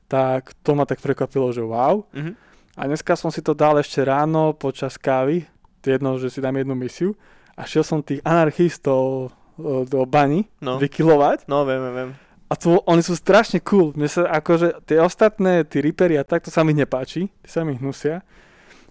tak 0.05 0.53
to 0.61 0.77
ma 0.77 0.85
tak 0.85 1.01
prekvapilo, 1.01 1.49
že 1.49 1.65
wow. 1.65 2.05
Mhm. 2.13 2.33
A 2.75 2.91
dneska 2.91 3.15
som 3.15 3.31
si 3.31 3.39
to 3.39 3.55
dal 3.55 3.79
ešte 3.79 4.03
ráno 4.03 4.51
počas 4.51 4.99
kávy, 4.99 5.47
jedno, 5.79 6.19
že 6.19 6.27
si 6.27 6.43
dám 6.43 6.59
jednu 6.59 6.75
misiu 6.75 7.15
a 7.55 7.63
šiel 7.63 7.87
som 7.87 8.03
tých 8.03 8.19
anarchistov 8.25 9.31
o, 9.55 9.87
do 9.87 10.03
bani 10.03 10.49
No, 10.59 10.75
vykilovať 10.81 11.47
no, 11.47 11.63
viem, 11.63 11.79
viem, 11.93 12.11
a 12.45 12.53
to, 12.53 12.83
oni 12.85 13.01
sú 13.01 13.17
strašne 13.17 13.57
cool. 13.65 13.89
Mne 13.97 14.05
sa 14.05 14.27
akože 14.29 14.85
tie 14.85 15.01
ostatné, 15.01 15.65
tí 15.65 15.81
ripery 15.81 16.13
a 16.19 16.27
tak, 16.27 16.45
to 16.45 16.51
sa 16.53 16.61
mi 16.61 16.77
nepáči, 16.77 17.25
tí 17.41 17.49
sa 17.49 17.65
mi 17.65 17.73
hnusia. 17.73 18.21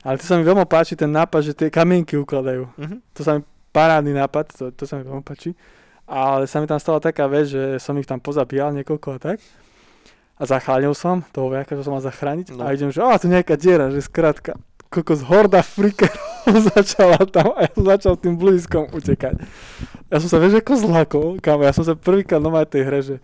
Ale 0.05 0.21
to 0.21 0.25
sa 0.29 0.37
mi 0.37 0.45
veľmi 0.45 0.69
páči 0.69 0.95
ten 0.95 1.09
nápad, 1.09 1.41
že 1.41 1.53
tie 1.57 1.69
kamienky 1.73 2.21
ukladajú. 2.21 2.69
Mhm. 2.77 2.97
To 3.17 3.21
sa 3.25 3.41
mi 3.41 3.41
parádny 3.73 4.13
nápad, 4.15 4.45
to, 4.53 4.65
to 4.71 4.85
sa 4.85 5.01
mi 5.01 5.09
veľmi 5.09 5.25
páči. 5.25 5.57
Ale 6.05 6.45
sa 6.45 6.61
mi 6.61 6.69
tam 6.69 6.77
stala 6.77 7.01
taká 7.01 7.25
vec, 7.25 7.49
že 7.49 7.81
som 7.81 7.97
ich 7.97 8.05
tam 8.05 8.21
pozabíjal 8.21 8.77
niekoľko 8.77 9.09
a 9.17 9.19
tak. 9.19 9.39
A 10.37 10.43
zachránil 10.45 10.93
som 10.93 11.25
toho 11.33 11.49
vojaka, 11.49 11.73
že 11.73 11.83
som 11.89 11.97
mal 11.97 12.05
zachrániť. 12.05 12.53
No. 12.53 12.69
A 12.69 12.77
idem, 12.77 12.93
že 12.93 13.01
a 13.01 13.17
tu 13.17 13.33
nejaká 13.33 13.57
diera, 13.57 13.89
že 13.89 14.05
skrátka 14.05 14.61
kokos 14.95 15.27
horda 15.27 15.59
frikerov 15.67 16.47
začala 16.71 17.19
tam 17.27 17.51
a 17.59 17.67
ja 17.67 17.71
som 17.75 17.83
začal 17.83 18.15
tým 18.15 18.39
blízkom 18.39 18.95
utekať. 18.95 19.43
Ja 20.07 20.23
som 20.23 20.31
sa, 20.31 20.39
vieš, 20.39 20.63
ako 20.63 20.73
zlakol, 20.79 21.29
kamo, 21.43 21.67
ja 21.67 21.75
som 21.75 21.83
sa 21.83 21.99
prvýkrát 21.99 22.39
na 22.39 22.63
tej 22.63 22.83
hre, 22.87 23.01
že, 23.03 23.17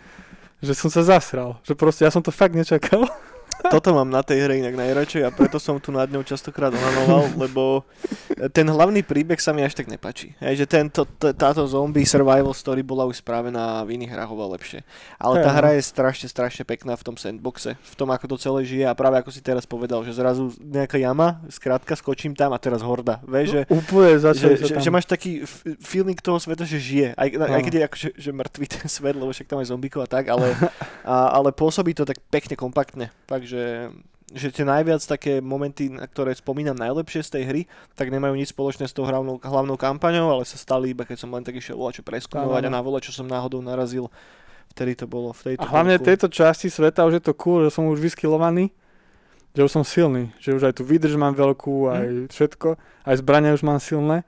že 0.59 0.73
som 0.75 0.91
sa 0.91 1.07
zasral, 1.07 1.63
že 1.63 1.79
proste 1.79 2.03
ja 2.03 2.11
som 2.11 2.25
to 2.25 2.35
fakt 2.35 2.59
nečakal. 2.59 3.07
Toto 3.69 3.93
mám 3.93 4.09
na 4.09 4.25
tej 4.25 4.49
hre 4.49 4.63
inak 4.63 4.79
najradšej 4.79 5.23
a 5.27 5.31
preto 5.35 5.61
som 5.61 5.77
tu 5.77 5.93
nad 5.93 6.09
ňou 6.09 6.25
častokrát 6.25 6.73
onanoval, 6.73 7.29
lebo 7.43 7.85
ten 8.55 8.65
hlavný 8.65 9.05
príbeh 9.05 9.37
sa 9.37 9.53
mi 9.53 9.61
až 9.61 9.77
tak 9.77 9.93
nepačí. 9.93 10.33
Hej, 10.41 10.65
že 10.65 10.67
tento, 10.71 11.05
t- 11.05 11.35
táto 11.37 11.67
zombie 11.69 12.09
survival 12.09 12.57
story 12.57 12.81
bola 12.81 13.05
už 13.05 13.21
spravená 13.21 13.85
v 13.85 14.01
iných 14.01 14.17
hrách 14.17 14.31
oveľa 14.33 14.57
lepšie. 14.57 14.81
Ale 15.21 15.45
tá 15.45 15.51
no. 15.53 15.57
hra 15.61 15.71
je 15.77 15.83
strašne, 15.85 16.29
strašne 16.31 16.65
pekná 16.65 16.97
v 16.97 17.05
tom 17.05 17.17
sandboxe, 17.21 17.77
v 17.77 17.95
tom, 17.99 18.09
ako 18.09 18.25
to 18.33 18.37
celé 18.41 18.65
žije 18.65 18.87
a 18.89 18.97
práve 18.97 19.21
ako 19.21 19.35
si 19.35 19.43
teraz 19.43 19.69
povedal, 19.69 20.01
že 20.07 20.17
zrazu 20.17 20.55
nejaká 20.63 20.97
jama, 20.97 21.43
skrátka 21.51 21.93
skočím 21.99 22.33
tam 22.33 22.55
a 22.55 22.59
teraz 22.63 22.81
horda. 22.81 23.21
Vieš, 23.27 23.49
že, 23.51 23.61
Úplne 23.67 24.13
že, 24.33 24.51
že, 24.57 24.75
že 24.79 24.91
máš 24.91 25.05
taký 25.05 25.43
feeling 25.83 26.17
toho 26.17 26.39
sveta, 26.39 26.63
že 26.65 26.79
žije. 26.79 27.09
Aj, 27.19 27.29
aj 27.29 27.63
keď 27.67 27.75
je 27.75 27.83
akože, 27.91 28.09
že 28.15 28.31
mŕtvý 28.31 28.67
ten 28.71 28.87
svet, 28.87 29.19
lebo 29.19 29.35
však 29.35 29.51
tam 29.51 29.59
aj 29.59 29.69
zombíkov 29.69 30.07
a 30.07 30.09
tak, 30.09 30.31
ale, 30.31 30.55
a, 31.03 31.35
ale 31.35 31.51
pôsobí 31.51 31.93
to 31.93 32.07
tak 32.07 32.23
pekne 32.31 32.55
kompaktne. 32.55 33.11
Takže 33.27 33.50
že 34.31 34.49
tie 34.55 34.63
najviac 34.63 35.03
také 35.03 35.43
momenty, 35.43 35.91
na 35.91 36.07
ktoré 36.07 36.31
spomínam 36.31 36.79
najlepšie 36.79 37.27
z 37.27 37.31
tej 37.35 37.45
hry, 37.51 37.63
tak 37.99 38.15
nemajú 38.15 38.39
nič 38.39 38.55
spoločné 38.55 38.87
s 38.87 38.95
tou 38.95 39.03
hlavnou, 39.03 39.43
hlavnou 39.43 39.75
kampaňou, 39.75 40.31
ale 40.31 40.47
sa 40.47 40.55
stali 40.55 40.95
iba 40.95 41.03
keď 41.03 41.27
som 41.27 41.35
len 41.35 41.43
tak 41.43 41.59
išiel 41.59 41.79
čo 41.91 42.07
preskúmovať 42.07 42.71
a 42.71 42.71
na 42.71 42.79
vole, 42.79 43.03
čo 43.03 43.11
som 43.11 43.27
náhodou 43.27 43.59
narazil. 43.59 44.07
Vtedy 44.71 44.95
to 44.95 45.11
bolo. 45.11 45.35
Vtedy 45.35 45.59
to 45.59 45.67
A 45.67 45.75
hlavne 45.75 45.99
v 45.99 46.07
tejto 46.07 46.31
časti 46.31 46.71
sveta 46.71 47.03
už 47.03 47.19
je 47.19 47.25
to 47.27 47.35
cool, 47.35 47.67
že 47.67 47.75
som 47.75 47.91
už 47.91 47.99
vyskilovaný, 47.99 48.71
že 49.51 49.67
už 49.67 49.73
som 49.75 49.83
silný, 49.83 50.31
že 50.39 50.55
už 50.55 50.71
aj 50.71 50.79
tu 50.79 50.87
výdrž 50.87 51.19
mám 51.19 51.35
veľkú, 51.35 51.91
aj 51.91 52.07
všetko, 52.31 52.79
aj 53.11 53.15
zbrania 53.19 53.59
už 53.59 53.67
mám 53.67 53.83
silné, 53.83 54.23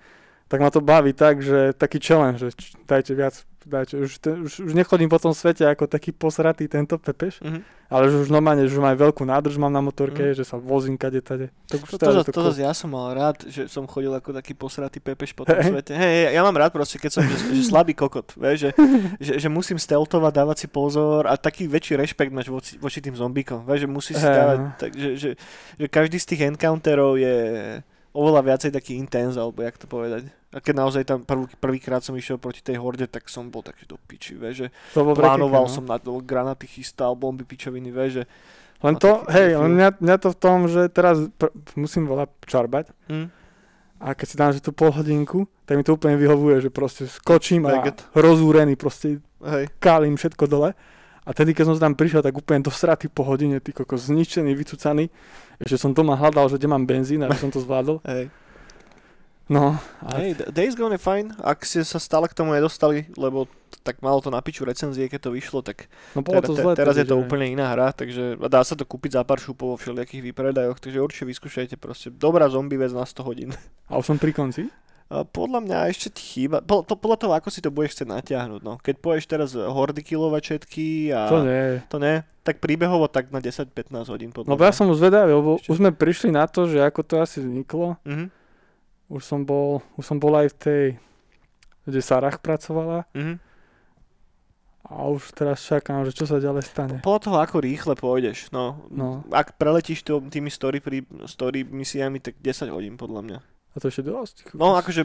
tak 0.51 0.59
ma 0.59 0.75
to 0.75 0.83
baví 0.83 1.15
tak, 1.15 1.47
že 1.47 1.79
taký 1.79 2.03
challenge, 2.03 2.43
že 2.43 2.51
dajte 2.91 3.15
viac, 3.15 3.47
dajte, 3.65 3.95
už, 3.99 4.13
te, 4.19 4.31
už, 4.35 4.53
už 4.65 4.73
nechodím 4.73 5.07
po 5.07 5.19
tom 5.19 5.31
svete 5.31 5.63
ako 5.65 5.87
taký 5.87 6.11
posratý 6.11 6.67
tento 6.67 6.97
pepeš, 6.97 7.39
Mhm. 7.41 7.61
ale 7.87 8.09
že 8.09 8.17
už 8.19 8.29
normálne, 8.29 8.65
že 8.65 8.73
už 8.73 8.81
mám 8.81 8.97
veľkú 8.97 9.23
nádrž 9.23 9.57
mám 9.57 9.69
na 9.69 9.79
motorke, 9.79 10.33
že 10.33 10.43
sa 10.43 10.57
vozím 10.57 10.97
kade 10.97 11.21
tade. 11.21 11.53
Tak 11.69 11.85
už 11.85 11.89
To, 11.91 11.97
to, 11.99 12.25
to 12.25 12.33
cool. 12.33 12.47
zase 12.49 12.65
ja 12.65 12.73
som 12.73 12.91
mal 12.91 13.13
rád, 13.13 13.45
že 13.47 13.69
som 13.69 13.85
chodil 13.85 14.09
ako 14.09 14.33
taký 14.33 14.57
posratý 14.57 14.99
pepeš 14.99 15.33
po 15.33 15.45
tom 15.45 15.57
Hej. 15.57 15.71
svete. 15.71 15.93
Hej, 15.93 16.33
ja 16.33 16.41
mám 16.41 16.57
rád 16.57 16.73
proste, 16.73 16.97
keď 16.97 17.11
som 17.13 17.23
že, 17.23 17.37
že 17.53 17.63
slabý 17.63 17.93
kokot, 17.93 18.33
vieš, 18.35 18.59
že, 18.59 18.71
že, 19.27 19.33
že 19.43 19.49
musím 19.49 19.77
stealtovať, 19.77 20.33
dávať 20.33 20.57
si 20.63 20.69
pozor 20.69 21.29
a 21.29 21.37
taký 21.37 21.69
väčší 21.69 22.01
rešpekt 22.01 22.33
máš 22.33 22.49
voči, 22.49 22.81
voči 22.81 22.99
tým 22.99 23.15
zombíkom, 23.15 23.63
vieš, 23.63 23.85
že 23.85 23.89
musíš 23.89 24.17
si 24.19 24.27
Hej, 24.27 24.37
dávať, 24.37 24.59
no. 24.59 24.69
tak, 24.81 24.91
že, 24.97 25.11
že, 25.17 25.31
že 25.77 25.87
každý 25.87 26.17
z 26.17 26.27
tých 26.33 26.43
encounterov 26.49 27.21
je 27.21 27.37
oveľa 28.13 28.41
viacej 28.45 28.71
taký 28.73 29.01
intenz, 29.01 29.37
alebo 29.37 29.61
jak 29.61 29.77
to 29.77 29.89
povedať. 29.89 30.29
A 30.53 30.61
keď 30.61 30.75
naozaj 30.85 31.03
tam 31.09 31.25
prvý, 31.25 31.49
prvýkrát 31.57 32.05
som 32.05 32.13
išiel 32.13 32.37
proti 32.37 32.61
tej 32.61 32.77
horde, 32.77 33.09
tak 33.09 33.27
som 33.33 33.49
bol 33.49 33.65
taký 33.65 33.89
do 33.89 33.97
piči, 33.97 34.37
vieš, 34.37 34.69
že 34.69 34.69
To 34.93 35.09
bolo 35.09 35.17
plánoval 35.17 35.65
no. 35.65 35.73
som 35.73 35.85
na 35.89 35.97
to, 35.97 36.21
granaty 36.21 36.69
chystal, 36.69 37.17
bomby 37.17 37.49
pičoviny, 37.49 37.89
vieš, 37.89 38.11
že 38.21 38.25
Len 38.85 38.95
to, 39.01 39.25
hej, 39.33 39.57
len 39.57 39.79
mňa, 39.79 39.89
mňa 40.03 40.17
to 40.21 40.29
v 40.35 40.39
tom, 40.39 40.59
že 40.69 40.93
teraz 40.93 41.25
pr- 41.41 41.55
musím 41.79 42.05
veľa 42.05 42.29
čarbať, 42.45 42.93
hm, 43.09 43.29
A 44.03 44.19
keď 44.19 44.27
si 44.27 44.37
dám, 44.37 44.51
že 44.51 44.59
tú 44.59 44.75
pol 44.75 44.91
hodinku, 44.91 45.47
tak 45.63 45.79
mi 45.79 45.87
to 45.87 45.95
úplne 45.95 46.19
vyhovuje, 46.19 46.59
že 46.59 46.75
proste 46.75 47.07
skočím 47.07 47.71
a 47.71 47.79
Veget. 47.79 48.03
rozúrený, 48.19 48.75
proste 48.75 49.23
hej, 49.47 49.71
kálím 49.79 50.19
všetko 50.19 50.51
dole. 50.51 50.75
A 51.23 51.31
tedy, 51.31 51.55
keď 51.55 51.71
som 51.71 51.79
tam 51.79 51.95
prišiel, 51.95 52.19
tak 52.19 52.35
úplne 52.35 52.67
do 52.67 52.75
straty 52.75 53.07
po 53.07 53.23
hodine, 53.23 53.63
ty 53.63 53.71
kokos, 53.71 54.11
zničený, 54.11 54.59
vycúcaný. 54.59 55.07
Ešte 55.63 55.79
som 55.79 55.95
doma 55.95 56.19
hľadal, 56.19 56.51
že 56.51 56.59
kde 56.59 56.67
mám 56.67 56.83
benzín, 56.83 57.23
aby 57.23 57.39
som 57.39 57.47
to 57.47 57.63
zvládol. 57.63 58.03
hej. 58.11 58.27
No, 59.53 59.77
a 60.01 60.09
Hej, 60.17 60.49
Days 60.49 60.73
Gone 60.73 60.97
je 60.97 61.03
fajn, 61.05 61.37
ak 61.45 61.69
ste 61.69 61.85
sa 61.85 62.01
stále 62.01 62.25
k 62.25 62.33
tomu 62.33 62.57
nedostali, 62.57 63.05
lebo 63.21 63.45
tak 63.85 64.01
malo 64.01 64.23
to 64.25 64.33
na 64.33 64.41
piču 64.41 64.65
recenzie, 64.65 65.13
keď 65.13 65.29
to 65.29 65.31
vyšlo, 65.35 65.61
tak 65.61 65.93
no 66.17 66.25
bolo 66.25 66.41
ter- 66.41 66.49
to 66.49 66.55
zle. 66.57 66.73
teraz 66.73 66.97
je 66.97 67.05
to 67.05 67.19
úplne 67.21 67.53
iná 67.53 67.69
hra, 67.75 67.93
takže 67.93 68.41
dá 68.49 68.65
sa 68.65 68.73
to 68.73 68.89
kúpiť 68.89 69.21
za 69.21 69.23
pár 69.27 69.43
šupov 69.43 69.75
vo 69.75 69.77
všelijakých 69.77 70.33
výpredajoch, 70.33 70.79
takže 70.81 71.03
určite 71.05 71.29
vyskúšajte 71.29 71.77
proste. 71.77 72.09
Dobrá 72.09 72.49
zombie 72.49 72.81
vec 72.81 72.95
na 72.97 73.05
100 73.05 73.29
hodín. 73.29 73.51
A 73.93 74.01
už 74.01 74.09
som 74.09 74.17
pri 74.17 74.33
konci. 74.33 74.71
Podľa 75.13 75.61
mňa 75.61 75.93
ešte 75.93 76.09
ti 76.09 76.25
chýba, 76.25 76.65
po- 76.65 76.81
to, 76.81 76.97
podľa 76.97 77.19
toho, 77.21 77.33
ako 77.37 77.53
si 77.53 77.61
to 77.61 77.69
budeš 77.69 78.01
chcieť 78.01 78.09
natiahnuť, 78.09 78.61
no. 78.65 78.81
Keď 78.81 78.95
pôjdeš 78.97 79.29
teraz 79.29 79.53
hordy 79.53 80.01
kilovať 80.01 80.41
všetky 80.41 81.13
a... 81.13 81.29
To 81.29 81.45
nie. 81.45 81.85
To 81.93 82.01
ne, 82.01 82.25
tak 82.41 82.65
príbehovo 82.65 83.13
tak 83.13 83.29
na 83.29 83.45
10-15 83.45 84.09
hodín 84.09 84.33
podľa 84.33 84.49
No 84.49 84.57
ja 84.57 84.73
som 84.73 84.89
zvedavý, 84.97 85.37
lebo 85.37 85.61
Ešte. 85.61 85.69
už 85.69 85.77
sme 85.85 85.91
prišli 85.93 86.33
na 86.33 86.49
to, 86.49 86.65
že 86.65 86.81
ako 86.81 87.05
to 87.05 87.15
asi 87.21 87.45
vzniklo. 87.45 88.01
Mhm, 88.09 88.27
Už 89.13 89.23
som 89.29 89.45
bol, 89.45 89.85
už 90.01 90.05
som 90.09 90.17
bol 90.17 90.33
aj 90.33 90.49
v 90.49 90.57
tej, 90.57 90.85
kde 91.85 92.01
Sarah 92.01 92.41
pracovala. 92.41 93.05
mhm. 93.13 93.53
A 94.83 95.09
už 95.09 95.33
teraz 95.33 95.63
čakám, 95.65 96.05
že 96.05 96.13
čo 96.13 96.29
sa 96.29 96.37
ďalej 96.37 96.69
stane. 96.69 96.97
Podľa 97.01 97.21
toho, 97.25 97.37
ako 97.41 97.65
rýchle 97.65 97.95
pôjdeš, 97.97 98.53
no. 98.53 98.83
No. 98.93 99.25
Ak 99.33 99.57
preletíš 99.57 100.05
to, 100.05 100.21
tými 100.29 100.53
story, 100.53 100.85
pri, 100.85 101.07
story 101.25 101.65
misiami, 101.65 102.21
tak 102.21 102.37
10 102.43 102.69
hodín 102.69 103.01
podľa 103.01 103.21
mňa. 103.25 103.39
A 103.73 103.77
to 103.81 103.89
ešte 103.89 104.05
dosť. 104.05 104.53
No, 104.53 104.77
kokos. 104.77 104.81
akože, 104.85 105.03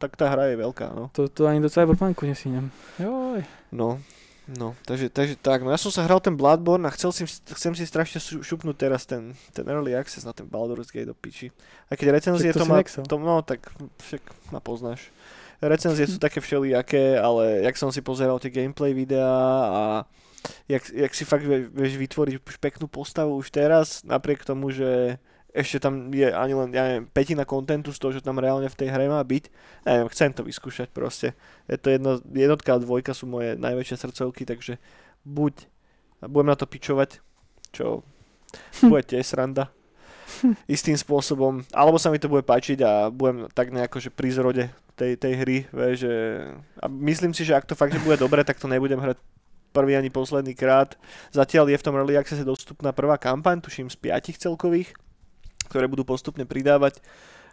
tak 0.00 0.16
tá 0.16 0.32
hra 0.32 0.48
je 0.48 0.56
veľká, 0.64 0.96
no. 0.96 1.12
To, 1.12 1.28
to 1.28 1.44
ani 1.44 1.60
do 1.60 1.68
Cyberpunku 1.68 2.24
nesíňam. 2.24 2.72
Joj. 2.96 3.44
No, 3.68 4.00
no, 4.56 4.72
takže, 4.88 5.12
takže 5.12 5.36
tak, 5.36 5.60
no 5.60 5.68
ja 5.68 5.76
som 5.76 5.92
sa 5.92 6.08
hral 6.08 6.24
ten 6.24 6.32
Bloodborne 6.32 6.88
a 6.88 6.94
chcel 6.96 7.12
si, 7.12 7.28
chcem 7.28 7.72
si 7.76 7.84
strašne 7.84 8.16
šu- 8.16 8.40
šupnúť 8.40 8.76
teraz 8.80 9.04
ten, 9.04 9.36
ten 9.52 9.68
Early 9.68 9.92
Access 9.92 10.24
na 10.24 10.32
ten 10.32 10.48
Baldur's 10.48 10.88
Gate 10.88 11.08
do 11.08 11.12
piči. 11.12 11.52
A 11.92 11.96
keď 12.00 12.16
recenzie 12.16 12.56
to 12.56 12.64
to, 12.64 12.66
má, 12.66 12.80
to, 12.80 13.16
no, 13.20 13.44
tak 13.44 13.68
však 14.08 14.24
ma 14.48 14.60
poznáš. 14.64 15.12
Recenzie 15.60 16.08
sú 16.08 16.16
také 16.26 16.40
všelijaké, 16.40 17.20
ale 17.20 17.66
jak 17.68 17.76
som 17.76 17.92
si 17.92 18.00
pozeral 18.00 18.40
tie 18.40 18.48
gameplay 18.48 18.96
videá 18.96 19.36
a 19.68 19.82
jak, 20.70 20.88
jak 20.96 21.12
si 21.12 21.24
fakt 21.28 21.44
vie- 21.44 21.68
vieš 21.68 21.98
vytvoriť 21.98 22.34
už 22.40 22.56
peknú 22.62 22.86
postavu 22.88 23.36
už 23.36 23.50
teraz, 23.52 24.00
napriek 24.06 24.46
tomu, 24.46 24.70
že 24.70 25.18
ešte 25.52 25.80
tam 25.80 26.12
je 26.12 26.28
ani 26.28 26.52
len, 26.52 26.68
ja 26.70 26.84
neviem, 26.84 27.06
petina 27.08 27.48
kontentu 27.48 27.88
z 27.90 27.98
toho, 27.98 28.12
že 28.12 28.24
tam 28.24 28.36
reálne 28.36 28.68
v 28.68 28.78
tej 28.78 28.88
hre 28.92 29.08
má 29.08 29.20
byť. 29.24 29.44
Neviem, 29.88 30.08
chcem 30.12 30.30
to 30.36 30.44
vyskúšať 30.44 30.92
proste. 30.92 31.32
Je 31.64 31.80
to 31.80 31.88
jedno, 31.88 32.20
jednotka 32.30 32.76
a 32.76 32.82
dvojka 32.82 33.16
sú 33.16 33.24
moje 33.24 33.56
najväčšie 33.56 33.96
srdcovky, 33.96 34.44
takže 34.44 34.76
buď 35.24 35.54
budem 36.28 36.52
na 36.52 36.56
to 36.58 36.68
pičovať, 36.68 37.24
čo 37.72 38.04
bude 38.90 39.02
tiež 39.08 39.24
sranda 39.24 39.72
istým 40.68 40.94
spôsobom, 40.94 41.64
alebo 41.72 41.96
sa 41.96 42.12
mi 42.12 42.20
to 42.20 42.28
bude 42.28 42.44
páčiť 42.44 42.78
a 42.84 43.08
budem 43.08 43.48
tak 43.56 43.72
nejako, 43.72 43.96
že 43.98 44.12
pri 44.12 44.28
zrode 44.28 44.64
tej, 44.94 45.16
tej 45.16 45.34
hry, 45.40 45.56
vieš, 45.72 46.04
že 46.04 46.14
a 46.78 46.86
myslím 46.86 47.32
si, 47.32 47.48
že 47.48 47.56
ak 47.56 47.64
to 47.64 47.78
fakt, 47.78 47.96
že 47.96 48.04
bude 48.04 48.20
dobre, 48.20 48.44
tak 48.44 48.60
to 48.60 48.68
nebudem 48.68 49.00
hrať 49.00 49.16
prvý 49.72 49.96
ani 49.96 50.12
posledný 50.12 50.52
krát. 50.52 51.00
Zatiaľ 51.32 51.72
je 51.72 51.80
v 51.80 51.84
tom 51.84 51.96
Early 51.96 52.20
Access 52.20 52.44
dostupná 52.44 52.92
prvá 52.92 53.16
kampaň, 53.16 53.64
tuším 53.64 53.88
z 53.88 53.96
piatich 53.96 54.36
celkových, 54.36 54.92
ktoré 55.68 55.84
budú 55.84 56.02
postupne 56.02 56.42
pridávať. 56.42 56.98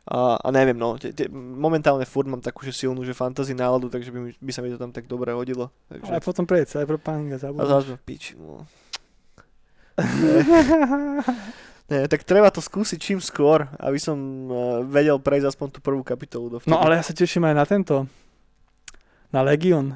A, 0.05 0.37
a 0.37 0.47
neviem, 0.53 0.77
no, 0.77 1.01
te, 1.01 1.09
te, 1.09 1.25
momentálne 1.33 2.05
furt 2.05 2.29
mám 2.29 2.37
takú 2.37 2.61
že 2.61 2.69
silnú, 2.71 3.01
že 3.01 3.11
fantasy 3.11 3.51
náladu, 3.51 3.89
takže 3.89 4.13
by, 4.13 4.19
mi- 4.21 4.37
by 4.37 4.51
sa 4.53 4.61
mi 4.61 4.69
to 4.69 4.77
tam 4.77 4.93
tak 4.93 5.09
dobre 5.09 5.33
hodilo. 5.33 5.73
Takže... 5.89 6.07
Ale 6.07 6.21
potom 6.21 6.45
prejde 6.45 6.69
Cyberpunk 6.69 7.33
a 7.33 7.35
A 7.35 7.41
zabudneš. 7.41 7.65
zás 7.67 7.85
ma 7.89 7.97
piči, 7.99 8.37
no. 8.37 8.63
Nie, 11.85 12.09
tak 12.09 12.25
treba 12.25 12.49
to 12.49 12.61
skúsiť 12.61 12.97
čím 12.97 13.19
skôr, 13.21 13.69
aby 13.77 13.97
som 13.97 14.17
uh, 14.45 14.55
vedel 14.81 15.21
prejsť 15.21 15.53
aspoň 15.53 15.67
tú 15.69 15.79
prvú 15.81 16.01
kapitolu 16.01 16.49
dovtedy. 16.49 16.73
No 16.73 16.81
ale 16.81 16.97
ja 16.97 17.05
sa 17.05 17.13
teším 17.13 17.45
aj 17.45 17.55
na 17.55 17.65
tento. 17.65 17.95
Na 19.29 19.45
Legion. 19.45 19.93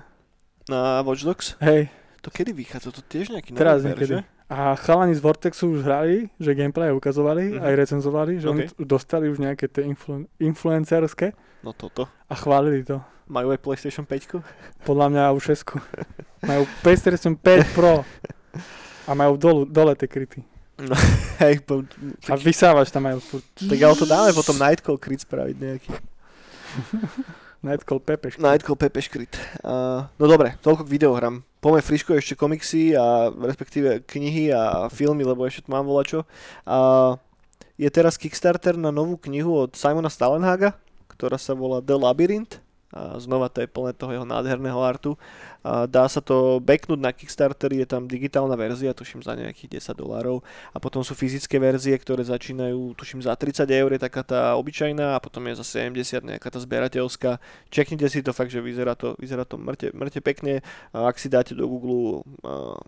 Na 0.69 1.01
Watch 1.01 1.25
Dogs? 1.25 1.57
Hej, 1.57 1.89
To 2.21 2.29
kedy 2.29 2.53
vychádza? 2.53 2.93
To 2.93 3.01
tiež 3.01 3.33
nejaký 3.33 3.57
teraz 3.57 3.81
november, 3.81 3.97
niekedy. 3.97 4.13
že? 4.21 4.38
A 4.49 4.73
chalani 4.75 5.13
z 5.13 5.21
Vortexu 5.21 5.69
už 5.69 5.85
hrali, 5.85 6.25
že 6.35 6.51
gameplay 6.51 6.89
ukazovali, 6.89 7.53
Mhm. 7.53 7.61
aj 7.61 7.73
recenzovali, 7.77 8.33
že 8.41 8.49
oni 8.49 8.65
Ok. 8.65 8.69
t- 8.71 8.81
dostali 8.83 9.29
už 9.29 9.37
nejaké 9.37 9.65
tie 9.65 9.85
influ- 9.85 10.25
influencerské 10.37 11.37
No 11.61 11.69
toto. 11.71 12.09
a 12.25 12.33
chválili 12.33 12.81
to. 12.81 12.97
Majú 13.27 13.53
aj 13.53 13.61
PlayStation 13.61 14.03
5? 14.03 14.41
Podľa 14.81 15.07
mňa 15.07 15.23
už 15.31 15.43
6. 15.45 15.77
majú 16.41 16.65
PlayStation 16.81 17.37
5 17.37 17.61
Pro 17.71 18.01
a 19.05 19.11
majú 19.13 19.37
dolu, 19.37 19.61
dole 19.63 19.93
tie 19.93 20.09
kryty. 20.09 20.41
Hej, 21.39 21.61
po, 21.61 21.85
A 22.25 22.33
tak, 22.33 22.41
vysávač 22.41 22.89
tam 22.89 23.05
majú 23.05 23.19
furt. 23.19 23.45
tak 23.53 23.77
ale 23.77 23.93
to 23.93 24.07
dáme 24.07 24.33
potom 24.33 24.57
Nightcall 24.57 24.97
Crit 24.97 25.21
spraviť 25.21 25.55
nejaký. 25.55 25.91
Nightcall 27.59 27.99
Pepeš. 27.99 28.39
Nightcall 28.39 28.79
Pepe. 28.79 29.03
Uh, 29.03 30.07
no 30.15 30.25
dobre, 30.31 30.55
toľko 30.63 30.87
k 30.87 30.93
videohram. 30.95 31.43
Poďme 31.59 31.83
friško 31.83 32.15
ešte 32.15 32.39
komiksy 32.39 32.95
a 32.95 33.27
respektíve 33.35 33.99
knihy 34.07 34.55
a 34.55 34.87
filmy, 34.87 35.27
lebo 35.27 35.43
ešte 35.43 35.67
tu 35.67 35.75
mám 35.75 35.83
volačo. 35.83 36.23
Uh, 36.63 37.19
je 37.75 37.91
teraz 37.91 38.15
Kickstarter 38.15 38.79
na 38.79 38.95
novú 38.95 39.19
knihu 39.27 39.67
od 39.67 39.75
Simona 39.75 40.07
Stalenhaga, 40.07 40.79
ktorá 41.11 41.35
sa 41.35 41.51
volá 41.51 41.83
The 41.83 41.99
Labyrinth. 41.99 42.63
A 42.89 43.21
znova 43.21 43.53
to 43.53 43.61
je 43.61 43.69
plné 43.69 43.93
toho 43.93 44.09
jeho 44.09 44.25
nádherného 44.25 44.81
artu. 44.81 45.13
A 45.61 45.85
dá 45.85 46.09
sa 46.09 46.25
to 46.25 46.57
backnúť 46.57 46.97
na 46.97 47.13
Kickstarter, 47.13 47.69
je 47.69 47.85
tam 47.85 48.09
digitálna 48.09 48.57
verzia, 48.57 48.97
tuším 48.97 49.21
za 49.21 49.37
nejakých 49.37 49.77
10 49.77 49.93
dolárov. 49.93 50.41
A 50.73 50.81
potom 50.81 51.05
sú 51.05 51.13
fyzické 51.13 51.61
verzie, 51.61 51.93
ktoré 51.93 52.25
začínajú, 52.25 52.97
tuším 52.97 53.21
za 53.21 53.37
30 53.37 53.69
eur 53.69 53.89
je 53.93 54.01
taká 54.01 54.25
tá 54.25 54.41
obyčajná 54.57 55.13
a 55.13 55.21
potom 55.21 55.45
je 55.51 55.61
za 55.61 55.65
70 55.85 56.25
nejaká 56.25 56.49
tá 56.49 56.57
zberateľská. 56.57 57.37
Čeknite 57.69 58.09
si 58.09 58.25
to 58.25 58.33
fakt, 58.33 58.49
že 58.49 58.63
vyzerá 58.63 58.97
to, 58.97 59.13
vyzerá 59.21 59.45
to 59.45 59.61
mŕte, 59.61 59.93
mŕte 59.93 60.23
pekne. 60.25 60.65
A 60.89 61.13
ak 61.13 61.21
si 61.21 61.29
dáte 61.29 61.53
do 61.53 61.69
Google 61.69 62.25
uh, 62.41 62.79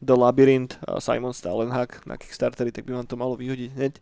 The 0.00 0.16
Labyrinth 0.16 0.80
Simon 0.98 1.36
Stalenhag 1.36 2.00
na 2.08 2.16
Kickstarteri, 2.16 2.72
tak 2.72 2.88
by 2.88 2.96
vám 2.96 3.06
to 3.06 3.20
malo 3.20 3.36
vyhodiť 3.36 3.70
hneď. 3.76 3.94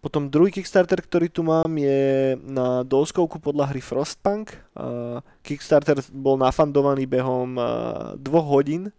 Potom 0.00 0.28
druhý 0.28 0.52
Kickstarter, 0.52 1.00
ktorý 1.00 1.26
tu 1.32 1.42
mám, 1.42 1.68
je 1.74 2.36
na 2.44 2.84
doskovku 2.86 3.40
podľa 3.40 3.72
hry 3.72 3.82
Frostpunk. 3.82 4.54
Uh, 4.76 5.24
Kickstarter 5.40 5.98
bol 6.12 6.36
nafandovaný 6.38 7.08
behom 7.08 7.56
uh, 7.56 7.66
dvoch 8.20 8.46
hodín, 8.46 8.92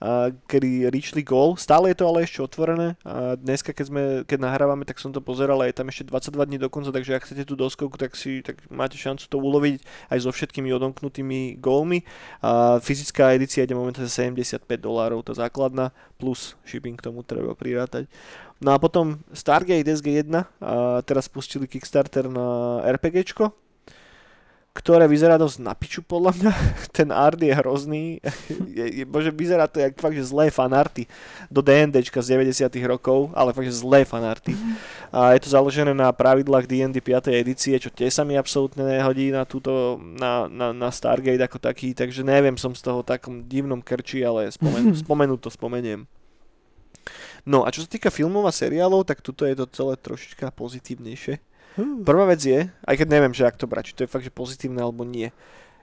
uh, 0.00 0.32
kedy 0.48 0.88
reachli 0.88 1.20
goal. 1.22 1.54
Stále 1.60 1.92
je 1.92 2.02
to 2.02 2.08
ale 2.08 2.24
ešte 2.24 2.40
otvorené. 2.40 2.96
A 3.04 3.36
dneska, 3.36 3.70
keď, 3.76 3.86
sme, 3.86 4.02
keď 4.24 4.38
nahrávame, 4.40 4.88
tak 4.88 4.98
som 4.98 5.12
to 5.12 5.20
pozeral 5.20 5.60
a 5.60 5.68
je 5.68 5.76
tam 5.76 5.92
ešte 5.92 6.08
22 6.08 6.48
dní 6.48 6.58
do 6.58 6.72
konca, 6.72 6.90
takže 6.90 7.20
ak 7.20 7.24
chcete 7.28 7.44
tú 7.44 7.54
doskovku, 7.54 8.00
tak, 8.00 8.16
si, 8.16 8.40
tak 8.40 8.64
máte 8.72 8.96
šancu 8.96 9.28
to 9.28 9.36
uloviť 9.36 9.84
aj 10.10 10.18
so 10.24 10.32
všetkými 10.32 10.72
odomknutými 10.72 11.60
gólmi. 11.60 12.02
A 12.40 12.80
fyzická 12.80 13.36
edícia 13.36 13.62
ide 13.62 13.76
momentálne 13.76 14.08
za 14.08 14.24
75 14.24 14.66
dolárov, 14.80 15.20
tá 15.20 15.36
základná, 15.36 15.92
plus 16.16 16.56
shipping 16.64 16.96
k 16.96 17.06
tomu 17.06 17.22
treba 17.22 17.52
prirátať. 17.54 18.08
No 18.60 18.76
a 18.76 18.78
potom 18.78 19.24
Stargate 19.32 19.88
SG1 19.88 20.28
a 20.60 21.00
teraz 21.00 21.32
spustili 21.32 21.64
Kickstarter 21.64 22.28
na 22.28 22.84
RPGčko, 22.84 23.56
ktoré 24.70 25.10
vyzerá 25.10 25.34
dosť 25.34 25.64
na 25.64 25.72
piču 25.74 26.04
podľa 26.04 26.36
mňa. 26.36 26.52
Ten 26.96 27.08
art 27.10 27.40
je 27.40 27.56
hrozný. 27.56 28.20
Je, 28.80 29.02
je, 29.02 29.04
bože, 29.04 29.34
vyzerá 29.34 29.66
to 29.66 29.82
jak 29.82 29.98
fakt, 29.98 30.14
že 30.14 30.30
zlé 30.30 30.46
fanarty 30.46 31.10
do 31.50 31.58
D&Dčka 31.58 32.22
z 32.22 32.38
90 32.38 32.70
rokov, 32.86 33.34
ale 33.34 33.50
fakt, 33.50 33.66
že 33.66 33.82
zlé 33.82 34.06
fanarty. 34.06 34.54
A 35.10 35.34
je 35.34 35.42
to 35.42 35.50
založené 35.50 35.90
na 35.90 36.06
pravidlách 36.14 36.70
D&D 36.70 37.02
5. 37.02 37.34
edície, 37.34 37.74
čo 37.82 37.90
tiež 37.90 38.14
sa 38.14 38.22
mi 38.22 38.38
absolútne 38.38 38.86
nehodí 38.86 39.34
na, 39.34 39.42
túto, 39.42 39.98
na, 39.98 40.46
na, 40.46 40.70
na 40.70 40.88
Stargate 40.94 41.42
ako 41.42 41.58
taký, 41.58 41.92
takže 41.92 42.22
neviem, 42.22 42.54
som 42.54 42.70
z 42.72 42.80
toho 42.80 43.02
takom 43.02 43.42
divnom 43.42 43.82
krči, 43.82 44.22
ale 44.22 44.54
spomen, 44.54 44.94
spomenúť 45.02 45.40
to 45.42 45.50
spomeniem. 45.50 46.06
No 47.48 47.64
a 47.64 47.72
čo 47.72 47.84
sa 47.84 47.88
týka 47.88 48.12
filmov 48.12 48.44
a 48.48 48.52
seriálov, 48.52 49.08
tak 49.08 49.24
tuto 49.24 49.48
je 49.48 49.56
to 49.56 49.66
celé 49.70 49.96
trošička 49.96 50.52
pozitívnejšie. 50.52 51.34
Uh, 51.78 52.02
Prvá 52.02 52.26
vec 52.26 52.42
je, 52.42 52.66
aj 52.66 52.94
keď 52.98 53.08
neviem, 53.08 53.32
že 53.32 53.46
ak 53.46 53.60
to 53.60 53.70
brať, 53.70 53.92
či 53.92 53.96
to 53.96 54.02
je 54.04 54.12
fakt, 54.12 54.26
že 54.26 54.32
pozitívne 54.34 54.82
alebo 54.82 55.06
nie, 55.06 55.30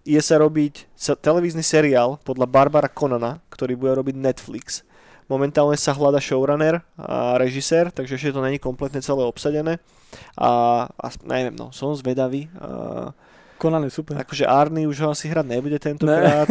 je 0.08 0.20
sa 0.24 0.40
robiť 0.40 0.88
sa, 0.96 1.20
televízny 1.20 1.64
seriál 1.64 2.16
podľa 2.24 2.48
Barbara 2.48 2.88
Conana, 2.88 3.44
ktorý 3.52 3.76
bude 3.76 3.94
robiť 4.00 4.16
Netflix. 4.16 4.88
Momentálne 5.28 5.76
sa 5.76 5.92
hľada 5.92 6.24
showrunner 6.24 6.80
a 6.96 7.36
režisér, 7.36 7.92
takže 7.92 8.16
ešte 8.16 8.32
to 8.32 8.40
není 8.40 8.64
kompletne 8.64 9.04
celé 9.04 9.28
obsadené. 9.28 9.84
A, 10.40 10.88
a 10.88 11.08
neviem, 11.28 11.52
no, 11.52 11.76
som 11.76 11.92
zvedavý. 11.92 12.48
A, 12.56 13.12
Conan 13.60 13.84
je 13.84 13.92
super. 13.92 14.16
akože 14.16 14.48
Arny 14.48 14.88
už 14.88 15.04
ho 15.04 15.12
asi 15.12 15.28
hrať 15.28 15.44
nebude 15.44 15.76
tentokrát, 15.82 16.48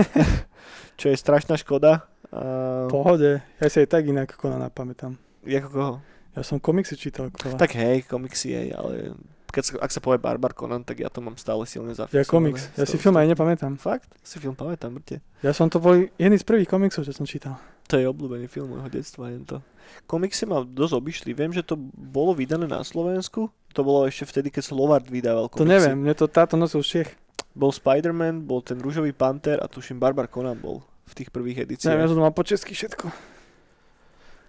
čo 1.01 1.09
je 1.09 1.17
strašná 1.17 1.57
škoda. 1.57 2.05
A, 2.37 2.87
Pohode. 2.93 3.41
Ja 3.57 3.69
si 3.73 3.81
aj 3.81 3.89
tak 3.89 4.05
inak 4.05 4.37
Conana 4.37 4.69
pamätám. 4.69 5.17
ako 5.43 5.69
koho? 5.73 5.95
Ja 6.37 6.45
som 6.45 6.61
komiksy 6.61 7.01
čítal. 7.01 7.33
Kola. 7.33 7.57
Tak 7.57 7.73
hej, 7.73 8.05
komiksy 8.05 8.53
hej, 8.53 8.69
ale 8.77 9.17
keď 9.49 9.63
sa, 9.65 9.73
ak 9.81 9.89
sa 9.89 10.01
povie 10.05 10.21
Barbar 10.21 10.53
Conan, 10.53 10.85
tak 10.85 11.01
ja 11.01 11.09
to 11.09 11.25
mám 11.25 11.41
stále 11.41 11.65
silne 11.65 11.97
Ja 11.97 12.05
zafixované. 12.05 12.29
komiks. 12.29 12.69
Ja 12.77 12.85
si 12.85 13.01
film 13.01 13.17
aj 13.17 13.33
nepamätám. 13.33 13.81
Fakt? 13.81 14.13
Si 14.21 14.37
film 14.37 14.53
pamätám, 14.53 14.93
mŕte. 14.93 15.25
Ja 15.41 15.57
som 15.57 15.73
to 15.73 15.81
bol 15.81 15.97
jedný 15.97 16.37
z 16.37 16.45
prvých 16.45 16.69
komiksov, 16.69 17.09
čo 17.09 17.17
som 17.17 17.25
čítal. 17.25 17.57
To 17.89 17.97
je 17.97 18.05
obľúbený 18.05 18.53
film 18.53 18.77
môjho 18.77 18.93
detstva, 18.93 19.33
jen 19.33 19.49
to. 19.49 19.65
Komiksy 20.05 20.45
ma 20.45 20.61
dosť 20.61 20.93
obišli. 21.01 21.31
Viem, 21.33 21.57
že 21.57 21.65
to 21.65 21.79
bolo 21.95 22.37
vydané 22.37 22.69
na 22.69 22.85
Slovensku. 22.85 23.49
To 23.73 23.81
bolo 23.81 24.05
ešte 24.05 24.29
vtedy, 24.29 24.53
keď 24.53 24.77
Slovard 24.77 25.07
vydával 25.09 25.49
komiksy. 25.49 25.63
To 25.63 25.73
neviem, 25.73 25.97
mne 26.05 26.13
to 26.13 26.29
táto 26.29 26.61
nosil 26.61 26.85
z 26.85 27.01
Čech. 27.01 27.11
Bol 27.57 27.73
Spider-Man, 27.73 28.45
bol 28.45 28.61
ten 28.61 28.77
rúžový 28.77 29.17
panter 29.17 29.57
a 29.57 29.71
tuším 29.71 29.97
Barbar 29.97 30.29
Conan 30.29 30.61
bol 30.61 30.85
v 31.07 31.13
tých 31.15 31.31
prvých 31.31 31.63
Neviem, 31.63 31.73
ja 31.73 32.03
edíciách. 32.03 32.09
som 32.09 32.19
mal 32.19 32.35
po 32.35 32.43
česky 32.43 32.73
všetko. 32.75 33.07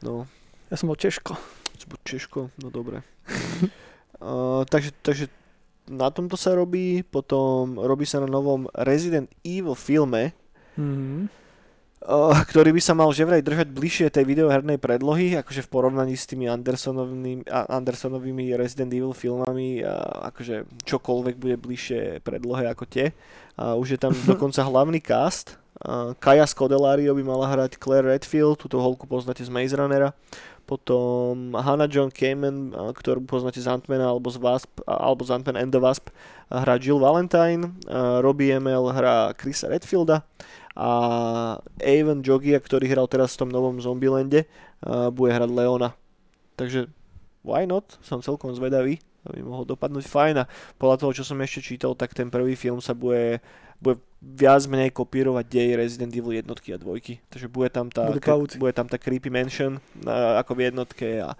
No, 0.03 0.25
Ja 0.67 0.75
som 0.75 0.89
bol 0.89 0.97
Češko. 0.97 1.33
buď 1.87 1.99
Češko, 2.03 2.51
no 2.59 2.67
dobre. 2.67 3.01
uh, 4.19 4.61
takže, 4.67 4.91
takže 4.99 5.25
na 5.87 6.11
tomto 6.11 6.35
sa 6.35 6.51
robí, 6.51 6.99
potom 7.01 7.79
robí 7.79 8.03
sa 8.03 8.19
na 8.19 8.27
novom 8.27 8.67
Resident 8.75 9.31
Evil 9.41 9.73
filme, 9.73 10.35
Mhm. 10.77 11.33
Uh, 11.97 12.29
ktorý 12.45 12.69
by 12.69 12.77
sa 12.77 12.93
mal 12.93 13.09
že 13.09 13.25
vraj 13.25 13.41
držať 13.41 13.73
bližšie 13.73 14.13
tej 14.13 14.21
videohernej 14.21 14.77
predlohy, 14.77 15.33
akože 15.33 15.65
v 15.65 15.71
porovnaní 15.73 16.13
s 16.13 16.29
tými 16.29 16.45
Andersonovými, 16.45 17.49
Andersonovými 17.49 18.53
Resident 18.53 18.93
Evil 18.93 19.11
filmami, 19.11 19.81
a 19.81 20.29
akože 20.29 20.85
čokoľvek 20.85 21.35
bude 21.35 21.57
bližšie 21.57 22.21
predlohe 22.21 22.69
ako 22.69 22.85
tie. 22.85 23.17
A 23.57 23.73
už 23.73 23.97
je 23.97 23.99
tam 23.99 24.13
dokonca 24.29 24.61
hlavný 24.61 25.01
cast. 25.01 25.57
Kaja 26.17 26.45
Scodelario 26.49 27.13
by 27.13 27.23
mala 27.23 27.45
hrať 27.53 27.77
Claire 27.77 28.09
Redfield, 28.09 28.57
túto 28.57 28.81
holku 28.81 29.05
poznáte 29.05 29.45
z 29.45 29.51
Maze 29.53 29.77
Runnera. 29.77 30.15
Potom 30.67 31.55
Hannah 31.55 31.87
John 31.87 32.11
Kamen, 32.11 32.75
ktorú 32.75 33.23
poznáte 33.23 33.63
z 33.63 33.71
Ant-Mana 33.71 34.11
alebo 34.11 34.27
z 34.27 34.35
Wasp, 34.35 34.83
alebo 34.83 35.23
z 35.23 35.31
Ant-Man 35.31 35.55
and 35.55 35.71
the 35.71 35.79
Wasp, 35.79 36.11
hrá 36.51 36.75
Jill 36.75 36.99
Valentine. 36.99 37.71
Robbie 38.19 38.51
Emel 38.51 38.91
hrá 38.91 39.31
Chrisa 39.39 39.71
Redfielda 39.71 40.27
a 40.75 40.91
Avon 41.79 42.19
Jogia, 42.19 42.59
ktorý 42.59 42.85
hral 42.91 43.07
teraz 43.07 43.39
v 43.39 43.47
tom 43.47 43.49
novom 43.49 43.79
Zombielande, 43.79 44.43
bude 45.15 45.31
hrať 45.31 45.49
Leona. 45.55 45.95
Takže 46.59 46.91
why 47.47 47.63
not? 47.63 47.95
Som 48.03 48.19
celkom 48.19 48.51
zvedavý, 48.51 48.99
aby 49.29 49.43
mohol 49.43 49.67
dopadnúť 49.67 50.05
fajn 50.07 50.35
a 50.41 50.49
podľa 50.79 50.97
toho, 51.03 51.11
čo 51.11 51.23
som 51.27 51.37
ešte 51.43 51.61
čítal, 51.61 51.93
tak 51.93 52.15
ten 52.15 52.31
prvý 52.31 52.55
film 52.55 52.79
sa 52.79 52.95
bude, 52.95 53.43
bude 53.77 54.01
viac 54.19 54.65
menej 54.65 54.91
kopírovať 54.95 55.45
dej 55.45 55.69
Resident 55.77 56.13
Evil 56.15 56.39
jednotky 56.39 56.73
a 56.73 56.81
dvojky. 56.81 57.21
Takže 57.29 57.47
bude 57.51 57.69
tam 57.69 57.91
tá, 57.91 58.09
Budú 58.09 58.23
kre- 58.23 58.59
bude 58.59 58.73
tam 58.73 58.87
tá 58.89 58.97
creepy 58.97 59.29
mansion 59.29 59.77
uh, 60.07 60.41
ako 60.41 60.51
v 60.57 60.61
jednotke 60.71 61.07
a 61.21 61.37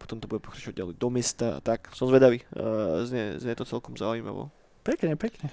potom 0.00 0.16
to 0.16 0.30
bude 0.30 0.40
pokračovať 0.40 0.76
ďalej 0.76 0.94
do 0.96 1.08
mesta 1.12 1.46
a 1.56 1.60
tak. 1.60 1.92
Som 1.92 2.08
zvedavý, 2.08 2.40
uh, 2.56 3.04
znie, 3.04 3.36
znie 3.36 3.52
to 3.58 3.68
celkom 3.68 3.98
zaujímavo. 3.98 4.48
Pekne, 4.80 5.12
pekne. 5.18 5.52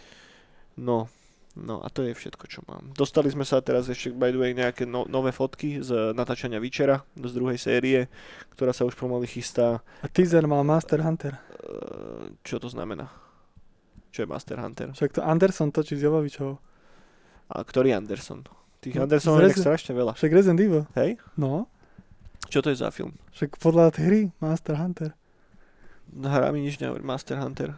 No, 0.77 1.11
no 1.57 1.81
a 1.81 1.89
to 1.89 2.05
je 2.05 2.13
všetko, 2.13 2.45
čo 2.45 2.61
mám. 2.69 2.93
Dostali 2.93 3.33
sme 3.33 3.41
sa 3.43 3.57
teraz 3.65 3.89
ešte, 3.89 4.13
by 4.13 4.29
the 4.29 4.39
way, 4.39 4.51
nejaké 4.53 4.85
no, 4.85 5.09
nové 5.09 5.33
fotky 5.33 5.81
z 5.81 6.13
natáčania 6.13 6.61
Vyčera, 6.61 7.01
z 7.17 7.31
druhej 7.33 7.57
série, 7.57 8.05
ktorá 8.53 8.71
sa 8.71 8.85
už 8.85 8.93
pomaly 8.93 9.25
chystá. 9.25 9.81
A 10.01 10.07
teaser 10.07 10.45
mal 10.45 10.61
Master 10.61 11.01
Hunter. 11.01 11.35
Uh, 11.57 12.31
čo 12.45 12.61
to 12.61 12.69
znamená? 12.69 13.09
Čo 14.13 14.23
je 14.23 14.27
Master 14.29 14.57
Hunter? 14.61 14.93
Však 14.93 15.17
to 15.17 15.21
Anderson 15.25 15.73
točí 15.73 15.97
s 15.97 16.05
Jovovičovou. 16.05 16.57
A 17.47 17.55
ktorý 17.63 17.95
Anderson? 17.95 18.45
Tých 18.77 18.99
No, 18.99 19.09
Andersonov 19.09 19.49
je 19.49 19.57
z 19.57 19.65
strašne 19.65 19.93
veľa. 19.97 20.13
Však 20.13 20.31
Resident 20.31 20.61
Evil. 20.61 20.85
Hej? 20.93 21.17
No. 21.33 21.65
Čo 22.47 22.61
to 22.61 22.69
je 22.69 22.77
za 22.77 22.93
film? 22.93 23.17
Však 23.33 23.57
podľa 23.57 23.91
tej 23.91 24.03
hry 24.05 24.21
Master 24.39 24.77
Hunter. 24.77 25.11
Hra 26.13 26.53
mi 26.55 26.63
nič 26.63 26.79
nehovorí. 26.79 27.03
Master 27.03 27.41
Hunter. 27.41 27.75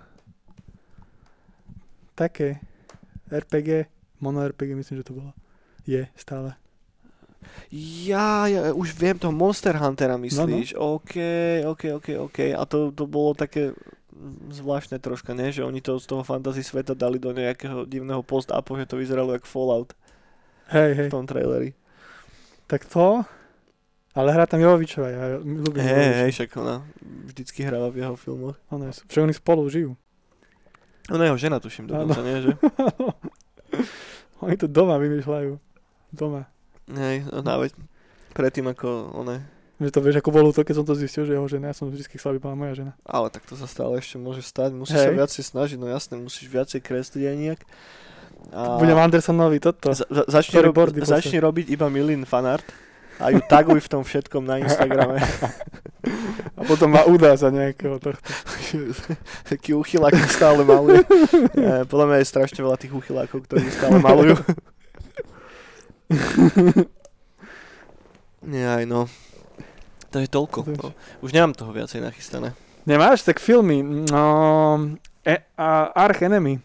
Také. 2.14 2.60
RPG. 3.32 3.88
Mono 4.20 4.44
RPG 4.44 4.76
myslím, 4.76 5.00
že 5.00 5.08
to 5.08 5.14
bolo. 5.14 5.32
Je 5.88 6.06
stále. 6.18 6.54
Ja, 7.72 8.52
ja 8.52 8.76
už 8.76 8.92
viem 8.98 9.16
toho 9.16 9.32
Monster 9.32 9.78
Huntera 9.80 10.20
myslíš. 10.20 10.76
No, 10.76 11.00
OK, 11.00 11.16
OK, 11.64 11.84
OK, 11.96 12.08
OK. 12.20 12.40
A 12.52 12.62
to, 12.68 12.92
to 12.92 13.08
bolo 13.08 13.32
také... 13.32 13.72
zvláštne 14.52 15.00
troška, 15.00 15.32
nie? 15.32 15.48
Že 15.56 15.64
oni 15.64 15.80
to 15.80 15.96
z 15.96 16.04
toho 16.12 16.28
fantasy 16.28 16.60
sveta 16.60 16.92
dali 16.92 17.16
do 17.24 17.32
nejakého 17.32 17.88
divného 17.88 18.20
post-apo, 18.20 18.76
že 18.76 18.84
to 18.84 19.00
vyzeralo 19.00 19.32
jak 19.32 19.48
Fallout 19.48 19.96
Hej, 20.76 20.92
hej. 20.92 21.08
v 21.08 21.14
tom 21.16 21.24
traileri. 21.24 21.72
Tak 22.68 22.84
to... 22.84 23.24
Ale 24.12 24.36
hrá 24.36 24.44
tam 24.44 24.60
Jovovičová, 24.60 25.08
ja 25.08 25.24
ľúbim 25.40 25.80
Hej, 25.80 26.12
hej, 26.26 26.32
však 26.36 26.52
ona 26.60 26.84
vždycky 27.32 27.64
hráva 27.64 27.88
v 27.94 28.04
jeho 28.04 28.16
filmoch. 28.20 28.60
Ona 28.74 28.92
je, 28.92 29.08
však 29.08 29.24
oni 29.24 29.36
spolu 29.38 29.64
žijú. 29.72 29.96
Ona 31.10 31.22
je 31.26 31.30
jeho 31.34 31.40
žena, 31.42 31.58
tuším 31.58 31.90
dokonca, 31.90 32.22
nie? 32.22 32.38
Že? 32.46 32.52
oni 34.46 34.56
to 34.56 34.68
doma 34.70 35.02
vymýšľajú. 35.02 35.52
Doma. 36.14 36.50
Hej, 36.90 37.30
ona 37.30 37.62
veď 37.62 37.78
predtým 38.34 38.66
ako 38.70 39.14
ona 39.14 39.46
Že 39.78 39.94
to 39.94 40.00
vieš, 40.02 40.16
ako 40.22 40.32
bolo 40.34 40.50
to, 40.50 40.66
keď 40.66 40.76
som 40.82 40.86
to 40.86 40.98
zistil, 40.98 41.24
že 41.24 41.38
jeho 41.38 41.48
žena, 41.50 41.72
ja 41.72 41.76
som 41.78 41.88
vždy 41.88 42.04
chcel, 42.18 42.36
aby 42.36 42.42
bola 42.42 42.58
moja 42.58 42.74
žena. 42.84 42.94
Ale 43.06 43.30
tak 43.30 43.46
to 43.46 43.54
sa 43.54 43.70
stále 43.70 43.96
ešte 44.02 44.20
môže 44.20 44.42
stať. 44.44 44.76
Musíš 44.76 45.00
Hej. 45.02 45.08
sa 45.08 45.12
viacej 45.16 45.44
snažiť, 45.46 45.78
no 45.78 45.88
jasné, 45.88 46.14
musíš 46.20 46.50
viacej 46.50 46.80
kresliť 46.84 47.24
aj 47.26 47.36
nejak. 47.38 47.62
A 48.50 48.80
Budem 48.82 48.98
Andersonovi 48.98 49.60
toto. 49.62 49.94
za, 49.94 50.08
za, 50.08 50.24
začni, 50.28 50.64
rob, 50.64 50.76
začni 51.04 51.38
robiť 51.38 51.70
iba 51.70 51.88
Milin 51.92 52.24
fanart 52.24 52.66
a 53.20 53.36
ju 53.36 53.40
taguj 53.44 53.84
v 53.84 53.92
tom 53.92 54.02
všetkom 54.08 54.48
na 54.48 54.64
Instagrame. 54.64 55.20
A 56.60 56.64
potom 56.64 56.92
ma 56.92 57.04
udá 57.04 57.36
za 57.36 57.52
nejakého 57.52 58.00
tohto. 58.00 58.24
Taký 59.52 59.76
uchylák 59.76 60.16
stále 60.32 60.64
maluje. 60.64 61.04
Ja, 61.56 61.84
podľa 61.92 62.06
mňa 62.08 62.18
je 62.24 62.32
strašne 62.32 62.60
veľa 62.64 62.80
tých 62.80 62.96
uchylákov, 62.96 63.48
ktorí 63.48 63.68
stále 63.72 64.00
malujú. 64.00 64.36
Nie 68.44 68.66
aj 68.80 68.84
no. 68.88 69.12
To 70.10 70.18
je 70.20 70.28
toľko. 70.28 70.60
No. 70.74 70.92
Už 71.24 71.36
nemám 71.36 71.54
toho 71.54 71.76
viacej 71.76 72.02
nachystané. 72.02 72.56
Nemáš? 72.88 73.22
Tak 73.28 73.38
filmy. 73.38 73.84
No, 73.84 74.24
e, 75.22 75.36
a 75.60 75.94
Arch 75.94 76.26
Enemy. 76.26 76.58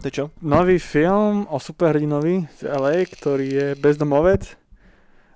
To 0.00 0.04
je 0.08 0.12
čo? 0.22 0.24
Nový 0.40 0.80
film 0.80 1.44
o 1.50 1.60
superhrdinovi 1.60 2.48
z 2.56 2.60
LA, 2.66 3.04
ktorý 3.04 3.46
je 3.46 3.66
bezdomovec. 3.76 4.63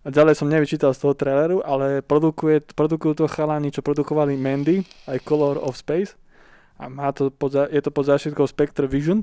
A 0.09 0.13
ďalej 0.13 0.41
som 0.41 0.49
nevyčítal 0.49 0.97
z 0.97 1.05
toho 1.05 1.13
traileru, 1.13 1.61
ale 1.61 2.01
produkuje, 2.01 2.65
produkujú 2.73 3.13
to 3.13 3.29
chalani, 3.29 3.69
čo 3.69 3.85
produkovali 3.85 4.41
Mandy, 4.41 4.81
aj 5.05 5.21
Color 5.21 5.61
of 5.61 5.77
Space. 5.77 6.17
A 6.81 6.89
má 6.89 7.13
to 7.13 7.29
pod, 7.29 7.53
je 7.53 7.77
to 7.85 7.93
pod 7.93 8.09
zášitkou 8.09 8.49
Spectre 8.49 8.89
Vision, 8.89 9.21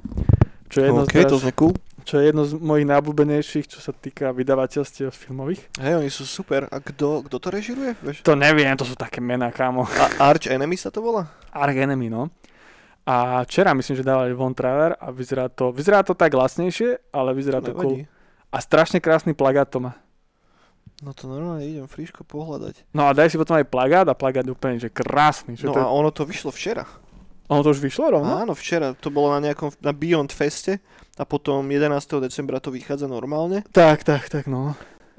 čo 0.69 0.85
je, 0.85 0.93
jedno 0.93 1.09
OK, 1.09 1.17
z, 1.17 1.25
to 1.25 1.41
cool. 1.57 1.73
čo 2.05 2.21
je 2.21 2.29
jedno 2.29 2.45
z 2.45 2.61
mojich 2.61 2.85
najobľúbenejších, 2.85 3.65
čo 3.65 3.81
sa 3.81 3.97
týka 3.97 4.29
vydavateľstiev 4.29 5.09
filmových. 5.09 5.65
Hej, 5.81 6.05
oni 6.05 6.09
sú 6.13 6.21
super. 6.21 6.69
A 6.69 6.77
kto, 6.77 7.25
kto 7.25 7.37
to 7.41 7.47
režiruje? 7.49 7.97
Vieš? 8.05 8.21
To 8.21 8.37
neviem, 8.37 8.77
to 8.77 8.85
sú 8.85 8.93
také 8.93 9.17
mená, 9.25 9.49
kámo. 9.49 9.89
A 9.89 10.29
Arch 10.29 10.53
Enemy 10.53 10.77
sa 10.77 10.93
to 10.93 11.01
volá? 11.01 11.33
Arch 11.49 11.81
Enemy, 11.81 12.13
no. 12.13 12.29
A 13.09 13.41
včera 13.49 13.73
myslím, 13.73 13.97
že 13.97 14.05
dávali 14.05 14.37
von 14.37 14.53
trailer 14.53 14.93
a 15.01 15.09
vyzerá 15.09 15.49
to, 15.49 15.73
vyzerá 15.73 16.05
to 16.05 16.13
tak 16.13 16.29
lacnejšie, 16.29 17.09
ale 17.09 17.33
vyzerá 17.33 17.57
to 17.65 17.73
cool. 17.73 18.05
Nevadí. 18.05 18.13
A 18.53 18.57
strašne 18.61 19.01
krásny 19.01 19.33
plagát 19.33 19.65
to 19.65 19.81
má. 19.81 19.97
No 21.03 21.11
to 21.11 21.27
normálne 21.27 21.63
idem 21.63 21.85
friško 21.85 22.23
pohľadať. 22.23 22.87
No 22.95 23.07
a 23.07 23.11
daj 23.11 23.27
si 23.27 23.35
potom 23.35 23.59
aj 23.59 23.67
plagát 23.67 24.07
a 24.07 24.15
plagát 24.15 24.43
je 24.43 24.53
úplne, 24.53 24.79
že 24.79 24.87
krásny. 24.87 25.59
Že 25.59 25.67
No 25.67 25.73
to, 25.75 25.81
a 25.83 25.87
ono 25.91 26.09
to 26.09 26.23
vyšlo 26.23 26.49
včera. 26.49 26.87
ono 27.51 27.61
to 27.61 27.75
už 27.75 27.83
vyšlo 27.83 28.15
rovno? 28.15 28.31
Áno, 28.31 28.55
včera. 28.55 28.95
To 29.03 29.11
bolo 29.11 29.35
na 29.35 29.43
nejakom, 29.43 29.75
na 29.83 29.91
Beyond 29.91 30.31
Feste 30.31 30.79
a 31.15 31.27
potom 31.27 31.67
11. 31.67 31.91
decembra 32.19 32.63
to 32.63 32.71
vychádza 32.71 33.05
normálne. 33.05 33.67
Tak, 33.75 34.07
tak, 34.07 34.31
tak, 34.31 34.47
no. 34.47 34.71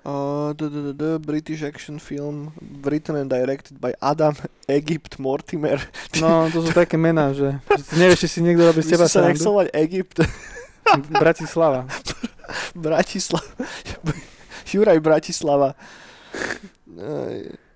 Uh, 0.07 0.55
d- 0.55 1.19
British 1.19 1.67
action 1.67 1.99
film 1.99 2.55
written 2.81 3.19
and 3.19 3.27
directed 3.27 3.75
by 3.77 3.91
Adam 3.99 4.39
Egypt 4.71 5.19
Mortimer. 5.19 5.83
No, 6.23 6.47
to 6.47 6.63
sú 6.63 6.71
také 6.87 6.95
mená, 6.95 7.35
že 7.35 7.59
nevieš, 7.93 8.23
či 8.25 8.29
si 8.29 8.39
niekto 8.39 8.65
robí 8.65 8.87
z 8.87 8.95
teba 8.95 9.11
sa 9.11 9.27
nechcel 9.27 9.51
mať 9.51 9.75
Egypt, 9.77 10.23
Bratislava. 11.11 11.91
Bratislava. 12.79 13.51
Juraj 14.67 14.99
Bratislava. 14.99 15.79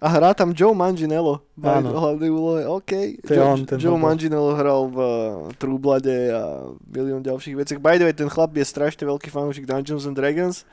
A 0.00 0.08
hrá 0.08 0.32
tam 0.32 0.56
Joe 0.56 0.72
Manginello. 0.72 1.44
Áno. 1.60 1.92
hlavnej 1.92 2.32
úlohe. 2.32 2.62
OK. 2.64 3.20
To 3.28 3.30
je 3.30 3.38
Joe, 3.38 3.52
on, 3.52 3.58
ten 3.68 3.76
Joe. 3.76 4.00
Manginello 4.00 4.56
hral 4.56 4.88
v 4.88 4.98
uh, 4.98 5.12
True 5.60 5.76
Bloode 5.76 6.32
a 6.32 6.72
milión 6.88 7.20
ďalších 7.20 7.52
veciach. 7.52 7.80
By 7.84 8.00
the 8.00 8.08
way, 8.08 8.16
ten 8.16 8.32
chlap 8.32 8.56
je 8.56 8.64
strašne 8.64 9.04
veľký 9.04 9.28
fanúšik 9.28 9.68
Dungeons 9.68 10.08
and 10.08 10.16
Dragons 10.16 10.64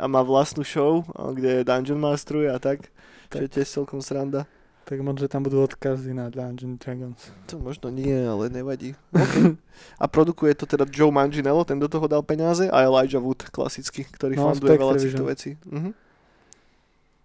a 0.00 0.08
má 0.08 0.24
vlastnú 0.24 0.64
show, 0.64 1.04
a 1.12 1.28
kde 1.36 1.60
Dungeon 1.60 2.00
Masteruje 2.00 2.48
a 2.48 2.56
tak. 2.56 2.88
Čo 3.28 3.44
je 3.44 3.50
tiež 3.52 3.68
celkom 3.68 4.00
sranda. 4.00 4.48
Tak 4.90 4.98
možno, 5.06 5.22
že 5.22 5.30
tam 5.30 5.46
budú 5.46 5.62
odkazy 5.62 6.10
na 6.10 6.34
Dungeons 6.34 6.82
Dragons. 6.82 7.30
To 7.46 7.62
možno 7.62 7.94
nie, 7.94 8.10
ale 8.10 8.50
nevadí. 8.50 8.98
Okay. 9.14 9.54
A 10.02 10.10
produkuje 10.10 10.50
to 10.58 10.66
teda 10.66 10.82
Joe 10.90 11.14
Manginello, 11.14 11.62
ten 11.62 11.78
do 11.78 11.86
toho 11.86 12.10
dal 12.10 12.26
peniaze 12.26 12.66
a 12.66 12.82
Elijah 12.82 13.22
Wood, 13.22 13.54
klasický, 13.54 14.02
ktorý 14.02 14.34
No, 14.34 14.50
Spectre 14.50 14.82
veľa 14.82 14.94
týchto 14.98 15.24
vecí. 15.30 15.54
Mhm. 15.62 15.94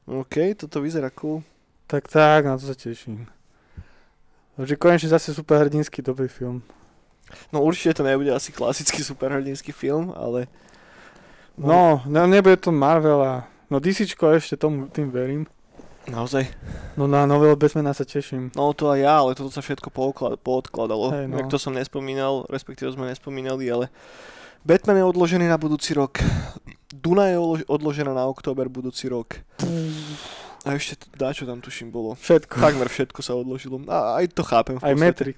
OK, 0.05 0.53
toto 0.53 0.77
vyzerá 0.77 1.09
cool. 1.09 1.41
Tak, 1.89 2.05
tak, 2.05 2.45
na 2.45 2.53
to 2.53 2.69
sa 2.69 2.77
teším. 2.77 3.25
Takže 4.61 4.77
konečne 4.77 5.09
zase 5.09 5.33
superhrdinský 5.33 6.05
dobrý 6.05 6.29
film. 6.29 6.61
No 7.49 7.65
určite 7.65 7.97
to 7.97 8.05
nebude 8.05 8.29
asi 8.29 8.53
klasický 8.53 9.01
superhrdinský 9.01 9.73
film, 9.73 10.13
ale... 10.13 10.45
No, 11.57 12.05
no 12.05 12.29
nebude 12.29 12.61
to 12.61 12.69
Marvel 12.69 13.25
a... 13.25 13.49
No 13.73 13.81
DCčko 13.81 14.37
ešte 14.37 14.53
tomu, 14.53 14.85
tým 14.93 15.09
verím. 15.09 15.49
Naozaj. 16.05 16.45
No 16.95 17.09
na 17.09 17.25
nového 17.25 17.57
Batmana 17.57 17.91
sa 17.91 18.05
teším. 18.05 18.53
No 18.53 18.71
to 18.77 18.93
aj 18.93 18.99
ja, 19.01 19.13
ale 19.19 19.33
toto 19.33 19.49
sa 19.49 19.59
všetko 19.59 19.89
pooklad- 19.89 20.37
poodkladalo. 20.39 21.09
Hej, 21.11 21.25
no. 21.27 21.41
Jak 21.41 21.49
to 21.49 21.57
som 21.57 21.73
nespomínal, 21.73 22.45
respektíve 22.47 22.93
sme 22.93 23.09
nespomínali, 23.09 23.65
ale 23.67 23.89
Batman 24.61 25.01
je 25.01 25.05
odložený 25.05 25.45
na 25.49 25.57
budúci 25.57 25.97
rok. 25.97 26.21
Duna 26.89 27.29
je 27.33 27.37
odložená 27.65 28.13
na 28.13 28.25
október 28.29 28.69
budúci 28.69 29.09
rok. 29.09 29.41
A 30.65 30.73
ešte 30.73 30.97
dá, 31.13 31.29
čo 31.29 31.45
tam 31.45 31.61
tuším 31.61 31.93
bolo. 31.93 32.17
Všetko. 32.17 32.57
Takmer 32.57 32.89
všetko 32.89 33.19
sa 33.21 33.37
odložilo. 33.37 33.77
A 33.85 34.17
aj 34.21 34.33
to 34.33 34.41
chápem. 34.41 34.81
Aj 34.81 34.93
podstate. 34.93 34.97
Matrix. 34.97 35.37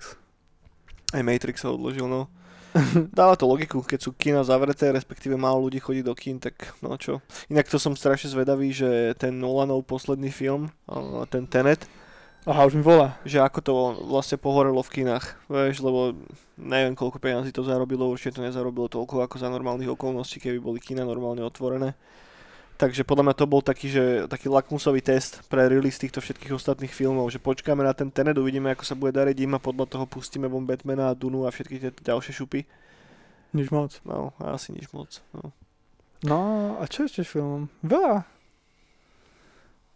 Aj 1.11 1.23
Matrix 1.23 1.55
sa 1.63 1.71
odložil, 1.71 2.07
no. 2.07 2.31
Dáva 3.17 3.35
to 3.39 3.47
logiku, 3.47 3.81
keď 3.81 3.99
sú 3.99 4.11
kina 4.13 4.43
zavreté, 4.43 4.91
respektíve 4.91 5.39
málo 5.39 5.67
ľudí 5.67 5.79
chodí 5.81 6.01
do 6.03 6.13
kín, 6.13 6.37
tak 6.37 6.75
no 6.83 6.95
čo. 6.99 7.23
Inak 7.47 7.69
to 7.71 7.79
som 7.79 7.95
strašne 7.95 8.31
zvedavý, 8.31 8.69
že 8.75 9.15
ten 9.17 9.37
Nolanov 9.39 9.87
posledný 9.87 10.29
film, 10.29 10.69
ten 11.31 11.47
Tenet, 11.47 11.87
Aha, 12.47 12.63
už 12.63 12.79
mi 12.79 12.83
volá. 12.85 13.19
že 13.27 13.43
ako 13.43 13.59
to 13.59 13.73
vlastne 14.07 14.39
pohorelo 14.39 14.79
v 14.79 15.03
kinách, 15.03 15.35
vieš, 15.51 15.83
lebo 15.83 16.15
neviem 16.55 16.95
koľko 16.95 17.19
peniazí 17.19 17.51
to 17.51 17.59
zarobilo, 17.59 18.07
určite 18.07 18.39
to 18.39 18.45
nezarobilo 18.47 18.87
toľko 18.87 19.19
ako 19.19 19.35
za 19.35 19.51
normálnych 19.51 19.91
okolností, 19.91 20.39
keby 20.39 20.63
boli 20.63 20.79
kina 20.79 21.03
normálne 21.03 21.43
otvorené. 21.43 21.91
Takže 22.77 23.01
podľa 23.01 23.25
mňa 23.25 23.35
to 23.41 23.45
bol 23.49 23.65
taký, 23.65 23.89
že, 23.89 24.05
taký 24.29 24.53
lakmusový 24.53 25.01
test 25.01 25.41
pre 25.49 25.65
release 25.65 25.97
týchto 25.97 26.21
všetkých 26.21 26.53
ostatných 26.53 26.93
filmov, 26.93 27.33
že 27.33 27.41
počkáme 27.41 27.81
na 27.81 27.89
ten 27.97 28.13
Tenet, 28.13 28.37
uvidíme 28.37 28.69
ako 28.69 28.85
sa 28.85 28.93
bude 28.93 29.17
dariť 29.17 29.33
im 29.49 29.57
a 29.57 29.59
podľa 29.59 29.89
toho 29.89 30.05
pustíme 30.05 30.45
von 30.45 30.61
Batmana 30.61 31.09
a 31.09 31.17
Dunu 31.17 31.49
a 31.49 31.53
všetky 31.53 31.81
tie 31.81 31.89
ďalšie 31.89 32.37
šupy. 32.37 32.69
Nič 33.57 33.73
moc. 33.73 33.97
No, 34.05 34.37
asi 34.37 34.77
nič 34.77 34.93
moc. 34.93 35.09
No. 35.33 35.49
No, 36.21 36.39
a 36.77 36.85
čo 36.85 37.09
ešte 37.09 37.25
filmom? 37.25 37.65
Veľa. 37.81 38.29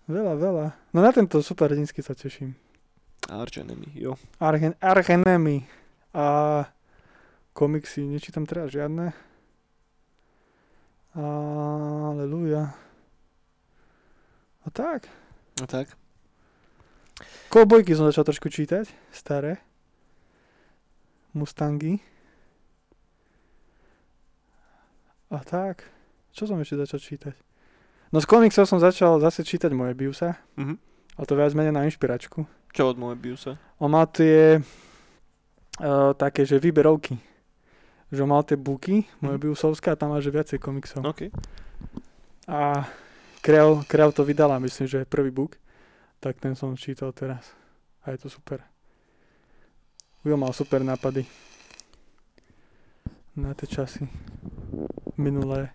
Veľa, 0.09 0.33
veľa. 0.41 0.65
No 0.97 1.05
na 1.05 1.13
tento 1.13 1.37
superhrdinský 1.37 2.01
sa 2.01 2.17
teším. 2.17 2.57
Arch 3.29 3.61
Enemy, 3.61 3.93
jo. 3.93 4.17
Archen, 4.41 4.73
Archenemy. 4.81 5.69
A 6.17 6.65
komiksy 7.53 8.09
nečítam 8.09 8.49
teraz 8.49 8.73
žiadne. 8.73 9.13
Aleluja. 11.15 12.71
A 14.63 14.67
tak. 14.69 15.07
No 15.59 15.67
tak. 15.67 15.91
Kovbojky 17.51 17.91
som 17.95 18.07
začal 18.07 18.23
trošku 18.23 18.47
čítať. 18.47 18.88
Staré. 19.11 19.59
Mustangy. 21.35 21.99
A 25.31 25.39
tak. 25.43 25.83
Čo 26.31 26.47
som 26.47 26.59
ešte 26.63 26.79
začal 26.79 26.99
čítať? 26.99 27.35
No 28.11 28.19
z 28.19 28.27
komiksov 28.27 28.67
som 28.67 28.79
začal 28.79 29.19
zase 29.19 29.43
čítať 29.43 29.71
moje 29.75 29.95
Biusa. 29.95 30.39
Mhm. 30.59 30.91
A 31.19 31.27
to 31.27 31.35
viac 31.35 31.51
menej 31.51 31.75
na 31.75 31.83
inšpiračku. 31.83 32.47
Čo 32.71 32.95
od 32.95 32.97
Moebiusa? 32.97 33.59
On 33.83 33.91
mal 33.91 34.07
tie 34.07 34.63
uh, 34.63 36.11
také, 36.15 36.47
že 36.47 36.55
výberovky. 36.55 37.19
Že 38.11 38.23
mal 38.27 38.43
tie 38.43 38.59
buky, 38.59 39.07
moje 39.23 39.38
Mhm. 39.39 39.43
Biusovská, 39.47 39.95
a 39.95 39.99
tam 39.99 40.11
má 40.11 40.19
že 40.19 40.31
viacej 40.31 40.59
komiksov. 40.59 41.01
OK. 41.07 41.31
A 42.47 42.83
Kreu, 43.41 43.81
Kreu 43.88 44.11
to 44.11 44.27
vydala, 44.27 44.59
myslím, 44.59 44.88
že 44.88 45.07
prvý 45.07 45.31
book. 45.31 45.55
Tak 46.19 46.38
ten 46.38 46.53
som 46.53 46.75
čítal 46.77 47.09
teraz. 47.15 47.49
A 48.05 48.11
je 48.11 48.17
to 48.21 48.29
super. 48.29 48.61
Ujo 50.21 50.38
mal 50.38 50.53
super 50.53 50.85
nápady. 50.85 51.25
Na 53.33 53.55
tie 53.55 53.65
časy. 53.65 54.05
Minulé. 55.17 55.71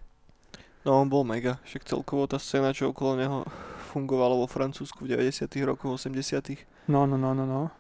No 0.87 1.03
on 1.03 1.11
bol 1.11 1.27
mega, 1.27 1.59
však 1.67 1.83
celkovo 1.83 2.31
tá 2.31 2.39
scéna, 2.39 2.71
čo 2.71 2.95
okolo 2.95 3.19
neho 3.19 3.43
fungovalo 3.91 4.39
vo 4.39 4.47
Francúzsku 4.47 5.03
v 5.03 5.19
90 5.19 5.51
rokoch, 5.67 5.99
80 5.99 6.63
No, 6.87 7.09
no, 7.11 7.19
no, 7.19 7.35
no, 7.35 7.43
no. 7.43 7.75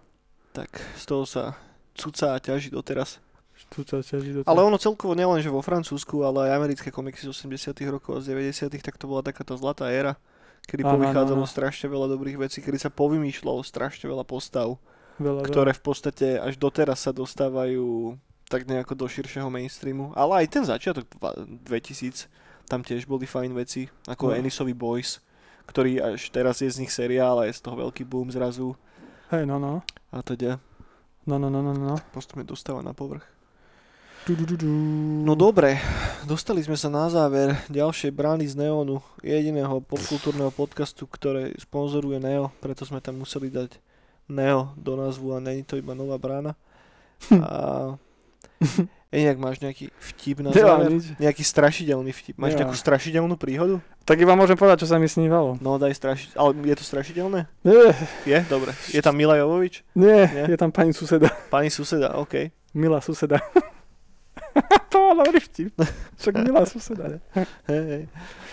tak 0.51 0.75
z 0.99 1.05
toho 1.07 1.23
sa 1.23 1.55
cuca 1.95 2.35
a 2.35 2.43
ťaží 2.43 2.73
doteraz. 2.73 3.23
Ťaží 3.77 4.31
do 4.33 4.41
Ale 4.47 4.61
ono 4.63 4.77
celkovo 4.77 5.13
nielen, 5.13 5.41
že 5.41 5.51
vo 5.51 5.65
Francúzsku, 5.65 6.23
ale 6.23 6.49
aj 6.49 6.57
americké 6.57 6.89
komiksy 6.93 7.27
z 7.27 7.33
80 7.33 7.73
rokov 7.89 8.13
a 8.17 8.21
z 8.21 8.33
90 8.37 8.73
tak 8.79 8.97
to 8.97 9.09
bola 9.09 9.25
taká 9.25 9.43
tá 9.43 9.57
zlatá 9.57 9.89
éra, 9.91 10.15
kedy 10.69 10.85
áno, 10.85 10.97
povychádzalo 10.97 11.43
áno. 11.45 11.51
strašne 11.51 11.89
veľa 11.89 12.07
dobrých 12.13 12.37
vecí, 12.37 12.61
kedy 12.63 12.79
sa 12.79 12.91
povymýšľalo 12.93 13.61
strašne 13.65 14.07
veľa 14.07 14.25
postav, 14.29 14.77
veľa, 15.19 15.43
ktoré 15.49 15.73
v 15.73 15.83
podstate 15.83 16.27
až 16.37 16.57
doteraz 16.57 17.05
sa 17.05 17.13
dostávajú 17.13 18.17
tak 18.47 18.69
nejako 18.71 18.95
do 18.95 19.07
širšieho 19.11 19.51
mainstreamu. 19.51 20.15
Ale 20.15 20.45
aj 20.45 20.47
ten 20.47 20.63
začiatok 20.63 21.05
dva- 21.19 21.35
2000, 21.67 22.31
tam 22.71 22.87
tiež 22.87 23.07
boli 23.07 23.27
fajn 23.27 23.51
veci, 23.55 23.91
ako 24.07 24.31
No. 24.31 24.39
Enisovi 24.39 24.75
Boys, 24.75 25.19
ktorý 25.67 25.99
až 26.15 26.31
teraz 26.31 26.63
je 26.63 26.71
z 26.71 26.79
nich 26.79 26.95
seriál 26.95 27.43
a 27.43 27.51
je 27.51 27.55
z 27.59 27.61
toho 27.63 27.75
veľký 27.75 28.07
boom 28.07 28.31
zrazu 28.31 28.79
Hej, 29.35 29.43
no, 29.51 29.59
no. 29.59 29.83
a 30.15 30.23
teda 30.23 30.63
No, 31.27 31.43
no, 31.43 31.51
no, 31.51 31.59
no, 31.59 31.75
no. 31.75 31.99
postupne 32.15 32.47
dostáva 32.47 32.87
na 32.87 32.95
povrch. 32.95 33.27
No 34.27 35.39
dobre, 35.39 35.79
dostali 36.27 36.59
sme 36.59 36.75
sa 36.75 36.91
na 36.91 37.07
záver 37.07 37.55
ďalšej 37.71 38.11
brány 38.11 38.43
z 38.51 38.59
Neonu, 38.59 38.99
jediného 39.23 39.79
popkultúrneho 39.79 40.51
podcastu, 40.51 41.07
ktoré 41.07 41.55
sponzoruje 41.55 42.19
Neo, 42.19 42.51
preto 42.59 42.83
sme 42.83 42.99
tam 42.99 43.23
museli 43.23 43.55
dať 43.55 43.79
Neo 44.27 44.75
do 44.75 44.99
názvu 44.99 45.31
a 45.31 45.39
není 45.39 45.63
to 45.63 45.79
iba 45.79 45.95
nová 45.95 46.19
brána. 46.19 46.59
A 47.39 47.95
inak 49.15 49.39
máš 49.39 49.63
nejaký 49.63 49.95
vtip 49.95 50.43
na 50.43 50.51
záver? 50.51 50.99
Nejaký 51.23 51.47
strašidelný 51.47 52.11
vtip. 52.11 52.35
Máš 52.35 52.59
Nemám. 52.59 52.67
nejakú 52.67 52.77
strašidelnú 52.83 53.39
príhodu? 53.39 53.79
Tak 54.03 54.19
iba 54.19 54.35
môžem 54.35 54.59
povedať, 54.59 54.83
čo 54.83 54.91
sa 54.91 54.99
mi 54.99 55.07
snívalo. 55.07 55.55
No 55.63 55.79
daj 55.79 55.95
straši... 55.95 56.35
Ale 56.35 56.51
je 56.67 56.75
to 56.75 56.83
strašidelné? 56.83 57.47
Nie, 57.63 57.95
Je? 58.27 58.43
Dobre. 58.51 58.75
Je 58.91 58.99
tam 58.99 59.15
Mila 59.15 59.39
Jovovič? 59.39 59.87
nie, 59.95 60.27
Nie? 60.27 60.51
je 60.51 60.59
tam 60.59 60.75
pani 60.75 60.91
suseda. 60.91 61.31
Pani 61.47 61.71
suseda, 61.71 62.19
OK. 62.19 62.51
Milá 62.75 62.99
suseda. 62.99 63.39
to 64.91 64.97
bol 64.97 65.15
dobrý 65.19 65.39
vtip. 65.39 65.73
Však 66.17 66.35
milá 66.45 66.63
suseda, 66.63 67.05
ne? 67.09 67.19
Hej, 67.67 67.83
hej. 67.93 68.03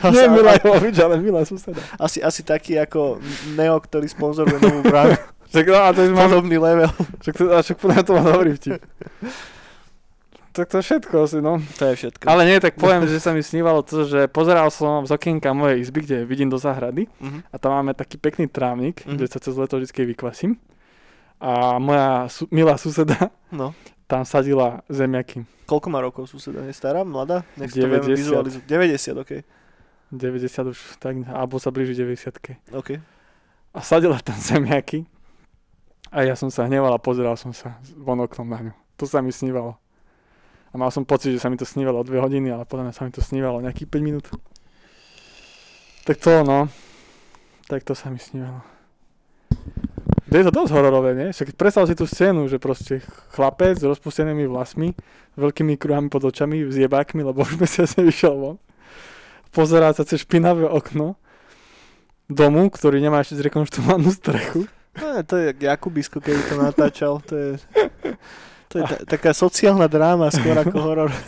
Nie 0.06 0.24
Asi- 0.24 0.30
milá 0.30 0.54
Jovič, 0.56 0.96
ale 0.98 1.16
milá 1.18 1.42
suseda. 1.44 1.80
Asi, 1.96 2.20
asi 2.20 2.42
taký 2.42 2.78
ako 2.78 3.20
Neo, 3.54 3.78
ktorý 3.78 4.06
sponzoruje 4.06 4.60
novú 4.60 4.82
bránu. 4.82 5.16
Však, 5.48 5.66
no, 5.66 5.78
a 5.78 5.90
to 5.90 6.02
je 6.02 6.10
mám, 6.10 6.28
Podobný 6.28 6.58
level. 6.58 6.90
však, 7.22 7.34
to, 7.36 7.44
však 7.56 7.78
to 8.04 8.12
má 8.12 8.22
dobrý 8.24 8.52
vtip. 8.54 8.82
Tak 10.52 10.66
to 10.68 10.78
je 10.78 10.84
všetko 10.84 11.16
asi, 11.20 11.38
no. 11.40 11.58
To 11.78 11.84
je 11.84 11.96
všetko. 11.96 12.26
Ale 12.26 12.46
nie, 12.46 12.58
tak 12.58 12.74
poviem, 12.76 13.06
že 13.06 13.18
sa 13.18 13.34
mi 13.34 13.42
snívalo 13.42 13.82
to, 13.82 14.06
že 14.06 14.26
pozeral 14.28 14.70
som 14.70 15.02
z 15.02 15.10
okienka 15.12 15.50
mojej 15.50 15.82
izby, 15.82 16.02
kde 16.02 16.18
vidím 16.24 16.46
do 16.46 16.58
záhrady 16.58 17.10
Mhm. 17.18 17.40
a 17.50 17.56
tam 17.58 17.74
máme 17.74 17.94
taký 17.94 18.18
pekný 18.18 18.46
trávnik, 18.46 19.02
Mhm. 19.02 19.14
kde 19.16 19.26
sa 19.28 19.38
cez 19.38 19.54
leto 19.54 19.78
vždy 19.78 19.90
vykvasím. 20.08 20.58
A 21.38 21.76
moja 21.76 22.30
su- 22.30 22.48
milá 22.50 22.78
suseda 22.78 23.34
No. 23.50 23.74
Tam 24.08 24.28
sadila 24.28 24.84
zemiaky. 24.92 25.48
Koľko 25.66 25.88
má 25.88 26.00
rokov 26.04 26.28
suseda? 26.28 26.64
Je 26.68 26.76
stará? 26.76 27.08
Mladá? 27.08 27.48
Nech 27.56 27.72
si 27.72 27.80
to 27.80 27.88
vieme 27.88 28.04
90. 28.04 28.20
vizualizovať. 28.20 28.66
90, 28.68 29.24
OK. 29.24 29.32
90 30.14 30.72
už 30.72 30.80
tak, 31.02 31.18
alebo 31.26 31.58
sa 31.58 31.74
blíži 31.74 31.98
90 31.98 32.78
OK. 32.78 32.90
A 33.74 33.80
sadila 33.82 34.22
tam 34.22 34.38
zemiaky 34.52 35.10
a 36.14 36.22
ja 36.22 36.38
som 36.38 36.54
sa 36.54 36.70
hneval 36.70 36.94
a 36.94 37.02
pozeral 37.02 37.34
som 37.34 37.50
sa 37.50 37.82
von 37.98 38.22
oknom 38.22 38.46
na 38.46 38.70
ňu. 38.70 38.74
To 39.02 39.10
sa 39.10 39.26
mi 39.26 39.34
snívalo. 39.34 39.82
A 40.70 40.78
mal 40.78 40.94
som 40.94 41.06
pocit, 41.06 41.34
že 41.34 41.42
sa 41.42 41.50
mi 41.50 41.58
to 41.58 41.66
snívalo 41.66 42.06
2 42.06 42.14
hodiny, 42.22 42.54
ale 42.54 42.70
podľa 42.70 42.90
mňa 42.90 42.94
sa 42.94 43.06
mi 43.06 43.12
to 43.14 43.22
snívalo 43.22 43.62
nejakých 43.66 43.90
5 43.90 44.06
minút. 44.06 44.26
Tak 46.06 46.22
to 46.22 46.46
no. 46.46 46.70
Tak 47.66 47.82
to 47.82 47.98
sa 47.98 48.14
mi 48.14 48.22
snívalo. 48.22 48.73
To 50.34 50.42
je 50.42 50.50
to 50.50 50.66
dosť 50.66 50.74
hororové, 50.74 51.14
nie? 51.14 51.30
Však 51.30 51.54
predstav 51.54 51.86
si 51.86 51.94
tú 51.94 52.10
scénu, 52.10 52.50
že 52.50 52.58
proste 52.58 53.06
chlapec 53.38 53.78
s 53.78 53.86
rozpustenými 53.86 54.50
vlasmi, 54.50 54.98
veľkými 55.38 55.78
kruhami 55.78 56.10
pod 56.10 56.26
očami, 56.26 56.66
s 56.66 56.74
jebákmi, 56.74 57.22
lebo 57.22 57.46
už 57.46 57.62
mesiac 57.62 57.86
nevyšiel 57.94 58.34
von. 58.34 58.58
Pozerá 59.54 59.94
sa 59.94 60.02
cez 60.02 60.26
špinavé 60.26 60.66
okno 60.66 61.22
domu, 62.26 62.66
ktorý 62.74 62.98
nemá 62.98 63.22
ešte 63.22 63.46
zrekonštruovanú 63.46 64.10
strechu. 64.10 64.66
No, 64.98 65.22
to 65.22 65.38
je 65.38 65.54
jak 65.54 65.60
Jakubisko, 65.62 66.18
keď 66.18 66.36
to 66.50 66.56
natáčal. 66.58 67.14
To 67.30 67.34
je, 67.38 67.50
to 68.74 68.82
je 68.82 68.84
ta, 68.90 68.98
taká 69.06 69.38
sociálna 69.38 69.86
dráma, 69.86 70.34
skôr 70.34 70.58
ako 70.58 70.78
horor. 70.82 71.12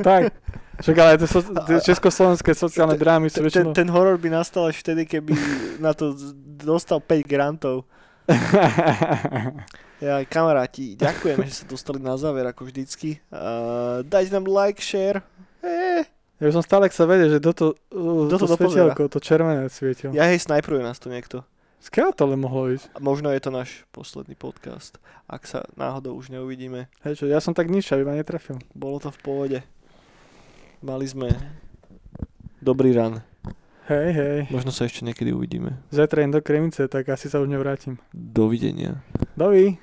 Tak. 0.00 0.32
Však 0.80 0.96
ale 0.96 1.20
tie, 1.20 1.28
so, 1.28 1.44
československé 1.84 2.56
sociálne 2.56 2.96
drámy 2.96 3.28
sú 3.28 3.44
Ten, 3.44 3.44
ten, 3.44 3.48
väčšinou... 3.52 3.72
ten 3.76 3.88
horor 3.92 4.16
by 4.16 4.32
nastal 4.32 4.72
až 4.72 4.80
vtedy, 4.80 5.04
keby 5.04 5.36
na 5.76 5.92
to 5.92 6.16
dostal 6.56 7.04
5 7.04 7.20
grantov. 7.28 7.84
Ja, 10.00 10.24
kamaráti, 10.24 10.96
ďakujeme, 10.96 11.44
že 11.44 11.60
sa 11.60 11.64
dostali 11.68 12.00
na 12.00 12.16
záver, 12.16 12.48
ako 12.48 12.72
vždycky. 12.72 13.20
Uh, 13.28 14.00
dajte 14.00 14.32
nám 14.32 14.48
like, 14.48 14.80
share. 14.80 15.20
Eh, 15.60 16.08
ja 16.40 16.44
by 16.48 16.56
som 16.56 16.64
stále 16.64 16.88
chcel 16.88 17.04
vedieť, 17.04 17.36
že 17.36 17.38
kto 17.44 17.52
to, 17.52 17.66
uh, 17.92 18.24
to, 18.32 18.40
to 18.40 18.48
svetielko, 18.48 19.12
to 19.12 19.20
červené 19.20 19.68
svietilo. 19.68 20.16
ja 20.16 20.24
hej, 20.24 20.40
snajpruje 20.40 20.80
nás 20.80 20.96
tu 20.96 21.12
niekto. 21.12 21.44
Skiaľ 21.84 22.16
to 22.16 22.24
ale 22.24 22.40
mohlo 22.40 22.72
ísť? 22.72 22.88
A 22.96 22.98
možno 23.04 23.28
je 23.28 23.44
to 23.44 23.52
náš 23.52 23.84
posledný 23.92 24.40
podcast. 24.40 24.96
Ak 25.28 25.44
sa 25.44 25.68
náhodou 25.76 26.16
už 26.16 26.32
neuvidíme. 26.32 26.88
Hej, 27.04 27.20
čo, 27.20 27.24
ja 27.28 27.40
som 27.44 27.52
tak 27.52 27.68
nič, 27.68 27.92
aby 27.92 28.04
ma 28.04 28.16
netrafil. 28.16 28.56
Bolo 28.72 29.04
to 29.04 29.12
v 29.12 29.20
pohode. 29.20 29.58
Mali 30.80 31.04
sme 31.04 31.28
dobrý 32.64 32.96
ran. 32.96 33.20
Hej, 33.90 34.10
hej. 34.14 34.38
Možno 34.54 34.70
sa 34.70 34.86
ešte 34.86 35.02
niekedy 35.02 35.34
uvidíme. 35.34 35.82
Zajtra 35.90 36.22
idem 36.22 36.38
do 36.38 36.38
Kremice, 36.38 36.86
tak 36.86 37.10
asi 37.10 37.26
sa 37.26 37.42
už 37.42 37.50
nevrátim. 37.50 37.98
Dovidenia. 38.14 39.02
Dovi. 39.34 39.82